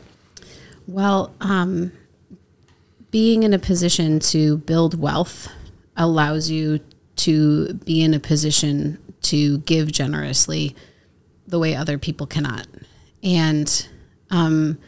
Well, 0.87 1.33
um, 1.41 1.93
being 3.11 3.45
in 3.45 3.55
a 3.55 3.59
position 3.59 4.21
to 4.21 4.59
build 4.59 5.01
wealth 5.01 5.49
allows 5.97 6.51
you 6.51 6.81
to 7.17 7.73
be 7.75 8.03
in 8.03 8.13
a 8.13 8.21
position 8.21 8.99
to 9.23 9.59
give 9.59 9.91
generously 9.91 10.75
the 11.53 11.59
way 11.59 11.77
other 11.77 11.99
people 11.99 12.27
cannot. 12.27 12.67
And 13.23 13.89
um, 14.31 14.79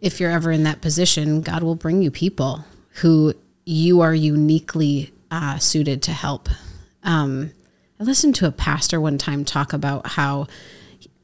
if 0.00 0.20
you're 0.20 0.30
ever 0.30 0.52
in 0.52 0.64
that 0.64 0.82
position, 0.82 1.40
God 1.40 1.62
will 1.62 1.74
bring 1.74 2.02
you 2.02 2.10
people 2.10 2.66
who 3.00 3.32
you 3.64 4.02
are 4.02 4.14
uniquely 4.14 5.10
uh, 5.30 5.56
suited 5.58 6.02
to 6.02 6.12
help. 6.12 6.50
Um, 7.02 7.52
I 7.98 8.04
listened 8.04 8.34
to 8.36 8.46
a 8.46 8.52
pastor 8.52 9.00
one 9.00 9.16
time 9.16 9.46
talk 9.46 9.72
about 9.72 10.06
how 10.06 10.48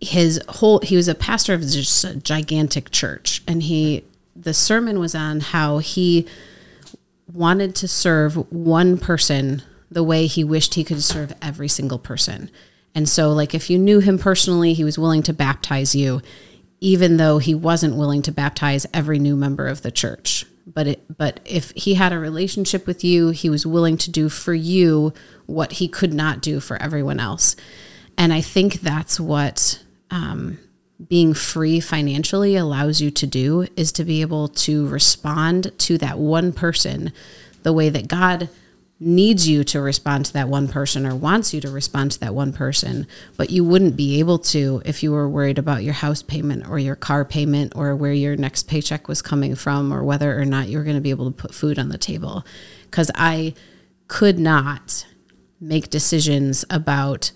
his 0.01 0.41
whole 0.49 0.81
he 0.81 0.97
was 0.97 1.07
a 1.07 1.15
pastor 1.15 1.53
of 1.53 1.61
just 1.61 2.05
a 2.05 2.17
gigantic 2.17 2.91
church 2.91 3.43
and 3.47 3.63
he 3.63 4.05
the 4.37 4.53
sermon 4.53 4.99
was 4.99 5.15
on 5.15 5.41
how 5.41 5.79
he 5.79 6.27
wanted 7.33 7.75
to 7.77 7.89
serve 7.89 8.35
one 8.53 8.99
person 8.99 9.63
the 9.91 10.03
way 10.03 10.27
he 10.27 10.45
wished 10.45 10.75
he 10.75 10.85
could 10.85 11.03
serve 11.03 11.33
every 11.41 11.69
single 11.69 11.99
person 11.99 12.51
and 12.95 13.09
so 13.09 13.33
like 13.33 13.55
if 13.55 13.71
you 13.71 13.79
knew 13.79 14.01
him 14.01 14.19
personally 14.19 14.75
he 14.75 14.85
was 14.85 14.99
willing 14.99 15.23
to 15.23 15.33
baptize 15.33 15.95
you 15.95 16.21
even 16.81 17.17
though 17.17 17.39
he 17.39 17.55
wasn't 17.55 17.97
willing 17.97 18.23
to 18.23 18.33
baptize 18.33 18.87
every 18.93 19.19
new 19.19 19.35
member 19.35 19.67
of 19.67 19.81
the 19.81 19.91
church. 19.91 20.45
But 20.67 20.87
it, 20.87 21.17
but 21.17 21.41
if 21.47 21.71
he 21.71 21.95
had 21.95 22.13
a 22.13 22.19
relationship 22.19 22.87
with 22.87 23.03
you 23.03 23.31
he 23.31 23.49
was 23.49 23.67
willing 23.67 23.97
to 23.99 24.11
do 24.11 24.29
for 24.29 24.55
you 24.55 25.13
what 25.47 25.73
he 25.73 25.89
could 25.89 26.13
not 26.13 26.41
do 26.41 26.61
for 26.61 26.81
everyone 26.81 27.21
else. 27.21 27.57
And 28.17 28.33
i 28.33 28.41
think 28.41 28.75
that's 28.75 29.19
what 29.19 29.83
um, 30.11 30.59
being 31.09 31.35
free 31.35 31.81
financially 31.81 32.57
allows 32.57 33.01
you 33.01 33.11
to 33.11 33.27
do 33.27 33.67
is 33.77 33.93
to 33.93 34.05
be 34.05 34.21
able 34.21 34.49
to 34.49 34.87
respond 34.89 35.73
to 35.79 35.99
that 35.99 36.19
one 36.19 36.53
person 36.53 37.13
the 37.63 37.73
way 37.73 37.89
that 37.89 38.09
God 38.09 38.49
needs 39.01 39.49
you 39.49 39.65
to 39.65 39.81
respond 39.81 40.25
to 40.25 40.33
that 40.33 40.49
one 40.49 40.69
person 40.69 41.05
or 41.05 41.15
wants 41.15 41.53
you 41.53 41.61
to 41.61 41.71
respond 41.71 42.13
to 42.13 42.21
that 42.21 42.35
one 42.35 42.53
person, 42.53 43.07
but 43.37 43.51
you 43.51 43.65
wouldn't 43.65 43.97
be 43.97 44.19
able 44.21 44.39
to 44.39 44.81
if 44.85 45.03
you 45.03 45.11
were 45.11 45.29
worried 45.29 45.59
about 45.59 45.83
your 45.83 45.95
house 45.95 46.23
payment 46.23 46.69
or 46.69 46.79
your 46.79 46.95
car 46.95 47.25
payment 47.25 47.73
or 47.75 47.97
where 47.97 48.13
your 48.13 48.37
next 48.37 48.69
paycheck 48.69 49.09
was 49.09 49.21
coming 49.21 49.55
from 49.55 49.93
or 49.93 50.05
whether 50.05 50.41
or 50.41 50.45
not 50.45 50.69
you 50.69 50.79
were 50.79 50.85
going 50.85 50.97
to 50.97 51.03
be 51.03 51.11
able 51.11 51.31
to 51.31 51.37
put 51.37 51.55
food 51.55 51.79
on 51.79 51.89
the 51.89 51.99
table. 51.99 52.45
Because 52.85 53.11
I 53.15 53.55
could 54.07 54.39
not 54.39 55.07
make 55.61 55.91
decisions 55.91 56.65
about 56.71 57.33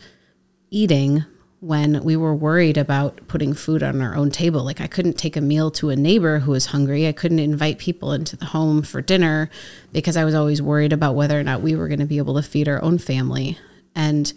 eating 0.71 1.25
when 1.61 2.05
we 2.05 2.17
were 2.17 2.35
worried 2.35 2.77
about 2.77 3.21
putting 3.27 3.53
food 3.53 3.83
on 3.83 4.01
our 4.01 4.15
own 4.15 4.31
table. 4.31 4.63
Like 4.63 4.81
I 4.81 4.87
couldn't 4.87 5.19
take 5.19 5.37
a 5.37 5.41
meal 5.41 5.71
to 5.73 5.91
a 5.91 5.97
neighbor 5.97 6.39
who 6.39 6.53
was 6.53 6.67
hungry. 6.67 7.09
I 7.09 7.13
couldn't 7.13 7.41
invite 7.41 7.79
people 7.79 8.13
into 8.13 8.37
the 8.37 8.47
home 8.47 8.83
for 8.83 9.03
dinner 9.03 9.51
because 9.93 10.17
I 10.17 10.25
was 10.25 10.35
always 10.35 10.63
worried 10.63 10.93
about 10.93 11.17
whether 11.17 11.39
or 11.39 11.43
not 11.43 11.63
we 11.63 11.75
were 11.75 11.89
going 11.89 11.99
to 12.01 12.07
be 12.07 12.19
able 12.19 12.37
to 12.37 12.43
feed 12.43 12.69
our 12.69 12.83
own 12.83 12.99
family. 12.99 13.59
And 13.95 14.33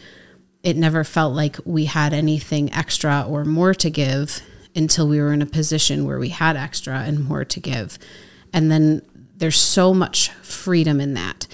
it 0.63 0.77
never 0.77 1.03
felt 1.03 1.35
like 1.35 1.57
we 1.63 1.85
had 1.85 2.13
anything 2.13 2.73
extra 2.73 3.25
or 3.27 3.45
more 3.45 3.75
to 3.75 3.89
give 3.89 4.41
until 4.75 5.07
we 5.07 5.19
were 5.19 5.33
in 5.33 5.41
a 5.41 5.47
position 5.47 6.05
where 6.05 6.19
we 6.19 6.29
had 6.29 6.55
extra 6.55 6.99
and 7.01 7.23
more 7.23 7.45
to 7.45 7.59
give. 7.59 7.99
And 8.53 8.71
then 8.71 9.01
there's 9.37 9.59
so 9.59 9.93
much 9.93 10.29
freedom 10.29 10.99
in 10.99 11.13
that. 11.15 11.47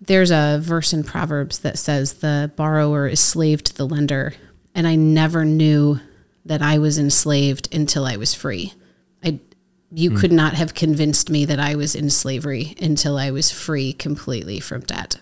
There's 0.00 0.30
a 0.30 0.58
verse 0.60 0.92
in 0.92 1.04
Proverbs 1.04 1.60
that 1.60 1.78
says 1.78 2.14
the 2.14 2.52
borrower 2.56 3.06
is 3.06 3.20
slave 3.20 3.62
to 3.64 3.74
the 3.74 3.86
lender, 3.86 4.34
and 4.74 4.86
I 4.86 4.94
never 4.96 5.44
knew 5.44 6.00
that 6.44 6.62
I 6.62 6.78
was 6.78 6.98
enslaved 6.98 7.72
until 7.74 8.04
I 8.04 8.16
was 8.16 8.34
free. 8.34 8.74
I 9.24 9.38
you 9.94 10.10
Hmm. 10.10 10.16
could 10.16 10.32
not 10.32 10.54
have 10.54 10.74
convinced 10.74 11.28
me 11.28 11.44
that 11.44 11.60
I 11.60 11.74
was 11.74 11.94
in 11.94 12.08
slavery 12.08 12.74
until 12.80 13.18
I 13.18 13.30
was 13.30 13.50
free 13.50 13.92
completely 13.92 14.58
from 14.58 14.80
debt. 14.80 15.18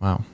Wow. 0.00 0.24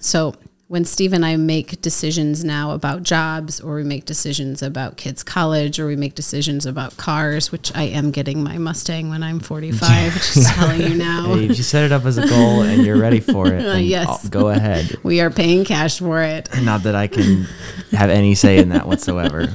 So 0.00 0.34
when 0.70 0.84
Steve 0.84 1.12
and 1.12 1.26
I 1.26 1.36
make 1.36 1.80
decisions 1.82 2.44
now 2.44 2.70
about 2.70 3.02
jobs, 3.02 3.60
or 3.60 3.74
we 3.74 3.82
make 3.82 4.04
decisions 4.04 4.62
about 4.62 4.96
kids' 4.96 5.24
college, 5.24 5.80
or 5.80 5.86
we 5.88 5.96
make 5.96 6.14
decisions 6.14 6.64
about 6.64 6.96
cars, 6.96 7.50
which 7.50 7.74
I 7.74 7.82
am 7.82 8.12
getting 8.12 8.44
my 8.44 8.56
Mustang 8.56 9.08
when 9.08 9.24
I'm 9.24 9.40
45, 9.40 10.12
just 10.14 10.46
telling 10.54 10.80
you 10.82 10.94
now. 10.94 11.34
Hey, 11.34 11.46
if 11.46 11.58
you 11.58 11.64
set 11.64 11.82
it 11.82 11.90
up 11.90 12.04
as 12.04 12.18
a 12.18 12.28
goal 12.28 12.62
and 12.62 12.86
you're 12.86 13.00
ready 13.00 13.18
for 13.18 13.48
it, 13.52 13.80
Yes. 13.82 14.06
I'll- 14.08 14.30
go 14.30 14.50
ahead. 14.50 14.96
We 15.02 15.20
are 15.20 15.28
paying 15.28 15.64
cash 15.64 15.98
for 15.98 16.22
it. 16.22 16.48
Not 16.62 16.84
that 16.84 16.94
I 16.94 17.08
can 17.08 17.48
have 17.90 18.08
any 18.10 18.36
say 18.36 18.58
in 18.58 18.68
that 18.68 18.86
whatsoever. 18.86 19.48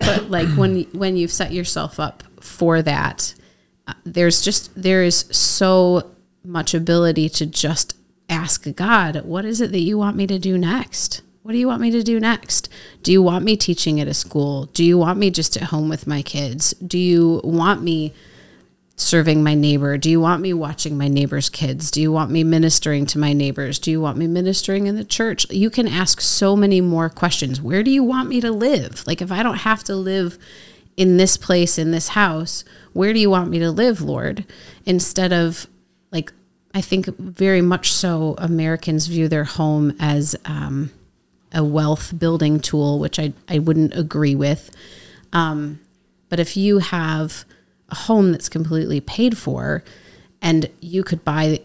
but 0.00 0.28
like 0.30 0.48
when 0.56 0.82
when 0.94 1.16
you've 1.16 1.30
set 1.30 1.52
yourself 1.52 2.00
up 2.00 2.24
for 2.40 2.82
that 2.82 3.34
uh, 3.86 3.94
there's 4.04 4.40
just 4.42 4.70
there 4.74 5.04
is 5.04 5.26
so 5.30 6.10
much 6.42 6.74
ability 6.74 7.28
to 7.28 7.46
just 7.46 7.94
ask 8.30 8.74
god 8.76 9.22
what 9.24 9.44
is 9.44 9.60
it 9.60 9.72
that 9.72 9.80
you 9.80 9.98
want 9.98 10.16
me 10.16 10.26
to 10.26 10.38
do 10.38 10.56
next 10.56 11.22
what 11.42 11.52
do 11.52 11.58
you 11.58 11.66
want 11.66 11.80
me 11.80 11.90
to 11.90 12.02
do 12.02 12.18
next 12.18 12.68
do 13.02 13.12
you 13.12 13.22
want 13.22 13.44
me 13.44 13.56
teaching 13.56 14.00
at 14.00 14.08
a 14.08 14.14
school 14.14 14.66
do 14.66 14.84
you 14.84 14.96
want 14.96 15.18
me 15.18 15.30
just 15.30 15.56
at 15.56 15.64
home 15.64 15.88
with 15.88 16.06
my 16.06 16.22
kids 16.22 16.72
do 16.74 16.98
you 16.98 17.40
want 17.44 17.82
me 17.82 18.14
serving 19.00 19.42
my 19.42 19.54
neighbor? 19.54 19.96
Do 19.96 20.10
you 20.10 20.20
want 20.20 20.42
me 20.42 20.52
watching 20.52 20.96
my 20.96 21.08
neighbor's 21.08 21.48
kids? 21.48 21.90
Do 21.90 22.00
you 22.00 22.12
want 22.12 22.30
me 22.30 22.44
ministering 22.44 23.06
to 23.06 23.18
my 23.18 23.32
neighbors? 23.32 23.78
Do 23.78 23.90
you 23.90 24.00
want 24.00 24.18
me 24.18 24.26
ministering 24.26 24.86
in 24.86 24.96
the 24.96 25.04
church? 25.04 25.50
You 25.50 25.70
can 25.70 25.88
ask 25.88 26.20
so 26.20 26.54
many 26.54 26.80
more 26.80 27.08
questions. 27.08 27.60
Where 27.60 27.82
do 27.82 27.90
you 27.90 28.04
want 28.04 28.28
me 28.28 28.40
to 28.40 28.52
live? 28.52 29.06
Like, 29.06 29.22
if 29.22 29.32
I 29.32 29.42
don't 29.42 29.58
have 29.58 29.82
to 29.84 29.96
live 29.96 30.38
in 30.96 31.16
this 31.16 31.36
place, 31.36 31.78
in 31.78 31.92
this 31.92 32.08
house, 32.08 32.64
where 32.92 33.12
do 33.12 33.18
you 33.18 33.30
want 33.30 33.50
me 33.50 33.58
to 33.60 33.70
live, 33.70 34.02
Lord? 34.02 34.44
Instead 34.84 35.32
of 35.32 35.66
I 36.72 36.80
think 36.80 37.06
very 37.18 37.62
much 37.62 37.92
so, 37.92 38.34
Americans 38.38 39.06
view 39.06 39.28
their 39.28 39.44
home 39.44 39.96
as 39.98 40.36
um, 40.44 40.90
a 41.52 41.64
wealth 41.64 42.16
building 42.16 42.60
tool, 42.60 42.98
which 42.98 43.18
I, 43.18 43.32
I 43.48 43.58
wouldn't 43.58 43.94
agree 43.94 44.34
with. 44.36 44.70
Um, 45.32 45.80
but 46.28 46.38
if 46.38 46.56
you 46.56 46.78
have 46.78 47.44
a 47.88 47.94
home 47.94 48.32
that's 48.32 48.48
completely 48.48 49.00
paid 49.00 49.36
for 49.36 49.82
and 50.40 50.70
you 50.80 51.02
could 51.02 51.24
buy 51.24 51.60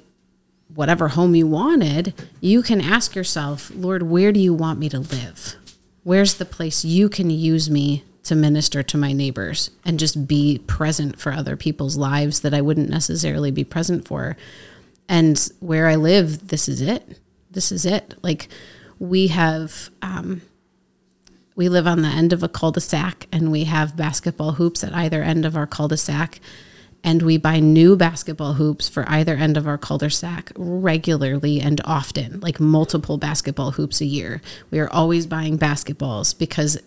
whatever 0.74 1.10
home 1.10 1.36
you 1.36 1.47
wanted, 1.47 2.14
you 2.41 2.62
can 2.62 2.82
ask 2.82 3.16
yourself, 3.16 3.72
Lord, 3.76 4.03
where 4.03 4.32
do 4.32 4.39
you 4.39 4.53
want 4.53 4.80
me 4.80 4.89
to 4.89 4.99
live? 4.99 5.56
Where's 6.03 6.36
the 6.36 6.45
place 6.45 6.84
you 6.84 7.10
can 7.10 7.30
use 7.30 7.70
me 7.70 8.03
to 8.24 8.36
minister 8.36 8.82
to 8.82 8.97
my 8.97 9.14
neighbors 9.14 9.70
and 9.86 9.99
just 9.99 10.28
be 10.28 10.60
present 10.66 11.20
for 11.20 11.32
other 11.32 11.56
people's 11.56 11.95
lives 11.95 12.39
that 12.41 12.56
I 12.56 12.62
wouldn't 12.62 12.89
necessarily 12.89 13.51
be 13.51 13.64
present 13.64 14.08
for? 14.08 14.36
And 15.08 15.49
where 15.60 15.88
I 15.88 15.95
live, 15.95 16.47
this 16.47 16.68
is 16.68 16.82
it. 16.82 17.20
This 17.51 17.72
is 17.72 17.86
it. 17.86 18.16
Like 18.24 18.49
we 18.99 19.28
have, 19.28 19.89
um, 20.01 20.41
we 21.56 21.70
live 21.70 21.88
on 21.88 22.01
the 22.01 22.10
end 22.10 22.34
of 22.34 22.43
a 22.43 22.49
cul-de-sac 22.49 23.28
and 23.32 23.51
we 23.51 23.64
have 23.66 23.95
basketball 23.95 24.53
hoops 24.53 24.84
at 24.84 24.93
either 24.93 25.24
end 25.24 25.45
of 25.45 25.56
our 25.56 25.68
cul-de-sac 25.68 26.39
and 27.03 27.22
we 27.22 27.38
buy 27.38 27.60
new 27.60 27.95
basketball 27.95 28.53
hoops 28.53 28.89
for 28.89 29.06
either 29.08 29.36
end 29.36 29.58
of 29.58 29.68
our 29.68 29.78
cul-de-sac 29.78 30.51
regularly 30.58 31.62
and 31.62 31.80
often 31.86 32.39
like 32.41 32.60
multiple 32.60 33.18
basketball 33.18 33.72
hoops 33.72 34.01
a 34.01 34.06
year 34.06 34.41
we 34.72 34.80
are 34.80 34.89
always 34.91 35.26
buying 35.28 35.58
basketballs 35.58 36.38
because 36.38 36.78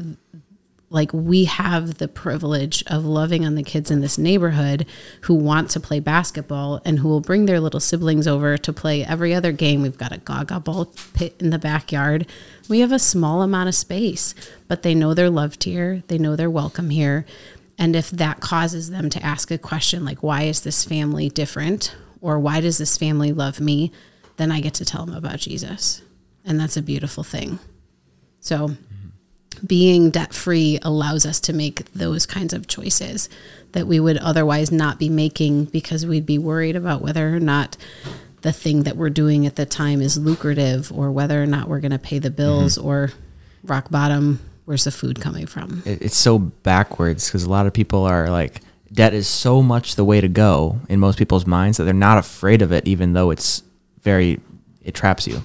like 0.90 1.12
we 1.12 1.44
have 1.44 1.98
the 1.98 2.08
privilege 2.08 2.82
of 2.86 3.04
loving 3.04 3.44
on 3.44 3.54
the 3.54 3.62
kids 3.62 3.90
in 3.90 4.00
this 4.00 4.16
neighborhood 4.16 4.86
who 5.22 5.34
want 5.34 5.70
to 5.70 5.80
play 5.80 6.00
basketball 6.00 6.80
and 6.84 6.98
who 6.98 7.08
will 7.08 7.20
bring 7.20 7.44
their 7.44 7.60
little 7.60 7.80
siblings 7.80 8.26
over 8.26 8.56
to 8.56 8.72
play 8.72 9.04
every 9.04 9.34
other 9.34 9.52
game. 9.52 9.82
We've 9.82 9.98
got 9.98 10.12
a 10.12 10.18
gaga 10.18 10.60
ball 10.60 10.86
pit 11.12 11.34
in 11.40 11.50
the 11.50 11.58
backyard. 11.58 12.26
We 12.68 12.80
have 12.80 12.92
a 12.92 12.98
small 12.98 13.42
amount 13.42 13.68
of 13.68 13.74
space, 13.74 14.34
but 14.66 14.82
they 14.82 14.94
know 14.94 15.12
they're 15.12 15.28
loved 15.28 15.64
here. 15.64 16.02
They 16.08 16.16
know 16.16 16.36
they're 16.36 16.50
welcome 16.50 16.90
here. 16.90 17.26
And 17.78 17.94
if 17.94 18.10
that 18.10 18.40
causes 18.40 18.90
them 18.90 19.10
to 19.10 19.22
ask 19.22 19.50
a 19.50 19.58
question 19.58 20.04
like, 20.04 20.22
why 20.22 20.42
is 20.42 20.62
this 20.62 20.84
family 20.84 21.28
different? 21.28 21.94
Or 22.20 22.38
why 22.38 22.60
does 22.60 22.78
this 22.78 22.96
family 22.96 23.32
love 23.32 23.60
me? 23.60 23.92
Then 24.36 24.50
I 24.50 24.60
get 24.60 24.74
to 24.74 24.84
tell 24.84 25.04
them 25.04 25.14
about 25.14 25.38
Jesus. 25.38 26.02
And 26.44 26.58
that's 26.58 26.76
a 26.76 26.82
beautiful 26.82 27.22
thing. 27.22 27.58
So, 28.40 28.70
being 29.66 30.10
debt 30.10 30.32
free 30.32 30.78
allows 30.82 31.26
us 31.26 31.40
to 31.40 31.52
make 31.52 31.92
those 31.92 32.26
kinds 32.26 32.52
of 32.52 32.66
choices 32.66 33.28
that 33.72 33.86
we 33.86 34.00
would 34.00 34.16
otherwise 34.18 34.72
not 34.72 34.98
be 34.98 35.08
making 35.08 35.66
because 35.66 36.06
we'd 36.06 36.26
be 36.26 36.38
worried 36.38 36.76
about 36.76 37.02
whether 37.02 37.34
or 37.34 37.40
not 37.40 37.76
the 38.42 38.52
thing 38.52 38.84
that 38.84 38.96
we're 38.96 39.10
doing 39.10 39.46
at 39.46 39.56
the 39.56 39.66
time 39.66 40.00
is 40.00 40.16
lucrative 40.16 40.92
or 40.92 41.10
whether 41.10 41.42
or 41.42 41.46
not 41.46 41.68
we're 41.68 41.80
going 41.80 41.90
to 41.90 41.98
pay 41.98 42.18
the 42.18 42.30
bills 42.30 42.78
mm-hmm. 42.78 42.86
or 42.86 43.12
rock 43.64 43.90
bottom 43.90 44.40
where's 44.64 44.84
the 44.84 44.90
food 44.90 45.20
coming 45.20 45.46
from 45.46 45.82
it's 45.84 46.16
so 46.16 46.38
backwards 46.38 47.26
because 47.26 47.42
a 47.42 47.50
lot 47.50 47.66
of 47.66 47.72
people 47.72 48.04
are 48.04 48.30
like 48.30 48.60
debt 48.92 49.12
is 49.12 49.26
so 49.26 49.60
much 49.62 49.96
the 49.96 50.04
way 50.04 50.20
to 50.20 50.28
go 50.28 50.78
in 50.88 51.00
most 51.00 51.18
people's 51.18 51.46
minds 51.46 51.78
that 51.78 51.84
they're 51.84 51.92
not 51.92 52.16
afraid 52.16 52.62
of 52.62 52.70
it 52.70 52.86
even 52.86 53.12
though 53.12 53.30
it's 53.30 53.62
very 54.02 54.40
it 54.82 54.94
traps 54.94 55.26
you 55.26 55.42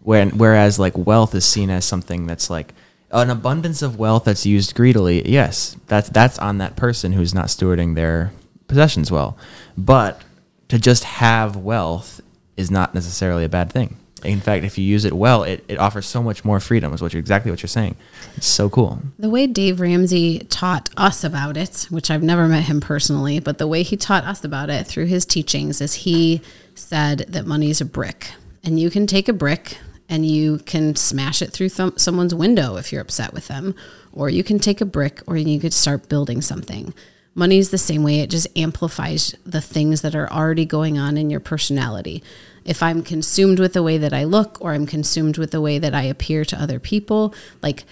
when 0.00 0.30
whereas 0.30 0.78
like 0.78 0.96
wealth 0.98 1.34
is 1.34 1.44
seen 1.44 1.70
as 1.70 1.84
something 1.84 2.26
that's 2.26 2.50
like 2.50 2.74
an 3.14 3.30
abundance 3.30 3.80
of 3.80 3.98
wealth 3.98 4.24
that's 4.24 4.44
used 4.44 4.74
greedily, 4.74 5.26
yes, 5.28 5.76
that's 5.86 6.08
that's 6.10 6.38
on 6.38 6.58
that 6.58 6.76
person 6.76 7.12
who's 7.12 7.32
not 7.34 7.46
stewarding 7.46 7.94
their 7.94 8.32
possessions 8.66 9.10
well. 9.10 9.38
But 9.78 10.20
to 10.68 10.78
just 10.78 11.04
have 11.04 11.56
wealth 11.56 12.20
is 12.56 12.70
not 12.70 12.94
necessarily 12.94 13.44
a 13.44 13.48
bad 13.48 13.72
thing. 13.72 13.96
In 14.24 14.40
fact, 14.40 14.64
if 14.64 14.78
you 14.78 14.84
use 14.84 15.04
it 15.04 15.12
well, 15.12 15.42
it, 15.42 15.64
it 15.68 15.78
offers 15.78 16.06
so 16.06 16.22
much 16.22 16.46
more 16.46 16.58
freedom, 16.58 16.94
is 16.94 17.02
what 17.02 17.12
you're 17.12 17.20
exactly 17.20 17.50
what 17.50 17.62
you're 17.62 17.68
saying. 17.68 17.94
It's 18.36 18.46
so 18.46 18.70
cool. 18.70 18.98
The 19.18 19.28
way 19.28 19.46
Dave 19.46 19.80
Ramsey 19.80 20.40
taught 20.48 20.88
us 20.96 21.24
about 21.24 21.58
it, 21.58 21.86
which 21.90 22.10
I've 22.10 22.22
never 22.22 22.48
met 22.48 22.64
him 22.64 22.80
personally, 22.80 23.38
but 23.38 23.58
the 23.58 23.66
way 23.66 23.82
he 23.82 23.98
taught 23.98 24.24
us 24.24 24.42
about 24.42 24.70
it 24.70 24.86
through 24.86 25.06
his 25.06 25.26
teachings 25.26 25.82
is 25.82 25.92
he 25.94 26.40
said 26.74 27.26
that 27.28 27.46
money 27.46 27.68
is 27.68 27.82
a 27.82 27.84
brick. 27.84 28.30
And 28.64 28.80
you 28.80 28.88
can 28.88 29.06
take 29.06 29.28
a 29.28 29.34
brick 29.34 29.76
and 30.14 30.24
you 30.24 30.58
can 30.58 30.94
smash 30.94 31.42
it 31.42 31.50
through 31.50 31.68
th- 31.68 31.98
someone's 31.98 32.32
window 32.32 32.76
if 32.76 32.92
you're 32.92 33.02
upset 33.02 33.34
with 33.34 33.48
them, 33.48 33.74
or 34.12 34.30
you 34.30 34.44
can 34.44 34.60
take 34.60 34.80
a 34.80 34.86
brick 34.86 35.20
or 35.26 35.36
you 35.36 35.58
could 35.58 35.74
start 35.74 36.08
building 36.08 36.40
something. 36.40 36.94
Money 37.34 37.58
is 37.58 37.70
the 37.70 37.78
same 37.78 38.04
way, 38.04 38.20
it 38.20 38.30
just 38.30 38.46
amplifies 38.56 39.34
the 39.44 39.60
things 39.60 40.02
that 40.02 40.14
are 40.14 40.30
already 40.30 40.64
going 40.64 40.96
on 41.00 41.16
in 41.16 41.30
your 41.30 41.40
personality. 41.40 42.22
If 42.64 42.80
I'm 42.80 43.02
consumed 43.02 43.58
with 43.58 43.72
the 43.72 43.82
way 43.82 43.98
that 43.98 44.12
I 44.12 44.22
look 44.22 44.56
or 44.60 44.72
I'm 44.72 44.86
consumed 44.86 45.36
with 45.36 45.50
the 45.50 45.60
way 45.60 45.80
that 45.80 45.96
I 45.96 46.02
appear 46.02 46.44
to 46.44 46.62
other 46.62 46.78
people, 46.78 47.34
like 47.60 47.82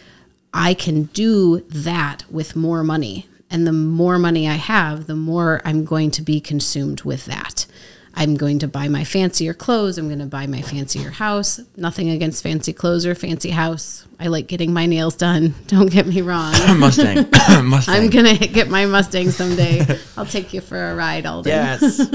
I 0.55 0.75
can 0.75 1.05
do 1.07 1.62
that 1.70 2.23
with 2.31 2.55
more 2.55 2.85
money. 2.85 3.27
And 3.51 3.66
the 3.66 3.73
more 3.73 4.16
money 4.16 4.49
I 4.49 4.55
have, 4.55 5.09
the 5.09 5.16
more 5.16 5.61
I'm 5.64 5.85
going 5.85 6.12
to 6.12 6.23
be 6.23 6.41
consumed 6.41 7.03
with 7.03 7.25
that. 7.25 7.66
I'm 8.15 8.37
going 8.37 8.59
to 8.59 8.69
buy 8.69 8.89
my 8.89 9.05
fancier 9.05 9.55
clothes. 9.55 9.97
I'm 9.97 10.09
going 10.09 10.19
to 10.19 10.27
buy 10.27 10.47
my 10.47 10.61
fancier 10.61 11.11
house. 11.11 11.61
Nothing 11.77 12.11
against 12.11 12.43
fancy 12.43 12.73
clothes 12.73 13.07
or 13.07 13.15
fancy 13.15 13.51
house. 13.51 14.07
I 14.21 14.27
like 14.27 14.47
getting 14.47 14.73
my 14.73 14.87
nails 14.87 15.17
done. 15.17 15.55
Don't 15.67 15.91
get 15.91 16.07
me 16.07 16.21
wrong. 16.21 16.53
Mustang. 16.79 17.27
Mustang. 17.65 17.95
I'm 17.95 18.11
going 18.11 18.37
to 18.37 18.47
get 18.47 18.69
my 18.69 18.87
Mustang 18.87 19.31
someday. 19.31 19.87
I'll 20.17 20.27
take 20.27 20.53
you 20.53 20.61
for 20.61 20.91
a 20.91 20.95
ride, 20.95 21.25
Alden. 21.27 21.51
Yes. 21.51 22.07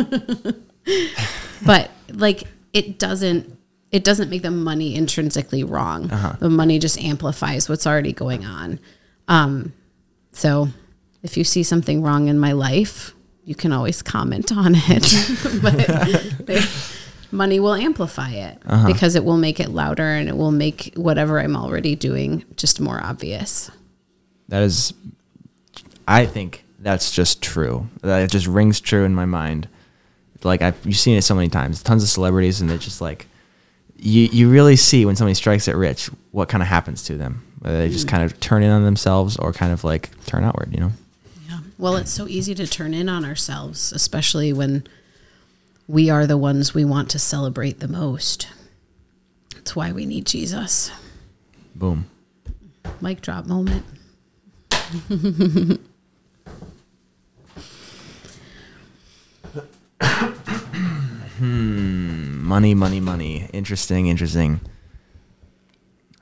but 1.65 1.91
like 2.13 2.43
it 2.73 2.99
doesn't 2.99 3.57
it 3.91 4.03
doesn't 4.03 4.29
make 4.29 4.41
the 4.41 4.51
money 4.51 4.95
intrinsically 4.95 5.63
wrong. 5.63 6.11
Uh-huh. 6.11 6.35
The 6.39 6.49
money 6.49 6.77
just 6.77 7.01
amplifies 7.01 7.69
what's 7.69 7.87
already 7.87 8.13
going 8.13 8.45
on. 8.45 8.79
Um, 9.27 9.73
so 10.31 10.67
if 11.23 11.37
you 11.37 11.43
see 11.43 11.63
something 11.63 12.01
wrong 12.01 12.27
in 12.27 12.37
my 12.37 12.51
life, 12.51 13.13
you 13.47 13.55
can 13.55 13.71
always 13.71 14.01
comment 14.01 14.51
on 14.51 14.73
it, 14.75 16.45
but 16.45 16.69
money 17.31 17.61
will 17.61 17.75
amplify 17.75 18.29
it 18.31 18.61
uh-huh. 18.65 18.85
because 18.85 19.15
it 19.15 19.23
will 19.23 19.37
make 19.37 19.61
it 19.61 19.69
louder 19.69 20.03
and 20.03 20.27
it 20.27 20.35
will 20.35 20.51
make 20.51 20.91
whatever 20.97 21.39
I'm 21.39 21.55
already 21.55 21.95
doing 21.95 22.43
just 22.57 22.81
more 22.81 23.01
obvious. 23.01 23.71
That 24.49 24.63
is, 24.63 24.93
I 26.05 26.25
think 26.25 26.65
that's 26.79 27.09
just 27.09 27.41
true. 27.41 27.87
That 28.01 28.23
it 28.23 28.31
just 28.31 28.47
rings 28.47 28.81
true 28.81 29.05
in 29.05 29.15
my 29.15 29.25
mind. 29.25 29.69
Like 30.43 30.61
I've 30.61 30.77
you've 30.85 30.97
seen 30.97 31.17
it 31.17 31.21
so 31.21 31.33
many 31.33 31.47
times, 31.47 31.81
tons 31.81 32.03
of 32.03 32.09
celebrities, 32.09 32.59
and 32.59 32.69
they 32.69 32.77
just 32.77 32.99
like 32.99 33.27
you 33.95 34.23
you 34.23 34.49
really 34.49 34.75
see 34.75 35.05
when 35.05 35.15
somebody 35.15 35.35
strikes 35.35 35.69
it 35.69 35.75
rich 35.75 36.09
what 36.31 36.49
kind 36.49 36.61
of 36.61 36.67
happens 36.67 37.01
to 37.03 37.17
them. 37.17 37.43
Whether 37.59 37.77
they 37.77 37.89
just 37.89 38.07
mm. 38.07 38.11
kind 38.11 38.23
of 38.23 38.37
turn 38.41 38.61
in 38.61 38.71
on 38.71 38.83
themselves 38.83 39.37
or 39.37 39.53
kind 39.53 39.71
of 39.71 39.85
like 39.85 40.09
turn 40.25 40.43
outward, 40.43 40.73
you 40.73 40.81
know. 40.81 40.91
Well, 41.79 41.95
it's 41.95 42.11
so 42.11 42.27
easy 42.27 42.55
to 42.55 42.65
turn 42.65 42.95
in 42.95 43.07
on 43.07 43.23
ourselves, 43.23 43.91
especially 43.91 44.51
when 44.51 44.87
we 45.87 46.09
are 46.09 46.25
the 46.25 46.37
ones 46.37 46.73
we 46.73 46.83
want 46.83 47.09
to 47.11 47.19
celebrate 47.19 47.79
the 47.79 47.87
most. 47.87 48.47
That's 49.53 49.75
why 49.75 49.91
we 49.91 50.05
need 50.05 50.25
Jesus. 50.25 50.91
Boom. 51.75 52.09
Mic 52.99 53.21
drop 53.21 53.45
moment. 53.45 53.85
hmm. 61.37 62.43
Money, 62.43 62.73
money, 62.73 62.99
money. 62.99 63.49
Interesting, 63.53 64.07
interesting. 64.07 64.61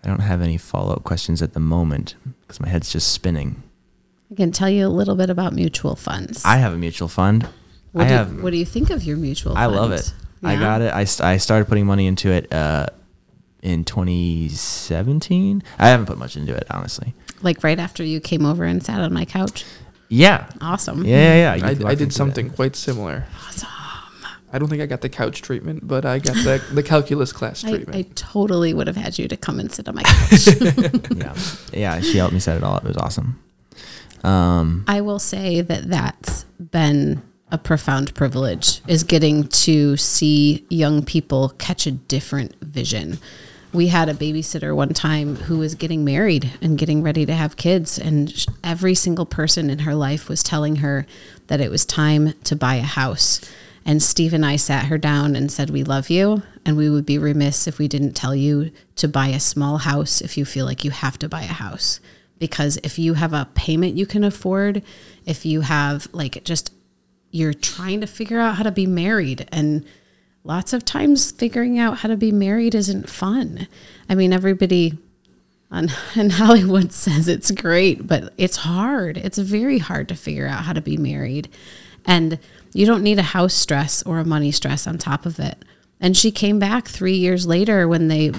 I 0.04 0.08
don't 0.08 0.20
have 0.20 0.42
any 0.42 0.58
follow 0.58 0.94
up 0.94 1.04
questions 1.04 1.42
at 1.42 1.54
the 1.54 1.60
moment 1.60 2.16
because 2.42 2.60
my 2.60 2.68
head's 2.68 2.92
just 2.92 3.12
spinning. 3.12 3.64
I 4.32 4.36
can 4.36 4.52
tell 4.52 4.70
you 4.70 4.88
a 4.88 4.90
little 4.90 5.16
bit 5.16 5.30
about 5.30 5.54
mutual 5.54 5.96
funds. 5.96 6.44
I 6.46 6.58
have 6.58 6.74
a 6.74 6.78
mutual 6.78 7.08
fund. 7.08 7.48
What 7.92 8.06
I 8.06 8.08
do, 8.10 8.14
have. 8.16 8.44
What 8.44 8.52
do 8.52 8.58
you 8.58 8.66
think 8.66 8.90
of 8.90 9.04
your 9.04 9.18
mutual? 9.18 9.56
I 9.56 9.68
love 9.68 9.92
it. 9.92 10.14
Yeah? 10.42 10.50
I 10.50 10.56
got 10.60 10.82
it. 10.82 10.94
I, 10.94 11.02
I 11.02 11.38
started 11.38 11.68
putting 11.68 11.86
money 11.86 12.08
into 12.08 12.30
it 12.32 12.52
uh, 12.52 12.88
in 13.62 13.84
2017. 13.84 15.64
I 15.80 15.88
haven't 15.88 16.06
put 16.08 16.18
much 16.18 16.36
into 16.36 16.54
it 16.56 16.66
honestly. 16.70 17.14
Like 17.42 17.64
right 17.64 17.80
after 17.80 18.04
you 18.04 18.20
came 18.20 18.46
over 18.46 18.64
and 18.64 18.84
sat 18.84 19.00
on 19.00 19.14
my 19.14 19.26
couch. 19.26 19.66
Yeah. 20.10 20.50
Awesome. 20.62 21.04
Yeah, 21.04 21.56
yeah, 21.56 21.56
yeah. 21.56 21.88
I, 21.88 21.92
I 21.92 21.96
did 21.96 22.14
something 22.14 22.50
that. 22.50 22.56
quite 22.56 22.76
similar. 22.76 23.26
Awesome. 23.48 23.70
I 24.54 24.60
don't 24.60 24.70
think 24.70 24.82
I 24.82 24.86
got 24.86 25.02
the 25.02 25.10
couch 25.10 25.42
treatment, 25.42 25.86
but 25.86 26.06
I 26.06 26.20
got 26.20 26.36
the, 26.36 26.64
the 26.72 26.84
calculus 26.84 27.34
class 27.34 27.62
treatment. 27.62 27.94
I, 27.94 28.00
I 28.00 28.02
totally 28.16 28.74
would 28.74 28.88
have 28.88 28.96
had 28.96 29.20
you 29.20 29.28
to 29.28 29.36
come 29.36 29.60
and 29.60 29.70
sit 29.70 29.90
on 29.90 29.96
my 29.96 30.04
couch. 30.04 30.48
yeah, 31.16 31.36
yeah. 31.74 32.00
She 32.00 32.18
helped 32.18 32.34
me 32.34 32.40
set 32.40 32.56
it 32.56 32.64
all 32.64 32.76
up. 32.76 32.86
It 32.86 32.88
was 32.88 32.98
awesome. 32.98 33.38
Um, 34.26 34.84
I 34.88 35.02
will 35.02 35.20
say 35.20 35.62
that 35.62 35.90
that's 35.90 36.46
been 36.60 37.22
a 37.52 37.60
profound 37.60 38.16
privilege 38.16 38.82
is 38.88 39.04
getting 39.04 39.48
to 39.48 39.96
see 39.98 40.66
young 40.70 41.06
people 41.06 41.50
catch 41.60 41.86
a 41.86 41.92
different 41.92 42.56
vision. 42.60 43.20
We 43.72 43.88
had 43.88 44.10
a 44.10 44.16
babysitter 44.16 44.76
one 44.76 44.94
time 44.94 45.36
who 45.36 45.60
was 45.60 45.76
getting 45.76 46.04
married 46.04 46.52
and 46.60 46.78
getting 46.78 47.04
ready 47.04 47.26
to 47.28 47.36
have 47.36 47.56
kids, 47.56 48.00
and 48.00 48.34
every 48.64 48.96
single 48.96 49.28
person 49.28 49.70
in 49.70 49.80
her 49.80 49.94
life 49.94 50.28
was 50.28 50.42
telling 50.42 50.78
her 50.78 51.06
that 51.48 51.62
it 51.62 51.70
was 51.70 51.86
time 51.86 52.34
to 52.46 52.56
buy 52.56 52.76
a 52.76 52.82
house. 52.82 53.42
And 53.86 54.02
Steve 54.02 54.34
and 54.34 54.46
I 54.46 54.56
sat 54.56 54.86
her 54.86 54.98
down 54.98 55.36
and 55.36 55.52
said, 55.52 55.70
We 55.70 55.84
love 55.84 56.10
you, 56.10 56.42
and 56.66 56.76
we 56.76 56.90
would 56.90 57.06
be 57.06 57.20
remiss 57.20 57.68
if 57.68 57.78
we 57.78 57.88
didn't 57.88 58.14
tell 58.14 58.34
you 58.34 58.72
to 58.96 59.08
buy 59.08 59.28
a 59.28 59.40
small 59.40 59.78
house 59.78 60.20
if 60.22 60.36
you 60.36 60.46
feel 60.46 60.66
like 60.66 60.84
you 60.84 60.90
have 60.90 61.20
to 61.20 61.30
buy 61.30 61.44
a 61.44 61.48
house 61.48 62.00
because 62.40 62.78
if 62.84 63.00
you 63.00 63.14
have 63.16 63.34
a 63.34 63.48
payment 63.56 63.96
you 63.96 64.06
can 64.06 64.24
afford, 64.24 64.84
if 65.26 65.46
you 65.46 65.62
have 65.62 66.08
like 66.12 66.44
just 66.44 66.74
you're 67.32 67.54
trying 67.54 68.02
to 68.02 68.08
figure 68.08 68.40
out 68.40 68.56
how 68.56 68.64
to 68.64 68.72
be 68.72 68.88
married 68.88 69.48
and 69.52 69.86
lots 70.44 70.74
of 70.74 70.86
times 70.86 71.32
figuring 71.32 71.80
out 71.80 71.98
how 71.98 72.08
to 72.08 72.16
be 72.16 72.32
married 72.32 72.76
isn't 72.76 73.10
fun. 73.10 73.68
I 74.10 74.16
mean 74.16 74.32
everybody 74.34 74.98
on, 75.72 75.90
and 76.16 76.32
Hollywood 76.32 76.92
says 76.94 77.28
it's 77.28 77.52
great, 77.52 78.08
but 78.08 78.34
it's 78.38 78.58
hard. 78.58 79.18
It's 79.18 79.38
very 79.38 79.80
hard 79.80 80.08
to 80.10 80.16
figure 80.16 80.48
out 80.48 80.64
how 80.64 80.74
to 80.74 80.82
be 80.82 80.98
married. 80.98 81.50
And 82.06 82.40
you 82.74 82.86
don't 82.86 83.04
need 83.04 83.20
a 83.20 83.24
house 83.24 83.54
stress 83.54 84.04
or 84.04 84.20
a 84.20 84.26
money 84.26 84.52
stress 84.52 84.86
on 84.86 84.98
top 84.98 85.26
of 85.26 85.40
it. 85.40 85.58
And 86.00 86.16
she 86.16 86.32
came 86.32 86.60
back 86.60 86.88
three 86.88 87.16
years 87.16 87.48
later 87.48 87.88
when 87.88 88.10
they 88.10 88.32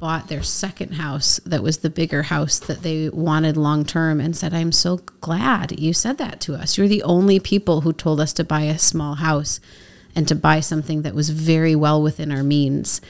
bought 0.00 0.28
their 0.28 0.42
second 0.42 0.94
house 0.94 1.40
that 1.46 1.62
was 1.62 1.78
the 1.78 1.90
bigger 1.90 2.24
house 2.24 2.58
that 2.58 2.82
they 2.82 3.08
wanted 3.08 3.56
long 3.56 3.84
term 3.84 4.20
and 4.20 4.36
said, 4.36 4.52
I'm 4.52 4.72
so 4.72 4.98
glad 5.20 5.78
you 5.78 5.92
said 5.92 6.18
that 6.18 6.40
to 6.42 6.54
us. 6.54 6.76
You're 6.76 6.88
the 6.88 7.04
only 7.04 7.38
people 7.38 7.82
who 7.82 7.92
told 7.92 8.20
us 8.20 8.32
to 8.34 8.44
buy 8.44 8.62
a 8.62 8.78
small 8.78 9.14
house 9.14 9.60
and 10.14 10.26
to 10.28 10.34
buy 10.34 10.60
something 10.60 11.02
that 11.02 11.14
was 11.14 11.30
very 11.30 11.76
well 11.76 12.02
within 12.02 12.32
our 12.32 12.42
means. 12.42 13.00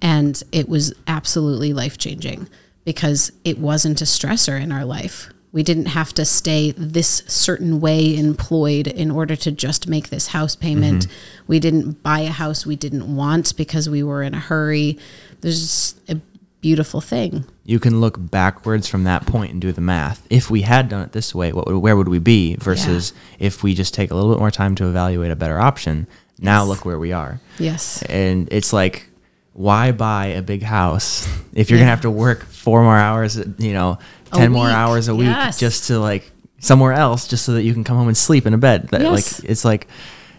And 0.00 0.42
it 0.52 0.68
was 0.68 0.94
absolutely 1.06 1.72
life 1.72 1.98
changing 1.98 2.48
because 2.84 3.32
it 3.44 3.58
wasn't 3.58 4.00
a 4.00 4.04
stressor 4.04 4.60
in 4.60 4.72
our 4.72 4.84
life. 4.84 5.30
We 5.52 5.62
didn't 5.64 5.86
have 5.86 6.12
to 6.14 6.24
stay 6.24 6.70
this 6.76 7.22
certain 7.26 7.80
way 7.80 8.16
employed 8.16 8.86
in 8.86 9.10
order 9.10 9.34
to 9.36 9.50
just 9.50 9.88
make 9.88 10.08
this 10.10 10.28
house 10.28 10.54
payment. 10.54 11.06
Mm-hmm. 11.06 11.42
We 11.48 11.58
didn't 11.58 12.02
buy 12.04 12.20
a 12.20 12.30
house 12.30 12.64
we 12.64 12.76
didn't 12.76 13.14
want 13.16 13.56
because 13.56 13.88
we 13.88 14.02
were 14.04 14.22
in 14.22 14.32
a 14.34 14.38
hurry. 14.40 14.98
There's 15.40 15.60
just 15.60 16.10
a 16.10 16.20
beautiful 16.60 17.00
thing. 17.00 17.44
You 17.64 17.80
can 17.80 18.00
look 18.00 18.16
backwards 18.18 18.86
from 18.86 19.04
that 19.04 19.26
point 19.26 19.50
and 19.52 19.60
do 19.60 19.72
the 19.72 19.80
math. 19.80 20.24
If 20.30 20.50
we 20.50 20.62
had 20.62 20.88
done 20.88 21.02
it 21.02 21.12
this 21.12 21.34
way, 21.34 21.52
what 21.52 21.66
where 21.80 21.96
would 21.96 22.08
we 22.08 22.18
be? 22.20 22.54
Versus 22.56 23.12
if 23.40 23.62
we 23.64 23.74
just 23.74 23.92
take 23.94 24.10
a 24.10 24.14
little 24.14 24.30
bit 24.32 24.38
more 24.38 24.50
time 24.52 24.74
to 24.76 24.86
evaluate 24.86 25.30
a 25.32 25.36
better 25.36 25.58
option. 25.58 26.06
Now 26.38 26.60
Yes. 26.60 26.68
look 26.68 26.84
where 26.84 26.98
we 26.98 27.12
are. 27.12 27.40
Yes. 27.58 28.02
And 28.02 28.48
it's 28.52 28.72
like, 28.72 29.08
why 29.52 29.90
buy 29.92 30.26
a 30.26 30.42
big 30.42 30.62
house 30.62 31.26
if 31.54 31.70
you're 31.70 31.78
Yeah. 31.78 31.84
gonna 31.84 31.90
have 31.90 32.00
to 32.02 32.10
work 32.10 32.44
four 32.44 32.82
more 32.82 32.96
hours, 32.96 33.36
you 33.58 33.72
know, 33.72 33.98
A 34.32 34.36
ten 34.36 34.52
more 34.52 34.66
week. 34.66 34.74
hours 34.74 35.08
a 35.08 35.14
week 35.14 35.26
Yes. 35.26 35.58
just 35.58 35.86
to 35.88 35.98
like 35.98 36.30
somewhere 36.58 36.92
else, 36.92 37.26
just 37.28 37.44
so 37.44 37.52
that 37.52 37.62
you 37.62 37.72
can 37.72 37.84
come 37.84 37.96
home 37.96 38.08
and 38.08 38.16
sleep 38.16 38.46
in 38.46 38.54
a 38.54 38.58
bed. 38.58 38.88
That 38.88 39.00
Yes. 39.02 39.40
like 39.40 39.50
it's 39.50 39.64
like. 39.64 39.88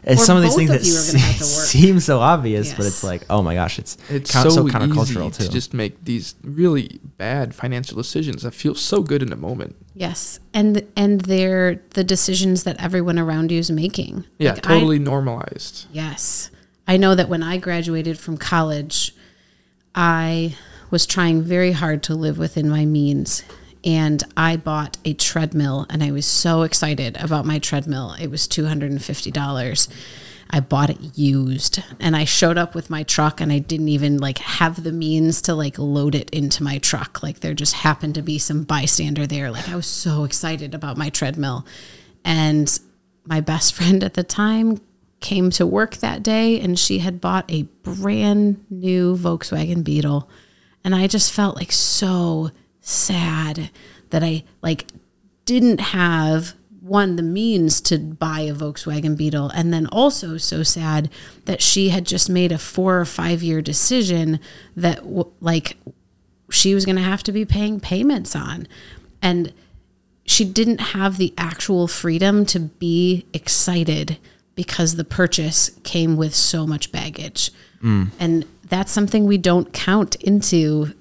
It's 0.04 0.24
Or 0.24 0.26
some 0.26 0.38
of 0.38 0.42
these 0.42 0.56
things 0.56 0.72
of 0.72 0.80
that 0.80 0.84
you 0.88 0.96
are 0.98 1.06
gonna 1.06 1.20
have 1.20 1.38
to 1.38 1.44
work. 1.44 1.66
seem 1.68 2.00
so 2.00 2.20
obvious, 2.22 2.74
but 2.74 2.88
it's 2.88 3.04
like, 3.04 3.22
oh 3.30 3.44
my 3.44 3.54
gosh, 3.54 3.78
it's 3.78 3.98
It's 4.10 4.32
kind 4.32 4.50
so, 4.52 4.56
so, 4.56 4.64
countercultural 4.66 5.30
easy 5.30 5.44
too. 5.44 5.44
to 5.46 5.50
just 5.52 5.76
make 5.76 6.04
these 6.04 6.34
really 6.44 7.00
bad 7.20 7.54
financial 7.54 7.96
decisions 7.98 8.42
that 8.42 8.56
feel 8.56 8.74
so 8.74 9.04
good 9.04 9.22
in 9.22 9.30
the 9.30 9.36
moment. 9.36 9.76
Yes. 9.94 10.40
And 10.56 10.84
and 10.96 11.22
they're 11.22 11.82
the 11.92 12.04
decisions 12.04 12.64
that 12.64 12.82
everyone 12.82 13.20
around 13.20 13.52
you 13.52 13.60
is 13.60 13.70
making. 13.70 14.26
Yeah, 14.40 14.54
Like, 14.54 14.66
I- 14.66 14.74
totally 14.74 14.98
normalized. 14.98 15.86
Yes. 15.94 16.50
I 16.88 16.98
know 16.98 17.14
that 17.14 17.30
when 17.30 17.44
I 17.44 17.58
graduated 17.58 18.18
from 18.18 18.38
college, 18.38 19.14
I 19.94 20.56
was 20.90 21.06
trying 21.06 21.44
very 21.44 21.74
hard 21.74 22.02
to 22.04 22.16
live 22.16 22.40
within 22.40 22.68
my 22.70 22.86
means. 22.86 23.44
And 23.84 24.24
I 24.38 24.58
bought 24.58 24.98
a 25.06 25.14
treadmill 25.14 25.88
and 25.90 26.04
I 26.04 26.12
was 26.12 26.26
so 26.26 26.62
excited 26.62 27.18
about 27.18 27.46
my 27.46 27.60
treadmill. 27.60 28.16
It 28.20 28.30
was 28.30 28.48
$250. 28.48 29.88
I 30.54 30.60
bought 30.60 30.90
it 30.90 31.18
used 31.18 31.82
and 32.00 32.16
I 32.16 32.26
showed 32.26 32.58
up 32.58 32.76
with 32.76 32.90
my 32.90 33.04
truck 33.04 33.40
and 33.40 33.52
I 33.52 33.60
didn't 33.60 33.88
even 33.88 34.18
like 34.18 34.38
have 34.40 34.84
the 34.84 34.92
means 34.92 35.42
to 35.44 35.56
like 35.56 35.80
load 35.80 36.14
it 36.14 36.30
into 36.32 36.62
my 36.62 36.78
truck. 36.78 37.24
Like 37.24 37.40
there 37.40 37.54
just 37.54 37.74
happened 37.74 38.16
to 38.16 38.22
be 38.22 38.38
some 38.38 38.64
bystander 38.64 39.26
there. 39.26 39.50
Like 39.50 39.70
I 39.70 39.76
was 39.76 39.88
so 39.88 40.26
excited 40.26 40.76
about 40.76 40.98
my 40.98 41.10
treadmill. 41.10 41.66
And 42.26 42.80
my 43.26 43.40
best 43.40 43.74
friend 43.76 44.04
at 44.04 44.14
the 44.14 44.24
time 44.24 44.82
came 45.22 45.52
to 45.52 45.66
work 45.66 45.98
that 45.98 46.22
day 46.22 46.60
and 46.60 46.78
she 46.78 47.00
had 47.00 47.22
bought 47.22 47.50
a 47.50 47.64
brand 47.84 48.66
new 48.70 49.16
Volkswagen 49.16 49.84
Beetle 49.84 50.30
and 50.84 50.96
I 50.96 51.08
just 51.08 51.32
felt 51.32 51.56
like 51.56 51.72
so 51.72 52.50
sad 52.82 53.70
that 54.10 54.24
I 54.24 54.44
like 54.62 54.88
didn't 55.46 55.80
have 55.80 56.54
one 56.82 57.16
the 57.16 57.24
means 57.24 57.80
to 57.80 57.98
buy 57.98 58.42
a 58.42 58.54
Volkswagen 58.54 59.16
Beetle 59.16 59.50
and 59.52 59.72
then 59.72 59.86
also 59.88 60.38
so 60.38 60.64
sad 60.64 61.10
that 61.46 61.62
she 61.62 61.90
had 61.90 62.06
just 62.06 62.30
made 62.30 62.52
a 62.52 62.58
4 62.58 63.00
or 63.00 63.06
5 63.06 63.44
year 63.44 63.62
decision 63.62 64.40
that 64.76 64.98
w- 64.98 65.32
like 65.40 65.78
she 66.50 66.74
was 66.74 66.86
going 66.86 66.96
to 66.96 67.02
have 67.02 67.24
to 67.24 67.32
be 67.32 67.46
paying 67.46 67.80
payments 67.80 68.36
on 68.36 68.68
and 69.22 69.54
she 70.26 70.46
didn't 70.46 70.80
have 70.80 71.18
the 71.18 71.34
actual 71.38 71.88
freedom 71.88 72.46
to 72.48 72.60
be 72.60 73.26
excited 73.34 74.18
because 74.56 74.96
the 74.96 75.04
purchase 75.04 75.72
came 75.84 76.18
with 76.18 76.36
so 76.36 76.68
much 76.68 76.92
baggage. 76.92 77.52
Hmm. 77.82 78.06
And 78.20 78.46
that's 78.68 78.92
something 78.92 79.26
we 79.26 79.38
don't 79.38 79.74
count 79.74 80.16
into 80.16 80.94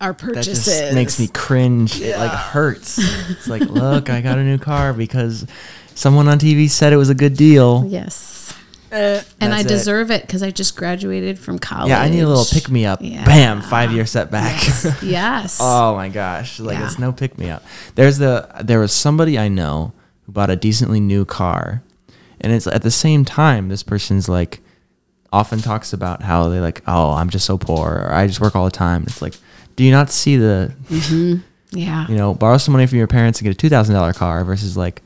our 0.00 0.12
that 0.12 0.18
purchases. 0.18 0.64
just 0.64 0.94
makes 0.94 1.18
me 1.18 1.28
cringe. 1.28 2.00
It 2.00 2.16
like 2.18 2.30
hurts. 2.30 2.98
It's 3.30 3.48
like, 3.48 3.62
look, 3.62 4.10
I 4.10 4.20
got 4.20 4.38
a 4.38 4.44
new 4.44 4.58
car 4.58 4.92
because 4.92 5.46
someone 5.94 6.28
on 6.28 6.38
TV 6.38 6.68
said 6.68 6.92
it 6.92 6.96
was 6.96 7.10
a 7.10 7.14
good 7.14 7.36
deal. 7.36 7.84
Yes. 7.86 8.32
Uh, 8.92 9.20
and 9.40 9.52
I 9.52 9.60
it. 9.60 9.66
deserve 9.68 10.12
it 10.12 10.22
because 10.22 10.42
I 10.42 10.52
just 10.52 10.76
graduated 10.76 11.36
from 11.38 11.58
college. 11.58 11.88
Yeah, 11.88 12.00
I 12.00 12.08
need 12.08 12.20
a 12.20 12.28
little 12.28 12.44
pick 12.44 12.70
me 12.70 12.86
up. 12.86 13.00
Yeah. 13.02 13.24
Bam, 13.24 13.60
five 13.60 13.90
year 13.90 14.06
setback. 14.06 14.62
Yes. 14.62 14.98
yes. 15.02 15.58
oh 15.60 15.96
my 15.96 16.08
gosh, 16.08 16.60
like 16.60 16.78
Yeah. 16.78 16.86
it's 16.86 16.98
no 16.98 17.12
pick 17.12 17.36
me 17.36 17.50
up. 17.50 17.64
There's 17.96 18.18
the 18.18 18.48
there 18.62 18.78
was 18.78 18.92
somebody 18.92 19.36
I 19.36 19.48
know 19.48 19.92
who 20.26 20.32
bought 20.32 20.48
a 20.50 20.54
decently 20.56 21.00
new 21.00 21.24
car, 21.24 21.82
and 22.40 22.52
it's 22.52 22.68
at 22.68 22.82
the 22.82 22.90
same 22.92 23.24
time 23.24 23.68
this 23.68 23.82
person's 23.82 24.28
like 24.28 24.60
often 25.32 25.58
talks 25.58 25.92
about 25.92 26.22
how 26.22 26.48
they 26.48 26.60
like, 26.60 26.80
oh, 26.86 27.10
I'm 27.14 27.30
just 27.30 27.46
so 27.46 27.58
poor, 27.58 27.88
or 28.06 28.12
I 28.14 28.28
just 28.28 28.40
work 28.40 28.54
all 28.54 28.64
the 28.64 28.70
time. 28.70 29.02
It's 29.08 29.20
like, 29.20 29.34
do 29.76 29.84
you 29.84 29.90
not 29.90 30.10
see 30.10 30.36
the 30.36 30.72
mm-hmm. 30.88 31.36
yeah. 31.78 32.06
you 32.08 32.16
know, 32.16 32.34
borrow 32.34 32.58
some 32.58 32.72
money 32.72 32.86
from 32.86 32.98
your 32.98 33.06
parents 33.06 33.38
and 33.40 33.44
get 33.46 33.52
a 33.52 33.56
two 33.56 33.68
thousand 33.68 33.94
dollar 33.94 34.12
car 34.12 34.44
versus 34.44 34.76
like 34.76 35.02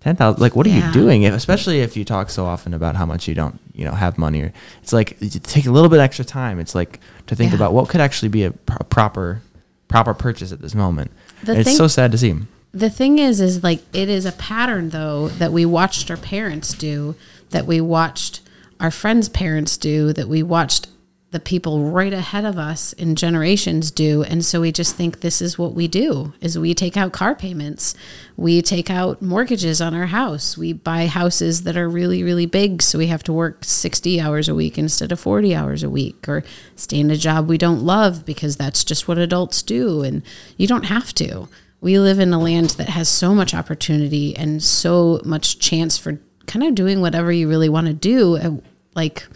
ten 0.00 0.16
thousand. 0.16 0.40
Like, 0.40 0.54
what 0.54 0.66
are 0.66 0.70
Yeah. 0.70 0.86
you 0.88 0.92
doing? 0.92 1.22
If, 1.22 1.34
especially 1.34 1.80
if 1.80 1.96
you 1.96 2.04
talk 2.04 2.30
so 2.30 2.44
often 2.46 2.74
about 2.74 2.94
how 2.96 3.06
much 3.06 3.26
you 3.28 3.34
don't, 3.34 3.58
you 3.74 3.84
know, 3.84 3.92
have 3.92 4.18
money. 4.18 4.42
Or 4.42 4.52
it's 4.82 4.92
like 4.92 5.16
you 5.20 5.28
take 5.40 5.66
a 5.66 5.70
little 5.70 5.88
bit 5.88 6.00
extra 6.00 6.24
time. 6.24 6.58
It's 6.60 6.74
like 6.74 7.00
to 7.26 7.34
think 7.34 7.50
Yeah. 7.52 7.56
about 7.56 7.72
what 7.72 7.88
could 7.88 8.00
actually 8.00 8.28
be 8.28 8.44
a, 8.44 8.50
pro- 8.50 8.84
proper 8.86 9.42
proper 9.88 10.14
purchase 10.14 10.52
at 10.52 10.60
this 10.60 10.74
moment. 10.74 11.10
The 11.42 11.52
And 11.52 11.60
it's 11.60 11.76
so 11.76 11.86
sad 11.86 12.10
to 12.12 12.18
see. 12.18 12.34
the 12.72 12.90
thing 12.90 13.18
is 13.18 13.40
is 13.40 13.62
like 13.62 13.80
it 13.92 14.08
is 14.08 14.26
a 14.26 14.32
pattern 14.32 14.90
though 14.90 15.28
that 15.28 15.52
we 15.52 15.64
watched 15.64 16.10
our 16.10 16.16
parents 16.16 16.74
do 16.74 17.14
that 17.50 17.66
we 17.66 17.80
watched 17.80 18.40
our 18.80 18.90
friends 18.90 19.28
parents 19.28 19.76
do 19.76 20.12
that 20.12 20.26
we 20.28 20.42
watched 20.42 20.88
the 21.34 21.40
people 21.40 21.90
right 21.90 22.12
ahead 22.12 22.44
of 22.44 22.58
us 22.58 22.92
in 22.92 23.16
generations 23.16 23.90
do. 23.90 24.22
And 24.22 24.44
so 24.44 24.60
we 24.60 24.70
just 24.70 24.94
think 24.94 25.18
this 25.18 25.42
is 25.42 25.58
what 25.58 25.74
we 25.74 25.88
do 25.88 26.32
is 26.40 26.56
we 26.56 26.74
take 26.74 26.96
out 26.96 27.12
car 27.12 27.34
payments. 27.34 27.96
We 28.36 28.62
take 28.62 28.88
out 28.88 29.20
mortgages 29.20 29.80
on 29.80 29.94
our 29.94 30.06
house. 30.06 30.56
We 30.56 30.72
buy 30.72 31.08
houses 31.08 31.64
that 31.64 31.76
are 31.76 31.88
really 31.88 32.22
really 32.22 32.46
big 32.46 32.82
so 32.82 32.98
we 32.98 33.08
have 33.08 33.24
to 33.24 33.32
work 33.32 33.64
60 33.64 34.20
hours 34.20 34.48
a 34.48 34.54
week 34.54 34.78
instead 34.78 35.10
of 35.10 35.18
40 35.18 35.56
hours 35.56 35.82
a 35.82 35.90
week 35.90 36.28
or 36.28 36.44
stay 36.76 37.00
in 37.00 37.10
a 37.10 37.16
job 37.16 37.48
we 37.48 37.58
don't 37.58 37.84
love 37.84 38.24
because 38.24 38.56
that's 38.56 38.84
just 38.84 39.08
what 39.08 39.18
adults 39.18 39.60
do 39.60 40.02
and 40.02 40.22
you 40.56 40.68
don't 40.68 40.84
have 40.84 41.12
to. 41.14 41.48
We 41.80 41.98
live 41.98 42.20
in 42.20 42.32
a 42.32 42.38
land 42.38 42.70
that 42.70 42.90
has 42.90 43.08
so 43.08 43.34
much 43.34 43.54
opportunity 43.54 44.36
and 44.36 44.62
so 44.62 45.20
much 45.24 45.58
chance 45.58 45.98
for 45.98 46.20
kind 46.46 46.64
of 46.64 46.76
doing 46.76 47.00
whatever 47.00 47.32
you 47.32 47.48
really 47.48 47.68
want 47.68 47.88
to 47.88 47.92
do 47.92 48.36
uh, 48.36 48.52
like 48.94 49.26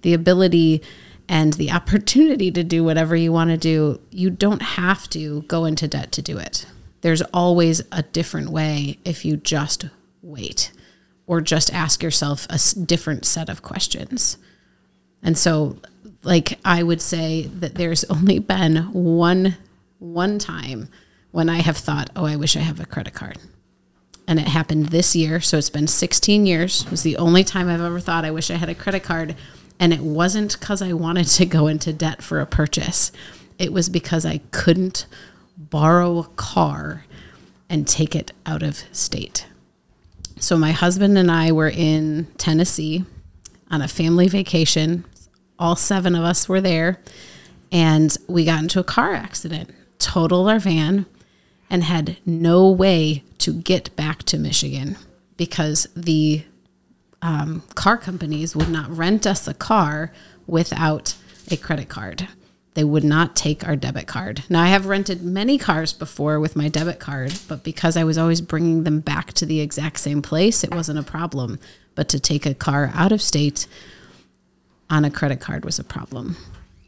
the 0.00 0.14
ability 0.14 0.82
and 1.28 1.54
the 1.54 1.70
opportunity 1.70 2.50
to 2.50 2.62
do 2.62 2.84
whatever 2.84 3.16
you 3.16 3.32
want 3.32 3.50
to 3.50 3.56
do 3.56 4.00
you 4.10 4.30
don't 4.30 4.62
have 4.62 5.08
to 5.10 5.42
go 5.42 5.64
into 5.64 5.88
debt 5.88 6.12
to 6.12 6.22
do 6.22 6.38
it 6.38 6.66
there's 7.00 7.22
always 7.32 7.82
a 7.92 8.02
different 8.02 8.50
way 8.50 8.98
if 9.04 9.24
you 9.24 9.36
just 9.36 9.86
wait 10.22 10.72
or 11.26 11.40
just 11.40 11.72
ask 11.72 12.02
yourself 12.02 12.46
a 12.50 12.58
different 12.84 13.24
set 13.24 13.48
of 13.48 13.62
questions 13.62 14.38
and 15.22 15.38
so 15.38 15.78
like 16.24 16.58
I 16.64 16.82
would 16.82 17.00
say 17.00 17.42
that 17.42 17.74
there's 17.74 18.04
only 18.10 18.38
been 18.38 18.76
one 18.92 19.56
one 19.98 20.38
time 20.38 20.88
when 21.30 21.48
I 21.48 21.60
have 21.62 21.76
thought, 21.76 22.10
"Oh, 22.14 22.26
I 22.26 22.36
wish 22.36 22.56
I 22.56 22.60
have 22.60 22.80
a 22.80 22.86
credit 22.86 23.14
card." 23.14 23.38
And 24.26 24.38
it 24.38 24.48
happened 24.48 24.86
this 24.86 25.14
year, 25.14 25.40
so 25.40 25.58
it's 25.58 25.68
been 25.68 25.86
16 25.86 26.46
years. 26.46 26.82
It 26.82 26.90
was 26.90 27.02
the 27.02 27.18
only 27.18 27.44
time 27.44 27.68
I've 27.68 27.82
ever 27.82 28.00
thought 28.00 28.24
I 28.24 28.30
wish 28.30 28.50
I 28.50 28.54
had 28.54 28.70
a 28.70 28.74
credit 28.74 29.02
card, 29.02 29.36
and 29.78 29.92
it 29.92 30.00
wasn't 30.00 30.58
cuz 30.60 30.80
I 30.82 30.92
wanted 30.92 31.26
to 31.26 31.46
go 31.46 31.66
into 31.66 31.92
debt 31.92 32.22
for 32.22 32.40
a 32.40 32.46
purchase. 32.46 33.12
It 33.58 33.72
was 33.72 33.88
because 33.88 34.24
I 34.26 34.38
couldn't 34.50 35.06
borrow 35.56 36.18
a 36.18 36.28
car 36.36 37.04
and 37.68 37.86
take 37.86 38.14
it 38.14 38.32
out 38.46 38.62
of 38.62 38.84
state. 38.92 39.46
So 40.38 40.56
my 40.58 40.72
husband 40.72 41.16
and 41.16 41.30
I 41.30 41.52
were 41.52 41.70
in 41.70 42.26
Tennessee 42.38 43.04
on 43.70 43.82
a 43.82 43.88
family 43.88 44.28
vacation. 44.28 45.04
All 45.58 45.76
seven 45.76 46.14
of 46.14 46.24
us 46.24 46.48
were 46.48 46.60
there, 46.60 47.00
and 47.72 48.16
we 48.28 48.44
got 48.44 48.62
into 48.62 48.80
a 48.80 48.84
car 48.84 49.12
accident, 49.14 49.70
totaled 49.98 50.48
our 50.48 50.58
van, 50.58 51.06
and 51.70 51.84
had 51.84 52.18
no 52.26 52.70
way 52.70 53.24
to 53.38 53.52
get 53.54 53.94
back 53.96 54.22
to 54.24 54.38
Michigan 54.38 54.96
because 55.36 55.86
the 55.96 56.44
um, 57.24 57.62
car 57.74 57.96
companies 57.96 58.54
would 58.54 58.68
not 58.68 58.94
rent 58.94 59.26
us 59.26 59.48
a 59.48 59.54
car 59.54 60.12
without 60.46 61.16
a 61.50 61.56
credit 61.56 61.88
card. 61.88 62.28
they 62.74 62.84
would 62.84 63.04
not 63.04 63.36
take 63.36 63.66
our 63.66 63.76
debit 63.76 64.08
card. 64.08 64.42
Now, 64.50 64.60
I 64.60 64.66
have 64.66 64.86
rented 64.86 65.22
many 65.22 65.58
cars 65.58 65.92
before 65.92 66.40
with 66.40 66.56
my 66.56 66.68
debit 66.68 66.98
card, 66.98 67.32
but 67.46 67.62
because 67.62 67.96
I 67.96 68.02
was 68.02 68.18
always 68.18 68.40
bringing 68.40 68.82
them 68.82 68.98
back 68.98 69.32
to 69.34 69.46
the 69.46 69.60
exact 69.60 70.00
same 70.00 70.22
place, 70.22 70.64
it 70.64 70.74
wasn't 70.74 70.98
a 70.98 71.04
problem. 71.04 71.60
But 71.94 72.08
to 72.08 72.18
take 72.18 72.46
a 72.46 72.52
car 72.52 72.90
out 72.92 73.12
of 73.12 73.22
state 73.22 73.68
on 74.90 75.04
a 75.04 75.10
credit 75.10 75.38
card 75.40 75.64
was 75.64 75.78
a 75.78 75.84
problem. 75.84 76.36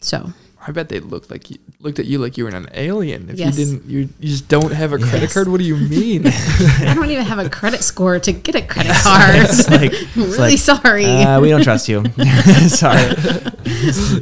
So, 0.01 0.32
I 0.69 0.73
bet 0.73 0.89
they 0.89 0.99
looked 0.99 1.31
like 1.31 1.49
you, 1.51 1.59
looked 1.79 2.01
at 2.01 2.07
you 2.07 2.19
like 2.19 2.37
you 2.37 2.43
were 2.45 2.51
an 2.51 2.69
alien. 2.75 3.31
If 3.31 3.39
Yes. 3.39 3.57
you 3.57 3.64
didn't, 3.64 3.85
you, 3.89 3.99
you 4.19 4.29
just 4.29 4.49
don't 4.49 4.73
have 4.73 4.93
a 4.93 4.99
credit 4.99 5.23
Yes. 5.23 5.35
card. 5.35 5.47
What 5.47 5.59
do 5.59 5.64
you 5.64 5.77
mean? 5.77 6.27
I 6.27 6.93
don't 6.93 7.09
even 7.09 7.25
have 7.25 7.39
a 7.39 7.49
credit 7.49 7.85
score 7.85 8.19
to 8.19 8.33
get 8.33 8.57
a 8.57 8.62
credit 8.62 8.93
card. 8.97 9.37
It's 9.37 9.71
like, 9.71 9.93
I'm 9.93 9.93
it's 9.93 10.17
really 10.17 10.39
like, 10.39 10.59
sorry. 10.59 11.07
uh, 11.07 11.41
we 11.41 11.51
don't 11.51 11.62
trust 11.62 11.89
you. 11.89 12.05
Sorry. 12.69 13.01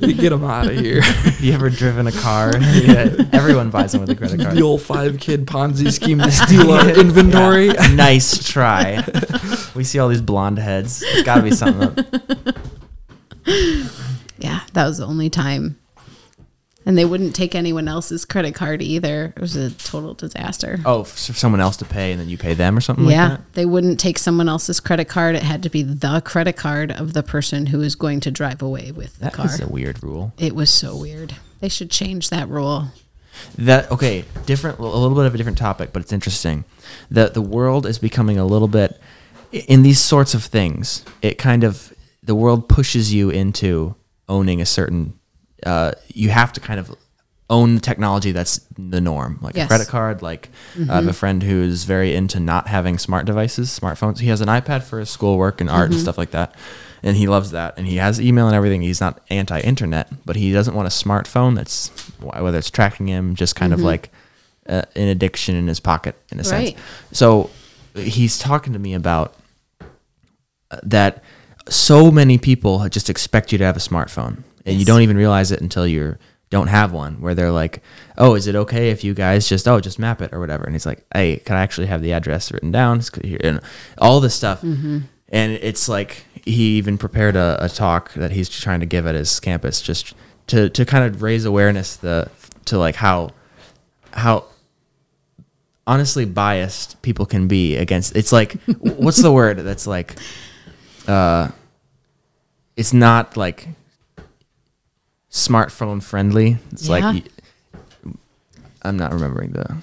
you 0.03 0.15
Get 0.15 0.31
them 0.31 0.45
out 0.45 0.67
of 0.67 0.77
here. 0.79 1.01
Have 1.01 1.41
you 1.41 1.53
ever 1.55 1.71
driven 1.71 2.07
a 2.07 2.13
car? 2.13 2.53
Yeah, 2.59 3.15
everyone 3.33 3.71
buys 3.71 3.93
them 3.93 4.03
with 4.03 4.11
a 4.11 4.15
credit 4.15 4.41
card. 4.41 4.55
the 4.57 4.63
old 4.63 4.83
five 4.83 5.19
kid 5.19 5.47
Ponzi 5.47 5.91
scheme 5.91 6.19
to 6.19 6.31
steal 6.31 6.71
our 6.73 6.89
inventory. 6.91 7.69
Yeah. 7.69 7.87
nice 7.95 8.47
try. 8.47 9.03
We 9.75 9.85
see 9.85 9.99
all 9.99 10.09
these 10.09 10.21
blonde 10.21 10.59
heads. 10.59 11.03
It's 11.03 11.23
got 11.23 11.37
to 11.37 11.43
be 11.43 11.53
something. 11.53 11.95
That, 11.95 12.57
yeah, 14.39 14.61
that 14.73 14.87
was 14.87 14.99
the 14.99 15.07
only 15.07 15.31
time. 15.31 15.79
And 16.87 16.99
they 16.99 17.05
wouldn't 17.05 17.35
take 17.35 17.55
anyone 17.55 17.89
else's 17.89 18.25
credit 18.27 18.55
card 18.55 18.83
either. 18.83 19.33
It 19.37 19.41
was 19.41 19.57
a 19.57 19.71
total 19.71 20.13
disaster. 20.15 20.81
oh, 20.85 21.05
for 21.05 21.33
someone 21.33 21.61
else 21.61 21.79
to 21.79 21.85
pay 21.87 22.13
and 22.13 22.21
then 22.21 22.29
you 22.29 22.37
pay 22.37 22.53
them 22.53 22.77
or 22.77 22.81
something 22.83 23.07
yeah, 23.07 23.23
like 23.23 23.31
that? 23.31 23.41
Yeah. 23.41 23.47
They 23.55 23.65
wouldn't 23.65 23.99
take 23.99 24.19
someone 24.19 24.49
else's 24.49 24.81
credit 24.81 25.07
card. 25.07 25.35
It 25.35 25.43
had 25.43 25.63
to 25.63 25.71
be 25.71 25.83
the 25.83 26.21
credit 26.21 26.57
card 26.57 26.93
of 26.93 27.15
the 27.15 27.23
person 27.23 27.67
who 27.67 27.79
was 27.79 27.95
going 27.95 28.21
to 28.21 28.31
drive 28.31 28.61
away 28.61 28.93
with 28.93 29.15
the 29.19 29.25
That 29.25 29.33
car. 29.33 29.47
is 29.47 29.61
a 29.61 29.67
weird 29.67 30.03
rule. 30.03 30.33
It 30.39 30.55
was 30.55 30.69
so 30.69 30.97
weird. 30.97 31.35
They 31.61 31.71
should 31.71 31.91
change 31.91 32.29
that 32.31 32.49
rule. 32.49 32.89
That 33.57 33.91
okay, 33.91 34.25
different 34.47 34.79
a 34.79 34.83
little 34.83 35.17
bit 35.17 35.27
of 35.27 35.35
a 35.35 35.39
different 35.39 35.59
topic, 35.59 35.93
but 35.93 36.03
it's 36.03 36.13
interesting. 36.13 36.65
The 37.11 37.31
the 37.31 37.43
world 37.43 37.85
is 37.85 37.99
becoming 37.99 38.39
a 38.39 38.45
little 38.45 38.69
bit 38.69 39.01
in 39.51 39.83
these 39.83 40.01
sorts 40.01 40.35
of 40.35 40.45
things. 40.45 41.05
It 41.21 41.37
kind 41.37 41.65
of 41.65 41.93
the 42.23 42.35
world 42.35 42.69
pushes 42.69 43.13
you 43.13 43.31
into 43.31 43.97
owning 44.29 44.61
a 44.61 44.67
certain 44.67 45.19
uh, 45.65 45.93
you 46.09 46.31
have 46.31 46.53
to 46.55 46.61
kind 46.61 46.79
of 46.81 46.95
own 47.51 47.75
the 47.75 47.81
technology 47.81 48.33
that's 48.33 48.59
the 48.79 49.01
norm, 49.01 49.39
like 49.43 49.55
Yes. 49.55 49.67
a 49.67 49.69
credit 49.69 49.89
card. 49.89 50.23
Like 50.23 50.49
I 50.89 50.95
have 50.95 51.07
a 51.07 51.13
friend 51.13 51.43
who's 51.43 51.85
very 51.85 52.15
into 52.15 52.41
not 52.41 52.69
having 52.69 52.97
smart 52.99 53.27
devices, 53.27 53.69
smartphones. 53.79 54.19
He 54.19 54.29
has 54.29 54.41
an 54.41 54.49
iPad 54.49 54.83
for 54.83 54.99
his 54.99 55.11
schoolwork 55.11 55.61
and 55.61 55.69
art 55.69 55.91
and 55.91 56.01
stuff 56.01 56.17
like 56.17 56.31
that, 56.31 56.55
and 57.03 57.17
he 57.17 57.27
loves 57.27 57.51
that. 57.51 57.75
And 57.77 57.87
he 57.87 57.97
has 57.97 58.19
email 58.21 58.47
and 58.47 58.57
everything. 58.57 58.81
He's 58.83 59.01
not 59.01 59.21
anti-internet, 59.31 60.25
but 60.25 60.37
he 60.37 60.53
doesn't 60.53 60.75
want 60.75 60.87
a 60.87 60.91
smartphone 60.91 61.55
that's 61.55 61.89
whether 62.21 62.57
it's 62.59 62.71
tracking 62.71 63.09
him, 63.09 63.35
just 63.35 63.57
kind 63.57 63.73
of 63.75 63.81
like 63.81 64.11
uh, 64.67 64.83
an 64.97 65.09
addiction 65.09 65.55
in 65.55 65.67
his 65.67 65.81
pocket 65.81 66.17
in 66.33 66.41
a 66.41 66.45
sense. 66.45 66.71
So 67.13 67.51
he's 67.95 68.39
talking 68.39 68.73
to 68.73 68.79
me 68.79 68.95
about 68.95 69.35
uh, 70.71 70.79
that 70.83 71.23
so 71.69 72.11
many 72.11 72.39
people 72.39 72.89
just 72.89 73.11
expect 73.11 73.53
you 73.53 73.59
to 73.59 73.65
have 73.65 73.77
a 73.77 73.81
smartphone 73.81 74.43
and 74.65 74.79
you 74.79 74.85
don't 74.85 75.03
even 75.03 75.17
realize 75.17 75.51
it 75.53 75.61
until 75.61 75.87
you 75.87 76.17
don't 76.51 76.69
have 76.69 76.93
one 76.93 77.21
where 77.21 77.35
they're 77.35 77.51
like 77.51 77.83
oh 78.17 78.35
is 78.35 78.47
it 78.47 78.55
okay 78.55 78.91
if 78.91 79.03
you 79.03 79.13
guys 79.13 79.49
just 79.49 79.67
oh 79.67 79.81
just 79.81 79.99
map 79.99 80.23
it 80.23 80.33
or 80.33 80.41
whatever? 80.41 80.65
And 80.65 80.75
he's 80.75 80.87
like 80.87 81.05
hey 81.13 81.39
can 81.39 81.57
i 81.57 81.63
actually 81.63 81.87
have 81.89 82.03
the 82.03 82.13
address 82.13 82.53
written 82.53 82.71
down? 82.71 83.03
And 83.41 83.61
all 83.99 84.21
this 84.21 84.35
stuff. 84.35 84.63
And 85.31 85.53
it's 85.53 85.89
like 85.89 86.25
he 86.45 86.77
even 86.77 86.99
prepared 86.99 87.35
a, 87.37 87.57
a 87.61 87.69
talk 87.69 88.13
that 88.15 88.31
he's 88.31 88.49
trying 88.49 88.81
to 88.81 88.87
give 88.87 89.07
at 89.07 89.15
his 89.15 89.41
campus 89.41 89.81
just 89.81 90.15
to, 90.49 90.69
to 90.69 90.85
kind 90.85 91.05
of 91.05 91.23
raise 91.23 91.45
awareness 91.45 91.97
the 91.97 92.31
to 92.67 92.79
like 92.79 92.95
how 92.95 93.31
how 94.13 94.45
honestly 95.87 96.25
biased 96.25 97.01
people 97.03 97.27
can 97.27 97.49
be 97.49 97.77
against 97.77 98.15
it's 98.17 98.33
like 98.33 98.53
what's 98.79 99.21
the 99.23 99.33
word 99.33 99.59
that's 99.59 99.87
like 99.87 100.15
uh 101.09 101.49
it's 102.77 102.93
not 102.93 103.37
like 103.37 103.69
smartphone 105.35 106.01
friendly 106.01 106.59
it's 106.71 106.87
Yeah. 106.87 106.91
like 107.11 107.25
I'm 108.83 108.97
not 108.97 109.13
remembering 109.13 109.51
the 109.51 109.77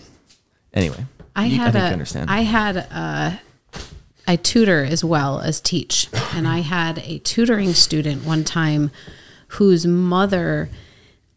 anyway 0.73 1.05
I 1.35 1.45
you- 1.47 1.57
had 1.57 1.73
think 1.73 1.83
a, 1.83 1.87
understand 1.87 2.29
I 2.29 2.41
had 2.41 2.77
a, 2.77 3.41
I 4.27 4.35
tutor 4.37 4.83
as 4.85 5.03
well 5.03 5.39
as 5.41 5.59
teach, 5.59 6.07
and 6.33 6.47
I 6.47 6.59
had 6.59 6.99
a 6.99 7.19
tutoring 7.19 7.73
student 7.73 8.23
one 8.23 8.43
time 8.45 8.91
whose 9.47 9.85
mother 9.87 10.69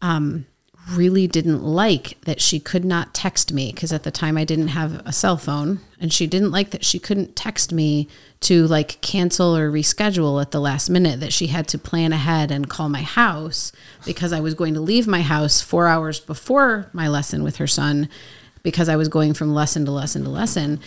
um, 0.01 0.45
really 0.93 1.27
didn't 1.27 1.63
like 1.63 2.17
that 2.25 2.39
she 2.39 2.59
could 2.59 2.85
not 2.85 3.13
text 3.13 3.51
me 3.51 3.71
because 3.73 3.91
at 3.91 4.03
the 4.03 4.11
time 4.11 4.37
I 4.37 4.43
didn't 4.45 4.69
have 4.69 5.01
a 5.05 5.11
cell 5.11 5.35
phone, 5.37 5.79
and 5.99 6.13
she 6.13 6.27
didn't 6.27 6.51
like 6.51 6.69
that 6.71 6.85
she 6.85 6.99
couldn't 6.99 7.35
text 7.35 7.73
me 7.73 8.07
to 8.45 8.67
like 8.67 8.99
cancel 9.01 9.55
or 9.55 9.71
reschedule 9.71 10.41
at 10.41 10.51
the 10.51 10.59
last 10.59 10.89
minute. 10.89 11.19
That 11.19 11.33
she 11.33 11.47
had 11.47 11.67
to 11.69 11.77
plan 11.77 12.13
ahead 12.13 12.51
and 12.51 12.69
call 12.69 12.89
my 12.89 13.01
house 13.01 13.71
because 14.05 14.33
I 14.33 14.39
was 14.39 14.53
going 14.53 14.73
to 14.75 14.81
leave 14.81 15.07
my 15.07 15.21
house 15.21 15.61
four 15.61 15.87
hours 15.87 16.19
before 16.19 16.89
my 16.93 17.07
lesson 17.07 17.43
with 17.43 17.57
her 17.57 17.67
son 17.67 18.09
because 18.63 18.89
I 18.89 18.95
was 18.95 19.07
going 19.09 19.33
from 19.33 19.53
lesson 19.53 19.85
to 19.85 19.91
lesson 19.91 20.23
to 20.23 20.29
lesson. 20.29 20.79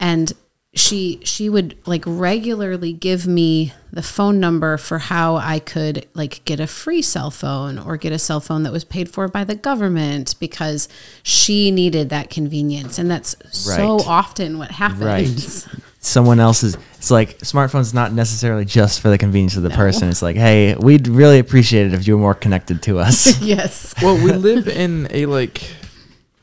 And 0.00 0.32
she 0.74 1.20
she 1.22 1.50
would 1.50 1.76
like 1.86 2.02
regularly 2.06 2.94
give 2.94 3.26
me 3.26 3.72
the 3.92 4.02
phone 4.02 4.40
number 4.40 4.78
for 4.78 4.98
how 4.98 5.36
I 5.36 5.58
could 5.58 6.06
like 6.14 6.42
get 6.46 6.60
a 6.60 6.66
free 6.66 7.02
cell 7.02 7.30
phone 7.30 7.78
or 7.78 7.98
get 7.98 8.12
a 8.12 8.18
cell 8.18 8.40
phone 8.40 8.62
that 8.62 8.72
was 8.72 8.84
paid 8.84 9.10
for 9.10 9.28
by 9.28 9.44
the 9.44 9.54
government 9.54 10.34
because 10.40 10.88
she 11.22 11.70
needed 11.70 12.08
that 12.08 12.30
convenience 12.30 12.98
and 12.98 13.10
that's 13.10 13.36
so 13.50 13.98
often 14.06 14.56
what 14.56 14.70
happens. 14.70 15.02
right 15.02 15.82
someone 16.00 16.40
else's 16.40 16.76
it's 17.02 17.10
like 17.10 17.36
smartphone's 17.38 17.92
not 17.92 18.12
necessarily 18.12 18.64
just 18.64 19.00
for 19.00 19.08
the 19.10 19.18
convenience 19.18 19.56
of 19.56 19.64
the 19.64 19.70
person 19.70 20.08
it's 20.08 20.22
like 20.22 20.36
hey 20.36 20.76
we'd 20.76 21.08
really 21.08 21.40
appreciate 21.40 21.88
it 21.88 21.94
if 21.94 22.06
you 22.06 22.14
were 22.14 22.22
more 22.22 22.32
connected 22.34 22.80
to 22.80 23.00
us 23.00 23.40
yes. 23.42 23.92
well, 24.00 24.14
we 24.14 24.30
live 24.30 24.68
in 24.68 25.08
a 25.10 25.26
like 25.26 25.68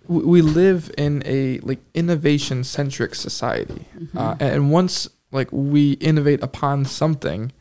we 0.10 0.24
we 0.24 0.42
live 0.42 0.92
in 0.98 1.24
a 1.26 1.60
like 1.60 1.80
innovation 1.94 2.64
centric 2.66 3.16
society, 3.16 3.86
uh, 4.18 4.36
and 4.40 4.72
once 4.72 5.08
like 5.32 5.48
we 5.52 5.94
innovate 5.94 6.44
upon 6.44 6.84
something, 6.84 7.54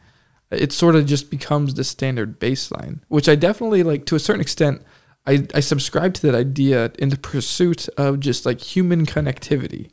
it 0.51 0.72
sort 0.72 0.96
of 0.96 1.07
just 1.07 1.30
becomes 1.30 1.74
the 1.74 1.84
standard 1.84 2.40
baseline. 2.40 3.01
Which 3.09 3.28
I 3.28 3.36
definitely 3.36 3.84
like 3.84 4.07
to 4.07 4.16
a 4.16 4.18
certain 4.18 4.40
extent. 4.40 4.82
I, 5.26 5.46
I 5.55 5.61
subscribe 5.61 6.14
to 6.14 6.22
that 6.22 6.34
idea 6.34 6.90
in 6.99 7.11
the 7.11 7.18
pursuit 7.18 7.86
of 7.99 8.18
just 8.18 8.46
like 8.46 8.62
human 8.62 9.05
connectivity. 9.05 9.90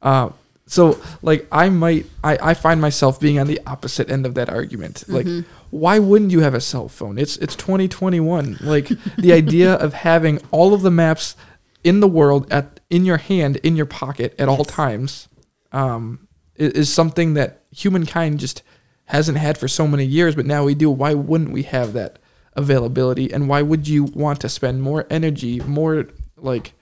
Uh, 0.00 0.30
so 0.76 0.82
like 1.22 1.46
I 1.50 1.68
might 1.68 2.06
I, 2.22 2.38
I 2.50 2.54
find 2.54 2.80
myself 2.80 3.18
being 3.20 3.38
on 3.40 3.46
the 3.46 3.60
opposite 3.66 4.08
end 4.10 4.24
of 4.26 4.34
that 4.34 4.48
argument. 4.48 4.96
Like 5.08 5.26
why 5.70 5.98
wouldn't 5.98 6.30
you 6.30 6.40
have 6.40 6.54
a 6.54 6.60
cell 6.60 6.88
phone? 6.88 7.18
It's 7.18 7.36
it's 7.44 7.56
2021. 7.56 8.58
Like 8.60 8.88
the 9.18 9.32
idea 9.42 9.74
of 9.74 9.92
having 9.94 10.40
all 10.50 10.72
of 10.72 10.82
the 10.82 10.90
maps 10.90 11.36
in 11.82 12.00
the 12.00 12.08
world 12.08 12.42
at 12.52 12.80
in 12.88 13.04
your 13.04 13.16
hand 13.18 13.56
in 13.68 13.76
your 13.76 13.86
pocket 13.86 14.34
at 14.38 14.48
all 14.48 14.64
times 14.64 15.28
um, 15.72 16.26
i- 16.58 16.62
is, 16.80 16.92
something 16.92 17.34
that 17.34 17.62
humankind 17.70 18.38
just 18.40 18.62
hasn't 19.06 19.38
had 19.38 19.56
for 19.58 19.68
so 19.68 19.86
many 19.88 20.04
years, 20.04 20.34
but 20.36 20.46
now 20.46 20.64
we 20.64 20.74
do. 20.74 20.90
Why 20.90 21.14
wouldn't 21.14 21.50
we 21.52 21.62
have 21.64 21.92
that 21.94 22.18
availability? 22.54 23.32
And 23.32 23.48
why 23.48 23.62
would 23.62 23.88
you 23.88 24.04
want 24.04 24.40
to 24.42 24.48
spend 24.48 24.82
more 24.82 25.06
energy, 25.10 25.60
more 25.60 26.06
like 26.36 26.74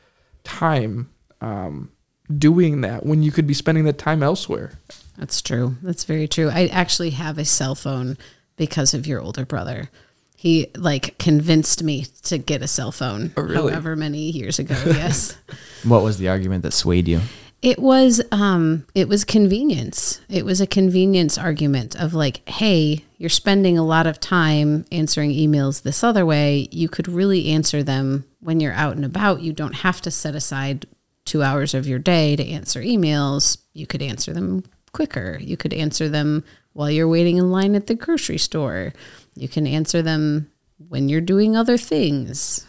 time 0.45 1.11
um, 1.41 1.91
doing 2.37 2.81
that 2.83 3.07
when 3.07 3.22
you 3.22 3.31
could 3.33 3.47
be 3.47 3.55
spending 3.55 3.85
that 3.85 3.99
time 3.99 4.22
elsewhere? 4.22 4.72
That's 5.16 5.41
true. 5.43 5.76
That's 5.83 6.05
very 6.05 6.29
true. 6.29 6.49
I 6.49 6.66
actually 6.68 7.11
have 7.11 7.39
a 7.39 7.45
cell 7.45 7.74
phone 7.74 8.16
because 8.57 8.95
of 8.95 9.07
your 9.07 9.20
older 9.20 9.45
brother. 9.45 9.91
He 10.37 10.68
like 10.76 11.18
convinced 11.18 11.83
me 11.83 12.07
to 12.24 12.39
get 12.39 12.62
a 12.62 12.68
cell 12.68 12.93
phone 12.93 13.33
Oh, 13.37 13.43
really? 13.43 13.72
however 13.72 13.97
many 13.97 14.31
years 14.31 14.59
ago. 14.61 14.76
Yes. 14.87 15.37
what 15.83 16.03
was 16.05 16.18
the 16.18 16.29
argument 16.29 16.62
that 16.62 16.72
swayed 16.72 17.09
you 17.09 17.20
It 17.61 17.81
was 17.81 18.20
um 18.31 18.87
it 18.95 19.09
was 19.09 19.24
convenience. 19.24 20.20
It 20.29 20.45
was 20.45 20.61
a 20.61 20.66
convenience 20.66 21.37
argument 21.39 21.97
of 21.97 22.14
like, 22.14 22.49
hey, 22.49 23.05
you're 23.16 23.29
spending 23.31 23.76
a 23.76 23.83
lot 23.85 24.07
of 24.07 24.20
time 24.20 24.85
answering 24.93 25.31
emails 25.33 25.83
this 25.83 26.05
other 26.05 26.24
way. 26.24 26.68
You 26.70 26.89
could 26.89 27.09
really 27.09 27.49
answer 27.49 27.83
them 27.83 28.24
when 28.39 28.61
you're 28.61 28.72
out 28.74 28.95
and 28.95 29.05
about. 29.05 29.41
You 29.43 29.53
don't 29.53 29.74
have 29.74 30.01
to 30.03 30.11
set 30.12 30.37
aside 30.37 30.87
2 31.29 31.43
hours 31.43 31.74
of 31.74 31.87
your 31.87 31.99
day 31.99 32.35
to 32.37 32.47
answer 32.47 32.81
emails. 32.81 33.59
You 33.72 33.87
could 33.87 34.03
answer 34.03 34.33
them 34.33 34.64
quicker. 34.93 35.39
You 35.41 35.57
could 35.57 35.72
answer 35.72 36.09
them 36.09 36.45
while 36.72 36.91
you're 36.91 37.09
waiting 37.09 37.37
in 37.37 37.51
line 37.51 37.74
at 37.74 37.87
the 37.87 37.95
grocery 37.95 38.39
store. 38.39 38.93
You 39.35 39.49
can 39.49 39.66
answer 39.66 40.03
them 40.03 40.51
when 40.89 41.09
you're 41.09 41.20
doing 41.20 41.57
other 41.57 41.76
things. 41.76 42.66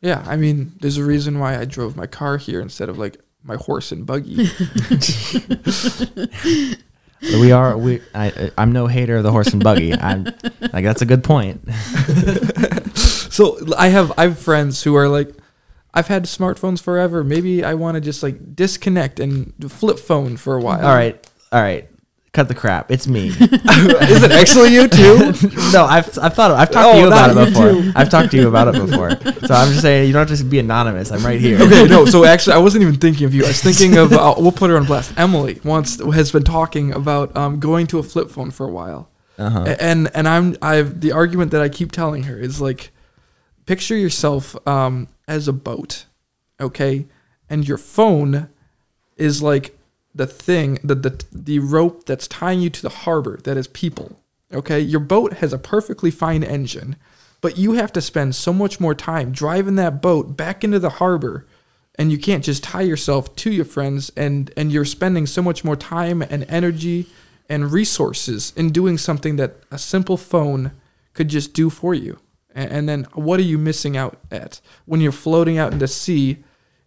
Yeah, 0.00 0.24
I 0.26 0.36
mean, 0.36 0.72
there's 0.80 0.96
a 0.96 1.04
reason 1.04 1.38
why 1.38 1.58
I 1.58 1.64
drove 1.64 1.96
my 1.96 2.06
car 2.06 2.36
here 2.36 2.60
instead 2.60 2.88
of 2.88 2.98
like 2.98 3.18
my 3.44 3.56
horse 3.56 3.92
and 3.92 4.06
buggy. 4.06 4.48
we 7.40 7.52
are 7.52 7.76
we 7.76 8.00
I 8.14 8.50
I'm 8.58 8.72
no 8.72 8.88
hater 8.88 9.18
of 9.18 9.22
the 9.22 9.30
horse 9.30 9.52
and 9.52 9.62
buggy 9.62 9.92
I'm 9.94 10.24
like 10.72 10.82
that's 10.82 11.02
a 11.02 11.06
good 11.06 11.22
point 11.22 11.60
so 13.32 13.58
I 13.76 13.88
have 13.88 14.12
I 14.18 14.24
have 14.24 14.38
friends 14.38 14.82
who 14.82 14.94
are 14.94 15.08
like, 15.08 15.34
I've 15.94 16.08
had 16.08 16.24
smartphones 16.24 16.80
forever. 16.82 17.22
Maybe 17.22 17.64
I 17.64 17.74
want 17.74 17.96
to 17.96 18.00
just 18.00 18.22
like 18.22 18.54
disconnect 18.56 19.20
and 19.20 19.52
flip 19.70 19.98
phone 19.98 20.36
for 20.36 20.56
a 20.56 20.60
while. 20.60 20.84
All 20.86 20.94
right, 20.94 21.30
all 21.52 21.60
right. 21.60 21.88
Cut 22.32 22.48
the 22.48 22.54
crap. 22.54 22.90
It's 22.90 23.06
me. 23.06 23.26
Is 23.28 24.22
it 24.22 24.32
actually 24.32 24.72
you 24.72 24.88
too? 24.88 25.34
no, 25.70 25.84
I've 25.84 26.18
I've 26.18 26.32
thought 26.32 26.50
I've 26.52 26.70
talked 26.70 26.86
Oh, 26.88 26.92
to 26.94 26.98
you 27.00 27.06
about 27.08 27.30
it 27.36 27.48
before. 27.50 27.70
too. 27.72 27.92
I've 27.94 28.08
talked 28.08 28.30
to 28.30 28.38
you 28.38 28.48
about 28.48 28.74
it 28.74 28.80
before. 28.86 29.10
So 29.46 29.52
I'm 29.54 29.68
just 29.68 29.82
saying 29.82 30.06
you 30.06 30.14
don't 30.14 30.26
have 30.26 30.38
to 30.38 30.44
be 30.44 30.58
anonymous. 30.58 31.12
I'm 31.12 31.22
right 31.26 31.38
here. 31.38 31.60
okay, 31.60 31.84
no. 31.84 32.06
So 32.06 32.24
actually, 32.24 32.54
I 32.54 32.58
wasn't 32.58 32.84
even 32.84 32.94
thinking 32.98 33.26
of 33.26 33.34
you. 33.34 33.44
I 33.44 33.48
was 33.48 33.60
thinking 33.62 33.98
of 33.98 34.14
uh, 34.14 34.34
we'll 34.38 34.50
put 34.50 34.70
her 34.70 34.78
on 34.78 34.86
blast. 34.86 35.12
Emily 35.18 35.60
once 35.62 36.00
has 36.02 36.32
been 36.32 36.42
talking 36.44 36.94
about 36.94 37.36
um, 37.36 37.60
going 37.60 37.86
to 37.88 37.98
a 37.98 38.02
flip 38.02 38.30
phone 38.30 38.50
for 38.50 38.64
a 38.66 38.70
while, 38.72 39.10
Uh-huh. 39.38 39.76
And 39.78 40.08
and 40.14 40.26
I'm 40.26 40.56
I've 40.62 41.02
the 41.02 41.12
argument 41.12 41.50
that 41.50 41.60
I 41.60 41.68
keep 41.68 41.92
telling 41.92 42.22
her 42.22 42.38
is 42.38 42.62
like, 42.62 42.92
picture 43.66 43.94
yourself 43.94 44.56
um, 44.66 45.06
as 45.28 45.48
a 45.48 45.52
boat, 45.52 46.06
okay, 46.60 47.06
and 47.48 47.66
your 47.66 47.78
phone 47.78 48.48
is 49.16 49.42
like 49.42 49.78
the 50.14 50.26
thing 50.26 50.78
the, 50.84 50.94
the 50.94 51.24
the 51.32 51.58
rope 51.58 52.04
that's 52.04 52.28
tying 52.28 52.60
you 52.60 52.70
to 52.70 52.82
the 52.82 52.88
harbor 52.88 53.38
that 53.44 53.56
is 53.56 53.68
people. 53.68 54.18
Okay, 54.52 54.80
your 54.80 55.00
boat 55.00 55.34
has 55.34 55.52
a 55.52 55.58
perfectly 55.58 56.10
fine 56.10 56.42
engine, 56.42 56.96
but 57.40 57.56
you 57.56 57.72
have 57.72 57.92
to 57.92 58.00
spend 58.00 58.34
so 58.34 58.52
much 58.52 58.80
more 58.80 58.94
time 58.94 59.32
driving 59.32 59.76
that 59.76 60.02
boat 60.02 60.36
back 60.36 60.62
into 60.62 60.78
the 60.78 60.90
harbor 60.90 61.46
and 61.96 62.10
you 62.10 62.18
can't 62.18 62.44
just 62.44 62.62
tie 62.62 62.82
yourself 62.82 63.34
to 63.36 63.50
your 63.50 63.64
friends 63.64 64.10
and 64.16 64.52
and 64.56 64.72
you're 64.72 64.84
spending 64.84 65.26
so 65.26 65.42
much 65.42 65.64
more 65.64 65.76
time 65.76 66.22
and 66.22 66.44
energy 66.48 67.06
and 67.48 67.72
resources 67.72 68.52
in 68.56 68.70
doing 68.70 68.96
something 68.96 69.36
that 69.36 69.56
a 69.70 69.78
simple 69.78 70.16
phone 70.16 70.72
could 71.12 71.28
just 71.28 71.52
do 71.52 71.68
for 71.68 71.94
you 71.94 72.18
and, 72.54 72.70
and 72.72 72.88
then 72.88 73.04
what 73.14 73.38
are 73.40 73.44
you 73.44 73.58
missing 73.58 73.96
out 73.96 74.18
at 74.30 74.60
when 74.86 75.00
you're 75.00 75.12
floating 75.12 75.58
out 75.58 75.72
into 75.72 75.84
the 75.84 75.88
sea 75.88 76.38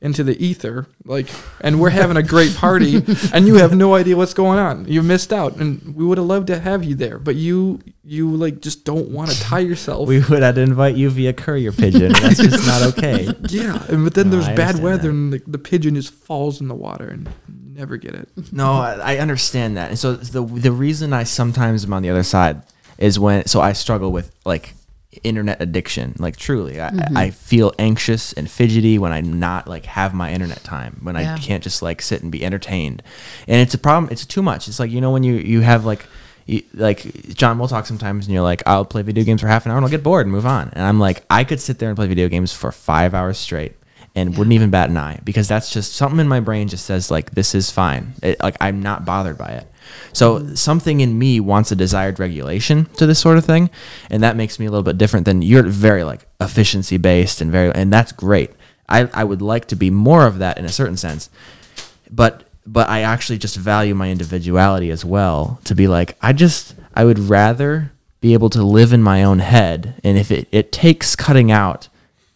into 0.02 0.24
the 0.24 0.38
ether 0.46 0.86
like 1.06 1.28
and 1.62 1.80
we're 1.80 1.90
having 1.90 2.18
a 2.18 2.22
great 2.22 2.54
party 2.56 2.98
and 3.34 3.48
you 3.48 3.56
have 3.56 3.74
no 3.74 3.96
idea 3.96 4.16
what's 4.16 4.34
going 4.36 4.60
on 4.60 4.86
you 4.88 5.02
missed 5.02 5.32
out 5.34 5.56
and 5.56 5.96
we 5.96 6.06
would 6.06 6.18
have 6.18 6.28
loved 6.28 6.48
to 6.48 6.60
have 6.60 6.84
you 6.84 6.94
there 6.94 7.18
but 7.18 7.34
you 7.36 7.80
you 8.04 8.30
like 8.30 8.60
just 8.62 8.84
don't 8.86 9.10
want 9.10 9.32
to 9.32 9.40
tie 9.40 9.60
yourself 9.60 10.08
We 10.08 10.20
would 10.20 10.44
have 10.44 10.56
to 10.56 10.62
invite 10.62 10.96
you 10.96 11.10
via 11.10 11.34
courier 11.34 11.72
pigeon. 11.72 12.04
and 12.08 12.16
That's 12.16 12.38
just 12.40 12.68
not 12.68 12.82
okay. 12.98 13.30
yeah 13.50 13.82
and 13.88 14.04
but 14.04 14.14
then 14.14 14.30
No, 14.30 14.32
there's 14.36 14.48
I 14.50 14.56
bad 14.56 14.80
weather 14.80 15.04
that. 15.04 15.10
and 15.10 15.34
the, 15.34 15.42
the 15.48 15.58
pigeon 15.58 15.96
just 15.96 16.14
falls 16.14 16.62
in 16.62 16.68
the 16.68 16.76
water 16.76 17.08
and 17.08 17.28
never 17.48 17.98
get 17.98 18.14
it 18.14 18.30
No, 18.52 18.74
I 18.74 19.16
I 19.16 19.18
understand 19.18 19.78
that. 19.78 19.90
And 19.90 19.98
so 19.98 20.14
the 20.14 20.44
the 20.46 20.74
reason 20.74 21.14
I 21.14 21.24
sometimes 21.24 21.86
am 21.86 21.94
on 21.94 22.04
the 22.04 22.10
other 22.12 22.24
side 22.24 22.62
is 23.00 23.18
when 23.18 23.48
so 23.48 23.60
I 23.62 23.74
struggle 23.74 24.12
with 24.12 24.30
like 24.46 24.76
internet 25.24 25.62
addiction. 25.62 26.16
Like 26.18 26.38
truly, 26.38 26.82
I, 26.82 26.90
mm-hmm. 26.90 27.18
I 27.18 27.30
feel 27.32 27.74
anxious 27.80 28.34
and 28.34 28.50
fidgety 28.50 28.98
when 28.98 29.12
I 29.12 29.22
not 29.22 29.68
like 29.68 29.86
have 29.86 30.14
my 30.14 30.32
internet 30.32 30.64
time. 30.64 31.00
When 31.02 31.16
Yeah. 31.16 31.36
I 31.36 31.38
can't 31.38 31.64
just 31.64 31.82
like 31.82 32.02
sit 32.02 32.22
and 32.24 32.32
be 32.32 32.44
entertained. 32.44 33.04
And 33.48 33.62
it's 33.62 33.74
a 33.74 33.78
problem. 33.78 34.12
It's 34.12 34.26
too 34.26 34.42
much. 34.42 34.68
It's 34.68 34.80
like 34.80 34.92
you 34.92 35.02
know 35.02 35.12
when 35.12 35.24
you 35.24 35.36
you 35.36 35.62
have 35.62 35.86
like. 35.86 36.06
You, 36.48 36.62
like 36.76 37.02
John, 37.30 37.58
we'll 37.58 37.68
talk 37.68 37.88
sometimes, 37.88 38.28
and 38.28 38.34
you're 38.36 38.44
like, 38.44 38.62
"I'll 38.68 38.86
play 38.86 39.02
video 39.02 39.24
games 39.24 39.42
for 39.42 39.48
half 39.48 39.66
an 39.66 39.72
hour, 39.72 39.78
and 39.78 39.84
I'll 39.84 39.90
get 39.90 40.04
bored 40.04 40.28
and 40.28 40.32
move 40.32 40.46
on." 40.46 40.70
And 40.74 40.84
I'm 40.84 41.00
like, 41.00 41.26
I 41.28 41.44
could 41.44 41.60
sit 41.60 41.80
there 41.80 41.90
and 41.90 41.96
play 41.96 42.06
video 42.06 42.30
games 42.30 42.54
for 42.54 42.72
five 42.72 43.16
hours 43.16 43.40
straight, 43.40 43.74
and 44.16 44.38
wouldn't 44.38 44.54
even 44.54 44.70
bat 44.70 44.90
an 44.90 44.98
eye 44.98 45.20
because 45.24 45.48
that's 45.48 45.72
just 45.72 45.94
something 45.94 46.20
in 46.20 46.28
my 46.28 46.40
brain 46.40 46.68
just 46.68 46.86
says 46.86 47.12
like 47.12 47.32
this 47.32 47.54
is 47.54 47.70
fine 47.70 48.14
it, 48.24 48.40
like 48.42 48.56
i'm 48.62 48.82
not 48.82 49.06
bothered 49.06 49.38
by 49.38 49.50
it 49.50 49.68
so 50.14 50.54
something 50.56 51.02
in 51.02 51.18
me 51.18 51.40
wants 51.40 51.72
a 51.72 51.76
desired 51.76 52.20
regulation 52.20 52.86
to 52.98 53.06
this 53.06 53.20
sort 53.20 53.38
of 53.38 53.46
thing 53.46 53.70
and 54.10 54.24
that 54.24 54.36
makes 54.36 54.60
me 54.60 54.66
a 54.66 54.72
little 54.72 54.84
bit 54.84 54.98
different 54.98 55.26
than 55.26 55.42
you're 55.42 55.64
very 55.64 56.04
like 56.04 56.28
efficiency 56.40 56.98
based 56.98 57.42
and 57.42 57.52
very 57.52 57.74
and 57.74 57.92
that's 57.92 58.12
great. 58.12 58.52
I 58.88 59.10
i 59.14 59.24
would 59.24 59.42
like 59.42 59.66
to 59.68 59.76
be 59.76 59.90
more 59.90 60.28
of 60.28 60.40
that 60.40 60.58
in 60.58 60.66
a 60.66 60.70
certain 60.70 60.98
sense 60.98 61.30
but 62.12 62.44
but 62.66 62.90
I 62.90 63.02
actually 63.02 63.38
just 63.38 63.56
value 63.56 63.94
my 63.94 64.10
individuality 64.10 64.90
as 64.90 65.06
well 65.06 65.60
to 65.66 65.76
be 65.76 65.88
like 65.88 66.18
I 66.22 66.34
just 66.34 66.76
I 66.94 67.06
would 67.06 67.20
rather 67.20 67.92
be 68.22 68.34
able 68.34 68.50
to 68.52 68.64
live 68.64 68.92
in 68.92 69.04
my 69.04 69.24
own 69.24 69.40
head 69.40 70.00
and 70.04 70.18
if 70.18 70.32
it, 70.32 70.48
it 70.52 70.72
takes 70.72 71.16
cutting 71.16 71.52
out 71.52 71.90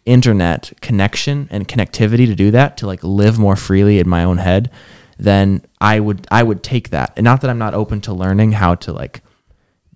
internet 0.05 0.71
connection 0.81 1.47
and 1.51 1.67
connectivity 1.67 2.25
to 2.25 2.35
do 2.35 2.51
that 2.51 2.77
to 2.77 2.87
like 2.87 3.03
live 3.03 3.39
more 3.39 3.55
freely 3.55 3.99
in 3.99 4.07
my 4.07 4.23
own 4.23 4.37
head 4.37 4.69
then 5.19 5.61
I 5.81 5.99
would 5.99 6.25
I 6.31 6.41
would 6.41 6.63
take 6.63 6.89
that. 6.89 7.13
And 7.15 7.25
not 7.25 7.41
that 7.41 7.49
I'm 7.49 7.59
not 7.59 7.73
open 7.73 8.01
to 8.01 8.13
learning 8.13 8.53
how 8.53 8.75
to 8.75 8.93
like 8.93 9.21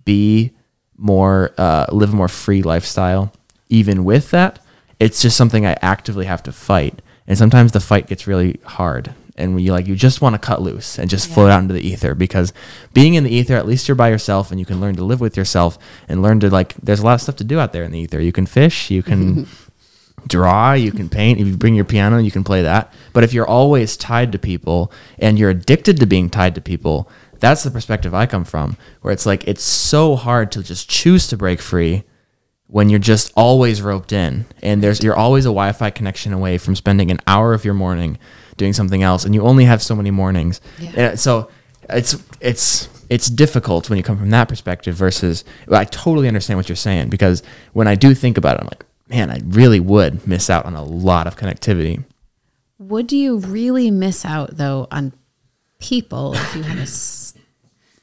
be 0.04 0.52
more 0.96 1.52
uh, 1.58 1.86
live 1.90 2.12
a 2.12 2.16
more 2.16 2.28
free 2.28 2.62
lifestyle 2.62 3.32
even 3.68 4.04
with 4.04 4.30
that. 4.30 4.60
It's 5.00 5.20
just 5.20 5.36
something 5.36 5.66
i 5.66 5.76
actively 5.82 6.26
have 6.26 6.42
to 6.44 6.52
fight. 6.52 7.02
And 7.26 7.36
sometimes 7.38 7.72
the 7.72 7.80
fight 7.80 8.06
gets 8.06 8.26
really 8.26 8.60
hard. 8.64 9.14
And 9.36 9.60
you 9.60 9.72
like 9.72 9.88
you 9.88 9.96
just 9.96 10.20
want 10.20 10.34
to 10.34 10.38
cut 10.38 10.62
loose 10.62 10.96
and 10.96 11.10
just 11.10 11.28
float 11.28 11.50
out 11.50 11.60
into 11.60 11.74
the 11.74 11.84
ether 11.84 12.14
because 12.14 12.52
being 12.92 13.14
in 13.14 13.24
the 13.24 13.34
ether 13.34 13.56
at 13.56 13.66
least 13.66 13.88
you're 13.88 13.96
by 13.96 14.10
yourself 14.10 14.52
and 14.52 14.60
you 14.60 14.66
can 14.66 14.80
learn 14.80 14.94
to 14.94 15.04
live 15.04 15.20
with 15.20 15.36
yourself 15.36 15.76
and 16.06 16.22
learn 16.22 16.38
to 16.38 16.50
like 16.50 16.74
there's 16.74 17.00
a 17.00 17.04
lot 17.04 17.14
of 17.14 17.20
stuff 17.20 17.34
to 17.36 17.44
do 17.44 17.58
out 17.58 17.72
there 17.72 17.82
in 17.82 17.90
the 17.90 17.98
ether. 17.98 18.20
You 18.20 18.30
can 18.30 18.46
fish 18.46 18.90
you 18.92 19.02
can 19.02 19.48
draw, 20.26 20.72
you 20.72 20.92
can 20.92 21.08
paint. 21.08 21.40
If 21.40 21.46
you 21.46 21.56
bring 21.56 21.74
your 21.74 21.84
piano, 21.84 22.18
you 22.18 22.30
can 22.30 22.44
play 22.44 22.62
that. 22.62 22.92
But 23.12 23.24
if 23.24 23.32
you're 23.32 23.46
always 23.46 23.96
tied 23.96 24.32
to 24.32 24.38
people 24.38 24.92
and 25.18 25.38
you're 25.38 25.50
addicted 25.50 25.98
to 26.00 26.06
being 26.06 26.30
tied 26.30 26.54
to 26.54 26.60
people, 26.60 27.08
that's 27.40 27.62
the 27.62 27.70
perspective 27.70 28.14
I 28.14 28.26
come 28.26 28.44
from, 28.44 28.76
where 29.02 29.12
it's 29.12 29.26
like 29.26 29.46
it's 29.46 29.62
so 29.62 30.16
hard 30.16 30.50
to 30.52 30.62
just 30.62 30.88
choose 30.88 31.26
to 31.28 31.36
break 31.36 31.60
free 31.60 32.04
when 32.66 32.88
you're 32.88 32.98
just 32.98 33.32
always 33.36 33.82
roped 33.82 34.12
in 34.12 34.46
and 34.62 34.82
there's 34.82 35.02
you're 35.02 35.16
always 35.16 35.44
a 35.44 35.48
Wi-Fi 35.48 35.90
connection 35.90 36.32
away 36.32 36.58
from 36.58 36.74
spending 36.74 37.10
an 37.10 37.20
hour 37.26 37.52
of 37.52 37.64
your 37.64 37.74
morning 37.74 38.18
doing 38.56 38.72
something 38.72 39.02
else 39.02 39.24
and 39.24 39.34
you 39.34 39.42
only 39.42 39.64
have 39.64 39.82
so 39.82 39.94
many 39.94 40.10
mornings. 40.10 40.60
Yeah. 40.80 40.88
And 40.90 40.98
uh, 40.98 41.16
so 41.16 41.50
it's 41.90 42.16
it's 42.40 42.88
it's 43.10 43.28
difficult 43.28 43.90
when 43.90 43.98
you 43.98 44.02
come 44.02 44.18
from 44.18 44.30
that 44.30 44.48
perspective 44.48 44.94
versus 44.94 45.44
well, 45.68 45.80
I 45.80 45.84
totally 45.84 46.28
understand 46.28 46.58
what 46.58 46.68
you're 46.68 46.76
saying 46.76 47.10
because 47.10 47.42
when 47.74 47.86
I 47.86 47.94
do 47.94 48.14
think 48.14 48.38
about 48.38 48.56
it 48.56 48.62
I'm 48.62 48.66
like 48.66 48.84
man 49.08 49.30
I 49.30 49.40
really 49.44 49.80
would 49.80 50.26
miss 50.26 50.48
out 50.50 50.64
on 50.66 50.74
a 50.74 50.84
lot 50.84 51.26
of 51.26 51.36
connectivity. 51.36 52.04
Would 52.78 53.12
you 53.12 53.38
really 53.38 53.90
miss 53.90 54.24
out 54.24 54.56
though 54.56 54.88
on 54.90 55.12
people 55.78 56.34
if 56.34 56.54
you 56.56 56.62
had 56.62 56.78
a, 56.78 56.88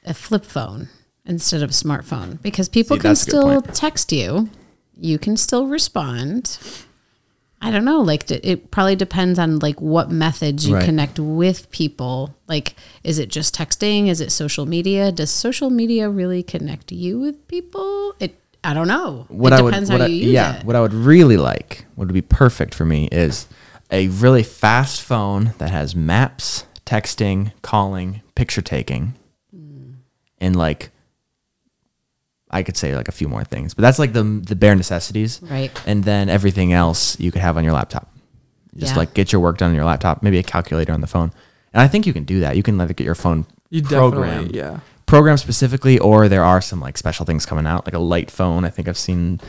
a 0.10 0.14
flip 0.14 0.46
phone 0.46 0.90
instead 1.26 1.62
of 1.64 1.70
a 1.70 1.74
smartphone? 1.74 2.42
Because 2.42 2.70
people 2.70 2.96
See, 2.98 3.02
can 3.02 3.10
that's 3.10 3.24
a 3.24 3.26
good 3.26 3.32
still 3.32 3.62
text 3.62 4.12
you, 4.12 4.50
you 4.96 5.18
can 5.20 5.38
still 5.38 5.68
respond. 5.68 6.58
I 7.64 7.70
don't 7.70 7.86
know. 7.86 8.02
Like 8.02 8.32
it 8.32 8.72
probably 8.72 8.96
depends 8.96 9.38
on 9.38 9.60
like 9.60 9.80
what 9.80 10.10
methods 10.10 10.68
you 10.68 10.74
Right. 10.76 10.84
connect 10.86 11.20
with 11.20 11.70
people. 11.70 12.36
Like, 12.48 12.76
is 13.04 13.20
it 13.20 13.30
just 13.30 13.54
texting? 13.56 14.08
Is 14.08 14.20
it 14.20 14.32
social 14.32 14.66
media? 14.66 15.12
Does 15.12 15.30
social 15.30 15.70
media 15.70 16.10
really 16.10 16.42
connect 16.42 16.92
you 16.92 17.20
with 17.20 17.48
people? 17.48 18.16
It. 18.20 18.36
I 18.64 18.74
don't 18.74 18.88
know. 18.88 19.26
what 19.30 19.54
it 19.54 19.60
I 19.60 19.62
would, 19.62 19.72
depends 19.72 19.90
what 19.90 20.02
how 20.02 20.06
I, 20.06 20.10
you 20.10 20.16
use 20.26 20.32
yeah, 20.34 20.60
it. 20.60 20.66
what 20.66 20.76
I 20.76 20.82
would 20.82 20.94
really 20.94 21.38
like, 21.38 21.86
what 21.96 22.08
would 22.08 22.14
be 22.14 22.22
perfect 22.22 22.76
for 22.76 22.86
me 22.86 23.08
is 23.12 23.48
a 23.90 24.08
really 24.10 24.44
fast 24.44 25.02
phone 25.02 25.54
that 25.58 25.72
has 25.72 25.96
maps, 25.96 26.66
texting, 26.86 27.52
calling, 27.62 28.22
picture 28.36 28.62
taking, 28.62 29.16
Hmm. 29.54 29.94
and 30.40 30.56
like 30.56 30.92
I 32.50 32.64
could 32.64 32.76
say 32.78 32.96
like 32.96 33.08
a 33.08 33.12
few 33.14 33.28
more 33.28 33.44
things, 33.44 33.74
but 33.74 33.82
that's 33.82 33.98
like 34.00 34.14
the 34.14 34.24
the 34.24 34.56
bare 34.56 34.76
necessities, 34.76 35.40
Right. 35.42 35.72
And 35.88 36.04
then 36.04 36.30
everything 36.30 36.74
else 36.74 37.20
you 37.20 37.32
could 37.32 37.42
have 37.42 37.58
on 37.58 37.64
your 37.64 37.74
laptop. 37.74 38.14
Just 38.76 38.94
Yeah. 38.94 39.00
like 39.00 39.14
get 39.14 39.32
your 39.32 39.42
work 39.42 39.58
done 39.58 39.70
on 39.72 39.76
your 39.76 39.86
laptop, 39.86 40.22
maybe 40.22 40.38
a 40.38 40.44
calculator 40.44 40.94
on 40.94 41.02
the 41.02 41.08
phone, 41.08 41.32
and 41.74 41.82
I 41.82 41.88
think 41.88 42.06
you 42.06 42.14
can 42.14 42.26
do 42.26 42.42
that. 42.42 42.56
You 42.58 42.64
can 42.64 42.78
like 42.78 42.96
get 42.96 43.06
your 43.06 43.16
phone 43.16 43.46
you 43.70 43.82
programmed 43.82 44.52
definitely 44.52 44.58
yeah 44.60 44.80
program 45.12 45.38
specifically, 45.38 46.00
or 46.00 46.28
there 46.30 46.44
are 46.44 46.62
some 46.62 46.80
like 46.88 46.98
special 46.98 47.26
things 47.26 47.46
coming 47.46 47.68
out, 47.68 47.86
like 47.88 47.94
a 47.94 48.00
light 48.14 48.32
phone. 48.32 48.66
I 48.66 48.70
think 48.70 48.88
I've 48.88 48.98
seen. 49.10 49.40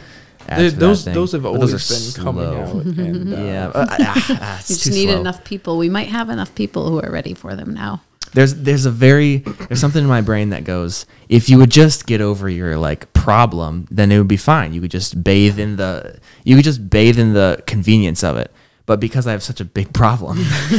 ads 0.48 0.74
They- 0.74 0.78
those 0.86 1.04
those 1.04 1.32
have 1.32 1.42
But 1.44 1.52
always 1.54 1.72
are 1.72 1.82
been 1.94 2.24
coming 2.24 2.50
out 2.60 2.74
and 3.06 3.34
uh, 3.34 3.36
Yeah, 3.50 3.66
uh, 3.80 3.86
ah, 3.88 4.58
You 4.68 4.74
just 4.76 4.90
need 4.90 5.08
slow. 5.08 5.20
enough 5.20 5.40
people. 5.44 5.78
We 5.78 5.88
might 5.88 6.08
have 6.18 6.28
enough 6.36 6.52
people 6.62 6.82
who 6.90 6.98
are 7.00 7.10
ready 7.10 7.34
for 7.34 7.54
them 7.54 7.72
now. 7.74 8.02
There's 8.34 8.54
there's 8.66 8.86
a 8.86 8.90
very 8.90 9.30
there's 9.68 9.80
something 9.84 10.02
in 10.02 10.08
my 10.08 10.22
brain 10.30 10.50
that 10.50 10.64
goes 10.64 11.06
if 11.28 11.48
you 11.50 11.58
would 11.60 11.70
just 11.82 12.06
get 12.06 12.20
over 12.20 12.48
your 12.48 12.76
like 12.88 13.02
problem, 13.12 13.86
then 13.90 14.10
it 14.10 14.18
would 14.18 14.32
be 14.36 14.38
fine. 14.38 14.72
You 14.74 14.80
could 14.80 14.90
just 15.00 15.22
bathe 15.22 15.58
in 15.64 15.76
the 15.76 16.18
you 16.48 16.56
could 16.56 16.64
just 16.64 16.80
bathe 16.88 17.18
in 17.18 17.34
the 17.34 17.62
convenience 17.66 18.24
of 18.24 18.36
it. 18.42 18.50
But 18.85 18.99
because 18.99 19.26
I 19.28 19.33
have 19.33 19.43
such 19.45 19.61
a 19.61 19.64
big 19.64 19.93
problem, 19.95 20.39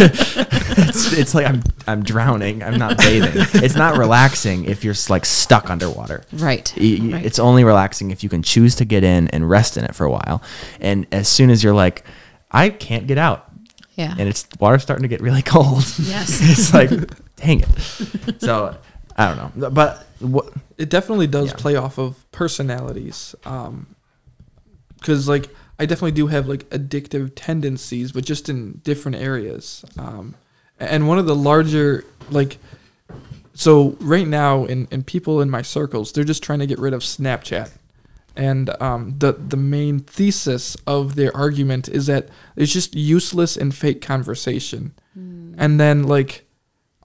it's, 0.00 1.12
it's 1.12 1.34
like 1.34 1.46
I'm 1.46 1.62
I'm 1.86 2.02
drowning. 2.02 2.62
I'm 2.62 2.78
not 2.78 2.96
bathing. 2.98 3.32
It's 3.62 3.74
not 3.76 3.96
relaxing 3.98 4.64
if 4.64 4.82
you're 4.84 4.94
like 5.08 5.24
stuck 5.26 5.68
underwater. 5.70 6.24
Right. 6.32 6.72
Y- 6.76 6.98
y- 7.00 7.12
right. 7.14 7.24
It's 7.24 7.38
only 7.38 7.64
relaxing 7.64 8.10
if 8.10 8.22
you 8.22 8.28
can 8.28 8.42
choose 8.42 8.74
to 8.76 8.84
get 8.84 9.04
in 9.04 9.28
and 9.28 9.48
rest 9.48 9.76
in 9.76 9.84
it 9.84 9.94
for 9.94 10.04
a 10.06 10.10
while. 10.10 10.42
And 10.80 11.06
as 11.12 11.28
soon 11.28 11.50
as 11.50 11.62
you're 11.62 11.74
like, 11.74 12.04
I 12.50 12.70
can't 12.70 13.06
get 13.06 13.18
out, 13.18 13.50
yeah. 13.96 14.14
and 14.18 14.28
it's 14.28 14.46
water's 14.58 14.82
starting 14.82 15.02
to 15.02 15.08
get 15.08 15.20
really 15.20 15.42
cold. 15.42 15.84
Yes. 15.98 16.40
it's 16.42 16.72
like, 16.74 16.90
dang 17.36 17.60
it. 17.60 17.68
So 18.40 18.76
I 19.16 19.34
don't 19.34 19.56
know, 19.56 19.70
but 19.70 20.06
what? 20.20 20.50
it 20.78 20.88
definitely 20.88 21.26
does 21.26 21.48
Yeah. 21.50 21.56
play 21.56 21.76
off 21.76 21.98
of 21.98 22.24
personalities. 22.32 23.34
Um, 23.44 23.94
because 24.98 25.28
like 25.28 25.48
I 25.80 25.86
definitely 25.86 26.12
do 26.12 26.26
have 26.26 26.46
like 26.46 26.68
addictive 26.68 27.32
tendencies, 27.34 28.12
but 28.12 28.22
just 28.22 28.50
in 28.50 28.82
different 28.84 29.16
areas. 29.16 29.82
Um, 29.98 30.34
and 30.78 31.08
one 31.08 31.18
of 31.18 31.24
the 31.24 31.34
larger 31.34 32.04
like, 32.30 32.58
so 33.54 33.96
right 33.98 34.28
now 34.28 34.66
in 34.66 34.86
in 34.90 35.02
people 35.04 35.40
in 35.40 35.48
my 35.48 35.62
circles, 35.62 36.12
they're 36.12 36.22
just 36.22 36.42
trying 36.42 36.58
to 36.58 36.66
get 36.66 36.78
rid 36.78 36.92
of 36.92 37.00
Snapchat. 37.00 37.70
And 38.36 38.70
um, 38.82 39.14
the 39.18 39.32
the 39.32 39.56
main 39.56 40.00
thesis 40.00 40.76
of 40.86 41.16
their 41.16 41.34
argument 41.34 41.88
is 41.88 42.06
that 42.06 42.28
it's 42.56 42.72
just 42.72 42.94
useless 42.94 43.56
and 43.56 43.74
fake 43.74 44.02
conversation. 44.02 44.92
And 45.58 45.80
then 45.80 46.02
like 46.02 46.44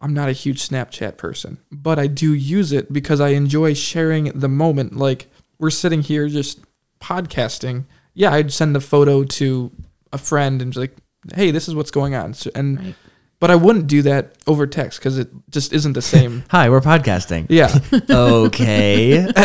I'm 0.02 0.14
not 0.14 0.28
a 0.28 0.34
huge 0.34 0.68
Snapchat 0.68 1.16
person, 1.16 1.60
but 1.72 1.98
I 1.98 2.08
do 2.08 2.34
use 2.34 2.74
it 2.74 2.92
because 2.92 3.22
I 3.22 3.30
enjoy 3.30 3.74
sharing 3.74 4.26
the 4.38 4.50
moment. 4.50 4.98
Like 4.98 5.28
we're 5.60 5.70
sitting 5.70 6.02
here 6.02 6.28
just 6.28 6.60
podcasting. 7.00 7.86
Yeah, 8.16 8.32
I'd 8.34 8.52
send 8.52 8.76
a 8.76 8.80
photo 8.82 9.24
to 9.24 9.72
a 10.12 10.18
friend 10.18 10.62
and 10.62 10.74
be 10.74 10.80
like, 10.80 10.96
"Hey, 11.36 11.52
this 11.52 11.68
is 11.68 11.76
what's 11.76 11.92
going 11.92 12.16
on." 12.16 12.34
So, 12.34 12.50
and 12.56 12.80
Right. 12.80 12.96
but 13.40 13.52
I 13.52 13.56
wouldn't 13.56 13.88
do 13.88 14.02
that 14.04 14.36
over 14.48 14.66
text 14.66 15.00
because 15.00 15.18
it 15.20 15.30
just 15.52 15.74
isn't 15.74 15.94
the 15.94 16.02
same. 16.02 16.44
Hi, 16.50 16.70
we're 16.70 16.82
podcasting. 16.82 17.46
yeah. 17.50 17.78
Okay. 18.10 19.26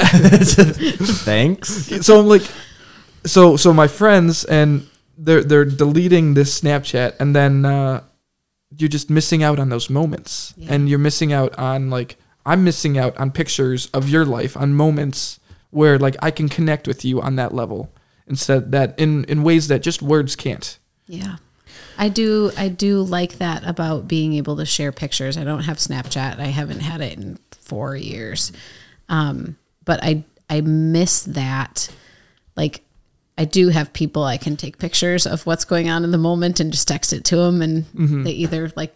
Thanks. 0.70 2.04
so 2.06 2.20
I'm 2.20 2.26
like, 2.26 2.42
so 3.26 3.56
so 3.56 3.72
my 3.72 3.88
friends 3.88 4.44
and 4.44 4.86
they're 5.18 5.42
they're 5.44 5.64
deleting 5.64 6.34
this 6.34 6.60
Snapchat, 6.60 7.16
and 7.20 7.34
then 7.34 7.64
uh, 7.64 8.02
you're 8.76 8.88
just 8.88 9.10
missing 9.10 9.42
out 9.42 9.58
on 9.58 9.68
those 9.68 9.90
moments, 9.90 10.54
Yeah. 10.56 10.74
and 10.74 10.88
you're 10.88 10.98
missing 10.98 11.32
out 11.32 11.58
on 11.58 11.90
like 11.90 12.16
I'm 12.46 12.64
missing 12.64 12.96
out 12.98 13.16
on 13.18 13.30
pictures 13.30 13.86
of 13.92 14.08
your 14.08 14.24
life, 14.24 14.56
on 14.56 14.74
moments 14.74 15.38
where 15.70 15.98
like 15.98 16.16
I 16.22 16.30
can 16.30 16.48
connect 16.48 16.86
with 16.88 17.04
you 17.04 17.20
on 17.20 17.36
that 17.36 17.54
level 17.54 17.92
instead 18.30 18.72
that 18.72 18.98
in 18.98 19.24
in 19.24 19.42
ways 19.42 19.68
that 19.68 19.82
just 19.82 20.00
words 20.00 20.34
can't. 20.36 20.78
Yeah. 21.06 21.36
I 21.98 22.08
do 22.08 22.50
I 22.56 22.68
do 22.68 23.02
like 23.02 23.34
that 23.38 23.66
about 23.66 24.08
being 24.08 24.32
able 24.34 24.56
to 24.56 24.64
share 24.64 24.92
pictures. 24.92 25.36
I 25.36 25.44
don't 25.44 25.64
have 25.64 25.76
Snapchat. 25.76 26.38
I 26.38 26.46
haven't 26.46 26.80
had 26.80 27.02
it 27.02 27.18
in 27.18 27.38
4 27.60 27.96
years. 27.96 28.52
Um, 29.10 29.58
but 29.84 30.00
I 30.02 30.24
I 30.48 30.62
miss 30.62 31.22
that 31.24 31.90
like 32.56 32.82
I 33.36 33.44
do 33.44 33.68
have 33.68 33.92
people 33.92 34.24
I 34.24 34.36
can 34.38 34.56
take 34.56 34.78
pictures 34.78 35.26
of 35.26 35.44
what's 35.46 35.64
going 35.64 35.90
on 35.90 36.04
in 36.04 36.10
the 36.10 36.18
moment 36.18 36.60
and 36.60 36.72
just 36.72 36.88
text 36.88 37.12
it 37.12 37.24
to 37.26 37.36
them 37.36 37.60
and 37.60 37.84
they 38.24 38.32
either 38.32 38.72
like 38.76 38.94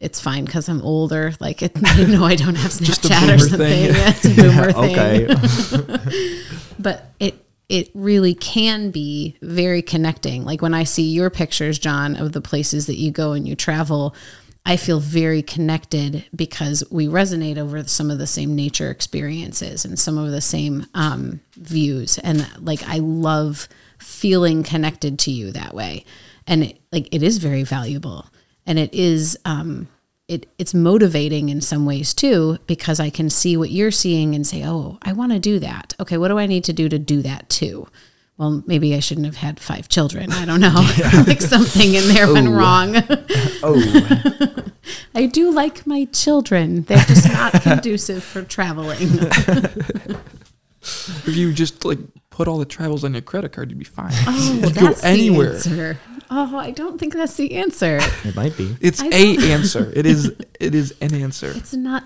it's 0.00 0.20
fine 0.20 0.44
because 0.44 0.68
I'm 0.68 0.82
older. 0.82 1.32
Like 1.40 1.62
it, 1.62 1.74
they 1.96 2.06
know 2.06 2.24
I 2.24 2.34
don't 2.34 2.56
have 2.56 2.72
Snapchat 2.72 3.34
or 3.34 3.38
something. 3.38 3.58
thing. 3.58 3.84
Yeah, 3.94 4.12
it's 4.14 4.24
a 4.24 4.34
boomer 4.34 4.72
thing 4.72 4.98
Okay. 4.98 6.40
but 6.78 7.06
it 7.18 7.43
it 7.68 7.90
really 7.94 8.34
can 8.34 8.90
be 8.90 9.36
very 9.40 9.82
connecting. 9.82 10.44
Like 10.44 10.62
when 10.62 10.74
i 10.74 10.84
see 10.84 11.10
your 11.10 11.30
pictures 11.30 11.78
john 11.78 12.16
of 12.16 12.32
the 12.32 12.40
places 12.40 12.86
that 12.86 12.98
you 12.98 13.10
go 13.10 13.32
and 13.32 13.48
you 13.48 13.54
travel 13.54 14.14
i 14.66 14.76
feel 14.76 15.00
very 15.00 15.42
connected 15.42 16.24
because 16.34 16.84
we 16.90 17.06
resonate 17.06 17.58
over 17.58 17.82
some 17.84 18.10
of 18.10 18.18
the 18.18 18.26
same 18.26 18.54
nature 18.54 18.90
experiences 18.90 19.84
and 19.84 19.98
some 19.98 20.18
of 20.18 20.30
the 20.30 20.40
same 20.40 20.86
um, 20.94 21.40
views. 21.56 22.18
And 22.18 22.46
like 22.60 22.82
i 22.84 22.98
love 22.98 23.68
feeling 23.98 24.62
connected 24.62 25.18
to 25.20 25.30
you 25.30 25.50
that 25.52 25.74
way. 25.74 26.04
And 26.46 26.64
it, 26.64 26.80
like 26.92 27.08
it 27.12 27.22
is 27.22 27.38
very 27.38 27.62
valuable. 27.62 28.26
And 28.66 28.78
it 28.78 28.92
is 28.94 29.38
um, 29.44 29.88
it 30.28 30.46
it's 30.58 30.72
motivating 30.74 31.48
in 31.50 31.60
some 31.60 31.84
ways 31.84 32.14
too 32.14 32.58
because 32.66 32.98
I 33.00 33.10
can 33.10 33.28
see 33.30 33.56
what 33.56 33.70
you're 33.70 33.90
seeing 33.90 34.34
and 34.34 34.46
say, 34.46 34.64
"Oh, 34.64 34.98
I 35.02 35.12
want 35.12 35.32
to 35.32 35.38
do 35.38 35.58
that." 35.58 35.94
Okay, 36.00 36.16
what 36.16 36.28
do 36.28 36.38
I 36.38 36.46
need 36.46 36.64
to 36.64 36.72
do 36.72 36.88
to 36.88 36.98
do 36.98 37.22
that 37.22 37.48
too? 37.48 37.86
Well, 38.36 38.64
maybe 38.66 38.94
I 38.96 39.00
shouldn't 39.00 39.26
have 39.26 39.36
had 39.36 39.60
five 39.60 39.88
children. 39.88 40.32
I 40.32 40.44
don't 40.44 40.60
know. 40.60 40.74
like 41.26 41.40
something 41.40 41.94
in 41.94 42.08
there 42.08 42.32
went 42.32 42.48
wrong. 42.48 42.96
Oh. 43.66 44.62
I 45.14 45.24
do 45.24 45.50
like 45.50 45.86
my 45.86 46.04
children. 46.06 46.82
They're 46.82 46.98
just 46.98 47.26
not 47.32 47.62
conducive 47.62 48.22
for 48.22 48.42
traveling. 48.42 49.08
If 50.82 51.34
you 51.34 51.52
just 51.54 51.84
like 51.86 51.98
put 52.28 52.46
all 52.46 52.58
the 52.58 52.66
travels 52.66 53.04
on 53.04 53.14
your 53.14 53.22
credit 53.22 53.52
card, 53.52 53.70
you'd 53.70 53.78
be 53.78 53.84
fine. 53.86 54.12
Oh, 54.26 54.60
You'd 54.62 54.74
go 54.74 54.80
that's 54.88 55.02
anywhere. 55.02 55.50
the 55.50 55.54
answer. 55.54 55.98
Oh, 56.30 56.56
I 56.56 56.70
don't 56.70 56.98
think 56.98 57.14
that's 57.14 57.36
the 57.36 57.54
answer. 57.54 57.98
It 58.24 58.34
might 58.34 58.56
be. 58.56 58.76
It's 58.80 59.00
I 59.00 59.08
a 59.12 59.52
answer. 59.52 59.92
It 59.94 60.06
is 60.06 60.32
it 60.60 60.74
is 60.74 60.94
an 61.00 61.14
answer. 61.14 61.52
It's 61.54 61.74
not 61.74 62.04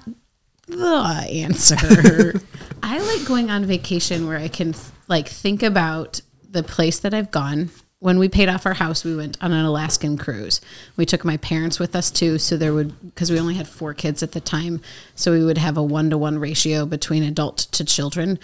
the 0.67 1.27
answer. 1.31 2.41
I 2.83 2.99
like 2.99 3.27
going 3.27 3.51
on 3.51 3.65
vacation 3.65 4.27
where 4.27 4.39
I 4.39 4.49
can 4.49 4.75
like 5.09 5.29
think 5.29 5.63
about 5.63 6.21
the 6.49 6.63
place 6.63 6.99
that 7.01 7.15
I've 7.15 7.31
gone. 7.31 7.71
When 8.01 8.21
we 8.21 8.29
paid 8.29 8.49
off 8.49 8.65
our 8.65 8.75
house, 8.75 9.05
we 9.05 9.17
went 9.17 9.37
on 9.43 9.53
an 9.53 9.65
Alaskan 9.65 10.19
cruise. 10.19 10.61
We 10.97 11.05
took 11.05 11.25
my 11.25 11.37
parents 11.37 11.81
with 11.81 11.97
us 11.97 12.13
too, 12.13 12.39
so 12.39 12.57
there 12.57 12.73
would 12.73 13.15
because 13.15 13.31
we 13.31 13.41
only 13.41 13.55
had 13.55 13.67
four 13.67 13.93
kids 13.93 14.23
at 14.23 14.33
the 14.33 14.41
time, 14.41 14.81
so 15.17 15.33
we 15.33 15.45
would 15.45 15.59
have 15.59 15.77
a 15.77 15.83
one 15.83 16.11
to 16.11 16.19
one 16.19 16.39
ratio 16.39 16.87
between 16.87 17.25
adult 17.25 17.59
to 17.59 17.85
children. 17.85 18.39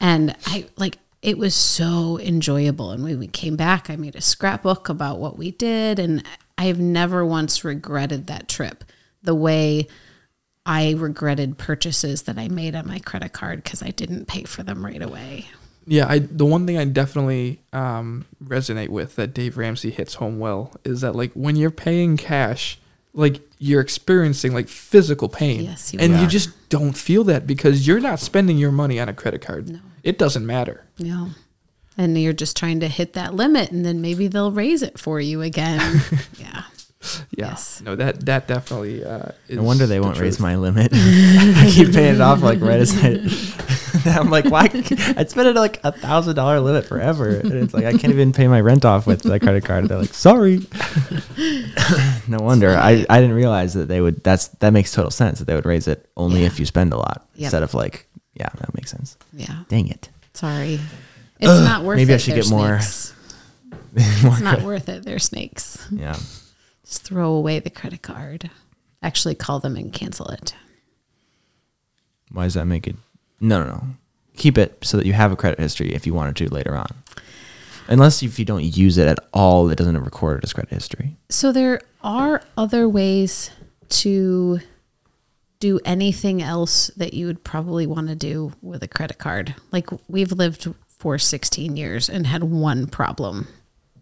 And 0.00 0.36
I 0.46 0.66
like 0.76 0.98
it 1.22 1.36
was 1.38 1.54
so 1.54 2.18
enjoyable. 2.20 2.90
And 2.90 3.02
when 3.02 3.18
we 3.18 3.26
came 3.26 3.56
back, 3.56 3.90
I 3.90 3.96
made 3.96 4.14
a 4.16 4.20
scrapbook 4.20 4.88
about 4.88 5.18
what 5.18 5.36
we 5.38 5.50
did, 5.50 5.98
and 5.98 6.22
I've 6.56 6.78
never 6.78 7.24
once 7.24 7.64
regretted 7.64 8.26
that 8.28 8.48
trip 8.48 8.84
the 9.22 9.34
way 9.34 9.86
I 10.64 10.92
regretted 10.92 11.58
purchases 11.58 12.22
that 12.22 12.38
I 12.38 12.48
made 12.48 12.74
on 12.74 12.86
my 12.86 12.98
credit 12.98 13.32
card 13.32 13.62
because 13.62 13.82
I 13.82 13.90
didn't 13.90 14.26
pay 14.26 14.44
for 14.44 14.62
them 14.62 14.84
right 14.84 15.00
away. 15.02 15.46
Yeah, 15.86 16.06
I 16.06 16.18
the 16.18 16.44
one 16.44 16.66
thing 16.66 16.76
I 16.76 16.84
definitely 16.84 17.60
um, 17.72 18.26
resonate 18.44 18.90
with 18.90 19.16
that 19.16 19.32
Dave 19.32 19.56
Ramsey 19.56 19.90
hits 19.90 20.14
home 20.14 20.38
well 20.38 20.72
is 20.84 21.00
that 21.00 21.16
like 21.16 21.32
when 21.32 21.56
you're 21.56 21.70
paying 21.70 22.18
cash, 22.18 22.78
like 23.14 23.40
you're 23.58 23.80
experiencing 23.80 24.52
like 24.52 24.68
physical 24.68 25.30
pain, 25.30 25.62
Yes, 25.62 25.94
you 25.94 25.98
and 26.00 26.14
are. 26.14 26.20
you 26.20 26.26
just 26.28 26.50
don't 26.68 26.92
feel 26.92 27.24
that 27.24 27.46
because 27.46 27.86
you're 27.86 28.00
not 28.00 28.20
spending 28.20 28.58
your 28.58 28.70
money 28.70 29.00
on 29.00 29.08
a 29.08 29.14
credit 29.14 29.40
card. 29.40 29.70
No. 29.70 29.80
It 30.08 30.16
doesn't 30.18 30.46
matter. 30.46 30.86
No. 30.98 31.28
And 31.98 32.16
you're 32.16 32.32
just 32.32 32.56
trying 32.56 32.80
to 32.80 32.88
hit 32.88 33.12
that 33.12 33.34
limit 33.34 33.70
and 33.72 33.84
then 33.84 34.00
maybe 34.00 34.26
they'll 34.28 34.52
raise 34.52 34.82
it 34.82 34.98
for 34.98 35.20
you 35.20 35.42
again. 35.42 35.80
yeah. 36.38 36.62
Yeah, 37.36 37.50
Yes. 37.50 37.80
no 37.84 37.94
that 37.94 38.24
that 38.26 38.48
definitely. 38.48 39.04
Uh, 39.04 39.30
is 39.48 39.56
No 39.56 39.62
wonder 39.62 39.86
they 39.86 39.98
the 39.98 40.02
won't 40.02 40.18
raise 40.18 40.40
my 40.40 40.56
limit. 40.56 40.90
I 40.94 41.70
keep 41.72 41.92
paying 41.92 42.16
it 42.16 42.20
off 42.20 42.42
like 42.42 42.60
right 42.60 42.80
as 42.80 42.92
I. 42.96 43.20
I'm 44.18 44.30
like, 44.30 44.46
why? 44.46 44.62
I'd 45.16 45.30
spend 45.30 45.48
it 45.48 45.54
like 45.56 45.80
a 45.84 45.92
thousand 45.92 46.34
dollar 46.36 46.58
limit 46.60 46.86
forever, 46.86 47.28
and 47.28 47.52
it's 47.52 47.74
like 47.74 47.84
I 47.84 47.92
can't 47.92 48.12
even 48.12 48.32
pay 48.32 48.48
my 48.48 48.60
rent 48.60 48.84
off 48.84 49.06
with 49.06 49.22
that 49.22 49.40
credit 49.40 49.64
card. 49.64 49.88
They're 49.88 49.98
like, 49.98 50.14
sorry. 50.14 50.60
no 52.28 52.38
wonder. 52.38 52.70
I, 52.76 53.04
I 53.08 53.20
didn't 53.20 53.36
realize 53.36 53.74
that 53.74 53.88
they 53.88 54.00
would. 54.00 54.22
That's 54.24 54.48
that 54.58 54.72
makes 54.72 54.92
total 54.92 55.10
sense 55.10 55.38
that 55.38 55.44
they 55.46 55.54
would 55.54 55.66
raise 55.66 55.88
it 55.88 56.08
only 56.16 56.40
Yeah. 56.40 56.46
if 56.46 56.58
you 56.60 56.66
spend 56.66 56.92
a 56.92 56.96
lot 56.96 57.26
Yep. 57.34 57.44
instead 57.44 57.62
of 57.62 57.74
like, 57.74 58.08
yeah, 58.38 58.48
that 58.58 58.74
makes 58.74 58.90
sense. 58.90 59.16
Yeah. 59.32 59.64
Dang 59.68 59.88
it. 59.88 60.08
Sorry. 60.34 60.80
It's 61.40 61.48
not 61.64 61.84
worth 61.84 61.96
maybe 61.96 62.12
it. 62.12 62.16
I 62.16 62.18
should 62.18 62.34
They're 62.34 62.42
get 62.42 62.50
more- 62.50 62.80
snakes. 62.80 63.14
More 64.22 64.32
It's 64.32 64.40
not 64.40 64.40
credit. 64.54 64.64
worth 64.64 64.88
it. 64.88 65.02
They're 65.04 65.18
snakes. 65.18 65.86
Yeah. 65.90 66.14
Just 66.84 67.02
throw 67.04 67.32
away 67.32 67.58
the 67.58 67.70
credit 67.70 68.02
card. 68.02 68.50
Actually, 69.02 69.34
call 69.34 69.60
them 69.60 69.76
and 69.76 69.92
cancel 69.92 70.28
it. 70.28 70.54
Why 72.32 72.44
does 72.44 72.54
that 72.54 72.66
make 72.66 72.86
it? 72.86 72.96
No, 73.40 73.62
no, 73.62 73.70
no. 73.70 73.82
Keep 74.36 74.58
it 74.58 74.78
so 74.84 74.96
that 74.98 75.06
you 75.06 75.12
have 75.14 75.32
a 75.32 75.36
credit 75.36 75.58
history 75.58 75.92
if 75.94 76.06
you 76.06 76.14
wanted 76.14 76.36
to 76.36 76.52
later 76.54 76.76
on. 76.76 76.86
Unless 77.88 78.22
if 78.22 78.38
you 78.38 78.44
don't 78.44 78.62
use 78.64 78.98
it 78.98 79.08
at 79.08 79.18
all, 79.32 79.68
it 79.70 79.76
doesn't 79.76 79.96
record 79.98 80.38
it 80.38 80.44
as 80.44 80.52
credit 80.52 80.70
history. 80.70 81.16
So 81.30 81.50
there 81.52 81.80
are 82.02 82.42
other 82.56 82.88
ways 82.88 83.50
to 83.90 84.60
do 85.60 85.80
anything 85.84 86.40
else 86.42 86.88
that 86.96 87.14
you 87.14 87.26
would 87.26 87.42
probably 87.44 87.86
want 87.86 88.08
to 88.08 88.14
do 88.14 88.52
with 88.62 88.82
a 88.82 88.88
credit 88.88 89.18
card. 89.18 89.54
Like 89.72 89.88
we've 90.08 90.32
lived 90.32 90.68
for 90.86 91.18
16 91.18 91.76
years 91.76 92.08
and 92.08 92.26
had 92.26 92.44
one 92.44 92.86
problem 92.86 93.48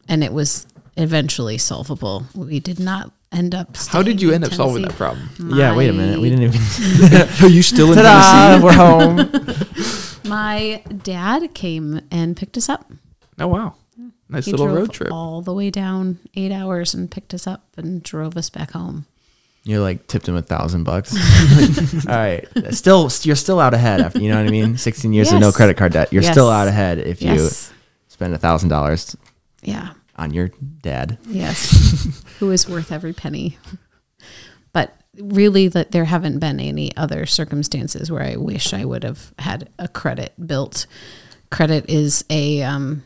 and 0.08 0.22
it 0.22 0.32
was 0.32 0.66
eventually 0.96 1.58
solvable. 1.58 2.26
We 2.34 2.60
did 2.60 2.78
not 2.78 3.10
end 3.32 3.54
up 3.54 3.76
How 3.88 4.02
did 4.02 4.22
you 4.22 4.32
end 4.32 4.44
up 4.44 4.52
solving 4.52 4.82
that 4.82 4.96
Tennessee. 4.96 5.24
problem? 5.36 5.58
Yeah, 5.58 5.74
wait 5.76 5.88
a 5.90 5.92
minute. 5.92 6.20
We 6.20 6.30
didn't 6.30 6.44
even. 6.44 7.28
Are 7.44 7.48
you 7.48 7.62
still 7.62 7.88
in 7.92 7.96
Ta-da! 7.96 8.58
Tennessee? 8.60 8.64
We're 8.64 8.72
home. 8.72 10.26
My 10.28 10.82
dad 11.02 11.54
came 11.54 12.00
and 12.10 12.36
picked 12.36 12.56
us 12.56 12.68
up. 12.68 12.90
Oh 13.38 13.46
wow, 13.48 13.74
nice 14.28 14.46
He 14.46 14.50
little 14.52 14.66
drove 14.66 14.78
road 14.78 14.92
trip. 14.92 15.12
all 15.12 15.42
the 15.42 15.52
way 15.52 15.70
down 15.70 16.18
8 16.34 16.50
hours 16.52 16.94
and 16.94 17.10
picked 17.10 17.34
us 17.34 17.46
up 17.46 17.64
and 17.76 18.02
drove 18.02 18.36
us 18.36 18.48
back 18.50 18.70
home. 18.72 19.06
You 19.66 19.82
like 19.82 20.06
tipped 20.06 20.28
him 20.28 20.36
a 20.36 20.42
thousand 20.42 20.84
bucks. 20.84 21.12
all 22.08 22.14
right. 22.14 22.46
Still, 22.70 23.10
you're 23.22 23.34
still 23.34 23.58
out 23.58 23.74
ahead. 23.74 24.00
After 24.00 24.20
you 24.20 24.30
know 24.30 24.36
what 24.36 24.46
I 24.46 24.50
mean. 24.50 24.78
Sixteen 24.78 25.12
years 25.12 25.32
of 25.32 25.40
no 25.40 25.50
credit 25.50 25.76
card 25.76 25.92
debt. 25.92 26.12
You're 26.12 26.22
Yes. 26.22 26.32
still 26.32 26.48
out 26.48 26.68
ahead 26.68 26.98
if 26.98 27.20
you 27.20 27.48
spend 28.06 28.32
a 28.32 28.38
thousand 28.38 28.68
dollars 28.68 29.16
Yeah. 29.62 29.90
on 30.16 30.32
your 30.32 30.50
dad. 30.82 31.18
Yes. 31.26 32.22
Who 32.38 32.52
is 32.52 32.68
worth 32.68 32.92
every 32.92 33.12
penny. 33.12 33.58
But 34.72 34.94
really 35.18 35.66
that 35.68 35.90
there 35.90 36.04
haven't 36.04 36.38
been 36.38 36.60
any 36.60 36.96
other 36.96 37.26
circumstances 37.26 38.08
where 38.08 38.22
I 38.22 38.36
wish 38.36 38.72
I 38.72 38.84
would 38.84 39.02
have 39.02 39.34
had 39.40 39.68
a 39.80 39.88
credit 39.88 40.32
built. 40.46 40.86
Credit 41.50 41.84
is 41.90 42.24
a 42.30 42.62
um 42.62 43.02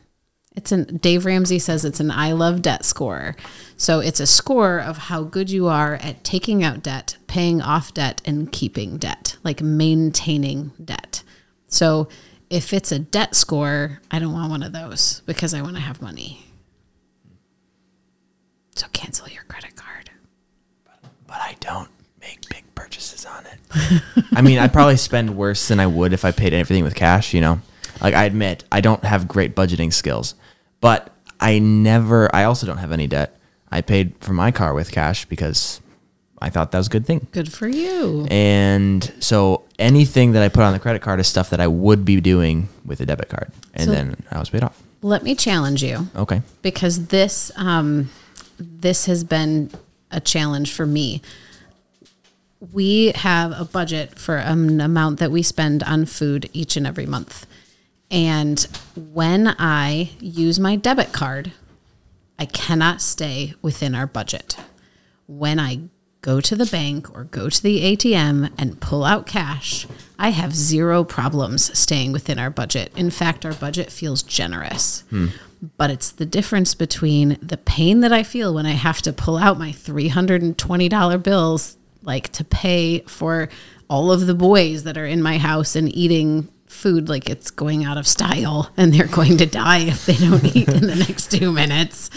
It's 0.57 0.73
an 0.73 0.97
Dave 0.97 1.25
Ramsey 1.27 1.59
says 1.61 1.85
it's 1.85 2.01
an 2.01 2.11
I 2.11 2.33
love 2.33 2.61
debt 2.61 2.85
score. 2.85 3.37
So 3.77 4.01
it's 4.01 4.21
a 4.21 4.27
score 4.27 4.81
of 4.81 4.99
how 4.99 5.23
good 5.23 5.49
you 5.49 5.69
are 5.69 5.95
at 5.97 6.25
taking 6.25 6.65
out 6.65 6.83
debt, 6.83 7.17
paying 7.29 7.63
off 7.63 7.95
debt, 7.95 8.21
and 8.25 8.51
keeping 8.51 8.99
debt, 8.99 9.37
like 9.45 9.63
maintaining 9.63 10.73
debt. 10.85 11.23
So 11.69 12.09
if 12.51 12.73
it's 12.73 12.91
a 12.91 12.99
debt 12.99 13.37
score, 13.37 14.01
I 14.11 14.19
don't 14.19 14.33
want 14.33 14.51
one 14.51 14.65
of 14.65 14.73
those 14.73 15.23
because 15.25 15.55
I 15.55 15.63
want 15.63 15.77
to 15.77 15.83
have 15.83 16.03
money. 16.03 16.45
So 18.75 18.89
cancel 18.93 19.29
your 19.29 19.45
credit 19.45 19.77
card. 19.77 20.11
but 21.27 21.37
I 21.37 21.57
don't 21.61 21.91
make 22.21 22.49
big 22.49 22.65
purchases 22.75 23.25
on 23.25 23.45
it. 23.47 24.03
I 24.33 24.43
mean, 24.43 24.59
I'd 24.59 24.73
probably 24.73 24.97
spend 24.97 25.37
worse 25.37 25.69
than 25.69 25.79
I 25.79 25.87
would 25.87 26.13
if 26.13 26.25
I 26.25 26.33
paid 26.33 26.53
everything 26.53 26.83
with 26.83 26.97
cash, 26.97 27.33
you 27.35 27.41
know? 27.41 27.61
Like, 28.01 28.15
I 28.15 28.25
admit, 28.25 28.65
I 28.73 28.81
don't 28.81 29.05
have 29.05 29.29
great 29.29 29.55
budgeting 29.55 29.93
skills, 29.93 30.35
but 30.81 31.15
I 31.39 31.59
never, 31.59 32.35
I 32.35 32.45
also 32.45 32.67
don't 32.67 32.79
have 32.79 32.93
any 32.93 33.07
debt. 33.07 33.37
I 33.71 33.81
paid 33.83 34.15
for 34.21 34.33
my 34.33 34.51
car 34.51 34.75
with 34.75 34.91
cash 34.91 35.25
because 35.27 35.81
I 36.43 36.51
thought 36.51 36.73
that 36.73 36.79
was 36.79 36.87
a 36.89 36.91
good 36.91 37.07
thing. 37.07 37.27
Good 37.33 37.53
for 37.53 37.69
you. 37.69 38.27
And 38.31 39.13
so 39.21 39.65
anything 39.79 40.33
that 40.33 40.43
I 40.43 40.49
put 40.49 40.63
on 40.63 40.73
the 40.73 40.79
credit 40.79 41.03
card 41.03 41.21
is 41.21 41.29
stuff 41.29 41.51
that 41.51 41.61
I 41.61 41.67
would 41.67 42.05
be 42.05 42.21
doing 42.21 42.69
with 42.85 43.01
a 43.01 43.07
debit 43.07 43.29
card. 43.29 43.53
And 43.75 43.85
So- 43.87 43.93
then 43.93 44.17
I 44.31 44.39
was 44.39 44.51
paid 44.51 44.63
off. 44.65 44.81
Let 45.03 45.23
me 45.23 45.35
challenge 45.35 45.83
you. 45.83 46.09
Okay. 46.15 46.43
because 46.61 47.07
this 47.07 47.51
um, 47.57 48.11
this 48.59 49.07
has 49.07 49.25
been 49.25 49.71
a 50.11 50.21
challenge 50.21 50.73
for 50.73 50.85
me. 50.85 51.23
We 52.73 53.13
have 53.15 53.59
a 53.59 53.65
budget 53.65 54.19
for 54.19 54.37
an 54.37 54.81
amount 54.83 55.19
that 55.21 55.31
we 55.31 55.43
spend 55.43 55.83
on 55.85 56.05
food 56.05 56.51
each 56.53 56.77
and 56.77 56.87
every 56.87 57.07
month. 57.07 57.47
And 58.11 58.61
when 58.97 59.55
I 59.59 60.11
use 60.19 60.59
my 60.59 60.77
debit 60.77 61.13
card, 61.13 61.53
I 62.39 62.47
cannot 62.47 63.01
stay 63.01 63.55
within 63.63 63.95
our 63.95 64.07
budget. 64.07 64.57
When 65.27 65.61
I 65.61 65.83
go 66.23 66.41
to 66.41 66.57
the 66.57 66.67
bank 66.67 67.15
or 67.15 67.25
go 67.25 67.49
to 67.49 67.63
the 67.63 67.81
ATM 67.97 68.53
and 68.59 68.81
pull 68.81 69.05
out 69.05 69.27
cash, 69.27 69.87
I 70.19 70.31
have 70.31 70.55
zero 70.55 71.05
problems 71.05 71.77
staying 71.79 72.13
within 72.13 72.39
our 72.39 72.51
budget. 72.51 72.93
In 72.97 73.11
fact, 73.11 73.47
our 73.47 73.55
budget 73.55 73.93
feels 73.93 74.23
generous. 74.23 75.03
Hmm. 75.11 75.29
But 75.77 75.91
it's 75.91 76.11
the 76.11 76.27
difference 76.27 76.75
between 76.75 77.39
the 77.43 77.59
pain 77.59 78.01
that 78.01 78.13
I 78.13 78.23
feel 78.23 78.55
when 78.55 78.67
I 78.67 78.73
have 78.73 79.03
to 79.03 79.13
pull 79.13 79.37
out 79.37 79.59
my 79.59 79.73
$320 79.73 81.23
bills, 81.23 81.77
like 82.03 82.31
to 82.31 82.45
pay 82.45 83.01
for 83.01 83.51
all 83.89 84.11
of 84.11 84.27
the 84.27 84.35
boys 84.35 84.85
that 84.85 84.97
are 84.97 85.07
in 85.07 85.23
my 85.23 85.37
house 85.37 85.77
and 85.77 85.95
eating 85.95 86.49
food 86.81 87.09
like 87.09 87.29
it's 87.29 87.51
going 87.51 87.85
out 87.85 87.99
of 87.99 88.09
style 88.09 88.71
and 88.77 88.93
they're 88.93 89.07
going 89.07 89.37
to 89.39 89.47
die 89.47 89.81
if 89.81 90.07
they 90.07 90.17
don't 90.17 90.57
eat 90.57 90.69
in 90.69 90.87
the 90.87 90.97
next 90.97 91.31
two 91.31 91.53
minutes. 91.53 92.11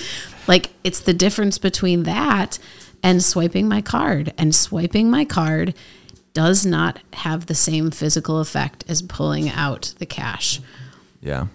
Like 0.47 0.71
it's 0.83 1.01
the 1.01 1.13
difference 1.13 1.57
between 1.57 2.03
that 2.03 2.59
and 3.03 3.23
swiping 3.23 3.67
my 3.67 3.81
card. 3.81 4.33
And 4.37 4.55
swiping 4.55 5.11
my 5.11 5.25
card 5.25 5.75
does 6.33 6.65
not 6.65 6.99
have 7.13 7.45
the 7.45 7.55
same 7.55 7.91
physical 7.91 8.39
effect 8.39 8.85
as 8.87 9.01
pulling 9.01 9.49
out 9.49 9.93
the 9.99 10.05
cash. 10.05 10.59
Yeah. 11.21 11.47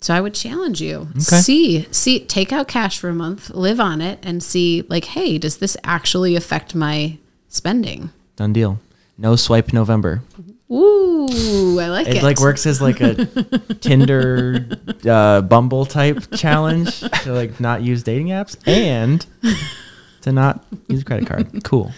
So 0.00 0.14
I 0.14 0.20
would 0.20 0.34
challenge 0.34 0.80
you. 0.80 1.08
See, 1.18 1.86
see, 1.90 2.20
take 2.20 2.52
out 2.52 2.68
cash 2.68 2.98
for 2.98 3.08
a 3.08 3.14
month, 3.14 3.50
live 3.50 3.80
on 3.80 4.00
it, 4.00 4.18
and 4.22 4.42
see, 4.42 4.82
like, 4.88 5.06
hey, 5.06 5.38
does 5.38 5.56
this 5.56 5.76
actually 5.82 6.36
affect 6.36 6.74
my 6.74 7.18
spending? 7.48 8.10
Done 8.36 8.52
deal. 8.52 8.78
No 9.18 9.34
swipe 9.34 9.72
November. 9.72 10.22
Ooh, 10.70 11.78
I 11.78 11.88
like 11.88 12.08
it. 12.08 12.16
It 12.16 12.22
like 12.22 12.40
works 12.40 12.66
as 12.66 12.80
like 12.80 13.00
a 13.00 13.26
Tinder, 13.80 14.68
uh, 15.08 15.42
Bumble 15.42 15.86
type 15.86 16.24
challenge 16.34 17.00
to 17.00 17.32
like 17.32 17.60
not 17.60 17.82
use 17.82 18.02
dating 18.02 18.28
apps 18.28 18.56
and 18.66 19.24
to 20.22 20.32
not 20.32 20.64
use 20.88 21.02
a 21.02 21.04
credit 21.04 21.28
card. 21.28 21.62
Cool. 21.62 21.92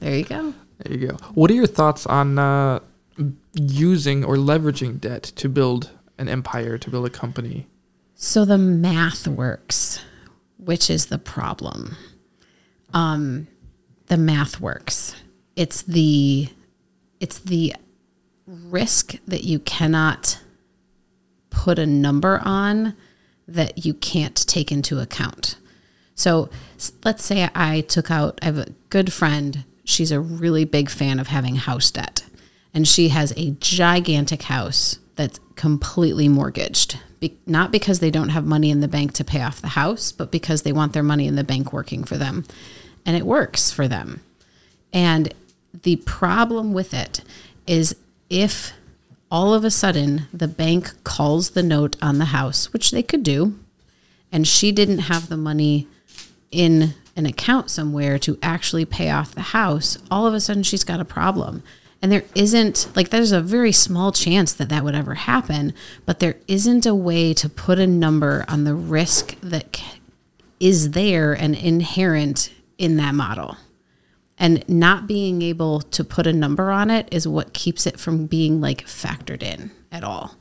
There 0.00 0.14
you 0.14 0.24
go. 0.24 0.54
There 0.78 0.96
you 0.96 1.08
go. 1.08 1.16
What 1.34 1.50
are 1.50 1.54
your 1.54 1.66
thoughts 1.66 2.06
on 2.06 2.38
uh, 2.38 2.80
using 3.54 4.24
or 4.24 4.36
leveraging 4.36 5.00
debt 5.00 5.24
to 5.36 5.48
build 5.48 5.90
an 6.18 6.28
empire, 6.28 6.78
to 6.78 6.90
build 6.90 7.06
a 7.06 7.10
company? 7.10 7.66
So 8.14 8.44
the 8.44 8.58
math 8.58 9.26
works, 9.26 10.00
which 10.58 10.88
is 10.88 11.06
the 11.06 11.18
problem. 11.18 11.96
Um, 12.94 13.48
the 14.06 14.16
math 14.16 14.60
works. 14.60 15.16
It's 15.56 15.82
the 15.82 16.48
it's 17.20 17.38
the 17.38 17.74
risk 18.46 19.16
that 19.26 19.44
you 19.44 19.58
cannot 19.58 20.40
put 21.50 21.78
a 21.78 21.86
number 21.86 22.40
on 22.44 22.94
that 23.48 23.84
you 23.84 23.94
can't 23.94 24.46
take 24.46 24.70
into 24.70 24.98
account. 24.98 25.56
So 26.14 26.48
let's 27.04 27.24
say 27.24 27.48
I 27.54 27.82
took 27.82 28.10
out, 28.10 28.38
I 28.42 28.46
have 28.46 28.58
a 28.58 28.72
good 28.90 29.12
friend. 29.12 29.64
She's 29.84 30.12
a 30.12 30.20
really 30.20 30.64
big 30.64 30.90
fan 30.90 31.18
of 31.18 31.28
having 31.28 31.56
house 31.56 31.90
debt. 31.90 32.24
And 32.74 32.86
she 32.86 33.08
has 33.08 33.32
a 33.36 33.52
gigantic 33.52 34.42
house 34.42 34.98
that's 35.14 35.40
completely 35.54 36.28
mortgaged. 36.28 36.98
Be- 37.20 37.38
not 37.46 37.72
because 37.72 38.00
they 38.00 38.10
don't 38.10 38.28
have 38.30 38.44
money 38.44 38.70
in 38.70 38.80
the 38.80 38.88
bank 38.88 39.14
to 39.14 39.24
pay 39.24 39.42
off 39.42 39.62
the 39.62 39.68
house, 39.68 40.12
but 40.12 40.30
because 40.30 40.62
they 40.62 40.72
want 40.72 40.92
their 40.92 41.02
money 41.02 41.26
in 41.26 41.36
the 41.36 41.44
bank 41.44 41.72
working 41.72 42.04
for 42.04 42.16
them. 42.16 42.44
And 43.06 43.16
it 43.16 43.24
works 43.24 43.70
for 43.70 43.88
them. 43.88 44.20
And 44.92 45.32
the 45.82 45.96
problem 45.96 46.72
with 46.72 46.94
it 46.94 47.22
is 47.66 47.96
if 48.30 48.72
all 49.30 49.54
of 49.54 49.64
a 49.64 49.70
sudden 49.70 50.26
the 50.32 50.48
bank 50.48 50.92
calls 51.04 51.50
the 51.50 51.62
note 51.62 51.96
on 52.00 52.18
the 52.18 52.26
house, 52.26 52.72
which 52.72 52.90
they 52.90 53.02
could 53.02 53.22
do, 53.22 53.58
and 54.30 54.46
she 54.46 54.72
didn't 54.72 54.98
have 54.98 55.28
the 55.28 55.36
money 55.36 55.86
in 56.50 56.94
an 57.16 57.26
account 57.26 57.70
somewhere 57.70 58.18
to 58.18 58.38
actually 58.42 58.84
pay 58.84 59.10
off 59.10 59.34
the 59.34 59.40
house, 59.40 59.98
all 60.10 60.26
of 60.26 60.34
a 60.34 60.40
sudden 60.40 60.62
she's 60.62 60.84
got 60.84 61.00
a 61.00 61.04
problem. 61.04 61.62
And 62.02 62.12
there 62.12 62.24
isn't, 62.34 62.88
like, 62.94 63.08
there's 63.08 63.32
a 63.32 63.40
very 63.40 63.72
small 63.72 64.12
chance 64.12 64.52
that 64.52 64.68
that 64.68 64.84
would 64.84 64.94
ever 64.94 65.14
happen, 65.14 65.72
but 66.04 66.20
there 66.20 66.36
isn't 66.46 66.84
a 66.84 66.94
way 66.94 67.32
to 67.34 67.48
put 67.48 67.78
a 67.78 67.86
number 67.86 68.44
on 68.48 68.64
the 68.64 68.74
risk 68.74 69.34
that 69.40 69.82
is 70.60 70.90
there 70.90 71.32
and 71.32 71.54
inherent 71.54 72.52
in 72.78 72.96
that 72.98 73.14
model. 73.14 73.56
And 74.38 74.68
not 74.68 75.06
being 75.06 75.40
able 75.40 75.80
to 75.80 76.04
put 76.04 76.26
a 76.26 76.32
number 76.32 76.70
on 76.70 76.90
it 76.90 77.08
is 77.10 77.26
what 77.26 77.54
keeps 77.54 77.86
it 77.86 77.98
from 77.98 78.26
being 78.26 78.60
like 78.60 78.84
factored 78.84 79.42
in 79.42 79.70
at 79.90 80.04
all. 80.04 80.36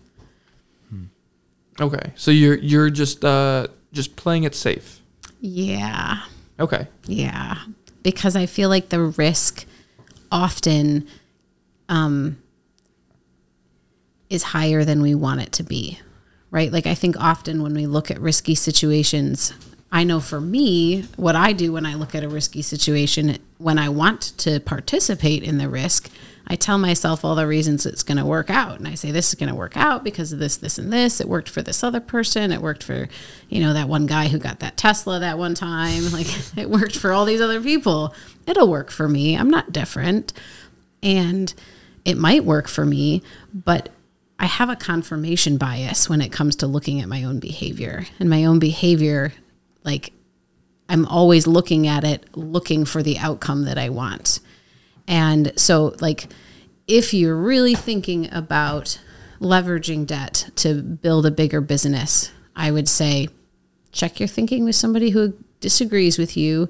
Okay, 1.79 2.13
so 2.15 2.31
you're 2.31 2.57
you're 2.57 2.89
just 2.89 3.25
uh, 3.25 3.67
just 3.91 4.15
playing 4.15 4.43
it 4.43 4.55
safe. 4.55 5.01
Yeah. 5.41 6.21
Okay, 6.57 6.87
Yeah, 7.05 7.57
because 8.01 8.37
I 8.37 8.45
feel 8.45 8.69
like 8.69 8.87
the 8.87 9.01
risk 9.01 9.65
often 10.31 11.05
um, 11.89 12.41
is 14.29 14.41
higher 14.41 14.85
than 14.85 15.01
we 15.01 15.15
want 15.15 15.41
it 15.41 15.51
to 15.53 15.63
be, 15.63 15.99
right? 16.49 16.71
Like 16.71 16.87
I 16.87 16.95
think 16.95 17.19
often 17.19 17.61
when 17.61 17.73
we 17.73 17.87
look 17.87 18.09
at 18.09 18.21
risky 18.21 18.55
situations, 18.55 19.53
I 19.91 20.03
know 20.03 20.19
for 20.19 20.41
me, 20.41 21.03
what 21.15 21.35
I 21.35 21.53
do 21.53 21.71
when 21.71 21.85
I 21.85 21.93
look 21.93 22.15
at 22.15 22.23
a 22.23 22.29
risky 22.29 22.61
situation, 22.61 23.37
when 23.59 23.77
I 23.77 23.89
want 23.89 24.33
to 24.39 24.59
participate 24.59 25.43
in 25.43 25.57
the 25.57 25.69
risk, 25.69 26.09
I 26.47 26.55
tell 26.55 26.77
myself 26.77 27.25
all 27.25 27.35
the 27.35 27.47
reasons 27.47 27.85
it's 27.85 28.03
going 28.03 28.17
to 28.17 28.25
work 28.25 28.49
out. 28.49 28.77
And 28.77 28.87
I 28.87 28.95
say, 28.95 29.11
this 29.11 29.29
is 29.29 29.35
going 29.35 29.49
to 29.49 29.55
work 29.55 29.75
out 29.75 30.03
because 30.03 30.31
of 30.31 30.37
this, 30.39 30.57
this, 30.57 30.77
and 30.77 30.93
this. 30.93 31.19
It 31.19 31.27
worked 31.27 31.49
for 31.49 31.61
this 31.61 31.83
other 31.83 31.99
person. 31.99 32.51
It 32.51 32.61
worked 32.61 32.83
for, 32.83 33.07
you 33.49 33.61
know, 33.61 33.73
that 33.73 33.89
one 33.89 34.05
guy 34.05 34.27
who 34.27 34.37
got 34.37 34.59
that 34.59 34.77
Tesla 34.77 35.19
that 35.19 35.37
one 35.37 35.55
time. 35.55 36.03
Like 36.15 36.27
it 36.57 36.69
worked 36.69 36.95
for 36.95 37.11
all 37.11 37.25
these 37.25 37.41
other 37.41 37.59
people. 37.59 38.15
It'll 38.47 38.69
work 38.69 38.89
for 38.89 39.09
me. 39.09 39.35
I'm 39.35 39.49
not 39.49 39.73
different. 39.73 40.31
And 41.03 41.53
it 42.05 42.17
might 42.17 42.45
work 42.45 42.69
for 42.69 42.85
me, 42.85 43.21
but 43.53 43.89
I 44.39 44.45
have 44.45 44.69
a 44.69 44.77
confirmation 44.77 45.57
bias 45.57 46.07
when 46.07 46.21
it 46.21 46.31
comes 46.31 46.55
to 46.57 46.67
looking 46.67 47.01
at 47.01 47.09
my 47.09 47.23
own 47.23 47.39
behavior. 47.39 48.05
And 48.19 48.29
my 48.29 48.45
own 48.45 48.59
behavior, 48.59 49.33
like, 49.85 50.11
I'm 50.89 51.05
always 51.05 51.47
looking 51.47 51.87
at 51.87 52.03
it, 52.03 52.35
looking 52.35 52.83
for 52.85 53.01
the 53.01 53.17
outcome 53.17 53.63
that 53.65 53.77
I 53.77 53.89
want. 53.89 54.39
And 55.07 55.57
so, 55.57 55.95
like, 56.01 56.27
if 56.87 57.13
you're 57.13 57.35
really 57.35 57.75
thinking 57.75 58.31
about 58.33 58.99
leveraging 59.39 60.07
debt 60.07 60.49
to 60.57 60.81
build 60.81 61.25
a 61.25 61.31
bigger 61.31 61.61
business, 61.61 62.31
I 62.55 62.71
would 62.71 62.87
say 62.87 63.29
check 63.91 64.19
your 64.19 64.27
thinking 64.27 64.65
with 64.65 64.75
somebody 64.75 65.11
who 65.11 65.33
disagrees 65.59 66.17
with 66.17 66.35
you 66.37 66.69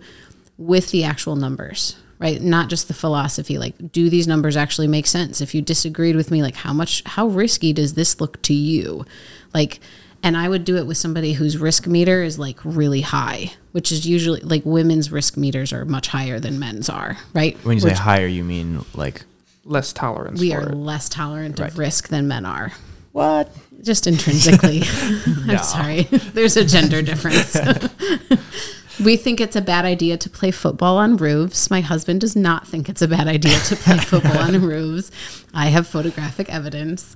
with 0.57 0.91
the 0.91 1.03
actual 1.03 1.35
numbers, 1.35 1.97
right? 2.19 2.41
Not 2.41 2.69
just 2.69 2.87
the 2.87 2.93
philosophy. 2.93 3.57
Like, 3.57 3.91
do 3.91 4.09
these 4.09 4.27
numbers 4.27 4.55
actually 4.55 4.87
make 4.87 5.07
sense? 5.07 5.41
If 5.41 5.53
you 5.53 5.61
disagreed 5.61 6.15
with 6.15 6.31
me, 6.31 6.41
like, 6.41 6.55
how 6.55 6.73
much, 6.73 7.03
how 7.05 7.27
risky 7.27 7.73
does 7.73 7.93
this 7.93 8.21
look 8.21 8.41
to 8.43 8.53
you? 8.53 9.05
Like, 9.53 9.79
and 10.25 10.35
I 10.35 10.49
would 10.49 10.65
do 10.65 10.75
it 10.75 10.87
with 10.87 10.97
somebody 10.97 11.33
whose 11.33 11.57
risk 11.57 11.85
meter 11.87 12.23
is 12.23 12.37
like 12.39 12.57
really 12.65 13.01
high, 13.01 13.53
which 13.73 13.91
is 13.91 14.05
usually 14.07 14.41
like 14.41 14.63
women's 14.65 15.11
risk 15.11 15.37
meters 15.37 15.71
are 15.71 15.85
much 15.85 16.07
higher 16.07 16.39
than 16.39 16.57
men's 16.59 16.89
are, 16.89 17.15
right? 17.33 17.55
When 17.63 17.77
you 17.77 17.81
say 17.81 17.93
higher, 17.93 18.25
you 18.25 18.43
mean 18.43 18.83
like 18.95 19.23
less 19.63 19.93
tolerance 19.93 20.39
we 20.41 20.51
for 20.51 20.57
are 20.61 20.69
it. 20.69 20.75
less 20.75 21.09
tolerant 21.09 21.59
Right. 21.59 21.71
of 21.71 21.77
risk 21.77 22.09
than 22.09 22.27
men 22.27 22.45
are. 22.45 22.73
what? 23.13 23.51
just 23.83 24.07
intrinsically. 24.07 24.81
I'm 25.47 25.59
sorry. 25.63 26.03
There's 26.33 26.57
a 26.57 26.65
gender 26.65 27.03
difference. 27.03 27.55
we 29.03 29.17
think 29.17 29.41
it's 29.41 29.55
a 29.55 29.61
bad 29.61 29.85
idea 29.85 30.17
to 30.17 30.29
play 30.29 30.51
football 30.51 30.97
on 30.97 31.17
roofs. 31.17 31.69
My 31.69 31.81
husband 31.81 32.21
does 32.21 32.35
not 32.35 32.67
think 32.67 32.87
it's 32.89 33.01
a 33.01 33.07
bad 33.07 33.27
idea 33.27 33.57
to 33.59 33.75
play 33.75 33.97
football 34.11 34.37
on 34.37 34.61
roofs. 34.61 35.11
I 35.53 35.67
have 35.67 35.87
photographic 35.87 36.49
evidence. 36.49 37.15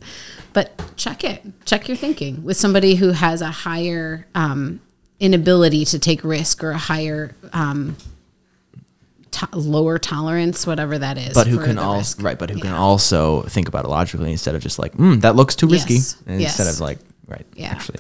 But 0.54 0.82
check 0.96 1.24
it. 1.24 1.44
Check 1.66 1.88
your 1.88 1.98
thinking 1.98 2.44
with 2.44 2.58
somebody 2.58 2.96
who 2.96 3.12
has 3.12 3.42
a 3.42 3.52
higher 3.52 4.28
um, 4.36 4.82
inability 5.20 5.86
to 5.86 6.00
take 6.00 6.24
risk 6.24 6.64
or 6.64 6.72
a 6.72 6.78
higher 6.78 7.36
um, 7.54 7.96
to- 9.32 9.50
lower 9.54 10.00
tolerance, 10.00 10.66
whatever 10.66 10.98
that 10.98 11.18
is. 11.18 11.34
but 11.36 11.46
who 11.48 11.60
can 11.64 11.78
also 11.78 12.22
right 12.24 12.40
but 12.40 12.50
who 12.50 12.60
can 12.60 12.74
also 12.74 13.44
think 13.44 13.68
about 13.68 13.86
it 13.86 13.90
logically 13.90 14.32
instead 14.32 14.56
of 14.56 14.62
just 14.62 14.80
like 14.80 14.94
mm, 14.94 15.22
that 15.22 15.36
looks 15.36 15.56
too 15.56 15.68
risky 15.68 15.96
Yes. 15.96 16.16
instead 16.26 16.64
Yes. 16.66 16.76
of 16.76 16.82
like 16.82 16.98
right 17.28 17.46
Yeah. 17.56 17.68
actually 17.68 18.00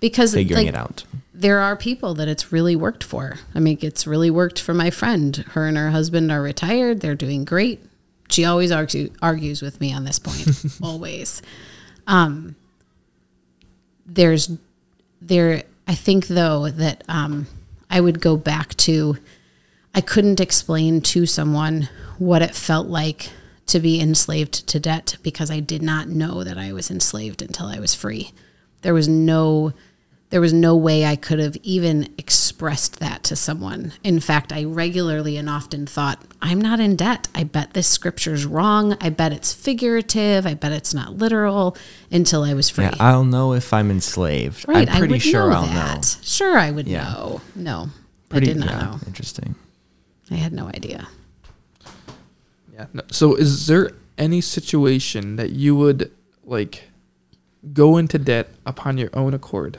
because 0.00 0.32
figuring 0.32 0.66
like, 0.66 0.74
it 0.74 0.76
out 0.76 1.04
there 1.34 1.58
are 1.58 1.76
people 1.76 2.14
that 2.14 2.28
it's 2.28 2.52
really 2.52 2.76
worked 2.76 3.02
for. 3.02 3.38
I 3.54 3.58
mean, 3.58 3.78
it's 3.80 4.06
really 4.06 4.30
worked 4.30 4.60
for 4.60 4.72
my 4.72 4.90
friend. 4.90 5.36
Her 5.50 5.66
and 5.66 5.76
her 5.76 5.90
husband 5.90 6.30
are 6.30 6.40
retired. 6.40 7.00
They're 7.00 7.16
doing 7.16 7.44
great. 7.44 7.84
She 8.30 8.44
always 8.44 8.70
argue, 8.70 9.10
argues 9.20 9.60
with 9.60 9.80
me 9.80 9.92
on 9.92 10.04
this 10.04 10.20
point, 10.20 10.48
always. 10.82 11.42
Um, 12.06 12.54
there's 14.06 14.50
there. 15.20 15.64
I 15.86 15.94
think 15.94 16.28
though 16.28 16.70
that 16.70 17.02
um, 17.08 17.48
I 17.90 18.00
would 18.00 18.20
go 18.20 18.36
back 18.36 18.74
to. 18.76 19.18
I 19.96 20.00
couldn't 20.00 20.40
explain 20.40 21.02
to 21.02 21.24
someone 21.24 21.88
what 22.18 22.42
it 22.42 22.52
felt 22.52 22.88
like 22.88 23.30
to 23.66 23.78
be 23.78 24.00
enslaved 24.00 24.66
to 24.66 24.80
debt 24.80 25.16
because 25.22 25.52
I 25.52 25.60
did 25.60 25.82
not 25.82 26.08
know 26.08 26.42
that 26.42 26.58
I 26.58 26.72
was 26.72 26.90
enslaved 26.90 27.42
until 27.42 27.66
I 27.66 27.78
was 27.78 27.94
free. 27.94 28.32
There 28.82 28.92
was 28.92 29.06
no 29.06 29.72
there 30.34 30.40
was 30.40 30.52
no 30.52 30.74
way 30.74 31.06
I 31.06 31.14
could 31.14 31.38
have 31.38 31.56
even 31.62 32.12
expressed 32.18 32.98
that 32.98 33.22
to 33.22 33.36
someone. 33.36 33.92
In 34.02 34.18
fact, 34.18 34.52
I 34.52 34.64
regularly 34.64 35.36
and 35.36 35.48
often 35.48 35.86
thought, 35.86 36.20
I'm 36.42 36.60
not 36.60 36.80
in 36.80 36.96
debt. 36.96 37.28
I 37.36 37.44
bet 37.44 37.72
this 37.74 37.86
scripture's 37.86 38.44
wrong. 38.44 38.96
I 39.00 39.10
bet 39.10 39.30
it's 39.32 39.52
figurative. 39.52 40.44
I 40.44 40.54
bet 40.54 40.72
it's 40.72 40.92
not 40.92 41.16
literal 41.18 41.76
until 42.10 42.42
I 42.42 42.52
was 42.52 42.68
free. 42.68 42.82
yeah 42.86 42.94
i'll 42.98 43.22
know 43.22 43.52
if 43.52 43.72
i'm 43.72 43.92
enslaved 43.92 44.66
right. 44.66 44.88
i'm 44.90 44.98
pretty 44.98 45.14
I 45.14 45.18
would 45.18 45.22
sure 45.22 45.50
know 45.50 45.56
i'll 45.56 45.66
that. 45.66 45.96
know 45.98 46.02
Sure, 46.24 46.58
I 46.58 46.72
would 46.72 46.88
Yeah. 46.88 47.04
know. 47.12 47.40
No, 47.54 47.88
pretty 48.28 48.50
I 48.50 48.54
did 48.54 48.60
not 48.60 48.70
yeah, 48.70 48.80
know. 48.86 48.98
interesting 49.06 49.54
I 50.32 50.34
had 50.34 50.52
no 50.52 50.66
idea. 50.66 51.06
Yeah. 52.72 52.86
No, 52.92 53.02
so 53.12 53.36
is 53.36 53.68
there 53.68 53.92
any 54.18 54.40
situation 54.40 55.36
that 55.36 55.50
you 55.50 55.76
would 55.76 56.10
like 56.42 56.90
go 57.72 57.96
into 57.98 58.18
debt 58.18 58.48
upon 58.66 58.98
your 58.98 59.10
own 59.14 59.32
accord? 59.32 59.78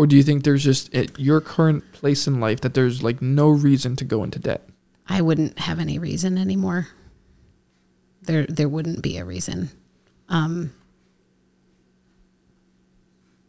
Or 0.00 0.06
do 0.06 0.16
you 0.16 0.22
think 0.22 0.44
there's 0.44 0.64
just 0.64 0.94
at 0.94 1.18
your 1.18 1.42
current 1.42 1.92
place 1.92 2.26
in 2.26 2.40
life 2.40 2.62
that 2.62 2.72
there's 2.72 3.02
like 3.02 3.20
no 3.20 3.50
reason 3.50 3.96
to 3.96 4.04
go 4.06 4.24
into 4.24 4.38
debt? 4.38 4.66
I 5.06 5.20
wouldn't 5.20 5.58
have 5.58 5.78
any 5.78 5.98
reason 5.98 6.38
anymore. 6.38 6.88
There 8.22 8.46
there 8.46 8.66
wouldn't 8.66 9.02
be 9.02 9.18
a 9.18 9.26
reason. 9.26 9.68
Um 10.30 10.72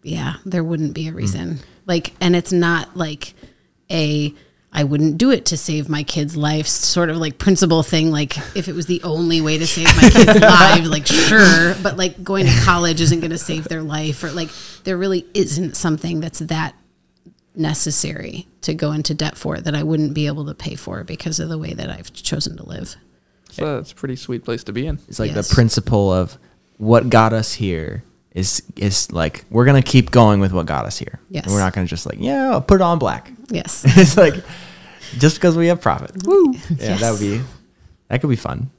Yeah, 0.04 0.36
there 0.44 0.62
wouldn't 0.62 0.94
be 0.94 1.08
a 1.08 1.14
reason. 1.14 1.60
Like 1.86 2.16
and 2.20 2.36
it's 2.36 2.52
not 2.52 2.98
like 2.98 3.34
a 3.90 4.36
I 4.74 4.86
wouldn't 4.86 5.18
do 5.18 5.32
it 5.32 5.46
to 5.48 5.58
save 5.58 5.90
my 5.90 6.04
kids' 6.04 6.38
lives 6.38 6.70
sort 6.72 7.10
of 7.10 7.18
like 7.18 7.38
principle 7.38 7.84
thing 7.84 8.10
like 8.10 8.38
if 8.56 8.68
it 8.70 8.74
was 8.76 8.86
the 8.86 9.02
only 9.04 9.42
way 9.42 9.58
to 9.58 9.68
save 9.68 9.88
my 9.98 10.10
kids' 10.10 10.40
lives 10.42 10.90
like 10.90 11.06
sure, 11.08 11.76
but 11.84 11.98
like 11.98 12.24
going 12.24 12.46
to 12.46 12.60
college 12.62 13.02
isn't 13.02 13.20
going 13.20 13.32
to 13.32 13.38
save 13.38 13.66
their 13.66 13.84
life 13.84 14.24
or 14.24 14.32
like 14.32 14.50
there 14.86 14.98
really 14.98 15.26
isn't 15.34 15.76
something 15.76 16.22
that's 16.22 16.40
that 16.40 16.74
necessary 17.56 18.48
to 18.62 18.74
go 18.74 18.92
into 18.94 19.14
debt 19.14 19.38
for 19.38 19.58
that 19.60 19.76
I 19.76 19.84
wouldn't 19.84 20.14
be 20.14 20.28
able 20.28 20.46
to 20.46 20.54
pay 20.54 20.76
for 20.76 21.04
because 21.04 21.40
of 21.40 21.50
the 21.50 21.58
way 21.58 21.74
that 21.74 21.90
I've 21.90 22.14
chosen 22.14 22.56
to 22.58 22.64
live. 22.66 22.96
So 23.52 23.76
that's 23.78 23.92
a 23.92 23.96
pretty 23.96 24.16
sweet 24.16 24.46
place 24.46 24.64
to 24.66 24.74
be 24.74 24.88
in. 24.88 25.00
it's 25.10 25.20
like 25.20 25.34
Yes. 25.34 25.50
the 25.50 25.54
principle 25.54 26.12
of 26.14 26.38
what 26.78 27.10
got 27.10 27.34
us 27.34 27.54
here 27.54 28.04
is 28.34 28.64
is 28.78 29.12
like 29.12 29.44
we're 29.50 29.66
gonna 29.66 29.82
keep 29.82 30.10
going 30.10 30.40
with 30.40 30.54
what 30.54 30.66
got 30.66 30.86
us 30.86 30.98
here 30.98 31.20
Yes. 31.30 31.44
and 31.44 31.54
we're 31.54 31.60
not 31.60 31.74
gonna 31.74 31.86
just 31.88 32.06
like 32.06 32.16
yeah 32.20 32.52
I'll 32.52 32.62
put 32.62 32.76
it 32.76 32.82
on 32.82 32.98
black 32.98 33.30
Yes. 33.52 33.84
it's 33.98 34.18
like 34.18 34.36
just 35.18 35.36
because 35.36 35.58
we 35.58 35.68
have 35.68 35.82
profit 35.82 36.12
woo 36.26 36.54
yeah 36.78 36.96
that 36.96 37.12
would 37.12 37.20
be 37.20 37.42
that 38.08 38.22
could 38.22 38.30
be 38.30 38.36
fun 38.38 38.72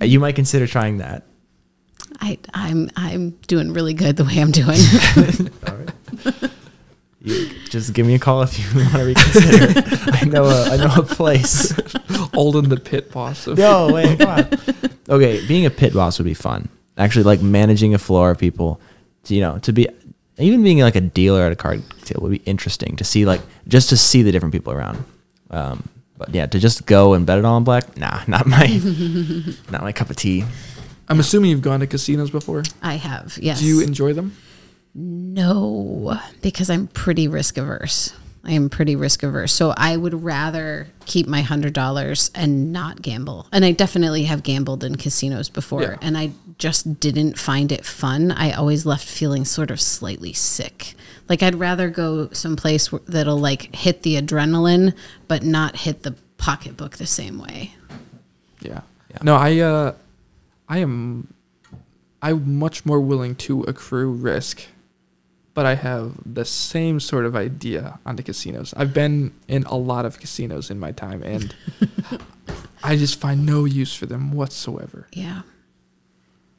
uh, 0.00 0.04
you 0.04 0.20
might 0.20 0.36
consider 0.36 0.66
trying 0.66 0.98
that 0.98 1.24
I, 2.20 2.38
I'm 2.52 2.90
I'm 2.96 3.30
doing 3.46 3.72
really 3.72 3.94
good 3.94 4.16
the 4.16 4.24
way 4.24 4.38
I'm 4.38 4.50
doing. 4.50 4.78
You 7.22 7.50
just 7.68 7.92
give 7.92 8.06
me 8.06 8.14
a 8.14 8.18
call 8.18 8.42
if 8.42 8.58
you 8.58 8.64
want 8.80 8.92
to 8.94 9.04
reconsider. 9.04 9.82
I 10.14 10.24
know 10.24 10.44
a, 10.44 10.70
I 10.70 10.76
know 10.78 10.94
a 10.96 11.02
place. 11.02 11.78
Old 12.32 12.56
in 12.56 12.70
the 12.70 12.80
pit 12.80 13.12
boss 13.12 13.46
of 13.46 13.58
No, 13.58 13.92
wait, 13.92 14.18
come 14.18 14.28
on. 14.28 14.48
Okay, 15.06 15.46
being 15.46 15.66
a 15.66 15.70
pit 15.70 15.92
boss 15.92 16.18
would 16.18 16.24
be 16.24 16.32
fun. 16.32 16.70
Actually, 16.96 17.24
like 17.24 17.42
managing 17.42 17.92
a 17.92 17.98
floor 17.98 18.30
of 18.30 18.38
people, 18.38 18.80
to, 19.24 19.34
you 19.34 19.42
know, 19.42 19.58
to 19.58 19.72
be 19.72 19.86
even 20.40 20.62
being 20.62 20.80
like 20.80 20.96
a 20.96 21.00
dealer 21.00 21.42
at 21.42 21.52
a 21.52 21.56
card 21.56 21.82
table 22.04 22.22
would 22.22 22.32
be 22.32 22.42
interesting 22.50 22.96
to 22.96 23.04
see, 23.04 23.24
like 23.24 23.40
just 23.68 23.88
to 23.90 23.96
see 23.96 24.22
the 24.22 24.32
different 24.32 24.52
people 24.52 24.72
around. 24.72 25.04
Um, 25.50 25.88
but 26.16 26.34
yeah, 26.34 26.46
to 26.46 26.58
just 26.58 26.86
go 26.86 27.14
and 27.14 27.26
bet 27.26 27.38
it 27.38 27.44
all 27.44 27.56
on 27.56 27.64
black, 27.64 27.96
nah, 27.96 28.22
not 28.28 28.46
my, 28.46 28.66
not 29.70 29.82
my 29.82 29.92
cup 29.92 30.10
of 30.10 30.16
tea. 30.16 30.44
I'm 31.08 31.18
assuming 31.18 31.50
you've 31.50 31.62
gone 31.62 31.80
to 31.80 31.86
casinos 31.86 32.30
before. 32.30 32.62
I 32.82 32.94
have, 32.94 33.38
yes. 33.40 33.60
Do 33.60 33.66
you 33.66 33.80
enjoy 33.80 34.12
them? 34.12 34.36
No, 34.94 36.18
because 36.42 36.70
I'm 36.70 36.86
pretty 36.88 37.28
risk 37.28 37.56
averse. 37.56 38.12
I 38.44 38.52
am 38.52 38.70
pretty 38.70 38.96
risk 38.96 39.22
averse. 39.22 39.52
So 39.52 39.74
I 39.76 39.96
would 39.96 40.22
rather 40.24 40.88
keep 41.06 41.26
my 41.26 41.42
hundred 41.42 41.74
dollars 41.74 42.30
and 42.34 42.72
not 42.72 43.02
gamble. 43.02 43.46
And 43.52 43.64
I 43.64 43.72
definitely 43.72 44.24
have 44.24 44.42
gambled 44.42 44.82
in 44.82 44.96
casinos 44.96 45.48
before, 45.50 45.82
Yeah. 45.82 45.96
and 46.00 46.16
I 46.16 46.30
just 46.58 47.00
didn't 47.00 47.38
find 47.38 47.70
it 47.72 47.84
fun. 47.84 48.30
I 48.32 48.52
always 48.52 48.86
left 48.86 49.06
feeling 49.06 49.44
sort 49.44 49.70
of 49.70 49.80
slightly 49.80 50.32
sick. 50.32 50.94
Like 51.28 51.42
I'd 51.42 51.54
rather 51.56 51.90
go 51.90 52.30
someplace 52.32 52.88
wh- 52.88 53.04
that'll 53.06 53.38
like 53.38 53.74
hit 53.74 54.02
the 54.02 54.20
adrenaline, 54.20 54.94
but 55.28 55.42
not 55.42 55.76
hit 55.76 56.02
the 56.02 56.14
pocketbook 56.38 56.96
the 56.96 57.06
same 57.06 57.38
way. 57.38 57.74
Yeah. 58.60 58.80
Yeah. 59.10 59.18
No, 59.22 59.36
I 59.36 59.58
uh 59.58 59.92
I 60.68 60.78
am 60.78 61.32
I'm 62.22 62.58
much 62.58 62.84
more 62.86 63.00
willing 63.00 63.34
to 63.36 63.62
accrue 63.64 64.10
risk, 64.10 64.62
but 65.54 65.66
I 65.66 65.74
have 65.74 66.14
the 66.24 66.44
same 66.44 67.00
sort 67.00 67.26
of 67.26 67.34
idea 67.36 67.98
on 68.06 68.16
the 68.16 68.22
casinos. 68.22 68.72
I've 68.76 68.94
been 68.94 69.32
in 69.48 69.64
a 69.64 69.76
lot 69.76 70.04
of 70.06 70.18
casinos 70.20 70.70
in 70.70 70.78
my 70.78 70.92
time 70.92 71.22
and 71.22 71.54
I 72.82 72.96
just 72.96 73.20
find 73.20 73.44
no 73.46 73.64
use 73.64 73.94
for 73.94 74.06
them 74.06 74.32
whatsoever. 74.32 75.06
Yeah. 75.12 75.42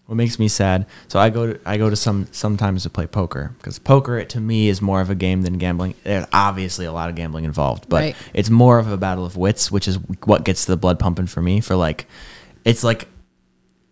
What 0.05 0.15
makes 0.15 0.39
me 0.39 0.49
sad? 0.49 0.87
So 1.07 1.19
I 1.19 1.29
go 1.29 1.53
to 1.53 1.59
I 1.65 1.77
go 1.77 1.89
to 1.89 1.95
some 1.95 2.27
sometimes 2.31 2.83
to 2.83 2.89
play 2.89 3.07
poker 3.07 3.53
because 3.57 3.79
poker 3.79 4.17
it, 4.17 4.27
to 4.31 4.41
me 4.41 4.67
is 4.67 4.81
more 4.81 4.99
of 4.99 5.09
a 5.09 5.15
game 5.15 5.43
than 5.43 5.57
gambling. 5.57 5.95
There's 6.03 6.25
obviously 6.33 6.85
a 6.85 6.91
lot 6.91 7.09
of 7.09 7.15
gambling 7.15 7.45
involved, 7.45 7.87
but 7.87 8.01
Right. 8.01 8.15
it's 8.33 8.49
more 8.49 8.77
of 8.77 8.91
a 8.91 8.97
battle 8.97 9.25
of 9.25 9.37
wits, 9.37 9.71
which 9.71 9.87
is 9.87 9.95
what 10.25 10.43
gets 10.43 10.65
the 10.65 10.75
blood 10.75 10.99
pumping 10.99 11.27
for 11.27 11.41
me. 11.41 11.61
For 11.61 11.77
like, 11.77 12.07
it's 12.65 12.83
like 12.83 13.07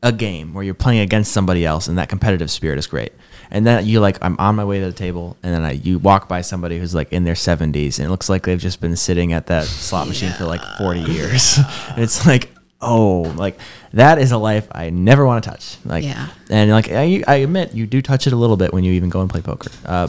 a 0.01 0.11
game 0.11 0.53
where 0.53 0.63
you're 0.63 0.73
playing 0.73 1.01
against 1.01 1.31
somebody 1.31 1.65
else, 1.65 1.88
and 1.88 1.97
that 1.97 2.07
competitive 2.09 2.49
spirit 2.49 2.80
is 2.80 2.88
great. 2.88 3.11
And 3.51 3.65
then 3.65 3.85
you 3.85 3.99
like 3.99 4.17
I'm 4.21 4.38
on 4.39 4.55
my 4.55 4.63
way 4.63 4.80
to 4.80 4.85
the 4.85 4.93
table, 4.93 5.35
and 5.43 5.53
then 5.53 5.63
I 5.63 5.71
you 5.71 5.99
walk 5.99 6.27
by 6.30 6.41
somebody 6.41 6.77
who's 6.80 6.93
like 6.95 7.11
in 7.11 7.23
their 7.23 7.34
70s, 7.34 7.97
and 7.99 8.07
it 8.07 8.09
looks 8.09 8.30
like 8.30 8.43
they've 8.43 8.59
just 8.59 8.80
been 8.80 8.95
sitting 8.95 9.34
at 9.34 9.47
that 9.47 9.65
slot 9.65 10.07
machine 10.07 10.31
for 10.34 10.45
like 10.45 10.61
40 10.77 11.01
years. 11.01 11.57
and 11.89 11.97
it's 12.03 12.26
like 12.26 12.49
oh, 12.81 13.23
like 13.35 13.59
that 13.91 14.19
is 14.19 14.31
a 14.31 14.38
life 14.38 14.65
I 14.71 14.89
never 14.89 15.26
want 15.26 15.43
to 15.43 15.49
touch. 15.49 15.76
Like 15.84 16.03
Yeah. 16.05 16.30
and 16.49 16.71
like 16.71 16.89
I, 16.89 17.21
I 17.27 17.35
admit 17.38 17.73
you 17.73 17.85
do 17.85 18.01
touch 18.01 18.26
it 18.26 18.31
a 18.31 18.38
little 18.38 18.55
bit 18.55 18.71
when 18.71 18.85
you 18.85 18.93
even 18.93 19.09
go 19.09 19.19
and 19.19 19.30
play 19.30 19.41
poker. 19.41 19.69
Uh, 19.85 20.07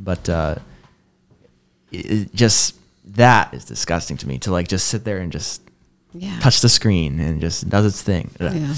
but 0.00 0.28
uh, 0.28 0.56
it, 1.92 2.10
it 2.10 2.34
just 2.34 2.74
that 3.14 3.54
is 3.54 3.64
disgusting 3.64 4.16
to 4.16 4.26
me 4.26 4.38
to 4.38 4.50
like 4.50 4.66
just 4.66 4.88
sit 4.88 5.04
there 5.04 5.18
and 5.18 5.30
just 5.30 5.62
Yeah. 6.12 6.38
touch 6.40 6.60
the 6.60 6.68
screen 6.68 7.20
and 7.20 7.40
just 7.40 7.68
does 7.68 7.86
its 7.86 8.02
thing. 8.02 8.30
Yeah. 8.40 8.74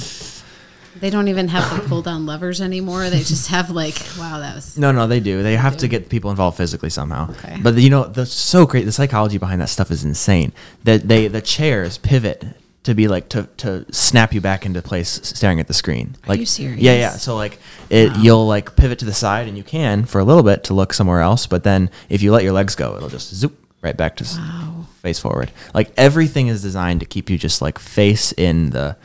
They 1.01 1.11
don't 1.11 1.29
even 1.29 1.49
have 1.49 1.83
the 1.83 1.89
pull 1.89 2.03
down 2.03 2.27
levers 2.27 2.61
anymore. 2.61 3.09
They 3.11 3.23
just 3.23 3.49
have 3.49 3.71
like, 3.71 3.97
wow, 4.19 4.39
that 4.41 4.55
was 4.55 4.79
No, 4.79 4.93
no, 4.93 5.07
they 5.07 5.21
do. 5.21 5.43
They 5.43 5.57
have 5.57 5.77
to 5.79 5.89
get 5.89 6.09
people 6.09 6.31
involved 6.31 6.57
physically 6.57 6.91
somehow. 6.91 7.31
Okay. 7.31 7.59
But 7.63 7.75
you 7.77 7.91
know, 7.91 8.05
that's 8.05 8.33
so 8.33 8.67
great. 8.67 8.85
The 8.85 8.93
psychology 8.93 9.39
behind 9.39 9.61
that 9.61 9.69
stuff 9.69 9.91
is 9.91 10.05
insane. 10.05 10.53
That 10.85 11.09
they 11.09 11.29
the 11.29 11.41
chairs 11.41 11.99
pivot 11.99 12.45
to 12.83 12.95
be 12.95 13.09
like 13.09 13.29
to 13.31 13.45
to 13.59 13.85
snap 13.93 14.33
you 14.33 14.41
back 14.41 14.65
into 14.65 14.81
place 14.83 15.21
staring 15.23 15.61
at 15.61 15.69
the 15.69 15.75
screen. 15.75 16.17
Are 16.29 16.35
you 16.35 16.47
serious? 16.47 16.81
Yeah, 16.81 16.95
yeah. 16.95 17.11
So 17.11 17.37
like 17.37 17.59
it 17.89 18.11
Wow. 18.11 18.19
you'll 18.21 18.47
like 18.47 18.77
pivot 18.77 18.99
to 19.01 19.05
the 19.05 19.13
side 19.13 19.49
and 19.49 19.57
you 19.57 19.63
can 19.63 20.05
for 20.05 20.19
a 20.19 20.25
little 20.25 20.43
bit 20.43 20.65
to 20.65 20.75
look 20.75 20.93
somewhere 20.93 21.21
else, 21.21 21.47
but 21.47 21.63
then 21.63 21.91
if 22.09 22.23
you 22.23 22.33
let 22.33 22.43
your 22.43 22.53
legs 22.53 22.75
go, 22.75 22.97
it'll 22.97 23.09
just 23.09 23.35
zoop 23.35 23.57
right 23.83 23.97
back 23.97 24.17
to 24.17 24.25
wow. 24.39 24.87
face 25.03 25.19
forward. 25.19 25.51
Like 25.75 25.93
everything 25.97 26.49
is 26.49 26.63
designed 26.63 27.01
to 27.01 27.07
keep 27.07 27.29
you 27.31 27.39
just 27.39 27.61
like 27.63 27.79
face 27.79 28.33
in 28.33 28.71
the 28.71 28.97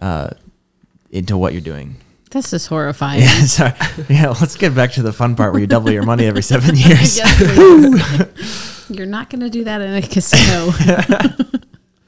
uh 0.00 0.30
into 1.10 1.36
what 1.36 1.52
you're 1.52 1.60
doing. 1.62 1.96
This 2.30 2.52
is 2.52 2.66
horrifying. 2.66 3.20
Yeah, 3.22 3.44
sorry. 3.44 3.72
Yeah, 4.08 4.28
let's 4.40 4.56
get 4.56 4.74
back 4.74 4.92
to 4.92 5.02
the 5.02 5.12
fun 5.12 5.34
part 5.36 5.52
where 5.52 5.60
you 5.60 5.66
double 5.66 5.90
your 5.90 6.02
money 6.04 6.26
every 6.26 6.42
seven 6.42 6.76
years. 6.76 7.16
Yes. 7.16 8.86
You're 8.90 9.06
not 9.06 9.28
going 9.30 9.40
to 9.40 9.50
do 9.50 9.64
that 9.64 9.80
in 9.82 9.94
a 9.94 10.02
casino. 10.02 10.70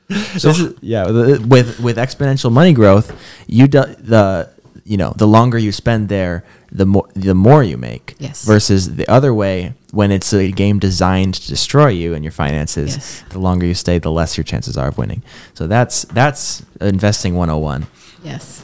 This 0.08 0.44
is- 0.44 0.74
yeah, 0.80 1.04
with 1.10 1.78
with 1.80 1.96
exponential 1.96 2.50
money 2.50 2.72
growth, 2.72 3.12
you 3.46 3.68
do, 3.68 3.82
the 3.98 4.50
you 4.84 4.96
know 4.96 5.12
the 5.16 5.26
longer 5.26 5.56
you 5.58 5.70
spend 5.72 6.08
there, 6.08 6.42
the 6.72 6.84
more 6.86 7.06
the 7.14 7.34
more 7.34 7.62
you 7.62 7.76
make. 7.76 8.16
Yes. 8.18 8.44
Versus 8.44 8.96
the 8.96 9.06
other 9.08 9.32
way, 9.32 9.74
when 9.92 10.10
it's 10.10 10.32
a 10.32 10.50
game 10.50 10.78
designed 10.80 11.34
to 11.34 11.48
destroy 11.48 11.88
you 11.88 12.14
and 12.14 12.24
your 12.24 12.32
finances, 12.32 12.96
Yes. 12.96 13.24
the 13.30 13.38
longer 13.38 13.66
you 13.66 13.74
stay, 13.74 13.98
the 13.98 14.10
less 14.10 14.36
your 14.36 14.44
chances 14.44 14.76
are 14.76 14.88
of 14.88 14.98
winning. 14.98 15.22
So 15.54 15.66
that's 15.68 16.02
that's 16.06 16.64
investing 16.80 17.36
101. 17.36 17.86
yes. 18.24 18.59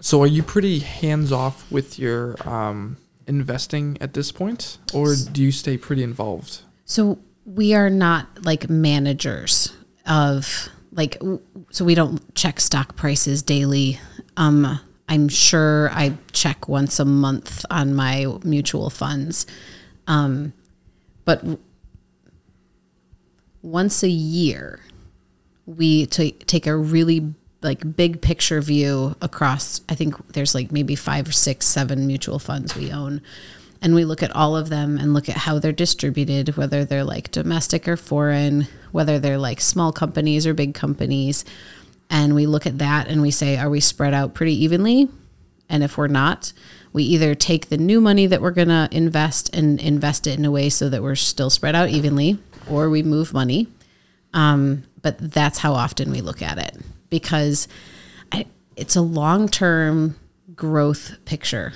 So 0.00 0.22
are 0.22 0.26
you 0.26 0.42
pretty 0.42 0.78
hands 0.78 1.30
off 1.30 1.70
with 1.70 1.98
your 1.98 2.36
um, 2.48 2.96
investing 3.26 3.98
at 4.00 4.14
this 4.14 4.32
point, 4.32 4.78
or 4.94 5.14
do 5.14 5.42
you 5.42 5.52
stay 5.52 5.76
pretty 5.76 6.02
involved? 6.02 6.62
So 6.84 7.18
we 7.44 7.74
are 7.74 7.90
not 7.90 8.44
like 8.44 8.68
managers 8.68 9.72
of 10.06 10.68
like 10.92 11.22
so 11.70 11.84
we 11.84 11.94
don't 11.94 12.34
check 12.34 12.60
stock 12.60 12.96
prices 12.96 13.42
daily. 13.42 14.00
Um 14.36 14.80
I'm 15.08 15.28
sure 15.28 15.90
I 15.92 16.16
check 16.32 16.68
once 16.68 17.00
a 17.00 17.04
month 17.04 17.64
on 17.70 17.94
my 17.94 18.26
mutual 18.44 18.90
funds. 18.90 19.46
Um 20.06 20.52
but 21.24 21.44
once 23.62 24.02
a 24.02 24.08
year 24.08 24.80
we 25.66 26.06
ta 26.06 26.30
take 26.46 26.66
a 26.66 26.76
really 26.76 27.34
like 27.62 27.96
big 27.96 28.20
picture 28.20 28.60
view 28.60 29.14
across 29.20 29.82
i 29.88 29.94
think 29.94 30.14
there's 30.32 30.54
like 30.54 30.72
maybe 30.72 30.94
five 30.94 31.28
or 31.28 31.32
six 31.32 31.66
seven 31.66 32.06
mutual 32.06 32.38
funds 32.38 32.74
we 32.76 32.90
own. 32.92 33.20
And 33.82 33.94
we 33.94 34.04
look 34.04 34.22
at 34.22 34.36
all 34.36 34.56
of 34.56 34.68
them 34.68 34.98
and 34.98 35.14
look 35.14 35.30
at 35.30 35.38
how 35.38 35.58
they're 35.58 35.72
distributed 35.72 36.56
whether 36.56 36.84
they're 36.84 37.04
like 37.04 37.30
domestic 37.30 37.88
or 37.88 37.96
foreign 37.96 38.66
whether 38.92 39.18
they're 39.18 39.38
like 39.38 39.60
small 39.60 39.92
companies 39.92 40.46
or 40.46 40.52
big 40.52 40.74
companies. 40.74 41.44
And 42.10 42.34
we 42.34 42.46
look 42.46 42.66
at 42.66 42.78
that 42.78 43.08
and 43.08 43.22
we 43.22 43.30
say 43.30 43.56
are 43.56 43.70
we 43.70 43.80
spread 43.80 44.12
out 44.12 44.34
pretty 44.34 44.54
evenly? 44.62 45.08
And 45.68 45.82
if 45.82 45.96
we're 45.96 46.08
not 46.08 46.52
we 46.92 47.04
either 47.04 47.34
take 47.34 47.68
the 47.68 47.78
new 47.78 48.00
money 48.00 48.26
that 48.26 48.42
we're 48.42 48.50
going 48.50 48.68
to 48.68 48.88
invest 48.90 49.54
and 49.54 49.80
invest 49.80 50.26
it 50.26 50.36
in 50.38 50.44
a 50.44 50.50
way 50.50 50.68
so 50.68 50.88
that 50.88 51.02
we're 51.02 51.14
still 51.14 51.48
spread 51.48 51.74
out 51.74 51.88
evenly 51.88 52.36
or 52.68 52.90
we 52.90 53.02
move 53.02 53.32
money. 53.32 53.68
Um, 54.34 54.82
but 55.00 55.16
that's 55.18 55.58
how 55.58 55.72
often 55.72 56.10
we 56.10 56.20
look 56.20 56.42
at 56.42 56.58
it 56.58 56.76
because 57.10 57.68
I, 58.32 58.46
it's 58.76 58.96
a 58.96 59.02
long 59.02 59.48
term 59.48 60.16
growth 60.54 61.16
picture. 61.24 61.72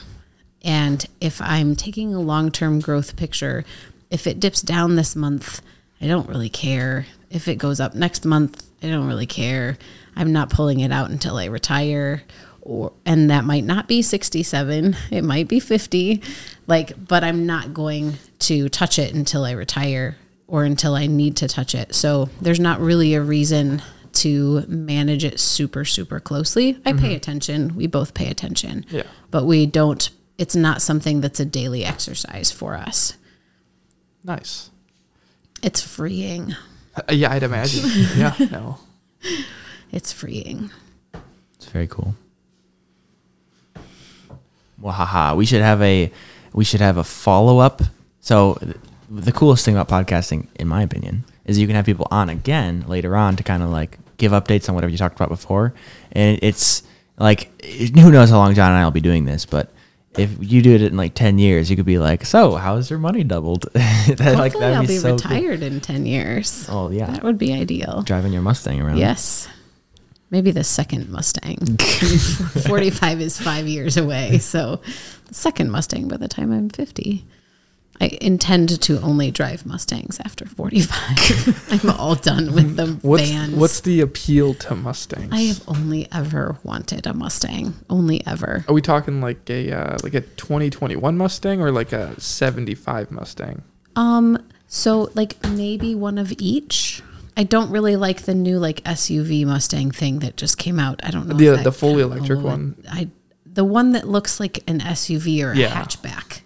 And 0.63 1.05
if 1.21 1.43
I'm 1.43 1.77
taking 1.77 2.15
a 2.15 2.21
long 2.21 2.51
term 2.51 2.81
growth 2.81 3.17
picture, 3.17 3.65
if 4.11 4.27
it 4.27 4.41
dips 4.41 4.63
down 4.63 4.97
this 4.97 5.15
month, 5.15 5.61
I 6.01 6.07
don't 6.07 6.29
really 6.29 6.49
care. 6.49 7.07
If 7.31 7.49
it 7.49 7.57
goes 7.57 7.81
up 7.81 7.95
next 7.95 8.25
month, 8.25 8.65
I 8.83 8.89
don't 8.89 9.07
really 9.07 9.27
care. 9.27 9.77
I'm 10.17 10.33
not 10.33 10.51
pulling 10.51 10.81
it 10.81 10.93
out 10.93 11.11
until 11.11 11.37
I 11.37 11.47
retire 11.47 12.23
or 12.65 12.93
and 13.05 13.31
that 13.31 13.45
might 13.45 13.65
not 13.65 13.87
be 13.87 14.03
67 14.03 14.97
it 15.11 15.23
might 15.23 15.49
be 15.49 15.61
50 15.61 16.23
like 16.67 17.07
but 17.07 17.23
i'm 17.23 17.47
not 17.47 17.75
going 17.75 18.15
to 18.41 18.69
touch 18.69 18.99
it 18.99 19.15
until 19.15 19.45
i 19.45 19.53
retire 19.53 20.17
or 20.47 20.65
until 20.65 20.95
i 20.95 21.07
need 21.07 21.37
to 21.37 21.49
touch 21.49 21.75
it 21.75 21.95
so 21.95 22.29
there's 22.41 22.61
not 22.61 22.81
really 22.81 23.15
a 23.15 23.23
reason 23.23 23.83
to 24.15 24.65
manage 24.69 25.25
it 25.25 25.39
super 25.41 25.85
super 25.85 26.21
closely 26.21 26.79
i 26.87 26.93
pay 26.93 27.15
attention 27.15 27.75
we 27.77 27.87
both 27.87 28.15
pay 28.15 28.29
attention 28.29 28.85
Yeah. 28.91 29.03
but 29.31 29.45
we 29.45 29.67
don't 29.67 30.11
it's 30.39 30.57
not 30.57 30.83
something 30.83 31.21
that's 31.21 31.41
a 31.41 31.45
daily 31.45 31.85
exercise 31.85 32.51
for 32.51 32.75
us 32.75 33.15
Nice. 34.25 34.71
it's 35.63 35.81
freeing 35.83 36.55
Uh, 36.97 37.03
yeah, 37.13 37.33
I'd 37.33 37.43
imagine. 37.43 37.83
yeah, 38.17 38.35
no. 38.53 38.79
it's 39.91 40.13
freeing 40.13 40.71
It's 41.57 41.67
very 41.67 41.89
cool. 41.89 42.15
Well, 44.81 44.93
haha. 44.93 45.35
We 45.35 45.47
should 45.47 45.63
have 45.63 45.81
a 45.83 46.13
we 46.53 46.65
should 46.65 46.81
have 46.81 46.97
a 46.97 47.05
follow 47.05 47.59
up. 47.59 47.83
So 48.21 48.55
th- 48.61 48.77
the 49.11 49.33
coolest 49.33 49.65
thing 49.65 49.77
about 49.77 49.89
podcasting, 49.89 50.47
in 50.57 50.69
my 50.69 50.83
opinion, 50.83 51.25
is 51.45 51.59
you 51.59 51.67
can 51.67 51.77
have 51.77 51.85
people 51.87 52.07
on 52.11 52.29
again 52.29 52.85
later 52.87 53.17
on 53.17 53.37
to 53.37 53.43
kind 53.43 53.63
of 53.63 53.71
like 53.71 53.99
give 54.17 54.33
updates 54.33 54.69
on 54.69 54.75
whatever 54.75 54.91
you 54.91 54.99
talked 54.99 55.17
about 55.17 55.29
before, 55.29 55.75
and 56.13 56.39
it's 56.43 56.83
like 57.19 57.63
who 57.65 58.11
knows 58.11 58.31
how 58.31 58.39
long 58.39 58.55
John 58.55 58.71
and 58.71 58.79
I 58.79 58.85
will 58.85 58.91
be 58.91 59.01
doing 59.01 59.25
this, 59.25 59.47
but. 59.47 59.71
If 60.17 60.31
you 60.39 60.63
do 60.63 60.73
it 60.77 60.81
in 60.81 60.97
like 60.97 61.15
ten 61.15 61.41
years, 61.41 61.69
you 61.69 61.75
could 61.75 61.85
be 61.85 61.99
like, 61.99 62.25
"So, 62.25 62.55
how's 62.55 62.89
your 62.89 63.01
money 63.01 63.25
doubled?" 63.25 63.63
that, 63.73 64.21
like, 64.39 64.53
hopefully 64.53 64.67
i'll 64.67 64.87
be, 64.87 64.99
so 64.99 65.09
cool. 65.09 65.17
retired 65.17 65.61
in 65.61 65.81
10 65.81 66.07
years 66.07 66.67
Oh 66.69 66.89
yeah, 66.89 67.11
that 67.11 67.25
would 67.25 67.37
be 67.37 67.53
ideal 67.53 68.03
driving 68.03 68.33
your 68.33 68.41
Mustang 68.41 68.81
around. 68.81 68.99
Yes. 68.99 69.49
Maybe 70.31 70.51
the 70.51 70.65
second 70.65 71.11
Mustang. 71.11 71.59
45 72.67 73.21
is 73.21 73.41
five 73.41 73.69
years 73.69 73.97
away. 73.97 74.39
So 74.39 74.81
the 75.27 75.35
second 75.35 75.71
Mustang 75.71 76.09
by 76.09 76.17
the 76.17 76.29
time 76.29 76.53
I'm 76.53 76.69
50. 76.69 77.25
I 78.01 78.19
intend 78.21 78.81
to 78.83 79.01
only 79.03 79.31
drive 79.31 79.65
Mustangs 79.65 80.19
after 80.25 80.47
45. 80.47 81.71
I'm 81.85 81.91
all 81.91 82.17
done 82.17 82.53
with 82.53 82.77
the 82.77 82.87
What's 83.07 83.31
vans. 83.31 83.55
what's 83.55 83.81
the 83.81 84.01
appeal 84.01 84.55
to 84.55 84.75
Mustangs? 84.75 85.33
I 85.33 85.43
have 85.43 85.63
only 85.69 86.09
ever 86.13 86.57
wanted 86.65 87.07
a 87.07 87.15
Mustang. 87.15 87.75
Only 87.89 88.27
ever. 88.27 88.65
Are 88.69 88.75
we 88.75 88.83
talking 88.83 89.21
like 89.21 89.49
a 89.49 89.71
uh, 89.73 89.99
like 90.03 90.15
a 90.15 90.23
2021 90.23 91.17
Mustang 91.17 91.61
or 91.63 91.71
like 91.71 91.93
a 91.93 92.21
75 92.21 93.11
Mustang? 93.13 93.63
Um, 93.97 94.39
so 94.67 95.11
like 95.15 95.37
maybe 95.51 95.95
one 95.95 96.19
of 96.19 96.33
each. 96.39 97.03
I 97.37 97.43
don't 97.45 97.71
really 97.71 97.97
like 97.97 98.23
the 98.23 98.35
new 98.35 98.59
like 98.59 98.83
SUV 98.85 99.45
Mustang 99.47 99.91
thing 99.93 100.19
that 100.21 100.37
just 100.37 100.59
came 100.59 100.79
out. 100.79 101.01
I 101.05 101.11
don't 101.11 101.27
know. 101.29 101.37
The- 101.37 101.63
the 101.63 101.73
fully 101.73 102.03
electric 102.03 102.41
one. 102.41 102.77
I 102.91 103.09
the 103.47 103.65
one 103.65 103.93
that 103.93 104.09
looks 104.09 104.41
like 104.41 104.63
an 104.69 104.81
SUV 104.81 105.45
or 105.45 105.53
a 105.53 105.57
Yeah. 105.57 105.71
hatchback. 105.71 106.41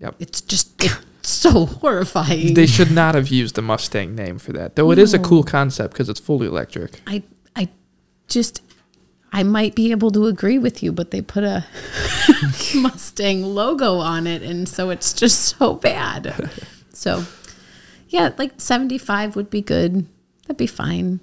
Yep. 0.00 0.16
It's 0.18 0.40
just 0.40 0.82
it's 0.82 1.28
so 1.28 1.66
horrifying. 1.66 2.54
They 2.54 2.66
should 2.66 2.90
not 2.90 3.14
have 3.14 3.28
used 3.28 3.54
the 3.54 3.62
Mustang 3.62 4.14
name 4.14 4.38
for 4.38 4.52
that, 4.52 4.76
though. 4.76 4.90
It 4.90 4.98
is 4.98 5.14
a 5.14 5.18
cool 5.18 5.42
concept 5.42 5.92
because 5.92 6.08
it's 6.08 6.20
fully 6.20 6.46
electric. 6.46 7.00
I 7.06 7.22
I 7.54 7.68
just 8.28 8.62
I 9.32 9.42
might 9.42 9.74
be 9.74 9.90
able 9.90 10.10
to 10.12 10.26
agree 10.26 10.58
with 10.58 10.82
you, 10.82 10.90
but 10.92 11.10
they 11.10 11.20
put 11.20 11.44
a 11.44 11.64
Mustang 12.74 13.42
logo 13.42 13.98
on 13.98 14.26
it, 14.26 14.42
and 14.42 14.68
so 14.68 14.90
it's 14.90 15.12
just 15.12 15.40
so 15.58 15.74
bad. 15.74 16.50
So, 16.92 17.24
yeah, 18.10 18.32
like 18.36 18.60
seventy-five 18.60 19.34
would 19.34 19.48
be 19.48 19.62
good. 19.62 20.04
That'd 20.42 20.58
be 20.58 20.66
fine. 20.66 21.20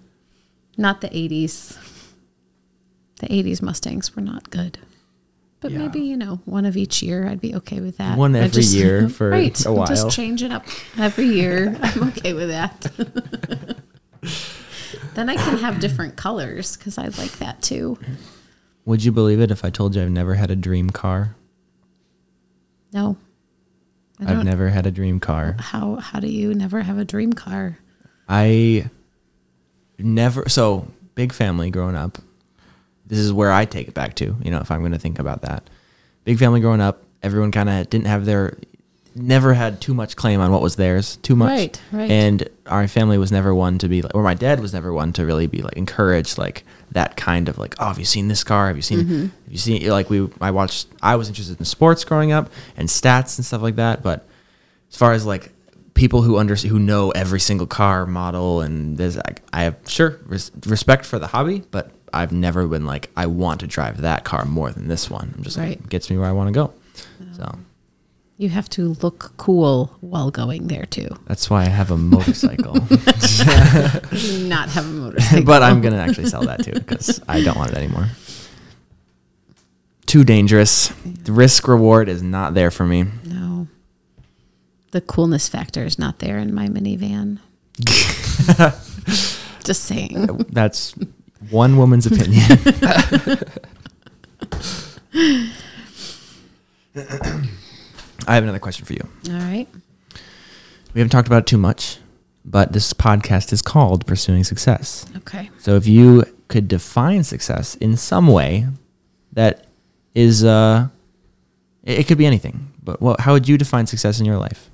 Not 0.75 1.01
the 1.01 1.15
eighties. 1.15 1.77
The 3.19 3.31
eighties 3.31 3.61
Mustangs 3.61 4.15
were 4.15 4.23
not 4.23 4.49
good. 4.49 4.79
But 5.59 5.71
Yeah. 5.71 5.79
maybe 5.79 6.01
you 6.01 6.17
know 6.17 6.39
one 6.45 6.65
of 6.65 6.77
each 6.77 7.01
year, 7.01 7.27
I'd 7.27 7.41
be 7.41 7.55
okay 7.55 7.79
with 7.81 7.97
that. 7.97 8.17
One 8.17 8.35
every 8.35 8.63
year 8.63 9.09
for 9.17 9.29
right, 9.29 9.65
a 9.65 9.73
while. 9.73 9.87
Just 9.87 10.11
change 10.11 10.43
it 10.43 10.51
up 10.51 10.65
every 10.97 11.25
year. 11.25 11.75
I'm 11.81 12.03
okay 12.09 12.33
with 12.33 12.49
that. 12.49 12.81
then 15.15 15.29
I 15.29 15.35
can 15.35 15.57
have 15.57 15.79
different 15.79 16.15
colors 16.15 16.77
because 16.77 16.97
I 16.97 17.05
like 17.05 17.31
that 17.39 17.61
too. 17.61 17.97
Would 18.85 19.03
you 19.03 19.11
believe 19.11 19.39
it 19.41 19.51
if 19.51 19.65
I 19.65 19.69
told 19.69 19.95
you 19.95 20.01
I've 20.03 20.11
never 20.11 20.35
had 20.35 20.51
a 20.51 20.55
dream 20.55 20.89
car? 20.89 21.35
No, 22.93 23.17
I've 24.19 24.45
never 24.45 24.69
had 24.69 24.85
a 24.85 24.91
dream 24.91 25.19
car. 25.19 25.55
How 25.59 25.95
how 25.95 26.19
do 26.19 26.27
you 26.27 26.53
never 26.53 26.81
have 26.81 26.97
a 26.97 27.05
dream 27.05 27.33
car? 27.33 27.77
I 28.29 28.89
never 29.97 30.47
so 30.49 30.87
big 31.15 31.33
family 31.33 31.69
growing 31.69 31.95
up. 31.95 32.19
This 33.07 33.19
is 33.19 33.31
where 33.33 33.51
I 33.51 33.65
take 33.65 33.87
it 33.87 33.93
back 33.93 34.15
to, 34.15 34.35
you 34.43 34.51
know, 34.51 34.59
if 34.59 34.69
I'm 34.71 34.81
going 34.81 34.91
to 34.91 34.99
think 34.99 35.19
about 35.19 35.41
that. 35.43 35.69
Big 36.25 36.37
family 36.37 36.59
growing 36.59 36.81
up, 36.81 37.03
everyone 37.23 37.51
kind 37.51 37.69
of 37.69 37.89
didn't 37.89 38.07
have 38.07 38.25
their 38.25 38.57
never 39.15 39.53
had 39.55 39.81
too 39.81 39.95
much 39.95 40.15
claim 40.15 40.39
on 40.39 40.51
what 40.51 40.61
was 40.61 40.75
theirs, 40.75 41.15
too 41.23 41.35
much. 41.35 41.49
Right, 41.49 41.81
right. 41.91 42.11
And 42.11 42.47
our 42.67 42.87
family 42.87 43.17
was 43.17 43.31
never 43.31 43.55
one 43.55 43.79
to 43.79 43.87
be 43.87 44.01
like 44.03 44.13
or 44.13 44.21
my 44.21 44.35
dad 44.35 44.59
was 44.59 44.73
never 44.73 44.93
one 44.93 45.11
to 45.13 45.25
really 45.25 45.47
be 45.47 45.63
like 45.63 45.73
encouraged 45.75 46.37
like 46.37 46.63
that 46.91 47.17
kind 47.17 47.49
of 47.49 47.57
like, 47.57 47.73
"Oh, 47.79 47.87
have 47.87 47.97
you 47.97 48.05
seen 48.05 48.27
this 48.27 48.43
car? 48.43 48.67
Have 48.67 48.75
you 48.75 48.81
seen 48.83 48.99
Mm-hmm. 48.99 49.21
have 49.21 49.31
you 49.51 49.57
seen 49.57 49.89
like 49.89 50.09
we 50.11 50.29
I 50.39 50.51
watched 50.51 50.87
I 51.01 51.15
was 51.15 51.29
interested 51.29 51.57
in 51.59 51.65
sports 51.65 52.03
growing 52.03 52.31
up 52.31 52.51
and 52.75 52.87
stats 52.87 53.37
and 53.39 53.45
stuff 53.45 53.61
like 53.63 53.77
that, 53.77 54.03
but 54.03 54.27
as 54.91 54.97
far 54.97 55.13
as 55.13 55.25
like 55.25 55.51
people 55.95 56.21
who 56.21 56.37
under 56.37 56.55
who 56.55 56.77
know 56.77 57.09
every 57.11 57.39
single 57.39 57.65
car 57.67 58.05
model 58.05 58.61
and 58.61 58.97
there's 58.99 59.15
like 59.17 59.41
I 59.51 59.63
have 59.63 59.77
sure 59.87 60.19
res- 60.27 60.51
respect 60.67 61.05
for 61.05 61.17
the 61.17 61.27
hobby, 61.27 61.63
but 61.71 61.89
I've 62.13 62.31
never 62.31 62.67
been 62.67 62.85
like 62.85 63.09
I 63.15 63.25
want 63.27 63.59
to 63.61 63.67
drive 63.67 64.01
that 64.01 64.23
car 64.23 64.45
more 64.45 64.71
than 64.71 64.87
this 64.87 65.09
one. 65.09 65.33
I'm 65.37 65.43
just 65.43 65.57
like 65.57 65.67
Right. 65.67 65.77
it 65.79 65.89
gets 65.89 66.09
me 66.09 66.17
where 66.17 66.27
I 66.27 66.31
want 66.31 66.47
to 66.47 66.53
go. 66.53 66.73
So 67.35 67.57
You 68.37 68.49
have 68.49 68.69
to 68.69 68.93
look 69.01 69.33
cool 69.37 69.95
while 70.01 70.31
going 70.31 70.67
there 70.67 70.85
too. 70.85 71.09
that's 71.27 71.49
why 71.49 71.61
I 71.63 71.69
have 71.69 71.91
a 71.91 71.97
motorcycle. 71.97 72.73
Not 74.47 74.69
have 74.69 74.85
a 74.85 74.89
motorcycle. 75.03 75.43
but 75.45 75.63
I'm 75.63 75.81
gonna 75.81 75.97
actually 75.97 76.29
sell 76.29 76.43
that 76.45 76.63
too 76.63 76.73
because 76.73 77.21
I 77.27 77.41
don't 77.43 77.57
want 77.57 77.71
it 77.71 77.77
anymore. 77.77 78.07
too 80.05 80.23
dangerous. 80.23 80.87
The 81.05 81.31
risk 81.33 81.67
reward 81.67 82.07
is 82.09 82.23
not 82.23 82.53
there 82.53 82.71
for 82.71 82.85
me. 82.85 83.05
No. 83.25 83.67
The 84.91 85.01
coolness 85.01 85.49
factor 85.49 85.83
is 85.83 85.99
not 85.99 86.19
there 86.19 86.37
in 86.37 86.53
my 86.55 86.67
minivan. 86.69 87.39
Just 89.63 89.83
saying. 89.83 90.25
That's 90.49 90.95
one 91.49 91.77
woman's 91.77 92.05
opinion. 92.05 92.41
I 98.27 98.33
have 98.33 98.43
another 98.43 98.59
question 98.59 98.85
for 98.85 98.93
you. 98.93 99.07
All 99.29 99.35
right. 99.39 99.67
We 100.93 100.99
haven't 101.01 101.11
talked 101.11 101.27
about 101.27 101.43
it 101.43 101.47
too 101.47 101.57
much, 101.57 101.97
but 102.43 102.73
this 102.73 102.93
podcast 102.93 103.53
is 103.53 103.61
called 103.61 104.05
Pursuing 104.05 104.43
Success. 104.43 105.05
Okay. 105.17 105.49
So 105.59 105.75
if 105.75 105.87
you 105.87 106.25
could 106.47 106.67
define 106.67 107.23
success 107.23 107.75
in 107.75 107.97
some 107.97 108.27
way 108.27 108.67
that 109.33 109.67
is 110.15 110.43
uh 110.43 110.87
it, 111.83 111.99
it 111.99 112.07
could 112.07 112.17
be 112.17 112.25
anything, 112.25 112.71
but 112.83 113.01
what 113.01 113.19
how 113.21 113.33
would 113.33 113.47
you 113.47 113.57
define 113.57 113.85
success 113.85 114.19
in 114.19 114.25
your 114.25 114.37
life? 114.37 114.69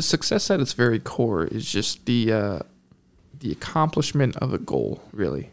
Success 0.00 0.50
at 0.50 0.60
its 0.60 0.72
very 0.74 0.98
core 0.98 1.44
is 1.44 1.70
just 1.70 2.04
the 2.04 2.30
uh, 2.32 2.58
the 3.40 3.52
accomplishment 3.52 4.36
of 4.36 4.52
a 4.52 4.58
goal, 4.58 5.02
really. 5.12 5.50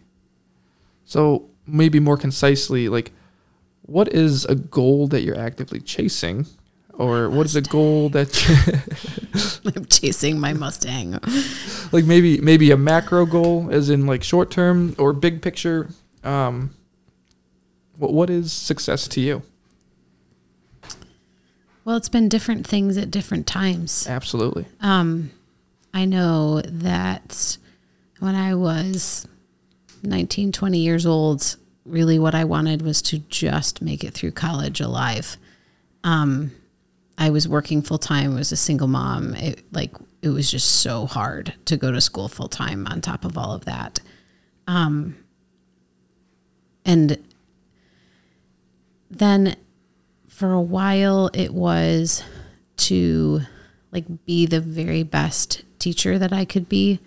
So 1.05 1.49
maybe 1.67 1.99
more 1.99 2.17
concisely, 2.17 2.89
like, 2.89 3.11
what 3.83 4.07
is 4.13 4.45
a 4.45 4.55
goal 4.55 5.07
that 5.07 5.21
you're 5.21 5.37
actively 5.37 5.79
chasing, 5.79 6.47
or 6.93 7.29
what 7.29 7.45
is 7.45 7.55
a 7.55 7.61
goal 7.61 8.09
that, 8.09 8.31
I'm 9.75 9.85
chasing 9.85 10.39
my 10.39 10.53
Mustang. 10.53 11.19
like, 11.91 12.05
maybe 12.05 12.39
maybe 12.41 12.71
a 12.71 12.77
macro 12.77 13.25
goal, 13.25 13.69
as 13.71 13.89
in 13.89 14.07
like 14.07 14.23
short 14.23 14.49
term 14.49 14.95
or 14.97 15.13
big 15.13 15.41
picture. 15.41 15.89
Um, 16.23 16.73
what 17.97 18.13
what 18.13 18.29
is 18.29 18.51
success 18.51 19.07
to 19.09 19.21
you? 19.21 19.43
Well, 21.83 21.97
it's 21.97 22.09
been 22.09 22.29
different 22.29 22.65
things 22.65 22.97
at 22.97 23.11
different 23.11 23.45
times. 23.45 24.07
Absolutely. 24.07 24.65
Um, 24.81 25.29
I 25.93 26.05
know 26.05 26.61
that 26.61 27.57
when 28.19 28.35
I 28.35 28.55
was 28.55 29.27
19, 30.03 30.51
20 30.51 30.77
years 30.77 31.05
old, 31.05 31.57
really 31.85 32.19
what 32.19 32.35
I 32.35 32.43
wanted 32.43 32.81
was 32.81 33.01
to 33.03 33.19
just 33.19 33.81
make 33.81 34.03
it 34.03 34.13
through 34.13 34.31
college 34.31 34.79
alive. 34.81 35.37
Um, 36.03 36.51
I 37.17 37.29
was 37.29 37.47
working 37.47 37.81
full 37.81 37.97
time, 37.97 38.35
was 38.35 38.51
a 38.51 38.57
single 38.57 38.87
mom. 38.87 39.35
It 39.35 39.63
like 39.71 39.91
it 40.21 40.29
was 40.29 40.51
just 40.51 40.81
so 40.81 41.05
hard 41.05 41.53
to 41.65 41.77
go 41.77 41.91
to 41.91 42.01
school 42.01 42.27
full 42.27 42.49
time 42.49 42.87
on 42.87 43.01
top 43.01 43.23
of 43.25 43.37
all 43.37 43.53
of 43.53 43.65
that. 43.65 43.99
Um, 44.67 45.15
and 46.83 47.17
then 49.09 49.55
for 50.27 50.51
a 50.51 50.61
while 50.61 51.29
it 51.33 51.53
was 51.53 52.23
to 52.77 53.41
like 53.91 54.25
be 54.25 54.45
the 54.45 54.59
very 54.59 55.03
best 55.03 55.63
teacher 55.79 56.19
that 56.19 56.33
I 56.33 56.43
could 56.43 56.67
be. 56.67 56.99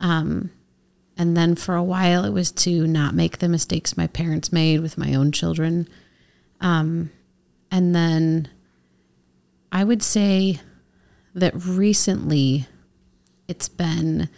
Um, 0.00 0.50
and 1.16 1.36
then 1.36 1.54
for 1.54 1.74
a 1.74 1.82
while 1.82 2.24
it 2.24 2.32
was 2.32 2.50
to 2.52 2.86
not 2.86 3.14
make 3.14 3.38
the 3.38 3.48
mistakes 3.48 3.96
my 3.96 4.06
parents 4.06 4.52
made 4.52 4.80
with 4.80 4.96
my 4.96 5.14
own 5.14 5.32
children. 5.32 5.86
Um, 6.60 7.10
and 7.70 7.94
then 7.94 8.48
I 9.70 9.84
would 9.84 10.02
say 10.02 10.60
that 11.34 11.52
recently 11.54 12.66
it's 13.48 13.68
been 13.68 14.28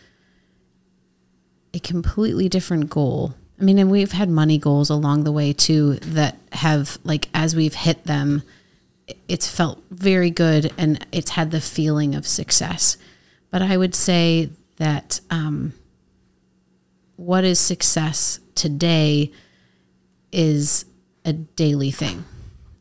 a 1.73 1.79
completely 1.79 2.49
different 2.49 2.91
goal. 2.91 3.35
I 3.61 3.65
mean, 3.65 3.79
and 3.79 3.91
we've 3.91 4.13
had 4.13 4.29
money 4.29 4.59
goals 4.59 4.91
along 4.91 5.25
the 5.25 5.33
way 5.33 5.53
too 5.53 5.95
that 5.97 6.37
have, 6.53 6.99
like, 7.05 7.29
as 7.33 7.55
we've 7.55 7.75
hit 7.75 8.05
them, 8.05 8.43
it's 9.29 9.49
felt 9.49 9.83
very 9.91 10.31
good 10.31 10.73
and 10.77 11.07
it's 11.13 11.31
had 11.31 11.51
the 11.51 11.61
feeling 11.61 12.15
of 12.15 12.27
success. 12.27 12.97
But 13.51 13.63
I 13.63 13.77
would 13.77 13.95
say 13.95 14.51
that 14.83 15.21
um, 15.31 15.73
what 17.15 17.45
is 17.45 17.61
success 17.61 18.41
today 18.57 19.31
is 20.33 20.87
a 21.25 21.33
daily 21.33 21.93
thing. 21.93 22.25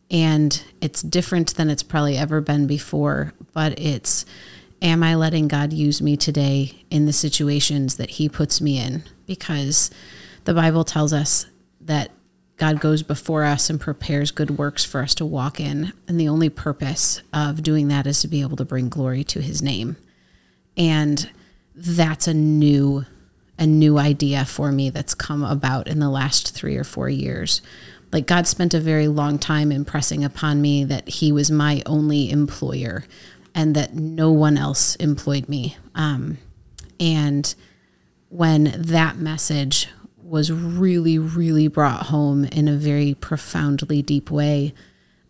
And 0.10 0.64
it's 0.82 1.04
different 1.04 1.54
than 1.58 1.70
it's 1.70 1.84
probably 1.84 2.18
ever 2.18 2.42
been 2.42 2.66
before, 2.66 3.34
but 3.54 3.80
it's 3.80 4.26
am 4.82 5.04
I 5.04 5.14
letting 5.14 5.48
God 5.48 5.74
use 5.74 6.02
me 6.02 6.18
today 6.18 6.86
in 6.90 7.06
the 7.06 7.14
situations 7.14 7.98
that 7.98 8.10
He 8.10 8.28
puts 8.28 8.62
me 8.62 8.80
in? 8.80 9.04
Because 9.28 9.92
the 10.46 10.56
Bible 10.56 10.84
tells 10.84 11.14
us 11.14 11.46
that 11.82 12.10
God 12.58 12.80
goes 12.80 13.04
before 13.04 13.44
us 13.44 13.70
and 13.70 13.80
prepares 13.80 14.32
good 14.32 14.58
works 14.58 14.84
for 14.84 15.04
us 15.04 15.14
to 15.16 15.26
walk 15.26 15.60
in. 15.60 15.94
And 16.08 16.20
the 16.20 16.30
only 16.30 16.50
purpose 16.50 17.22
of 17.32 17.62
doing 17.62 17.90
that 17.90 18.08
is 18.08 18.22
to 18.22 18.28
be 18.28 18.42
able 18.42 18.58
to 18.58 18.66
bring 18.66 18.90
glory 18.90 19.24
to 19.26 19.40
His 19.40 19.62
name. 19.62 19.98
And 20.76 21.30
that's 21.76 22.28
a 22.28 22.34
new 22.34 23.06
a 23.58 23.66
new 23.68 24.00
idea 24.00 24.44
for 24.44 24.72
me 24.72 24.90
that's 24.90 25.14
come 25.14 25.44
about 25.44 25.88
in 25.88 26.00
the 26.00 26.10
last 26.10 26.56
3 26.56 26.78
or 26.78 26.84
4 26.84 27.10
years. 27.10 27.62
Like 28.12 28.26
God 28.26 28.48
spent 28.48 28.74
a 28.74 28.80
very 28.80 29.08
long 29.08 29.38
time 29.38 29.72
impressing 29.72 30.24
upon 30.24 30.62
me 30.62 30.84
that 30.86 31.08
he 31.08 31.32
was 31.32 31.52
my 31.52 31.84
only 31.86 32.32
employer 32.32 33.04
and 33.54 33.76
that 33.76 33.94
no 33.94 34.32
one 34.32 34.58
else 34.58 34.96
employed 34.96 35.48
me. 35.48 35.78
Um, 35.94 36.40
and 37.00 37.54
when 38.30 38.74
that 38.78 39.18
message 39.18 39.88
was 40.18 40.52
really, 40.52 41.20
really 41.20 41.68
brought 41.68 42.08
home 42.08 42.46
in 42.46 42.68
a 42.68 42.76
very 42.76 43.14
profoundly 43.14 44.02
deep 44.02 44.32
way, 44.32 44.74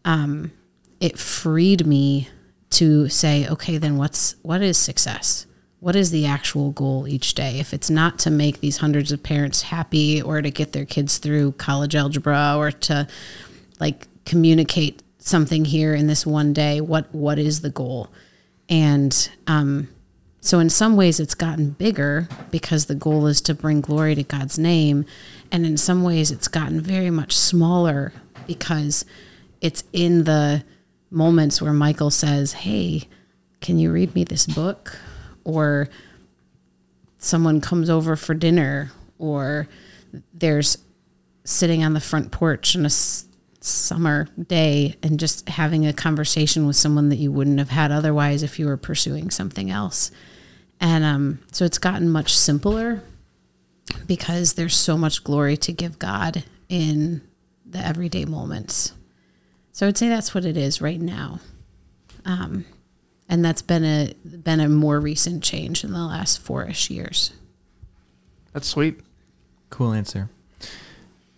um, 0.05 0.51
it 0.99 1.18
freed 1.18 1.85
me 1.85 2.30
to 2.72 3.09
say, 3.09 3.47
okay, 3.47 3.77
then 3.77 3.97
what's 3.97 4.35
what 4.43 4.61
is 4.61 4.77
success? 4.77 5.47
What 5.81 5.95
is 5.95 6.11
the 6.11 6.27
actual 6.27 6.69
goal 6.69 7.07
each 7.07 7.33
day? 7.33 7.59
If 7.59 7.73
it's 7.73 7.89
not 7.89 8.19
to 8.19 8.29
make 8.29 8.59
these 8.59 8.77
hundreds 8.77 9.11
of 9.11 9.23
parents 9.23 9.63
happy 9.63 10.21
or 10.21 10.39
to 10.39 10.51
get 10.51 10.73
their 10.73 10.85
kids 10.85 11.17
through 11.17 11.53
college 11.53 11.95
algebra 11.95 12.53
or 12.55 12.71
to 12.71 13.07
like 13.79 14.07
communicate 14.23 15.01
something 15.17 15.65
here 15.65 15.95
in 15.95 16.05
this 16.05 16.23
one 16.23 16.53
day, 16.53 16.81
what 16.81 17.11
what 17.15 17.39
is 17.39 17.61
the 17.61 17.71
goal? 17.71 18.09
And 18.69 19.27
um, 19.47 19.89
so 20.39 20.59
in 20.59 20.69
some 20.69 20.95
ways 20.97 21.19
it's 21.19 21.33
gotten 21.33 21.71
bigger 21.71 22.29
because 22.51 22.85
the 22.85 22.93
goal 22.93 23.25
is 23.25 23.41
to 23.41 23.55
bring 23.55 23.81
glory 23.81 24.13
to 24.13 24.23
God's 24.23 24.59
name, 24.59 25.03
and 25.51 25.65
in 25.65 25.77
some 25.77 26.03
ways 26.03 26.29
it's 26.29 26.47
gotten 26.47 26.79
very 26.79 27.09
much 27.09 27.35
smaller 27.35 28.13
because 28.45 29.03
it's 29.61 29.83
in 29.93 30.25
the 30.25 30.63
moments 31.09 31.59
where 31.59 31.73
Michael 31.73 32.11
says, 32.11 32.53
"Hey, 32.53 33.07
can 33.61 33.79
you 33.79 33.91
read 33.91 34.13
me 34.13 34.23
this 34.23 34.45
book?" 34.45 34.95
Or 35.43 35.89
someone 37.18 37.61
comes 37.61 37.89
over 37.89 38.15
for 38.15 38.34
dinner 38.34 38.91
or 39.19 39.68
there's 40.34 40.77
sitting 41.43 41.84
on 41.84 41.93
the 41.93 41.99
front 41.99 42.31
porch 42.31 42.76
on 42.76 42.84
a 42.84 42.85
s- 42.85 43.26
summer 43.61 44.27
day 44.47 44.95
and 45.03 45.19
just 45.19 45.47
having 45.49 45.85
a 45.85 45.93
conversation 45.93 46.65
with 46.65 46.76
someone 46.76 47.09
that 47.09 47.18
you 47.18 47.31
wouldn't 47.31 47.59
have 47.59 47.69
had 47.69 47.91
otherwise 47.91 48.43
if 48.43 48.59
you 48.59 48.65
were 48.65 48.77
pursuing 48.77 49.30
something 49.30 49.69
else. 49.69 50.11
And 50.80 51.03
um, 51.03 51.39
so 51.51 51.63
it's 51.63 51.77
gotten 51.77 52.09
much 52.09 52.35
simpler 52.35 53.03
because 54.07 54.53
there's 54.53 54.76
so 54.76 54.97
much 54.97 55.23
glory 55.23 55.57
to 55.57 55.72
give 55.72 55.99
God 55.99 56.43
in 56.69 57.22
the 57.65 57.85
everyday 57.85 58.26
moments. 58.26 58.93
So 59.72 59.85
I 59.85 59.89
would 59.89 59.97
say 59.97 60.09
that's 60.09 60.34
what 60.34 60.45
it 60.45 60.57
is 60.57 60.81
right 60.81 60.99
now. 60.99 61.39
Um, 62.26 62.65
and 63.31 63.43
that's 63.43 63.61
been 63.61 63.85
a 63.85 64.13
been 64.25 64.59
a 64.59 64.67
more 64.67 64.99
recent 64.99 65.41
change 65.41 65.83
in 65.83 65.93
the 65.93 65.99
last 65.99 66.39
four-ish 66.41 66.89
years. 66.91 67.31
That's 68.53 68.67
sweet. 68.67 68.99
Cool 69.69 69.93
answer. 69.93 70.29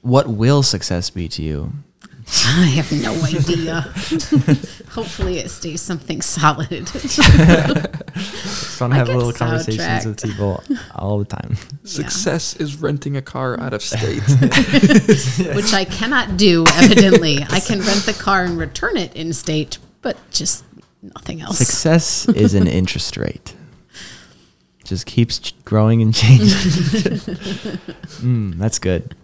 What 0.01 0.27
will 0.27 0.63
success 0.63 1.11
be 1.11 1.29
to 1.29 1.43
you? 1.43 1.71
I 2.45 2.65
have 2.75 2.91
no 2.91 3.13
idea. 3.23 3.81
Hopefully, 4.89 5.37
it 5.39 5.49
stays 5.49 5.81
something 5.81 6.21
solid. 6.21 6.87
Just 6.87 7.19
want 8.81 8.93
to 8.93 8.95
I 8.95 8.95
have 8.95 9.09
little 9.09 9.33
conversations 9.33 9.77
sidetracked. 9.77 10.05
with 10.05 10.23
people 10.23 10.63
all 10.95 11.19
the 11.19 11.25
time. 11.25 11.57
Success 11.83 12.55
is 12.55 12.81
renting 12.81 13.17
a 13.17 13.21
car 13.21 13.59
out 13.59 13.73
of 13.73 13.83
state. 13.83 14.23
which 15.55 15.73
I 15.73 15.85
cannot 15.85 16.37
do. 16.37 16.65
Evidently, 16.75 17.43
I 17.49 17.59
can 17.59 17.81
rent 17.81 18.05
the 18.05 18.17
car 18.17 18.45
and 18.45 18.57
return 18.57 18.97
it 18.97 19.13
in 19.15 19.33
state, 19.33 19.77
but 20.01 20.17
just 20.31 20.63
nothing 21.03 21.41
else. 21.41 21.57
Success 21.57 22.27
is 22.35 22.53
an 22.53 22.67
interest 22.67 23.17
rate. 23.17 23.55
Just 24.83 25.05
keeps 25.05 25.39
ch- 25.39 25.65
growing 25.65 26.01
and 26.01 26.13
changing. 26.13 26.47
mm, 28.19 28.57
that's 28.57 28.79
good. 28.79 29.15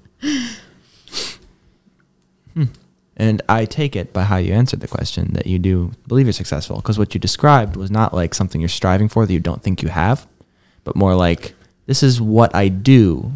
Hmm. 2.53 2.65
And 3.17 3.41
I 3.49 3.65
take 3.65 3.95
it 3.95 4.13
by 4.13 4.23
how 4.23 4.37
you 4.37 4.53
answered 4.53 4.79
the 4.79 4.87
question 4.87 5.33
that 5.33 5.45
you 5.45 5.59
do 5.59 5.91
believe 6.07 6.25
you're 6.25 6.33
successful 6.33 6.77
because 6.77 6.97
what 6.97 7.13
you 7.13 7.19
described 7.19 7.75
was 7.75 7.91
not 7.91 8.13
like 8.13 8.33
something 8.33 8.61
you're 8.61 8.69
striving 8.69 9.09
for 9.09 9.25
that 9.25 9.33
you 9.33 9.41
don't 9.41 9.61
think 9.61 9.83
you 9.83 9.89
have, 9.89 10.25
but 10.85 10.95
more 10.95 11.15
like 11.15 11.53
this 11.85 12.01
is 12.01 12.21
what 12.21 12.55
I 12.55 12.69
do 12.69 13.33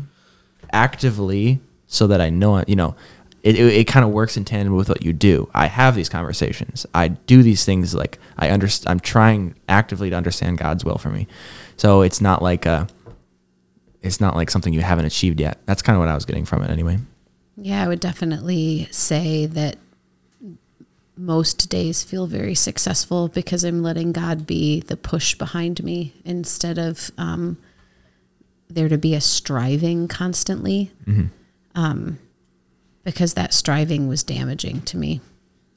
actively 0.72 1.60
so 1.88 2.07
that 2.07 2.22
I 2.22 2.30
know 2.30 2.57
it. 2.57 2.70
You 2.70 2.78
know, 2.78 2.95
it, 3.44 3.60
it, 3.60 3.74
it 3.74 3.84
kind 3.88 4.06
of 4.06 4.11
works 4.11 4.38
in 4.38 4.45
tandem 4.45 4.76
with 4.76 4.90
what 4.90 5.03
you 5.03 5.14
do. 5.14 5.49
I 5.53 5.68
have 5.68 5.95
these 5.95 6.10
conversations. 6.10 6.86
I 6.94 7.10
do 7.10 7.44
these 7.44 7.65
things 7.65 7.94
like 7.94 8.18
I 8.38 8.49
understand. 8.49 8.91
I'm 8.91 8.99
trying 9.02 9.56
actively 9.68 10.10
to 10.10 10.15
understand 10.15 10.57
God's 10.57 10.86
will 10.86 10.98
for 10.98 11.10
me. 11.10 11.28
So 11.76 12.02
it's 12.02 12.22
not 12.22 12.41
like 12.41 12.65
a, 12.65 12.88
it's 14.02 14.22
not 14.22 14.36
like 14.36 14.49
something 14.49 14.74
you 14.74 14.82
haven't 14.82 15.06
achieved 15.06 15.40
yet. 15.40 15.60
That's 15.65 15.82
kind 15.82 15.95
of 15.95 15.99
what 15.99 16.10
I 16.10 16.15
was 16.15 16.26
getting 16.26 16.45
from 16.45 16.64
it 16.64 16.70
anyway. 16.70 16.99
Yeah, 17.57 17.84
I 17.84 17.88
would 17.88 17.99
definitely 17.99 18.88
say 18.91 19.45
that 19.48 19.76
most 21.15 21.70
days 21.70 22.02
feel 22.03 22.26
very 22.26 22.56
successful 22.56 23.28
because 23.28 23.64
I'm 23.64 23.84
letting 23.84 24.14
God 24.14 24.48
be 24.48 24.80
the 24.80 24.98
push 24.98 25.36
behind 25.36 25.84
me 25.84 26.14
instead 26.26 26.78
of 26.80 27.11
um, 27.18 27.57
there 28.70 28.90
to 28.90 28.98
be 28.98 29.14
a 29.14 29.22
striving 29.22 30.07
constantly. 30.07 30.91
Um, 31.76 32.20
because 33.04 33.34
that 33.34 33.54
striving 33.54 34.08
was 34.08 34.24
damaging 34.24 34.82
to 34.82 34.98
me. 34.98 35.22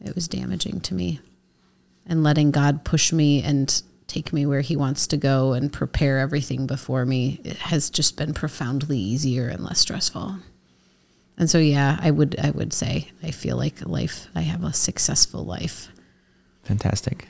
It 0.01 0.15
was 0.15 0.29
damaging 0.29 0.81
to 0.81 0.95
me. 0.95 1.21
And 2.07 2.23
letting 2.23 2.51
God 2.51 2.85
push 2.85 3.13
me 3.13 3.43
and 3.43 3.83
take 4.07 4.33
me 4.33 4.47
where 4.47 4.61
He 4.61 4.77
wants 4.77 5.09
to 5.09 5.17
go 5.17 5.53
and 5.53 5.73
prepare 5.73 6.19
everything 6.19 6.67
before 6.67 7.05
me 7.05 7.41
has 7.59 7.91
just 7.91 8.17
been 8.17 8.33
profoundly 8.33 8.99
easier 8.99 9.49
and 9.49 9.65
less 9.65 9.81
stressful. 9.81 10.37
And 11.39 11.51
so, 11.51 11.59
yeah, 11.59 11.99
I 12.01 12.11
would, 12.11 12.39
I 12.39 12.51
would 12.51 12.73
say 12.73 13.11
I 13.23 13.31
feel 13.31 13.57
like 13.57 13.85
life. 13.87 14.29
I 14.35 14.43
have 14.43 14.65
a 14.65 14.73
successful 14.73 15.45
life. 15.45 15.89
Fantastic. 16.63 17.29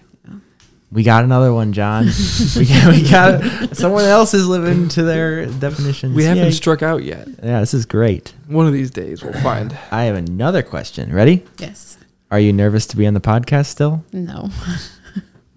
We 0.93 1.03
got 1.03 1.25
another 1.25 1.53
one, 1.53 1.73
John. 1.73 2.05
we, 2.57 2.65
got, 2.67 2.87
we 2.93 3.11
got 3.11 3.77
someone 3.77 4.05
else 4.05 4.35
is 4.35 4.47
living 4.47 4.89
to 4.91 5.03
their 5.03 5.47
definitions. 5.47 6.15
We 6.15 6.25
haven't 6.25 6.45
Yay. 6.45 6.51
struck 6.53 6.83
out 6.83 7.03
yet. 7.03 7.27
yeah, 7.43 7.61
this 7.61 7.75
is 7.75 7.87
great. 7.87 8.33
One 8.47 8.67
of 8.67 8.73
these 8.73 8.91
days 8.93 9.23
we'll 9.23 9.33
find. 9.43 9.77
I 9.91 10.05
have 10.05 10.15
another 10.15 10.63
question. 10.63 11.13
Ready? 11.13 11.45
Yes. 11.59 11.99
Are 12.31 12.39
you 12.39 12.53
nervous 12.53 12.87
to 12.89 12.97
be 12.97 13.07
on 13.07 13.15
the 13.15 13.21
podcast 13.21 13.67
still? 13.67 14.05
No. 14.13 14.51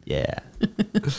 Yeah. 0.05 0.39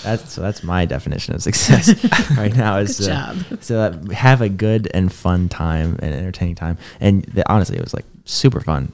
that's 0.03 0.33
so 0.33 0.41
that's 0.41 0.65
my 0.65 0.85
definition 0.85 1.33
of 1.37 1.43
success 1.45 1.95
right 2.37 2.53
now 2.55 2.79
is 2.79 2.99
Good 2.99 3.11
uh, 3.11 3.35
job. 3.35 3.63
so 3.63 3.91
that 3.91 4.13
have 4.13 4.41
a 4.41 4.49
good 4.49 4.91
and 4.93 5.13
fun 5.13 5.49
time 5.49 5.97
and 6.03 6.13
entertaining 6.13 6.57
time. 6.57 6.77
And 6.99 7.23
the, 7.23 7.49
honestly, 7.49 7.77
it 7.77 7.83
was 7.83 7.95
like 7.95 8.05
super 8.25 8.61
fun 8.61 8.91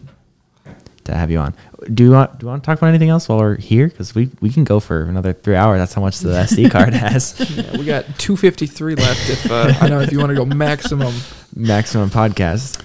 to 1.07 1.15
have 1.15 1.31
you 1.31 1.39
on. 1.39 1.55
Do 1.93 2.05
you 2.05 2.11
want 2.13 2.39
do 2.39 2.45
you 2.45 2.49
want 2.51 2.63
to 2.63 2.67
talk 2.67 2.79
about 2.79 2.89
anything 2.89 3.09
else 3.09 3.29
while 3.29 3.39
we're 3.39 3.57
here? 3.57 3.89
Because 3.89 4.15
we 4.15 4.31
we 4.41 4.51
can 4.51 4.65
go 4.65 4.79
for 4.81 5.03
another 5.05 5.33
three 5.33 5.57
hours. 5.57 5.79
That's 5.79 5.95
how 5.95 6.01
much 6.03 6.19
the 6.21 6.31
SD 6.31 6.71
card 6.77 6.95
has. 6.95 7.35
Yeah, 7.57 7.77
we 7.79 7.85
got 7.85 8.05
253 8.19 8.95
left. 8.97 9.31
If 9.31 9.51
uh, 9.51 9.73
I 9.81 9.89
know 9.89 10.01
if 10.01 10.13
you 10.13 10.19
want 10.19 10.31
to 10.31 10.37
go 10.37 10.45
maximum. 10.45 11.15
maximum 11.55 12.11
podcast. 12.11 12.83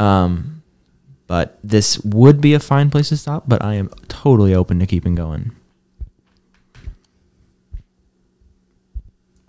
Um, 0.00 0.62
but 1.26 1.58
this 1.64 1.98
would 2.04 2.40
be 2.40 2.54
a 2.54 2.60
fine 2.60 2.90
place 2.90 3.08
to 3.10 3.16
stop. 3.16 3.44
But 3.48 3.62
I 3.64 3.74
am 3.74 3.88
totally 4.08 4.54
open 4.54 4.78
to 4.80 4.86
keeping 4.86 5.14
going. 5.14 5.52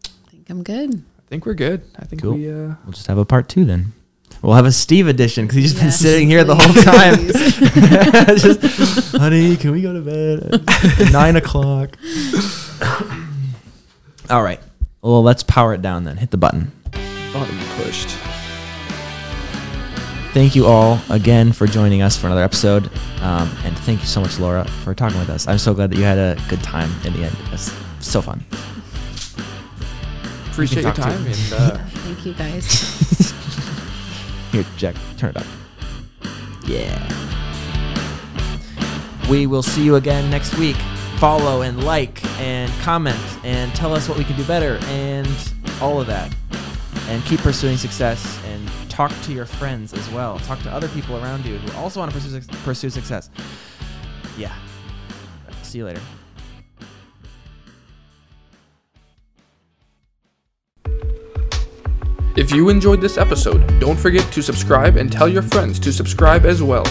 I 0.06 0.30
think 0.32 0.50
I'm 0.50 0.64
good. 0.64 1.04
I 1.20 1.28
think 1.30 1.46
we're 1.46 1.54
good. 1.56 1.82
I 1.98 2.06
think 2.06 2.22
Cool. 2.22 2.34
we. 2.36 2.50
Uh, 2.50 2.76
We'll 2.86 2.94
just 2.94 3.08
have 3.08 3.18
a 3.18 3.26
part 3.26 3.50
two 3.50 3.66
then. 3.66 3.94
We'll 4.46 4.54
have 4.54 4.68
a 4.68 4.72
Steve 4.72 5.08
edition 5.08 5.48
because 5.48 5.56
he's 5.56 5.72
just 5.72 5.82
been 5.82 5.92
sitting 5.92 6.30
here 6.30 6.44
the 6.44 6.54
whole 6.54 6.72
time. 6.84 7.16
just, 8.38 9.18
honey, 9.18 9.58
can 9.58 9.72
we 9.72 9.82
go 9.82 9.92
to 9.92 10.02
bed 10.02 10.64
at 11.02 11.12
nine 11.12 11.36
o'clock? 11.36 11.98
All 14.30 14.44
right. 14.44 14.60
Well, 15.02 15.24
let's 15.24 15.42
power 15.42 15.74
it 15.74 15.82
down 15.82 16.04
then. 16.04 16.18
Hit 16.18 16.30
the 16.30 16.38
button. 16.38 16.72
button 17.34 17.58
pushed. 17.78 18.10
Thank 20.36 20.56
you 20.56 20.68
all 20.68 21.00
again 21.10 21.52
for 21.52 21.66
joining 21.66 22.02
us 22.02 22.18
for 22.18 22.28
another 22.28 22.44
episode. 22.44 22.92
Um, 23.22 23.50
and 23.64 23.76
thank 23.80 24.02
you 24.02 24.08
so 24.08 24.22
much, 24.22 24.38
Laura, 24.38 24.66
for 24.84 24.94
talking 24.94 25.18
with 25.18 25.30
us. 25.30 25.48
I'm 25.48 25.58
so 25.58 25.74
glad 25.74 25.90
that 25.92 25.98
you 25.98 26.04
had 26.04 26.18
a 26.20 26.38
good 26.50 26.62
time 26.62 26.92
in 27.04 27.14
the 27.14 27.24
end. 27.24 27.36
It 27.46 27.52
was 27.52 27.74
so 28.00 28.22
fun. 28.22 28.44
Appreciate 30.52 30.84
your 30.84 30.94
time 30.94 31.24
him. 31.24 31.34
and 31.34 31.54
uh, 31.54 31.78
Thank 31.78 32.26
you 32.26 32.34
guys. 32.34 33.34
Here, 34.56 34.66
Jack, 34.78 34.96
turn 35.18 35.32
it 35.32 35.36
up. 35.36 35.46
Yeah. 36.66 36.98
We 39.30 39.48
will 39.48 39.62
see 39.62 39.84
you 39.84 39.96
again 39.96 40.30
next 40.30 40.58
week. 40.58 40.78
Follow 41.18 41.64
and 41.64 41.84
like 41.84 42.24
and 42.40 42.72
comment 42.80 43.20
and 43.44 43.76
tell 43.76 43.94
us 43.94 44.08
what 44.08 44.18
we 44.18 44.24
can 44.24 44.38
do 44.38 44.46
better 44.46 44.80
and 44.84 45.28
all 45.82 46.00
of 46.00 46.08
that. 46.08 46.34
And 47.10 47.22
keep 47.26 47.42
pursuing 47.42 47.76
success 47.76 48.40
and 48.46 48.66
talk 48.90 49.12
to 49.24 49.34
your 49.34 49.46
friends 49.46 49.92
as 49.92 50.10
well. 50.12 50.40
Talk 50.40 50.62
to 50.62 50.72
other 50.72 50.88
people 50.88 51.18
around 51.18 51.46
you 51.46 51.58
who 51.58 51.78
also 51.78 52.00
want 52.00 52.14
to 52.14 52.18
pursue, 52.18 52.40
pursue 52.64 52.90
success. 52.90 53.30
Yeah. 54.38 54.56
See 55.64 55.80
you 55.80 55.86
later. 55.86 56.00
If 62.38 62.52
you 62.52 62.68
enjoyed 62.68 63.00
this 63.00 63.18
episode, 63.18 63.80
don't 63.80 63.98
forget 63.98 64.30
to 64.34 64.42
subscribe 64.42 64.98
and 64.98 65.10
tell 65.10 65.30
your 65.30 65.42
friends 65.42 65.80
to 65.80 65.94
subscribe 65.94 66.46
as 66.46 66.62
well. 66.62 66.86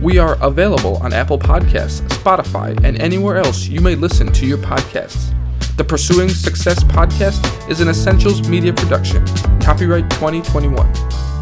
We 0.00 0.18
are 0.18 0.40
available 0.40 0.98
on 0.98 1.12
Apple 1.12 1.36
Podcasts, 1.36 2.06
Spotify, 2.10 2.78
and 2.84 3.02
anywhere 3.02 3.38
else 3.38 3.66
you 3.66 3.80
may 3.80 3.96
listen 3.96 4.32
to 4.32 4.46
your 4.46 4.58
podcasts. 4.58 5.34
The 5.76 5.82
Pursuing 5.82 6.28
Success 6.28 6.84
podcast 6.84 7.68
is 7.68 7.80
an 7.80 7.88
Essentials 7.88 8.48
Media 8.48 8.72
production. 8.72 9.26
Copyright 9.60 10.08
2021. 10.10 11.33